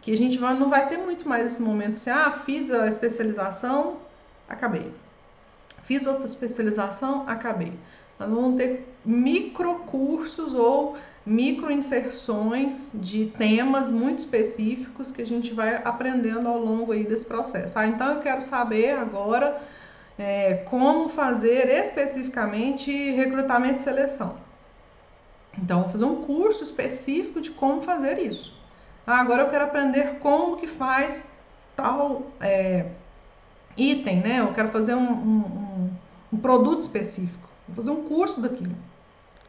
que 0.00 0.12
a 0.12 0.16
gente 0.16 0.38
vai, 0.38 0.54
não 0.54 0.70
vai 0.70 0.88
ter 0.88 0.98
muito 0.98 1.28
mais 1.28 1.46
esse 1.46 1.60
momento 1.60 1.92
assim, 1.92 2.10
ah, 2.10 2.30
fiz 2.30 2.70
a 2.70 2.86
especialização, 2.86 3.96
acabei. 4.48 4.92
Fiz 5.82 6.06
outra 6.06 6.24
especialização, 6.24 7.28
acabei. 7.28 7.72
Nós 8.18 8.30
vamos 8.30 8.56
ter 8.56 8.86
microcursos 9.04 10.54
ou 10.54 10.96
microinserções 11.26 12.92
de 12.94 13.26
temas 13.26 13.90
muito 13.90 14.20
específicos 14.20 15.10
que 15.10 15.20
a 15.20 15.26
gente 15.26 15.52
vai 15.52 15.82
aprendendo 15.84 16.48
ao 16.48 16.56
longo 16.56 16.92
aí 16.92 17.04
desse 17.04 17.26
processo. 17.26 17.76
Ah, 17.76 17.86
então 17.86 18.12
eu 18.12 18.20
quero 18.20 18.40
saber 18.40 18.92
agora 18.92 19.60
é, 20.16 20.54
como 20.70 21.08
fazer 21.08 21.68
especificamente 21.68 22.90
recrutamento 23.10 23.80
e 23.80 23.82
seleção. 23.82 24.36
Então, 25.58 25.82
vou 25.82 25.90
fazer 25.90 26.04
um 26.04 26.22
curso 26.22 26.62
específico 26.62 27.40
de 27.40 27.50
como 27.50 27.82
fazer 27.82 28.18
isso. 28.18 28.54
Ah, 29.06 29.20
agora 29.20 29.42
eu 29.42 29.50
quero 29.50 29.64
aprender 29.64 30.18
como 30.18 30.56
que 30.56 30.66
faz 30.66 31.28
tal 31.74 32.26
é, 32.40 32.86
item, 33.76 34.20
né? 34.20 34.40
Eu 34.40 34.52
quero 34.52 34.68
fazer 34.68 34.94
um, 34.94 35.12
um, 35.12 35.90
um, 36.32 36.38
produto 36.38 36.80
específico. 36.80 37.48
Vou 37.66 37.76
fazer 37.76 37.90
um 37.90 38.04
curso 38.04 38.40
daquilo. 38.40 38.74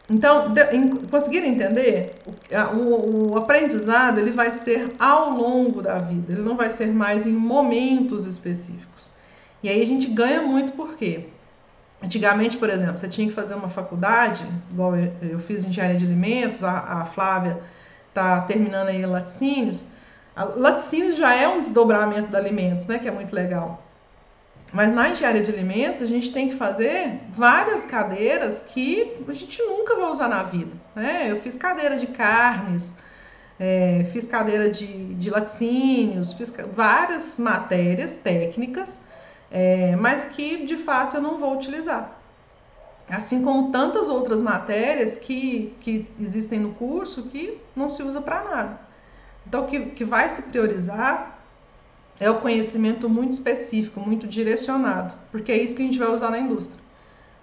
Então, 0.09 0.53
de, 0.53 0.63
em, 0.73 0.89
conseguiram 0.89 1.47
entender? 1.47 2.21
O, 2.73 2.77
o, 2.77 3.31
o, 3.31 3.37
aprendizado 3.37 4.19
ele 4.19 4.31
vai 4.31 4.51
ser 4.51 4.95
ao 4.97 5.31
longo 5.31 5.81
da 5.81 5.99
vida, 5.99 6.31
ele 6.31 6.41
não 6.41 6.55
vai 6.55 6.71
ser 6.71 6.87
mais 6.87 7.25
em 7.25 7.33
momentos 7.33 8.25
específicos. 8.25 9.11
E 9.61 9.67
aí 9.69 9.81
a 9.81 9.85
gente 9.85 10.07
ganha 10.07 10.41
muito 10.41 10.71
por 10.73 10.95
quê? 10.95 11.25
Antigamente, 12.01 12.57
por 12.57 12.69
exemplo, 12.69 12.97
você 12.97 13.07
tinha 13.07 13.27
que 13.27 13.33
fazer 13.33 13.55
uma 13.55 13.69
faculdade, 13.69 14.45
igual 14.71 14.93
eu 14.95 15.39
fiz 15.39 15.65
engenharia 15.65 15.97
de 15.97 16.05
alimentos, 16.05 16.63
a, 16.63 17.01
a 17.01 17.05
Flávia 17.05 17.59
está 18.09 18.41
terminando 18.41 18.87
aí 18.87 19.05
laticínios. 19.05 19.83
A 20.35 20.45
laticínios 20.45 21.17
já 21.17 21.35
é 21.35 21.47
um 21.47 21.59
desdobramento 21.59 22.29
de 22.29 22.35
alimentos, 22.35 22.85
né, 22.85 22.99
que 22.99 23.07
é 23.07 23.11
muito 23.11 23.33
legal. 23.35 23.83
Mas 24.73 24.93
na 24.93 25.09
engenharia 25.09 25.41
de 25.41 25.51
alimentos, 25.51 26.01
a 26.01 26.05
gente 26.05 26.31
tem 26.31 26.49
que 26.49 26.55
fazer 26.55 27.21
várias 27.29 27.85
cadeiras 27.85 28.61
que 28.61 29.17
a 29.27 29.33
gente 29.33 29.61
nunca 29.63 29.95
vai 29.95 30.09
usar 30.09 30.27
na 30.27 30.43
vida. 30.43 30.71
Né? 30.95 31.27
Eu 31.29 31.39
fiz 31.39 31.55
cadeira 31.55 31.97
de 31.97 32.07
carnes, 32.07 32.95
é, 33.59 34.05
fiz 34.11 34.27
cadeira 34.27 34.69
de, 34.69 35.15
de 35.15 35.29
laticínios, 35.29 36.33
fiz 36.33 36.53
várias 36.75 37.37
matérias 37.37 38.17
técnicas 38.17 39.07
é, 39.51 39.95
mas 39.95 40.25
que 40.25 40.65
de 40.65 40.77
fato 40.77 41.17
eu 41.17 41.21
não 41.21 41.37
vou 41.37 41.55
utilizar. 41.55 42.15
Assim 43.09 43.41
como 43.41 43.71
tantas 43.71 44.09
outras 44.09 44.41
matérias 44.41 45.15
que, 45.15 45.73
que 45.79 46.07
existem 46.19 46.59
no 46.59 46.73
curso 46.73 47.23
que 47.23 47.57
não 47.73 47.89
se 47.89 48.03
usa 48.03 48.21
para 48.21 48.43
nada. 48.43 48.79
Então, 49.45 49.65
que, 49.65 49.91
que 49.91 50.03
vai 50.03 50.27
se 50.27 50.41
priorizar 50.43 51.36
é 52.19 52.29
o 52.29 52.39
conhecimento 52.39 53.07
muito 53.09 53.33
específico, 53.33 53.99
muito 53.99 54.27
direcionado, 54.27 55.13
porque 55.31 55.51
é 55.51 55.57
isso 55.57 55.75
que 55.75 55.83
a 55.83 55.85
gente 55.85 55.99
vai 55.99 56.09
usar 56.09 56.29
na 56.29 56.39
indústria. 56.39 56.81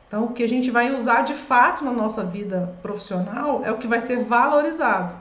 Então, 0.09 0.25
o 0.25 0.33
que 0.33 0.43
a 0.43 0.49
gente 0.49 0.71
vai 0.71 0.95
usar 0.95 1.23
de 1.23 1.35
fato 1.35 1.85
na 1.85 1.93
nossa 1.93 2.25
vida 2.25 2.75
profissional 2.83 3.65
é 3.65 3.73
o 3.73 3.79
que 3.79 3.87
vai 3.87 4.01
ser 4.01 4.25
valorizado. 4.25 5.17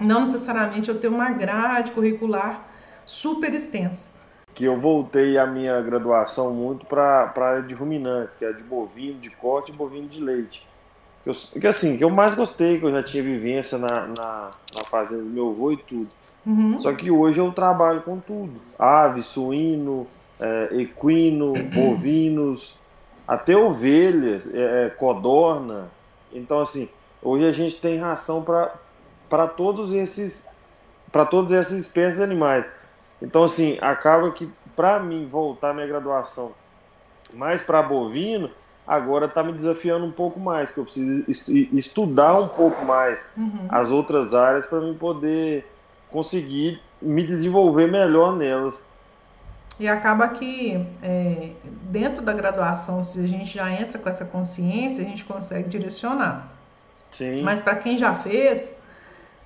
Não 0.00 0.22
necessariamente 0.22 0.88
eu 0.88 0.98
ter 0.98 1.08
uma 1.08 1.30
grade 1.30 1.92
curricular 1.92 2.66
super 3.04 3.54
extensa 3.54 4.22
que 4.54 4.64
eu 4.64 4.78
voltei 4.78 5.38
a 5.38 5.46
minha 5.46 5.80
graduação 5.80 6.52
muito 6.52 6.84
para 6.84 7.32
a 7.34 7.40
área 7.42 7.62
de 7.62 7.74
ruminantes, 7.74 8.36
que 8.36 8.44
é 8.44 8.52
de 8.52 8.62
bovino, 8.62 9.18
de 9.18 9.30
corte 9.30 9.72
e 9.72 9.74
bovino 9.74 10.08
de 10.08 10.20
leite. 10.20 10.66
Eu, 11.24 11.32
que 11.34 11.66
assim, 11.66 11.96
que 11.96 12.04
eu 12.04 12.10
mais 12.10 12.34
gostei, 12.34 12.78
que 12.78 12.84
eu 12.84 12.90
já 12.90 13.02
tinha 13.02 13.22
vivência 13.22 13.78
na, 13.78 13.86
na, 13.88 14.50
na 14.74 14.84
fazenda 14.90 15.22
do 15.22 15.30
meu 15.30 15.50
avô 15.50 15.72
e 15.72 15.76
tudo. 15.76 16.08
Uhum. 16.44 16.80
Só 16.80 16.92
que 16.92 17.10
hoje 17.10 17.40
eu 17.40 17.52
trabalho 17.52 18.02
com 18.02 18.18
tudo. 18.18 18.60
Ave, 18.78 19.22
suíno, 19.22 20.06
é, 20.40 20.68
equino, 20.72 21.52
bovinos, 21.72 22.76
até 23.26 23.56
ovelhas, 23.56 24.42
é, 24.52 24.86
é, 24.86 24.90
codorna. 24.90 25.88
Então, 26.32 26.60
assim, 26.60 26.88
hoje 27.22 27.46
a 27.46 27.52
gente 27.52 27.80
tem 27.80 27.98
ração 27.98 28.42
para 28.42 29.46
todos 29.46 29.92
esses 29.92 30.50
para 31.12 31.26
todas 31.26 31.52
essas 31.52 31.78
espécies 31.78 32.16
de 32.16 32.22
animais. 32.24 32.64
Então, 33.20 33.44
assim, 33.44 33.76
acaba 33.80 34.30
que 34.32 34.50
para 34.74 34.98
mim 34.98 35.28
voltar 35.28 35.74
minha 35.74 35.86
graduação 35.86 36.52
mais 37.32 37.62
para 37.62 37.82
bovino, 37.82 38.50
agora 38.86 39.26
está 39.26 39.42
me 39.42 39.52
desafiando 39.52 40.04
um 40.04 40.10
pouco 40.10 40.40
mais, 40.40 40.70
que 40.70 40.78
eu 40.78 40.84
preciso 40.84 41.24
estudar 41.28 42.38
um 42.38 42.48
pouco 42.48 42.84
mais 42.84 43.24
uhum. 43.36 43.66
as 43.68 43.90
outras 43.90 44.34
áreas 44.34 44.66
para 44.66 44.80
mim 44.80 44.94
poder 44.94 45.66
conseguir 46.10 46.80
me 47.00 47.26
desenvolver 47.26 47.90
melhor 47.90 48.36
nelas. 48.36 48.74
E 49.80 49.88
acaba 49.88 50.28
que 50.28 50.86
é, 51.02 51.50
dentro 51.90 52.22
da 52.22 52.32
graduação, 52.32 53.02
se 53.02 53.18
a 53.18 53.26
gente 53.26 53.54
já 53.54 53.70
entra 53.72 53.98
com 53.98 54.08
essa 54.08 54.24
consciência, 54.26 55.04
a 55.04 55.08
gente 55.08 55.24
consegue 55.24 55.68
direcionar. 55.68 56.48
Sim. 57.10 57.42
Mas 57.42 57.60
para 57.60 57.76
quem 57.76 57.96
já 57.98 58.14
fez, 58.14 58.82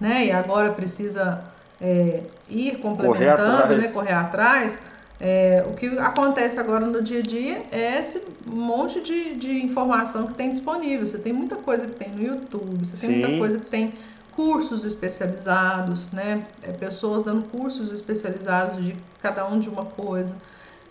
né, 0.01 0.27
e 0.27 0.33
agora 0.33 0.73
precisa 0.73 1.45
é, 1.81 2.23
ir 2.49 2.79
complementando, 2.79 3.07
correr 3.09 3.29
atrás. 3.31 3.83
Né, 3.83 3.89
correr 3.89 4.13
atrás. 4.13 4.83
É, 5.19 5.65
o 5.67 5.75
que 5.75 5.87
acontece 5.99 6.61
agora 6.61 6.85
no 6.87 7.03
dia 7.03 7.21
a 7.21 7.23
dia 7.23 7.65
é 7.73 7.99
esse 7.99 8.27
monte 8.45 9.01
de, 9.01 9.35
de 9.37 9.65
informação 9.65 10.27
que 10.27 10.35
tem 10.35 10.51
disponível. 10.51 11.07
Você 11.07 11.19
tem 11.19 11.33
muita 11.33 11.57
coisa 11.57 11.87
que 11.87 11.95
tem 11.95 12.11
no 12.11 12.23
YouTube, 12.23 12.85
você 12.85 13.07
tem 13.07 13.15
Sim. 13.17 13.21
muita 13.23 13.39
coisa 13.39 13.59
que 13.59 13.67
tem 13.67 13.95
cursos 14.35 14.85
especializados, 14.85 16.11
né? 16.13 16.47
É, 16.63 16.71
pessoas 16.73 17.23
dando 17.23 17.49
cursos 17.49 17.91
especializados 17.91 18.85
de 18.85 18.95
cada 19.23 19.49
um 19.49 19.59
de 19.59 19.71
uma 19.71 19.87
coisa. 19.87 20.35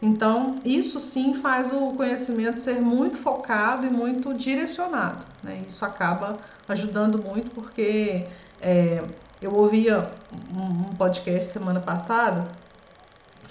Então, 0.01 0.59
isso 0.65 0.99
sim 0.99 1.35
faz 1.35 1.71
o 1.71 1.93
conhecimento 1.93 2.59
ser 2.59 2.81
muito 2.81 3.17
focado 3.17 3.85
e 3.85 3.89
muito 3.89 4.33
direcionado. 4.33 5.23
Né? 5.41 5.63
Isso 5.67 5.85
acaba 5.85 6.37
ajudando 6.67 7.17
muito 7.17 7.49
porque 7.51 8.25
é, 8.61 9.03
eu 9.41 9.53
ouvia 9.53 10.09
um 10.53 10.95
podcast 10.95 11.51
semana 11.51 11.79
passada 11.79 12.47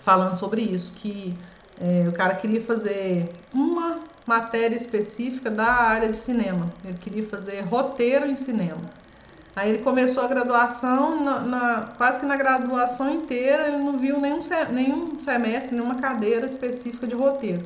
falando 0.05 0.37
sobre 0.37 0.63
isso, 0.63 0.93
que 0.93 1.37
é, 1.81 2.07
o 2.09 2.13
cara 2.13 2.35
queria 2.35 2.61
fazer 2.61 3.35
uma 3.53 4.01
matéria 4.27 4.77
específica 4.77 5.51
da 5.51 5.67
área 5.67 6.09
de 6.09 6.17
cinema. 6.17 6.73
Ele 6.85 6.99
queria 6.99 7.27
fazer 7.27 7.61
roteiro 7.63 8.27
em 8.27 8.37
cinema. 8.37 8.81
Aí 9.57 9.71
ele 9.71 9.83
começou 9.83 10.25
a 10.25 10.29
graduação, 10.29 11.23
na, 11.23 11.41
na, 11.41 11.81
quase 11.97 12.19
que 12.19 12.27
na 12.27 12.37
graduação 12.37 13.11
inteira 13.11 13.69
ele 13.69 13.79
não 13.79 13.97
viu 13.97 14.21
nenhum, 14.21 14.41
nenhum 14.73 15.21
semestre, 15.21 15.77
nenhuma 15.77 15.97
cadeira 15.97 16.45
específica 16.45 17.07
de 17.07 17.15
roteiro. 17.15 17.65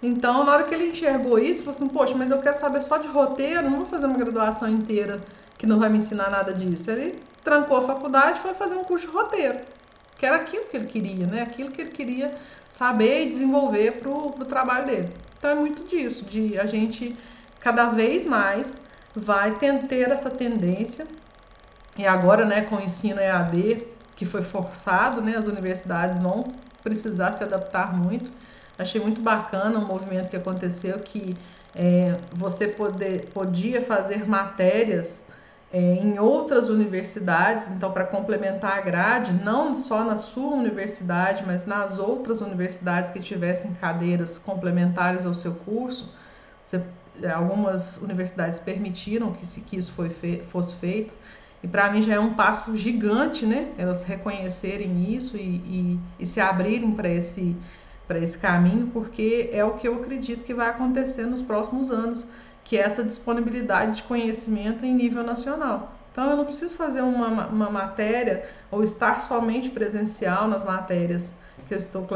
Então, 0.00 0.44
na 0.44 0.52
hora 0.52 0.64
que 0.64 0.74
ele 0.74 0.90
enxergou 0.90 1.38
isso, 1.38 1.64
falou 1.64 1.76
assim, 1.76 1.88
poxa, 1.88 2.14
mas 2.14 2.30
eu 2.30 2.38
quero 2.40 2.56
saber 2.56 2.80
só 2.82 2.98
de 2.98 3.08
roteiro, 3.08 3.68
não 3.68 3.78
vou 3.78 3.86
fazer 3.86 4.06
uma 4.06 4.16
graduação 4.16 4.68
inteira 4.68 5.20
que 5.56 5.66
não 5.66 5.80
vai 5.80 5.88
me 5.88 5.98
ensinar 5.98 6.30
nada 6.30 6.54
disso. 6.54 6.88
Ele 6.88 7.20
trancou 7.42 7.78
a 7.78 7.82
faculdade 7.82 8.38
e 8.38 8.42
foi 8.42 8.54
fazer 8.54 8.76
um 8.76 8.84
curso 8.84 9.08
de 9.08 9.12
roteiro, 9.12 9.58
que 10.18 10.26
era 10.26 10.36
aquilo 10.36 10.66
que 10.68 10.76
ele 10.76 10.86
queria, 10.88 11.26
né? 11.26 11.42
Aquilo 11.42 11.72
que 11.72 11.80
ele 11.82 11.92
queria 11.92 12.36
saber 12.68 13.24
e 13.26 13.28
desenvolver 13.30 14.00
para 14.00 14.10
o 14.10 14.44
trabalho 14.46 14.86
dele. 14.86 15.16
Então 15.38 15.50
é 15.50 15.54
muito 15.54 15.84
disso, 15.86 16.26
de 16.26 16.58
a 16.58 16.66
gente 16.66 17.18
cada 17.60 17.90
vez 17.90 18.26
mais 18.26 18.88
vai 19.14 19.58
ter 19.58 20.10
essa 20.10 20.30
tendência. 20.30 21.08
E 21.96 22.06
agora, 22.06 22.44
né, 22.46 22.62
com 22.62 22.76
o 22.76 22.80
ensino 22.80 23.20
EAD, 23.20 23.88
que 24.14 24.24
foi 24.26 24.42
forçado, 24.42 25.20
né, 25.22 25.36
as 25.36 25.46
universidades 25.46 26.18
vão 26.20 26.62
precisar 26.82 27.32
se 27.32 27.42
adaptar 27.44 27.96
muito. 27.96 28.32
Achei 28.78 29.00
muito 29.00 29.20
bacana 29.20 29.78
o 29.78 29.86
movimento 29.86 30.30
que 30.30 30.36
aconteceu 30.36 31.00
que 31.02 31.40
é, 31.74 32.20
você 32.32 32.68
poder, 32.68 33.32
podia 33.32 33.82
fazer 33.82 34.26
matérias 34.28 35.27
é, 35.72 35.78
em 35.78 36.18
outras 36.18 36.68
universidades, 36.70 37.68
então 37.68 37.92
para 37.92 38.04
complementar 38.04 38.78
a 38.78 38.80
grade, 38.80 39.32
não 39.32 39.74
só 39.74 40.02
na 40.02 40.16
sua 40.16 40.54
universidade, 40.54 41.44
mas 41.46 41.66
nas 41.66 41.98
outras 41.98 42.40
universidades 42.40 43.10
que 43.10 43.20
tivessem 43.20 43.74
cadeiras 43.74 44.38
complementares 44.38 45.26
ao 45.26 45.34
seu 45.34 45.54
curso, 45.56 46.12
você, 46.64 46.82
algumas 47.34 47.98
universidades 47.98 48.60
permitiram 48.60 49.32
que, 49.32 49.46
se, 49.46 49.60
que 49.60 49.76
isso 49.76 49.92
fe, 50.20 50.42
fosse 50.48 50.74
feito, 50.76 51.12
e 51.62 51.68
para 51.68 51.90
mim 51.90 52.02
já 52.02 52.14
é 52.14 52.20
um 52.20 52.34
passo 52.34 52.76
gigante, 52.78 53.44
né? 53.44 53.72
Elas 53.76 54.04
reconhecerem 54.04 55.12
isso 55.12 55.36
e, 55.36 55.40
e, 55.40 56.00
e 56.20 56.26
se 56.26 56.40
abrirem 56.40 56.92
para 56.92 57.08
esse, 57.08 57.56
esse 58.22 58.38
caminho, 58.38 58.86
porque 58.92 59.50
é 59.52 59.64
o 59.64 59.72
que 59.72 59.88
eu 59.88 59.96
acredito 59.96 60.44
que 60.44 60.54
vai 60.54 60.68
acontecer 60.68 61.26
nos 61.26 61.42
próximos 61.42 61.90
anos 61.90 62.24
que 62.68 62.76
é 62.76 62.82
essa 62.82 63.02
disponibilidade 63.02 63.96
de 63.96 64.02
conhecimento 64.02 64.84
em 64.84 64.94
nível 64.94 65.24
nacional. 65.24 65.94
Então, 66.12 66.28
eu 66.28 66.36
não 66.36 66.44
preciso 66.44 66.76
fazer 66.76 67.00
uma, 67.00 67.46
uma 67.46 67.70
matéria 67.70 68.46
ou 68.70 68.82
estar 68.82 69.20
somente 69.20 69.70
presencial 69.70 70.46
nas 70.46 70.66
matérias 70.66 71.32
que 71.66 71.72
eu 71.72 71.78
estou 71.78 72.06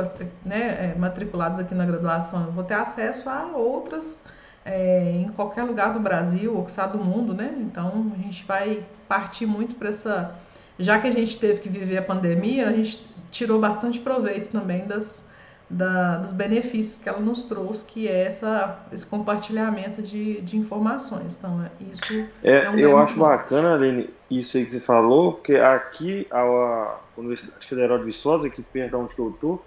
né, 0.45 0.93
é, 0.93 0.95
matriculados 0.99 1.59
aqui 1.59 1.75
na 1.75 1.87
graduação. 1.87 2.45
Eu 2.45 2.53
vou 2.53 2.65
ter 2.65 2.75
acesso 2.75 3.31
a 3.31 3.47
outras 3.47 4.25
é, 4.63 5.13
em 5.17 5.29
qualquer 5.31 5.63
lugar 5.63 5.95
do 5.95 6.01
Brasil 6.01 6.55
ou 6.55 6.67
do 6.89 6.99
mundo, 6.99 7.33
né? 7.33 7.55
Então, 7.59 8.13
a 8.15 8.23
gente 8.23 8.45
vai 8.45 8.85
partir 9.09 9.47
muito 9.47 9.75
para 9.77 9.89
essa. 9.89 10.35
Já 10.79 10.99
que 10.99 11.09
a 11.09 11.13
gente 11.13 11.39
teve 11.39 11.61
que 11.61 11.69
viver 11.71 11.97
a 11.97 12.03
pandemia, 12.03 12.69
a 12.69 12.73
gente 12.73 13.07
tirou 13.31 13.59
bastante 13.59 13.99
proveito 14.01 14.51
também 14.51 14.87
das, 14.87 15.25
da, 15.73 16.19
dos 16.19 16.33
benefícios 16.33 17.03
que 17.03 17.09
ela 17.09 17.19
nos 17.19 17.47
trouxe, 17.47 17.83
que 17.85 18.07
é 18.07 18.27
essa, 18.27 18.79
esse 18.93 19.07
compartilhamento 19.07 20.03
de, 20.03 20.43
de 20.43 20.59
informações. 20.59 21.35
Então, 21.35 21.63
é, 21.65 21.71
isso 21.91 22.29
é, 22.45 22.65
é 22.65 22.71
um 22.71 22.79
Eu 22.79 22.99
acho 22.99 23.17
bom. 23.17 23.23
bacana, 23.23 23.75
Aline, 23.75 24.11
isso 24.31 24.59
aí 24.59 24.65
que 24.67 24.71
você 24.71 24.81
falou, 24.81 25.33
porque 25.33 25.57
aqui 25.57 26.27
a 26.31 26.99
Universidade 27.17 27.67
Federal 27.67 27.99
de 27.99 28.05
Viçosa, 28.05 28.47
aqui 28.47 28.63
perto 28.63 28.99
onde 28.99 29.15
que 29.15 29.21
eu 29.21 29.35
tô, 29.41 29.59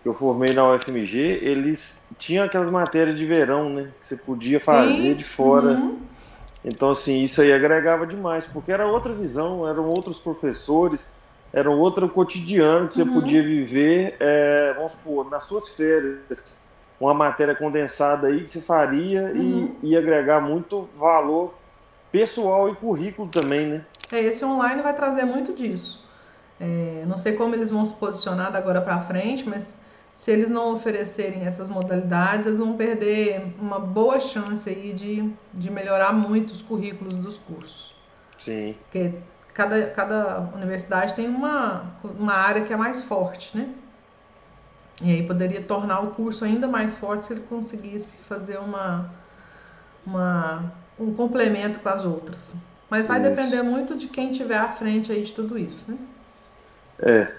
que 0.00 0.08
eu 0.08 0.14
formei 0.14 0.54
na 0.54 0.68
UFMG, 0.72 1.40
eles 1.42 2.00
tinham 2.18 2.44
aquelas 2.44 2.70
matérias 2.70 3.18
de 3.18 3.26
verão, 3.26 3.68
né? 3.68 3.90
Que 4.00 4.06
você 4.06 4.16
podia 4.16 4.60
fazer 4.60 4.94
Sim. 4.94 5.14
de 5.14 5.24
fora. 5.24 5.72
Uhum. 5.72 5.98
Então, 6.64 6.90
assim, 6.90 7.20
isso 7.20 7.42
aí 7.42 7.52
agregava 7.52 8.06
demais, 8.06 8.46
porque 8.46 8.70
era 8.70 8.86
outra 8.86 9.12
visão, 9.12 9.68
eram 9.68 9.86
outros 9.86 10.20
professores, 10.20 11.08
era 11.52 11.70
um 11.70 11.78
outro 11.78 12.08
cotidiano 12.08 12.88
que 12.88 12.94
você 12.94 13.02
uhum. 13.02 13.12
podia 13.12 13.42
viver, 13.42 14.16
é, 14.18 14.72
vamos 14.74 14.92
supor, 14.92 15.30
nas 15.30 15.44
suas 15.44 15.68
férias, 15.70 16.56
uma 16.98 17.12
matéria 17.12 17.54
condensada 17.54 18.28
aí 18.28 18.42
que 18.42 18.50
você 18.50 18.60
faria 18.60 19.32
uhum. 19.34 19.74
e, 19.82 19.90
e 19.90 19.96
agregar 19.96 20.40
muito 20.40 20.88
valor 20.96 21.54
pessoal 22.10 22.70
e 22.70 22.74
currículo 22.74 23.28
também, 23.28 23.66
né? 23.66 23.84
É, 24.12 24.20
esse 24.20 24.44
online 24.44 24.82
vai 24.82 24.94
trazer 24.94 25.24
muito 25.24 25.52
disso. 25.52 26.02
É, 26.60 27.04
não 27.06 27.16
sei 27.16 27.32
como 27.32 27.54
eles 27.54 27.70
vão 27.70 27.84
se 27.84 27.94
posicionar 27.94 28.52
da 28.52 28.58
agora 28.58 28.80
para 28.80 29.00
frente, 29.00 29.48
mas 29.48 29.82
se 30.14 30.30
eles 30.30 30.50
não 30.50 30.72
oferecerem 30.74 31.44
essas 31.44 31.70
modalidades, 31.70 32.46
eles 32.46 32.58
vão 32.58 32.76
perder 32.76 33.52
uma 33.58 33.78
boa 33.80 34.20
chance 34.20 34.68
aí 34.68 34.92
de, 34.92 35.28
de 35.52 35.70
melhorar 35.70 36.12
muito 36.12 36.52
os 36.52 36.62
currículos 36.62 37.14
dos 37.14 37.38
cursos. 37.38 37.96
Sim. 38.38 38.72
Porque 38.72 39.12
cada, 39.54 39.86
cada 39.90 40.40
universidade 40.54 41.14
tem 41.14 41.28
uma, 41.28 41.84
uma 42.18 42.34
área 42.34 42.64
que 42.64 42.72
é 42.72 42.76
mais 42.76 43.02
forte, 43.02 43.56
né? 43.56 43.68
E 45.00 45.10
aí 45.10 45.26
poderia 45.26 45.62
tornar 45.62 46.00
o 46.00 46.10
curso 46.12 46.44
ainda 46.44 46.68
mais 46.68 46.96
forte 46.96 47.26
se 47.26 47.32
ele 47.32 47.42
conseguisse 47.48 48.18
fazer 48.28 48.58
uma, 48.58 49.10
uma, 50.06 50.72
um 50.98 51.12
complemento 51.14 51.80
com 51.80 51.88
as 51.88 52.04
outras. 52.04 52.54
Mas 52.88 53.06
vai 53.06 53.20
isso. 53.20 53.30
depender 53.30 53.62
muito 53.62 53.98
de 53.98 54.06
quem 54.06 54.32
tiver 54.32 54.58
à 54.58 54.68
frente 54.68 55.10
aí 55.10 55.24
de 55.24 55.32
tudo 55.32 55.58
isso, 55.58 55.84
né? 55.88 55.96
É, 56.98 57.32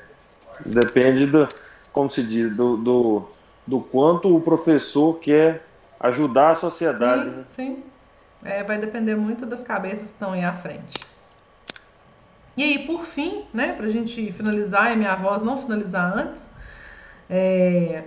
depende 0.66 1.28
do, 1.28 1.48
como 1.92 2.12
se 2.12 2.24
diz, 2.24 2.56
do, 2.56 2.76
do, 2.76 3.28
do 3.66 3.80
quanto 3.80 4.36
o 4.36 4.42
professor 4.42 5.20
quer 5.20 5.66
ajudar 6.00 6.50
a 6.50 6.56
sociedade, 6.56 7.24
sim, 7.24 7.30
né? 7.30 7.46
Sim, 7.50 7.84
é, 8.44 8.64
vai 8.64 8.78
depender 8.78 9.16
muito 9.16 9.46
das 9.46 9.64
cabeças 9.64 10.10
que 10.10 10.14
estão 10.16 10.34
aí 10.34 10.44
à 10.44 10.52
frente. 10.52 11.13
E 12.56 12.64
aí, 12.64 12.86
por 12.86 13.06
fim, 13.06 13.46
né, 13.54 13.74
para 13.74 13.88
a 13.88 13.90
gente 13.90 14.32
finalizar 14.32 14.94
e 14.94 14.96
minha 14.96 15.16
voz 15.16 15.42
não 15.42 15.62
finalizar 15.62 16.16
antes, 16.16 16.48
é, 17.30 18.04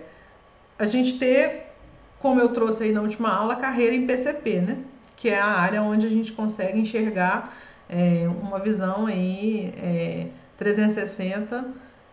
a 0.78 0.86
gente 0.86 1.18
ter, 1.18 1.73
como 2.20 2.40
eu 2.40 2.51
trouxe 2.51 2.85
aí 2.85 2.93
na 2.93 3.01
última 3.01 3.28
aula, 3.28 3.56
carreira 3.56 3.94
em 3.94 4.06
PCP, 4.06 4.60
né, 4.60 4.78
que 5.16 5.28
é 5.28 5.39
a 5.39 5.47
área 5.47 5.82
onde 5.82 6.06
a 6.06 6.10
gente 6.10 6.32
consegue 6.32 6.78
enxergar 6.78 7.56
é, 7.89 8.28
uma 8.43 8.59
visão 8.60 9.06
aí 9.06 9.74
é, 9.77 10.28
360 10.59 11.64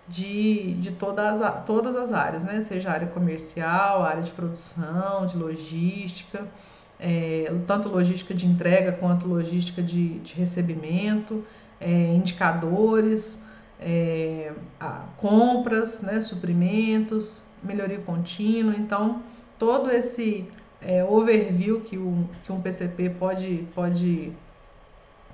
de, 0.07 0.73
de 0.75 0.91
todas, 0.91 1.39
as, 1.39 1.65
todas 1.65 1.95
as 1.95 2.11
áreas, 2.11 2.43
né, 2.43 2.61
seja 2.61 2.89
área 2.89 3.07
comercial, 3.07 4.03
área 4.03 4.23
de 4.23 4.31
produção, 4.31 5.27
de 5.27 5.37
logística, 5.37 6.47
é, 6.99 7.53
tanto 7.67 7.89
logística 7.89 8.33
de 8.33 8.47
entrega 8.47 8.91
quanto 8.93 9.27
logística 9.27 9.83
de, 9.83 10.19
de 10.19 10.33
recebimento 10.35 11.45
é, 11.83 12.13
indicadores, 12.15 13.43
é, 13.79 14.51
compras, 15.17 16.01
né, 16.01 16.21
suprimentos, 16.21 17.43
melhoria 17.61 17.99
contínua. 17.99 18.73
Então, 18.77 19.21
todo 19.59 19.91
esse 19.91 20.49
é, 20.81 21.03
overview 21.03 21.81
que, 21.81 21.97
que 22.43 22.51
um 22.51 22.61
PCP 22.61 23.09
pode, 23.11 23.67
pode 23.75 24.31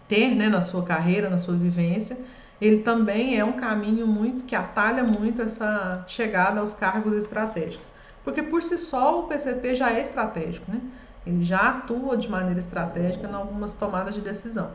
ter 0.07 0.35
né, 0.35 0.49
na 0.49 0.61
sua 0.61 0.83
carreira, 0.83 1.29
na 1.29 1.37
sua 1.37 1.55
vivência, 1.55 2.17
ele 2.59 2.79
também 2.79 3.37
é 3.37 3.45
um 3.45 3.53
caminho 3.53 4.05
muito 4.05 4.43
que 4.43 4.55
atalha 4.55 5.03
muito 5.03 5.41
essa 5.41 6.03
chegada 6.07 6.59
aos 6.59 6.73
cargos 6.73 7.13
estratégicos. 7.13 7.89
Porque 8.23 8.41
por 8.41 8.61
si 8.61 8.77
só 8.77 9.21
o 9.21 9.27
PCP 9.27 9.75
já 9.75 9.91
é 9.91 10.01
estratégico, 10.01 10.69
né? 10.69 10.81
Ele 11.25 11.43
já 11.43 11.69
atua 11.69 12.17
de 12.17 12.27
maneira 12.29 12.59
estratégica 12.59 13.27
em 13.27 13.33
algumas 13.33 13.73
tomadas 13.73 14.15
de 14.15 14.21
decisão. 14.21 14.71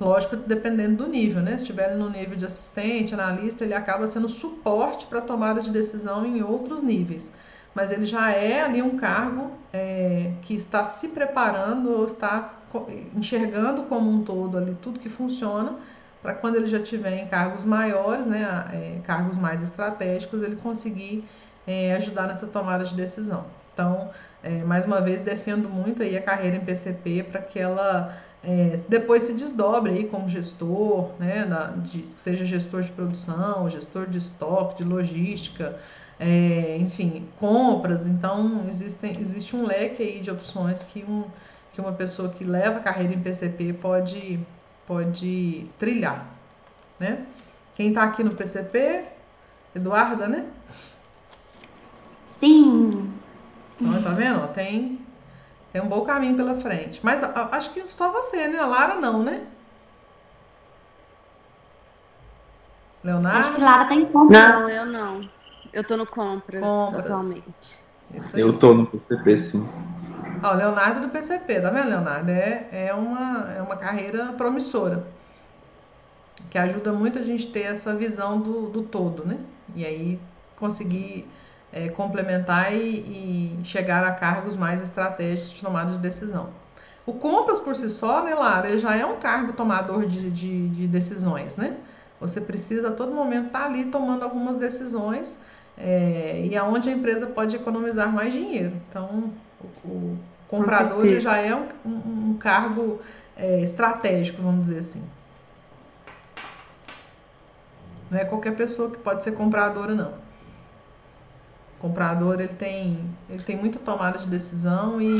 Lógico, 0.00 0.36
dependendo 0.36 1.04
do 1.04 1.08
nível, 1.08 1.40
né? 1.40 1.56
Se 1.56 1.62
estiver 1.62 1.94
no 1.94 2.10
nível 2.10 2.36
de 2.36 2.44
assistente, 2.44 3.14
analista, 3.14 3.64
ele 3.64 3.74
acaba 3.74 4.06
sendo 4.06 4.28
suporte 4.28 5.06
para 5.06 5.20
tomada 5.20 5.60
de 5.60 5.70
decisão 5.70 6.26
em 6.26 6.42
outros 6.42 6.82
níveis. 6.82 7.32
Mas 7.74 7.92
ele 7.92 8.06
já 8.06 8.30
é 8.30 8.62
ali 8.62 8.82
um 8.82 8.96
cargo 8.96 9.52
é, 9.72 10.32
que 10.42 10.54
está 10.54 10.84
se 10.84 11.08
preparando 11.08 11.90
ou 11.90 12.06
está 12.06 12.54
enxergando 13.14 13.84
como 13.84 14.10
um 14.10 14.24
todo 14.24 14.58
ali 14.58 14.76
tudo 14.82 14.98
que 14.98 15.08
funciona 15.08 15.76
para 16.24 16.34
quando 16.34 16.56
ele 16.56 16.66
já 16.66 16.80
tiver 16.80 17.18
em 17.20 17.26
cargos 17.26 17.64
maiores, 17.64 18.26
né, 18.26 18.42
é, 18.72 18.98
cargos 19.04 19.36
mais 19.36 19.62
estratégicos, 19.62 20.42
ele 20.42 20.56
conseguir 20.56 21.22
é, 21.66 21.94
ajudar 21.96 22.26
nessa 22.26 22.46
tomada 22.46 22.82
de 22.82 22.94
decisão. 22.94 23.44
Então, 23.74 24.10
é, 24.42 24.62
mais 24.62 24.86
uma 24.86 25.02
vez, 25.02 25.20
defendo 25.20 25.68
muito 25.68 26.02
aí 26.02 26.16
a 26.16 26.22
carreira 26.22 26.56
em 26.56 26.60
PCP 26.60 27.24
para 27.24 27.42
que 27.42 27.58
ela 27.58 28.16
é, 28.46 28.78
depois 28.88 29.22
se 29.22 29.32
desdobre 29.32 29.92
aí 29.92 30.04
como 30.06 30.28
gestor, 30.28 31.12
né, 31.18 31.44
na, 31.44 31.68
de, 31.68 32.04
seja 32.16 32.44
gestor 32.44 32.82
de 32.82 32.92
produção, 32.92 33.70
gestor 33.70 34.06
de 34.06 34.18
estoque, 34.18 34.82
de 34.82 34.88
logística, 34.88 35.78
é, 36.20 36.76
enfim, 36.78 37.26
compras. 37.38 38.06
Então, 38.06 38.64
existem, 38.68 39.18
existe 39.18 39.56
um 39.56 39.64
leque 39.64 40.02
aí 40.02 40.20
de 40.20 40.30
opções 40.30 40.82
que, 40.82 41.02
um, 41.02 41.24
que 41.72 41.80
uma 41.80 41.92
pessoa 41.92 42.28
que 42.28 42.44
leva 42.44 42.80
carreira 42.80 43.14
em 43.14 43.20
PCP 43.20 43.72
pode, 43.74 44.38
pode 44.86 45.66
trilhar, 45.78 46.26
né? 47.00 47.26
Quem 47.74 47.88
está 47.88 48.04
aqui 48.04 48.22
no 48.22 48.34
PCP? 48.34 49.04
Eduarda, 49.74 50.28
né? 50.28 50.46
Sim. 52.38 53.10
Então, 53.80 54.02
tá 54.02 54.10
vendo? 54.10 54.46
Tem 54.52 55.03
tem 55.74 55.82
um 55.82 55.88
bom 55.88 56.02
caminho 56.02 56.36
pela 56.36 56.54
frente. 56.54 57.00
Mas 57.02 57.20
acho 57.24 57.72
que 57.72 57.84
só 57.92 58.12
você, 58.12 58.46
né? 58.46 58.60
A 58.60 58.64
Lara 58.64 58.94
não, 58.94 59.24
né? 59.24 59.44
Leonardo? 63.02 63.40
Acho 63.40 63.54
que 63.56 63.60
Lara 63.60 63.84
tá 63.86 63.94
em 63.96 64.06
compras. 64.06 64.40
Não, 64.40 64.70
eu 64.70 64.86
não. 64.86 65.28
Eu 65.72 65.82
tô 65.82 65.96
no 65.96 66.06
compras, 66.06 66.62
compras. 66.62 67.10
atualmente. 67.10 67.76
Eu 68.34 68.56
tô 68.56 68.72
no 68.72 68.86
PCP, 68.86 69.36
sim. 69.36 69.68
Ó, 70.44 70.52
o 70.52 70.56
Leonardo 70.56 71.00
do 71.00 71.08
PCP, 71.08 71.60
tá 71.60 71.70
vendo, 71.70 71.88
Leonardo? 71.88 72.30
É, 72.30 72.68
é, 72.70 72.94
uma, 72.94 73.52
é 73.52 73.60
uma 73.60 73.74
carreira 73.74 74.32
promissora. 74.34 75.04
Que 76.50 76.56
ajuda 76.56 76.92
muito 76.92 77.18
a 77.18 77.22
gente 77.22 77.48
ter 77.50 77.62
essa 77.62 77.92
visão 77.96 78.40
do, 78.40 78.68
do 78.68 78.82
todo, 78.82 79.26
né? 79.26 79.40
E 79.74 79.84
aí 79.84 80.20
conseguir 80.54 81.28
é, 81.74 81.88
complementar 81.88 82.72
e, 82.72 83.58
e, 83.58 83.64
chegar 83.64 84.04
a 84.04 84.12
cargos 84.12 84.54
mais 84.54 84.80
estratégicos 84.80 85.54
de 85.54 85.60
tomada 85.60 85.90
de 85.90 85.98
decisão. 85.98 86.50
O 87.04 87.14
compras 87.14 87.58
por 87.58 87.74
si 87.74 87.90
só, 87.90 88.22
né, 88.22 88.32
Lara, 88.32 88.78
já 88.78 88.94
é 88.94 89.04
um 89.04 89.16
cargo 89.16 89.52
tomador 89.52 90.06
de, 90.06 90.30
de, 90.30 90.68
de 90.68 90.86
decisões, 90.86 91.56
né? 91.56 91.76
Você 92.20 92.40
precisa 92.40 92.88
a 92.88 92.92
todo 92.92 93.12
momento 93.12 93.48
estar 93.48 93.58
tá 93.58 93.64
ali 93.66 93.86
tomando 93.86 94.22
algumas 94.22 94.56
decisões 94.56 95.36
é, 95.76 96.42
e 96.44 96.56
aonde 96.56 96.88
a 96.88 96.92
empresa 96.92 97.26
pode 97.26 97.56
economizar 97.56 98.10
mais 98.10 98.32
dinheiro. 98.32 98.72
Então, 98.88 99.32
o, 99.60 99.88
o 99.88 100.18
comprador 100.46 101.04
já 101.20 101.36
é 101.36 101.54
um, 101.54 101.66
um, 101.84 102.30
um 102.30 102.36
cargo 102.38 103.00
é, 103.36 103.60
estratégico, 103.60 104.40
vamos 104.40 104.68
dizer 104.68 104.78
assim. 104.78 105.02
Não 108.08 108.18
é 108.18 108.24
qualquer 108.24 108.54
pessoa 108.54 108.92
que 108.92 108.98
pode 108.98 109.24
ser 109.24 109.32
compradora, 109.32 109.92
não 109.92 110.23
comprador 111.84 112.40
ele 112.40 112.48
tem, 112.48 112.98
ele 113.28 113.42
tem 113.42 113.56
muita 113.56 113.78
tomada 113.78 114.18
de 114.18 114.26
decisão 114.26 115.02
e, 115.02 115.14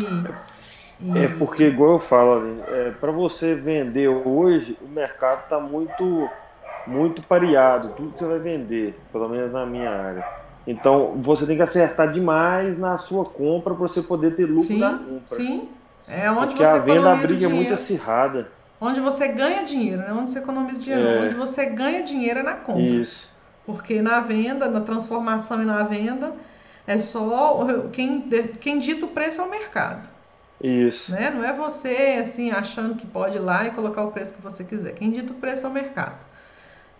e... 0.98 1.18
É 1.18 1.28
porque, 1.28 1.64
igual 1.64 1.92
eu 1.92 1.98
falo, 1.98 2.62
é, 2.68 2.90
para 2.92 3.12
você 3.12 3.54
vender 3.54 4.08
hoje, 4.08 4.78
o 4.80 4.88
mercado 4.88 5.40
está 5.40 5.60
muito, 5.60 6.28
muito 6.86 7.22
pareado, 7.22 7.90
tudo 7.90 8.12
que 8.12 8.18
você 8.18 8.26
vai 8.26 8.38
vender, 8.38 8.98
pelo 9.12 9.28
menos 9.28 9.52
na 9.52 9.66
minha 9.66 9.90
área. 9.90 10.26
Então, 10.66 11.12
você 11.16 11.44
tem 11.44 11.56
que 11.56 11.62
acertar 11.62 12.10
demais 12.10 12.78
na 12.78 12.96
sua 12.96 13.26
compra 13.26 13.74
para 13.74 13.86
você 13.86 14.00
poder 14.00 14.34
ter 14.34 14.46
lucro 14.46 14.68
sim, 14.68 14.78
na 14.78 14.96
compra. 14.96 15.36
Sim, 15.36 15.68
é 16.08 16.30
onde 16.30 16.46
Porque 16.46 16.64
você 16.64 16.70
a 16.70 16.78
venda 16.78 17.12
a 17.12 17.16
briga 17.16 17.44
é 17.44 17.48
muito 17.48 17.74
acirrada. 17.74 18.48
Onde 18.80 19.00
você 19.00 19.28
ganha 19.28 19.64
dinheiro, 19.64 19.98
né? 19.98 20.12
Onde 20.12 20.30
você 20.30 20.38
economiza 20.38 20.78
dinheiro. 20.78 21.06
É. 21.06 21.20
Onde 21.26 21.34
você 21.34 21.66
ganha 21.66 22.02
dinheiro 22.02 22.40
é 22.40 22.42
na 22.42 22.54
compra. 22.54 22.80
Isso. 22.80 23.28
Porque 23.66 24.00
na 24.00 24.20
venda, 24.20 24.66
na 24.68 24.80
transformação 24.80 25.62
e 25.62 25.66
na 25.66 25.82
venda, 25.82 26.32
é 26.86 26.98
só 26.98 27.66
quem, 27.92 28.28
quem 28.60 28.78
dita 28.78 29.06
o 29.06 29.08
preço 29.08 29.40
é 29.40 29.44
o 29.44 29.50
mercado. 29.50 30.08
Isso. 30.62 31.12
Né? 31.12 31.30
Não 31.30 31.44
é 31.44 31.52
você 31.52 32.20
assim 32.22 32.50
achando 32.50 32.94
que 32.94 33.06
pode 33.06 33.36
ir 33.36 33.40
lá 33.40 33.66
e 33.66 33.72
colocar 33.72 34.02
o 34.02 34.12
preço 34.12 34.34
que 34.34 34.42
você 34.42 34.64
quiser. 34.64 34.94
Quem 34.94 35.10
dita 35.10 35.32
o 35.32 35.36
preço 35.36 35.66
é 35.66 35.68
o 35.68 35.72
mercado. 35.72 36.18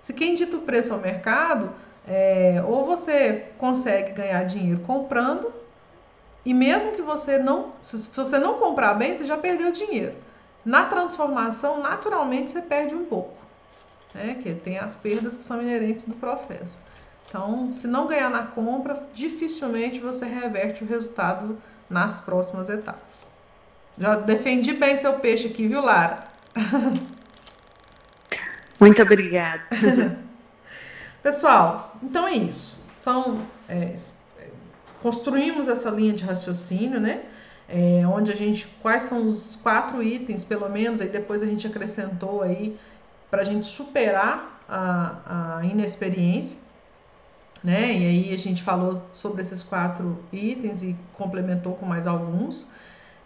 Se 0.01 0.12
quem 0.12 0.35
dita 0.35 0.56
o 0.56 0.61
preço 0.61 0.93
ao 0.93 1.01
mercado, 1.01 1.73
é, 2.06 2.62
ou 2.66 2.85
você 2.85 3.47
consegue 3.56 4.12
ganhar 4.12 4.44
dinheiro 4.44 4.81
comprando, 4.81 5.51
e 6.44 6.52
mesmo 6.52 6.93
que 6.93 7.01
você 7.01 7.39
não, 7.39 7.73
se 7.81 7.97
você 8.15 8.39
não 8.39 8.59
comprar 8.59 8.93
bem, 8.94 9.16
você 9.16 9.24
já 9.24 9.36
perdeu 9.39 9.73
dinheiro. 9.73 10.15
Na 10.62 10.85
transformação, 10.85 11.81
naturalmente, 11.81 12.51
você 12.51 12.61
perde 12.61 12.94
um 12.94 13.05
pouco, 13.06 13.36
né? 14.15 14.39
Que 14.43 14.55
tem 14.55 14.78
as 14.78 14.93
perdas 14.93 15.36
que 15.36 15.43
são 15.43 15.62
inerentes 15.62 16.05
do 16.05 16.16
processo. 16.16 16.78
Então, 17.35 17.73
se 17.73 17.89
não 17.89 18.06
ganhar 18.06 18.31
na 18.31 18.44
compra, 18.44 19.09
dificilmente 19.12 19.98
você 19.98 20.24
reverte 20.24 20.85
o 20.85 20.86
resultado 20.86 21.59
nas 21.90 22.20
próximas 22.20 22.69
etapas. 22.69 23.28
Já 23.98 24.15
defendi 24.15 24.73
bem 24.73 24.97
seu 24.97 25.15
peixe 25.15 25.48
aqui, 25.48 25.66
viu, 25.66 25.81
Lara? 25.81 26.28
Muito 28.78 29.02
obrigada. 29.02 29.65
Pessoal, 31.24 31.97
então 32.01 32.28
é 32.28 32.35
isso. 32.35 32.77
São 32.94 33.44
é, 33.69 33.93
construímos 35.02 35.66
essa 35.66 35.90
linha 35.90 36.12
de 36.12 36.23
raciocínio, 36.23 37.01
né? 37.01 37.24
É, 37.69 38.06
onde 38.06 38.31
a 38.31 38.36
gente 38.36 38.65
quais 38.81 39.02
são 39.02 39.27
os 39.27 39.56
quatro 39.56 40.01
itens, 40.01 40.44
pelo 40.44 40.69
menos, 40.69 41.01
aí 41.01 41.09
depois 41.09 41.43
a 41.43 41.47
gente 41.47 41.66
acrescentou 41.66 42.43
aí 42.43 42.78
para 43.28 43.40
a 43.40 43.44
gente 43.44 43.66
superar 43.66 44.62
a, 44.69 45.56
a 45.59 45.65
inexperiência, 45.65 46.65
né? 47.65 47.93
E 47.93 48.07
aí 48.07 48.35
a 48.35 48.39
gente 48.39 48.62
falou 48.62 49.03
sobre 49.12 49.43
esses 49.43 49.62
quatro 49.62 50.19
itens 50.32 50.82
e 50.82 50.95
complementou 51.15 51.74
com 51.74 51.86
mais 51.86 52.07
alguns. 52.07 52.69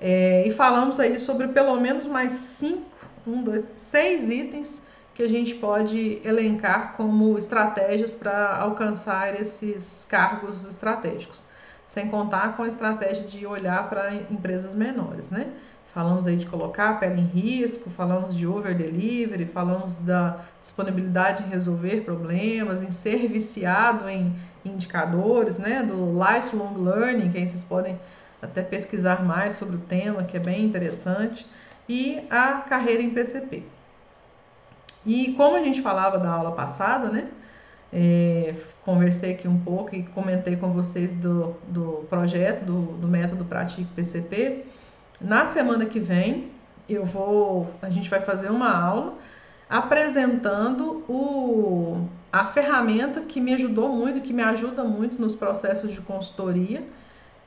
É, 0.00 0.46
e 0.46 0.50
falamos 0.52 1.00
aí 1.00 1.18
sobre 1.18 1.48
pelo 1.48 1.78
menos 1.80 2.06
mais 2.06 2.32
cinco, 2.32 2.86
um, 3.26 3.42
dois, 3.42 3.64
seis 3.76 4.28
itens 4.28 4.86
que 5.12 5.22
a 5.24 5.28
gente 5.28 5.56
pode 5.56 6.20
elencar 6.24 6.92
como 6.92 7.36
estratégias 7.36 8.14
para 8.14 8.56
alcançar 8.56 9.34
esses 9.40 10.06
cargos 10.08 10.64
estratégicos, 10.64 11.42
sem 11.84 12.08
contar 12.08 12.56
com 12.56 12.62
a 12.62 12.68
estratégia 12.68 13.24
de 13.24 13.44
olhar 13.44 13.88
para 13.88 14.14
empresas 14.14 14.74
menores, 14.74 15.28
né? 15.30 15.52
Falamos 15.98 16.28
aí 16.28 16.36
de 16.36 16.46
colocar 16.46 16.90
a 16.90 16.94
pele 16.94 17.20
em 17.20 17.24
risco, 17.24 17.90
falamos 17.90 18.36
de 18.36 18.46
over 18.46 18.72
delivery, 18.72 19.46
falamos 19.46 19.98
da 19.98 20.44
disponibilidade 20.60 21.42
em 21.42 21.48
resolver 21.48 22.02
problemas, 22.02 22.84
em 22.84 22.92
ser 22.92 23.26
viciado 23.26 24.08
em 24.08 24.32
indicadores, 24.64 25.58
né? 25.58 25.82
Do 25.82 26.12
lifelong 26.12 26.78
learning, 26.78 27.32
que 27.32 27.38
aí 27.38 27.48
vocês 27.48 27.64
podem 27.64 27.98
até 28.40 28.62
pesquisar 28.62 29.24
mais 29.24 29.54
sobre 29.54 29.74
o 29.74 29.80
tema, 29.80 30.22
que 30.22 30.36
é 30.36 30.40
bem 30.40 30.64
interessante, 30.64 31.44
e 31.88 32.24
a 32.30 32.58
carreira 32.58 33.02
em 33.02 33.10
PCP. 33.10 33.64
E 35.04 35.32
como 35.32 35.56
a 35.56 35.64
gente 35.64 35.82
falava 35.82 36.16
da 36.16 36.30
aula 36.30 36.52
passada, 36.52 37.08
né? 37.08 37.26
É, 37.92 38.54
conversei 38.84 39.32
aqui 39.32 39.48
um 39.48 39.58
pouco 39.58 39.96
e 39.96 40.04
comentei 40.04 40.54
com 40.54 40.72
vocês 40.72 41.10
do, 41.10 41.56
do 41.66 42.06
projeto, 42.08 42.64
do, 42.64 42.82
do 42.98 43.08
método 43.08 43.44
Pratique 43.44 43.92
PCP. 43.96 44.77
Na 45.20 45.46
semana 45.46 45.86
que 45.86 45.98
vem, 45.98 46.52
eu 46.88 47.04
vou, 47.04 47.68
a 47.82 47.90
gente 47.90 48.08
vai 48.08 48.20
fazer 48.20 48.50
uma 48.50 48.70
aula 48.70 49.14
apresentando 49.68 51.04
o, 51.08 52.08
a 52.32 52.44
ferramenta 52.44 53.20
que 53.20 53.40
me 53.40 53.52
ajudou 53.52 53.88
muito, 53.90 54.20
que 54.20 54.32
me 54.32 54.42
ajuda 54.42 54.82
muito 54.84 55.20
nos 55.20 55.34
processos 55.34 55.92
de 55.92 56.00
consultoria, 56.00 56.82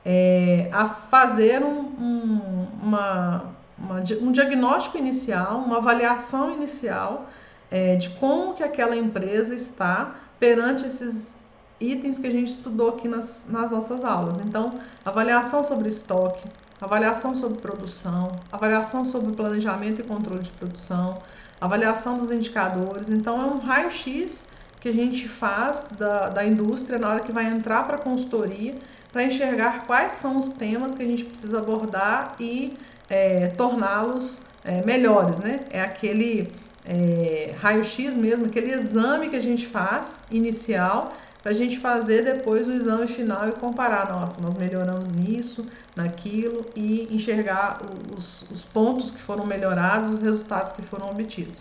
é, 0.04 0.68
a 0.72 0.88
fazer 0.88 1.62
um, 1.62 1.80
um, 1.80 2.66
uma, 2.82 3.44
uma, 3.78 3.96
um 4.20 4.30
diagnóstico 4.30 4.98
inicial, 4.98 5.58
uma 5.58 5.78
avaliação 5.78 6.52
inicial 6.52 7.28
é, 7.70 7.96
de 7.96 8.10
como 8.10 8.54
que 8.54 8.62
aquela 8.62 8.96
empresa 8.96 9.54
está 9.54 10.14
perante 10.38 10.86
esses 10.86 11.42
itens 11.80 12.18
que 12.18 12.26
a 12.26 12.30
gente 12.30 12.50
estudou 12.50 12.90
aqui 12.90 13.08
nas, 13.08 13.48
nas 13.50 13.70
nossas 13.70 14.04
aulas. 14.04 14.38
Então, 14.38 14.78
avaliação 15.04 15.64
sobre 15.64 15.88
estoque, 15.88 16.48
avaliação 16.82 17.32
sobre 17.34 17.60
produção, 17.60 18.40
avaliação 18.50 19.04
sobre 19.04 19.32
planejamento 19.34 20.00
e 20.00 20.04
controle 20.04 20.42
de 20.42 20.50
produção, 20.50 21.22
avaliação 21.60 22.18
dos 22.18 22.32
indicadores. 22.32 23.08
Então, 23.08 23.40
é 23.40 23.44
um 23.46 23.58
raio-x 23.58 24.50
que 24.80 24.88
a 24.88 24.92
gente 24.92 25.28
faz 25.28 25.88
da, 25.96 26.28
da 26.28 26.44
indústria 26.44 26.98
na 26.98 27.08
hora 27.08 27.20
que 27.20 27.30
vai 27.30 27.46
entrar 27.46 27.84
para 27.84 27.96
a 27.96 28.00
consultoria 28.00 28.74
para 29.12 29.22
enxergar 29.22 29.86
quais 29.86 30.14
são 30.14 30.38
os 30.38 30.48
temas 30.50 30.92
que 30.92 31.02
a 31.02 31.06
gente 31.06 31.24
precisa 31.24 31.58
abordar 31.58 32.34
e 32.40 32.76
é, 33.08 33.48
torná-los 33.48 34.42
é, 34.64 34.82
melhores, 34.82 35.38
né? 35.38 35.60
É 35.70 35.82
aquele 35.82 36.52
é, 36.84 37.54
raio-x 37.60 38.16
mesmo, 38.16 38.46
aquele 38.46 38.72
exame 38.72 39.28
que 39.28 39.36
a 39.36 39.40
gente 39.40 39.66
faz 39.66 40.20
inicial 40.30 41.14
para 41.42 41.50
a 41.50 41.54
gente 41.54 41.78
fazer 41.78 42.22
depois 42.22 42.68
o 42.68 42.72
exame 42.72 43.08
final 43.08 43.48
e 43.48 43.52
comparar, 43.52 44.12
nossa, 44.12 44.40
nós 44.40 44.54
melhoramos 44.54 45.10
nisso, 45.10 45.66
naquilo 45.96 46.70
e 46.76 47.08
enxergar 47.10 47.80
os, 48.14 48.48
os 48.50 48.62
pontos 48.62 49.10
que 49.10 49.20
foram 49.20 49.44
melhorados, 49.44 50.14
os 50.14 50.20
resultados 50.20 50.70
que 50.70 50.82
foram 50.82 51.10
obtidos. 51.10 51.60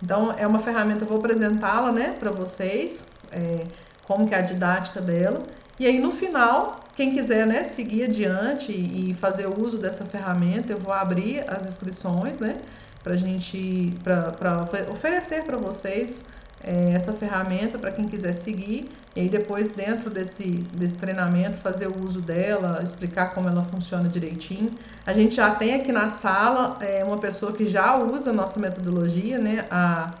Então 0.00 0.32
é 0.38 0.46
uma 0.46 0.60
ferramenta, 0.60 1.02
eu 1.02 1.08
vou 1.08 1.18
apresentá-la, 1.18 1.90
né, 1.90 2.14
para 2.18 2.30
vocês, 2.30 3.10
é, 3.32 3.66
como 4.06 4.28
que 4.28 4.34
é 4.34 4.38
a 4.38 4.42
didática 4.42 5.00
dela. 5.00 5.42
E 5.80 5.86
aí 5.86 5.98
no 5.98 6.12
final, 6.12 6.88
quem 6.94 7.12
quiser, 7.12 7.44
né, 7.44 7.64
seguir 7.64 8.04
adiante 8.04 8.70
e 8.70 9.14
fazer 9.14 9.48
uso 9.48 9.78
dessa 9.78 10.04
ferramenta, 10.04 10.72
eu 10.72 10.78
vou 10.78 10.92
abrir 10.92 11.44
as 11.50 11.66
inscrições, 11.66 12.38
né, 12.38 12.60
para 13.02 13.16
gente, 13.16 13.98
para 14.04 14.68
oferecer 14.92 15.42
para 15.42 15.56
vocês 15.56 16.24
é, 16.62 16.92
essa 16.92 17.12
ferramenta 17.12 17.78
para 17.78 17.90
quem 17.90 18.08
quiser 18.08 18.32
seguir 18.32 18.90
e 19.14 19.20
aí 19.20 19.28
depois 19.28 19.68
dentro 19.70 20.10
desse, 20.10 20.46
desse 20.72 20.96
treinamento 20.96 21.56
fazer 21.56 21.88
o 21.88 22.04
uso 22.04 22.20
dela, 22.20 22.80
explicar 22.82 23.34
como 23.34 23.48
ela 23.48 23.62
funciona 23.62 24.08
direitinho. 24.08 24.70
A 25.04 25.12
gente 25.12 25.34
já 25.34 25.54
tem 25.54 25.74
aqui 25.74 25.90
na 25.90 26.10
sala 26.10 26.78
é, 26.80 27.02
uma 27.02 27.18
pessoa 27.18 27.52
que 27.52 27.64
já 27.64 27.96
usa 27.96 28.30
a 28.30 28.32
nossa 28.32 28.60
metodologia, 28.60 29.38
né? 29.38 29.66
A, 29.70 30.14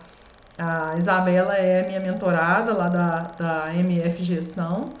a 0.58 0.96
Isabela 0.98 1.54
é 1.54 1.86
minha 1.86 2.00
mentorada 2.00 2.72
lá 2.72 2.88
da, 2.88 3.18
da 3.38 3.74
MF 3.74 4.24
Gestão 4.24 4.94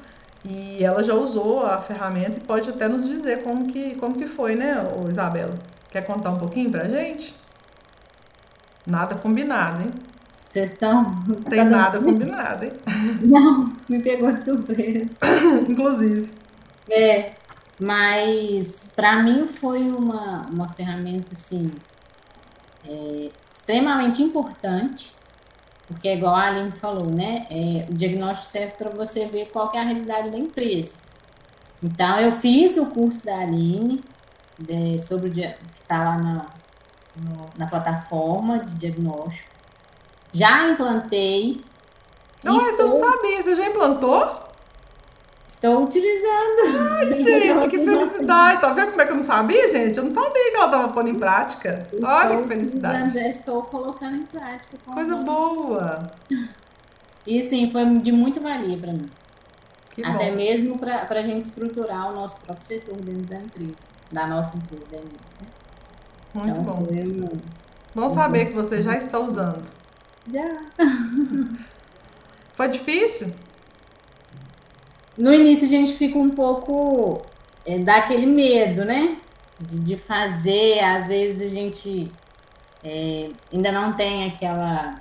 e 0.44 0.84
ela 0.84 1.02
já 1.02 1.14
usou 1.14 1.66
a 1.66 1.78
ferramenta 1.78 2.38
e 2.38 2.40
pode 2.40 2.70
até 2.70 2.86
nos 2.86 3.04
dizer 3.04 3.42
como 3.42 3.66
que, 3.66 3.96
como 3.96 4.16
que 4.16 4.26
foi, 4.26 4.54
né, 4.54 4.76
Isabela? 5.08 5.58
Quer 5.90 6.02
contar 6.02 6.30
um 6.30 6.38
pouquinho 6.38 6.70
pra 6.70 6.84
gente? 6.84 7.34
Nada 8.86 9.16
combinado, 9.16 9.82
hein? 9.82 9.92
Vocês 10.48 10.72
estão. 10.72 11.04
Tem 11.48 11.64
nada 11.64 12.00
combinado, 12.00 12.64
hein? 12.64 12.72
Não, 13.20 13.76
me 13.88 14.00
pegou 14.00 14.32
de 14.32 14.44
surpresa. 14.44 15.10
Inclusive. 15.68 16.32
É, 16.90 17.32
mas 17.78 18.90
para 18.96 19.22
mim 19.22 19.46
foi 19.46 19.82
uma, 19.82 20.46
uma 20.46 20.68
ferramenta 20.70 21.28
assim 21.32 21.70
é, 22.86 23.30
extremamente 23.52 24.22
importante, 24.22 25.12
porque 25.86 26.08
é 26.08 26.16
igual 26.16 26.34
a 26.34 26.46
Aline 26.46 26.72
falou, 26.72 27.10
né? 27.10 27.46
É, 27.50 27.86
o 27.90 27.94
diagnóstico 27.94 28.50
serve 28.50 28.72
para 28.72 28.88
você 28.88 29.26
ver 29.26 29.50
qual 29.52 29.70
é 29.74 29.78
a 29.78 29.84
realidade 29.84 30.30
da 30.30 30.38
empresa. 30.38 30.96
Então 31.82 32.18
eu 32.20 32.32
fiz 32.32 32.78
o 32.78 32.86
curso 32.86 33.24
da 33.24 33.38
Aline 33.38 34.02
de, 34.58 34.98
sobre 34.98 35.28
o 35.28 35.32
que 35.32 35.40
está 35.40 36.02
lá 36.02 36.18
na, 36.18 36.46
no, 37.14 37.50
na 37.56 37.66
plataforma 37.66 38.60
de 38.60 38.74
diagnóstico. 38.74 39.57
Já 40.32 40.68
implantei. 40.68 41.62
Não, 42.42 42.56
estou... 42.56 42.76
você 42.76 42.82
não 42.84 42.94
sabia. 42.94 43.42
Você 43.42 43.56
já 43.56 43.66
implantou? 43.66 44.48
Estou 45.48 45.84
utilizando. 45.84 46.78
Ai, 46.90 47.14
gente, 47.24 47.68
que 47.68 47.78
felicidade. 47.78 48.60
Tá 48.60 48.72
vendo 48.72 48.90
como 48.90 49.02
é 49.02 49.06
que 49.06 49.12
eu 49.12 49.16
não 49.16 49.24
sabia, 49.24 49.72
gente? 49.72 49.96
Eu 49.96 50.04
não 50.04 50.10
sabia 50.10 50.50
que 50.50 50.56
ela 50.56 50.66
estava 50.66 50.88
pondo 50.88 51.08
em 51.08 51.18
prática. 51.18 51.88
Estou 51.90 52.08
Olha 52.08 52.42
que 52.42 52.48
felicidade. 52.48 53.14
Já 53.14 53.28
estou 53.28 53.62
colocando 53.62 54.16
em 54.16 54.26
prática. 54.26 54.76
Coisa 54.84 55.16
boa. 55.16 56.12
E 57.26 57.42
sim, 57.42 57.70
foi 57.70 57.84
de 57.98 58.12
muito 58.12 58.40
valia 58.40 58.76
para 58.76 58.92
mim. 58.92 59.10
Que 59.90 60.04
Até 60.04 60.30
bom. 60.30 60.36
mesmo 60.36 60.78
para 60.78 61.06
a 61.10 61.22
gente 61.22 61.42
estruturar 61.42 62.10
o 62.10 62.14
nosso 62.14 62.36
próprio 62.38 62.64
setor 62.64 62.96
dentro 62.96 63.22
da 63.22 63.36
empresa, 63.36 63.74
da 64.12 64.26
nossa 64.26 64.56
empresa 64.56 64.86
da 64.90 64.98
empresa. 64.98 65.58
Muito 66.34 66.60
então, 66.60 66.62
bom. 66.62 66.86
Um... 66.92 67.40
Bom 67.94 68.10
saber 68.10 68.46
que 68.46 68.54
você 68.54 68.82
já 68.82 68.96
está 68.96 69.18
usando. 69.18 69.64
Já. 70.30 70.60
Foi 72.54 72.68
difícil? 72.68 73.32
No 75.16 75.32
início 75.32 75.64
a 75.66 75.70
gente 75.70 75.92
fica 75.94 76.18
um 76.18 76.30
pouco. 76.30 77.22
É, 77.66 77.78
dá 77.78 77.96
aquele 77.96 78.26
medo, 78.26 78.84
né? 78.84 79.16
De, 79.58 79.78
de 79.80 79.96
fazer, 79.96 80.78
às 80.80 81.08
vezes 81.08 81.50
a 81.50 81.52
gente 81.52 82.10
é, 82.84 83.30
ainda 83.52 83.72
não 83.72 83.92
tem 83.94 84.26
aquela 84.26 85.00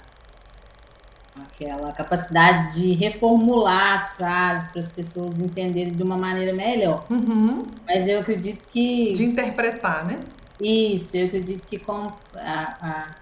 aquela 1.40 1.92
capacidade 1.92 2.76
de 2.76 2.94
reformular 2.94 3.96
as 3.96 4.10
frases 4.16 4.72
para 4.72 4.80
as 4.80 4.92
pessoas 4.92 5.40
entenderem 5.40 5.94
de 5.94 6.02
uma 6.02 6.18
maneira 6.18 6.52
melhor. 6.52 7.06
Uhum. 7.10 7.68
Mas 7.86 8.08
eu 8.08 8.20
acredito 8.20 8.66
que. 8.68 9.14
De 9.14 9.24
interpretar, 9.24 10.06
né? 10.06 10.20
Isso, 10.60 11.16
eu 11.16 11.28
acredito 11.28 11.66
que 11.66 11.78
com 11.78 12.12
a, 12.36 12.78
a 12.82 13.16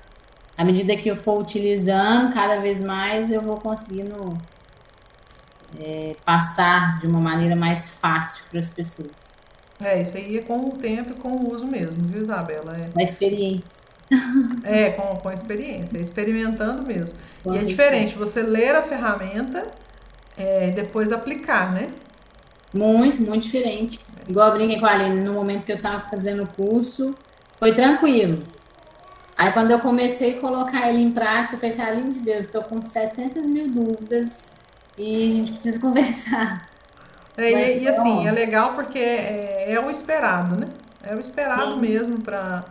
à 0.57 0.63
medida 0.63 0.95
que 0.95 1.09
eu 1.09 1.15
for 1.15 1.39
utilizando, 1.39 2.33
cada 2.33 2.59
vez 2.59 2.81
mais 2.81 3.31
eu 3.31 3.41
vou 3.41 3.57
conseguindo 3.57 4.37
é, 5.79 6.15
passar 6.23 6.99
de 6.99 7.07
uma 7.07 7.19
maneira 7.19 7.55
mais 7.55 7.89
fácil 7.89 8.43
para 8.49 8.59
as 8.59 8.69
pessoas. 8.69 9.35
É, 9.83 10.01
isso 10.01 10.15
aí 10.15 10.37
é 10.37 10.41
com 10.41 10.69
o 10.69 10.71
tempo 10.71 11.11
e 11.11 11.15
com 11.15 11.29
o 11.29 11.53
uso 11.53 11.67
mesmo, 11.67 12.01
viu, 12.07 12.21
Isabela? 12.21 12.77
É. 12.77 12.89
A 12.99 13.03
experiência. 13.03 13.85
É, 14.63 14.91
com, 14.91 15.15
com 15.17 15.29
a 15.29 15.33
experiência, 15.33 15.97
experimentando 15.97 16.83
mesmo. 16.83 17.17
E 17.45 17.57
é 17.57 17.63
diferente 17.63 18.15
você 18.15 18.41
ler 18.41 18.75
a 18.75 18.81
ferramenta 18.81 19.67
é, 20.37 20.71
depois 20.71 21.11
aplicar, 21.11 21.71
né? 21.71 21.89
Muito, 22.73 23.21
muito 23.21 23.43
diferente. 23.43 23.99
Igual 24.27 24.49
eu 24.49 24.53
brinquei 24.55 24.79
com 24.79 24.85
a 24.85 24.91
Aline, 24.91 25.21
no 25.21 25.33
momento 25.33 25.65
que 25.65 25.71
eu 25.71 25.77
estava 25.77 26.09
fazendo 26.09 26.43
o 26.43 26.47
curso, 26.47 27.15
foi 27.59 27.73
tranquilo. 27.73 28.43
Aí 29.37 29.51
quando 29.51 29.71
eu 29.71 29.79
comecei 29.79 30.37
a 30.37 30.41
colocar 30.41 30.89
ele 30.89 31.01
em 31.01 31.11
prática, 31.11 31.55
eu 31.55 31.59
pensei, 31.59 31.83
assim, 31.83 31.91
Aline 31.91 32.13
de 32.13 32.21
Deus, 32.21 32.45
estou 32.45 32.63
com 32.63 32.81
700 32.81 33.45
mil 33.45 33.69
dúvidas 33.69 34.47
e 34.97 35.27
a 35.27 35.31
gente 35.31 35.51
precisa 35.51 35.79
conversar. 35.81 36.69
É, 37.37 37.77
e, 37.77 37.83
e, 37.83 37.87
assim, 37.87 38.25
é 38.27 38.31
legal 38.31 38.75
porque 38.75 38.97
é, 38.97 39.73
é, 39.73 39.79
o 39.79 39.91
esperado, 39.91 40.55
né? 40.55 40.69
É 41.03 41.15
o 41.15 41.19
esperado 41.19 41.73
Sim. 41.73 41.81
mesmo 41.81 42.21
para 42.21 42.65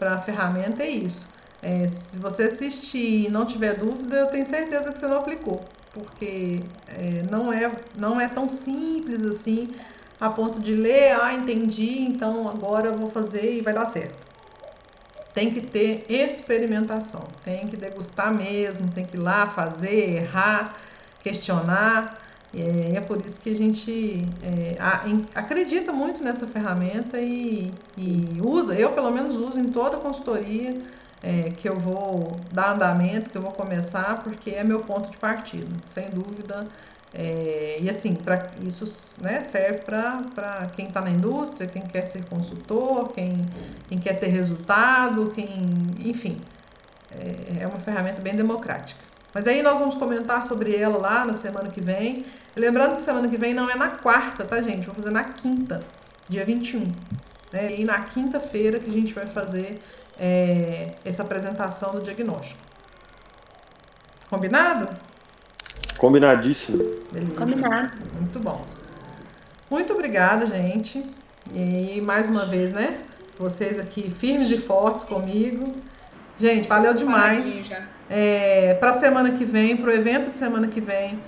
a 0.00 0.18
ferramenta, 0.18 0.82
é 0.82 0.90
isso. 0.90 1.28
É, 1.62 1.86
se 1.86 2.18
você 2.18 2.44
assistir 2.44 3.26
e 3.26 3.30
não 3.30 3.46
tiver 3.46 3.74
dúvida, 3.74 4.16
eu 4.16 4.26
tenho 4.28 4.44
certeza 4.46 4.92
que 4.92 4.98
você 4.98 5.06
não 5.06 5.18
aplicou, 5.18 5.74
porque 5.92 6.70
é, 6.86 7.22
não, 7.30 7.52
é, 7.52 7.70
não 7.94 8.20
é 8.20 8.28
tão 8.28 8.48
simples 8.48 9.24
assim, 9.24 9.74
a 10.18 10.30
ponto 10.30 10.60
de 10.60 10.74
ler, 10.74 11.12
ah, 11.20 11.32
entendi, 11.34 12.02
então 12.02 12.48
agora 12.48 12.88
eu 12.88 12.98
vou 12.98 13.08
fazer 13.10 13.58
e 13.58 13.62
vai 13.62 13.74
dar 13.74 13.86
certo. 13.86 14.29
Tem 15.32 15.52
que 15.52 15.60
ter 15.62 16.06
experimentação, 16.10 17.38
tem 17.42 17.68
que 17.68 17.76
degustar 17.76 18.34
mesmo, 18.34 18.92
tem 18.92 19.06
que 19.06 19.16
ir 19.16 19.20
lá 19.20 19.48
fazer, 19.48 20.16
errar, 20.16 20.80
questionar. 21.20 22.20
E 22.52 22.60
é 22.96 23.00
por 23.00 23.24
isso 23.24 23.40
que 23.40 23.48
a 23.50 23.54
gente 23.56 24.38
é, 24.42 24.76
acredita 25.34 25.92
muito 25.92 26.22
nessa 26.22 26.48
ferramenta 26.48 27.20
e, 27.20 27.80
e, 27.96 28.40
usa, 28.42 28.74
eu 28.78 28.92
pelo 28.92 29.10
menos 29.12 29.36
uso 29.36 29.58
em 29.60 29.70
toda 29.70 29.98
consultoria 29.98 30.82
é, 31.22 31.50
que 31.52 31.68
eu 31.68 31.78
vou 31.78 32.48
dar 32.52 32.74
andamento, 32.74 33.30
que 33.30 33.36
eu 33.38 33.42
vou 33.42 33.52
começar, 33.52 34.22
porque 34.24 34.50
é 34.50 34.64
meu 34.64 34.84
ponto 34.84 35.10
de 35.10 35.18
partida, 35.18 35.80
sem 35.84 36.10
dúvida. 36.10 36.70
É, 37.12 37.78
e 37.80 37.90
assim, 37.90 38.14
pra, 38.14 38.50
isso 38.62 39.20
né, 39.20 39.42
serve 39.42 39.78
para 39.80 40.70
quem 40.76 40.86
está 40.86 41.00
na 41.00 41.10
indústria, 41.10 41.66
quem 41.66 41.82
quer 41.82 42.06
ser 42.06 42.24
consultor, 42.26 43.12
quem, 43.12 43.48
quem 43.88 43.98
quer 43.98 44.14
ter 44.14 44.28
resultado, 44.28 45.32
quem, 45.34 45.96
enfim, 45.98 46.40
é, 47.10 47.62
é 47.62 47.66
uma 47.66 47.80
ferramenta 47.80 48.20
bem 48.20 48.36
democrática. 48.36 49.00
Mas 49.34 49.46
aí 49.46 49.62
nós 49.62 49.78
vamos 49.78 49.94
comentar 49.94 50.42
sobre 50.44 50.74
ela 50.74 50.98
lá 50.98 51.24
na 51.24 51.34
semana 51.34 51.68
que 51.68 51.80
vem. 51.80 52.24
Lembrando 52.54 52.96
que 52.96 53.00
semana 53.00 53.28
que 53.28 53.36
vem 53.36 53.54
não 53.54 53.70
é 53.70 53.76
na 53.76 53.90
quarta, 53.90 54.44
tá, 54.44 54.60
gente? 54.60 54.86
Vou 54.86 54.94
fazer 54.94 55.10
na 55.10 55.24
quinta, 55.24 55.84
dia 56.28 56.44
21. 56.44 56.92
Né? 57.52 57.76
E 57.76 57.84
na 57.84 58.00
quinta-feira 58.00 58.78
que 58.80 58.90
a 58.90 58.92
gente 58.92 59.12
vai 59.12 59.26
fazer 59.26 59.80
é, 60.18 60.94
essa 61.04 61.22
apresentação 61.22 61.92
do 61.92 62.00
diagnóstico. 62.00 62.60
Combinado? 64.28 64.88
Combinadíssimo. 66.00 66.78
Beleza. 67.12 67.34
Combinado. 67.36 67.92
Muito 68.18 68.40
bom. 68.40 68.64
Muito 69.70 69.92
obrigada, 69.92 70.46
gente. 70.46 71.04
E 71.54 72.00
mais 72.00 72.26
uma 72.26 72.46
vez, 72.46 72.72
né? 72.72 73.00
Vocês 73.38 73.78
aqui 73.78 74.10
firmes 74.10 74.50
e 74.50 74.56
fortes 74.56 75.04
comigo. 75.04 75.62
Gente, 76.38 76.66
valeu 76.66 76.94
demais. 76.94 77.70
É, 78.08 78.74
para 78.80 78.90
a 78.90 78.94
semana 78.94 79.32
que 79.32 79.44
vem, 79.44 79.76
para 79.76 79.90
o 79.90 79.92
evento 79.92 80.30
de 80.30 80.38
semana 80.38 80.68
que 80.68 80.80
vem, 80.80 81.22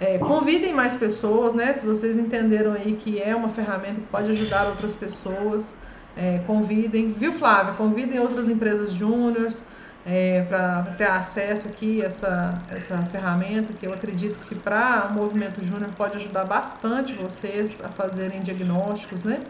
é, 0.00 0.18
convidem 0.18 0.72
mais 0.72 0.94
pessoas, 0.94 1.52
né? 1.52 1.72
Se 1.72 1.84
vocês 1.84 2.16
entenderam 2.16 2.74
aí 2.74 2.92
que 2.92 3.20
é 3.20 3.34
uma 3.34 3.48
ferramenta 3.48 3.94
que 3.94 4.06
pode 4.06 4.30
ajudar 4.30 4.68
outras 4.68 4.94
pessoas, 4.94 5.74
é, 6.16 6.40
convidem, 6.46 7.08
viu, 7.08 7.32
Flávia? 7.32 7.74
Convidem 7.74 8.20
outras 8.20 8.48
empresas 8.48 8.92
júniores 8.92 9.64
é, 10.04 10.42
para 10.42 10.94
ter 10.96 11.08
acesso 11.08 11.68
aqui 11.68 12.02
a 12.02 12.06
essa, 12.06 12.64
essa 12.68 12.98
ferramenta, 13.06 13.72
que 13.72 13.86
eu 13.86 13.92
acredito 13.92 14.38
que 14.40 14.54
para 14.54 15.08
o 15.10 15.12
movimento 15.14 15.62
júnior 15.64 15.92
pode 15.96 16.16
ajudar 16.16 16.44
bastante 16.44 17.14
vocês 17.14 17.80
a 17.80 17.88
fazerem 17.88 18.42
diagnósticos, 18.42 19.24
né? 19.24 19.46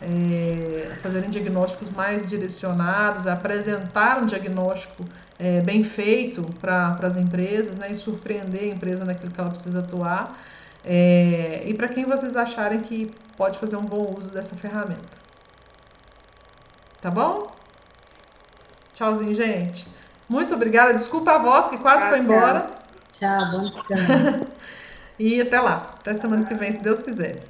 é, 0.00 0.96
fazerem 1.02 1.30
diagnósticos 1.30 1.90
mais 1.90 2.28
direcionados, 2.28 3.26
apresentar 3.26 4.22
um 4.22 4.26
diagnóstico 4.26 5.08
é, 5.38 5.60
bem 5.60 5.82
feito 5.84 6.54
para 6.60 6.98
as 7.02 7.16
empresas 7.16 7.76
né, 7.76 7.90
e 7.92 7.96
surpreender 7.96 8.62
a 8.62 8.74
empresa 8.74 9.04
naquilo 9.04 9.32
que 9.32 9.40
ela 9.40 9.50
precisa 9.50 9.80
atuar. 9.80 10.38
É, 10.84 11.64
e 11.66 11.74
para 11.74 11.88
quem 11.88 12.04
vocês 12.04 12.36
acharem 12.36 12.80
que 12.82 13.18
pode 13.36 13.58
fazer 13.58 13.76
um 13.76 13.86
bom 13.86 14.14
uso 14.16 14.32
dessa 14.32 14.56
ferramenta. 14.56 15.16
Tá 17.00 17.10
bom? 17.10 17.54
Tchauzinho, 18.92 19.34
gente. 19.34 19.95
Muito 20.28 20.54
obrigada. 20.54 20.94
Desculpa 20.94 21.32
a 21.32 21.38
voz 21.38 21.68
que 21.68 21.78
quase 21.78 22.00
tchau, 22.00 22.08
foi 22.10 22.18
embora. 22.20 22.70
Tchau, 23.12 23.50
bom 23.52 23.70
descanso. 23.70 24.46
e 25.18 25.40
até 25.40 25.60
lá. 25.60 25.94
Até 25.98 26.14
semana 26.14 26.44
que 26.44 26.54
vem, 26.54 26.72
se 26.72 26.78
Deus 26.78 27.00
quiser. 27.00 27.44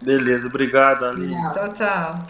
Beleza, 0.00 0.48
obrigado, 0.48 1.04
Aline. 1.04 1.34
Tchau, 1.52 1.72
tchau. 1.74 2.26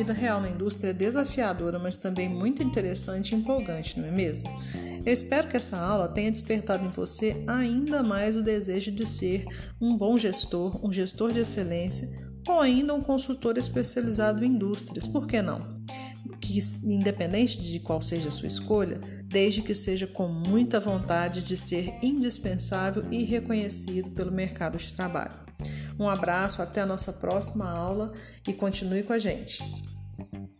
Vida 0.00 0.14
real 0.14 0.40
na 0.40 0.48
indústria 0.48 0.90
é 0.90 0.94
desafiadora, 0.94 1.78
mas 1.78 1.98
também 1.98 2.26
muito 2.26 2.62
interessante 2.62 3.32
e 3.32 3.34
empolgante, 3.34 4.00
não 4.00 4.08
é 4.08 4.10
mesmo? 4.10 4.48
Eu 5.04 5.12
espero 5.12 5.46
que 5.46 5.58
essa 5.58 5.76
aula 5.76 6.08
tenha 6.08 6.30
despertado 6.30 6.86
em 6.86 6.88
você 6.88 7.44
ainda 7.46 8.02
mais 8.02 8.34
o 8.34 8.42
desejo 8.42 8.90
de 8.90 9.04
ser 9.04 9.44
um 9.78 9.94
bom 9.98 10.16
gestor, 10.16 10.82
um 10.82 10.90
gestor 10.90 11.32
de 11.32 11.40
excelência, 11.40 12.08
ou 12.48 12.60
ainda 12.60 12.94
um 12.94 13.02
consultor 13.02 13.58
especializado 13.58 14.42
em 14.42 14.48
indústrias, 14.48 15.06
por 15.06 15.26
que 15.26 15.42
não? 15.42 15.60
Que, 16.40 16.58
independente 16.86 17.60
de 17.60 17.78
qual 17.80 18.00
seja 18.00 18.28
a 18.28 18.32
sua 18.32 18.48
escolha, 18.48 18.98
desde 19.26 19.60
que 19.60 19.74
seja 19.74 20.06
com 20.06 20.28
muita 20.28 20.80
vontade 20.80 21.42
de 21.42 21.58
ser 21.58 21.92
indispensável 22.02 23.04
e 23.10 23.22
reconhecido 23.22 24.10
pelo 24.14 24.32
mercado 24.32 24.78
de 24.78 24.94
trabalho. 24.94 25.50
Um 25.98 26.08
abraço, 26.08 26.62
até 26.62 26.80
a 26.80 26.86
nossa 26.86 27.12
próxima 27.12 27.70
aula 27.70 28.14
e 28.48 28.54
continue 28.54 29.02
com 29.02 29.12
a 29.12 29.18
gente. 29.18 29.62
Thank 30.20 30.50
you. 30.58 30.59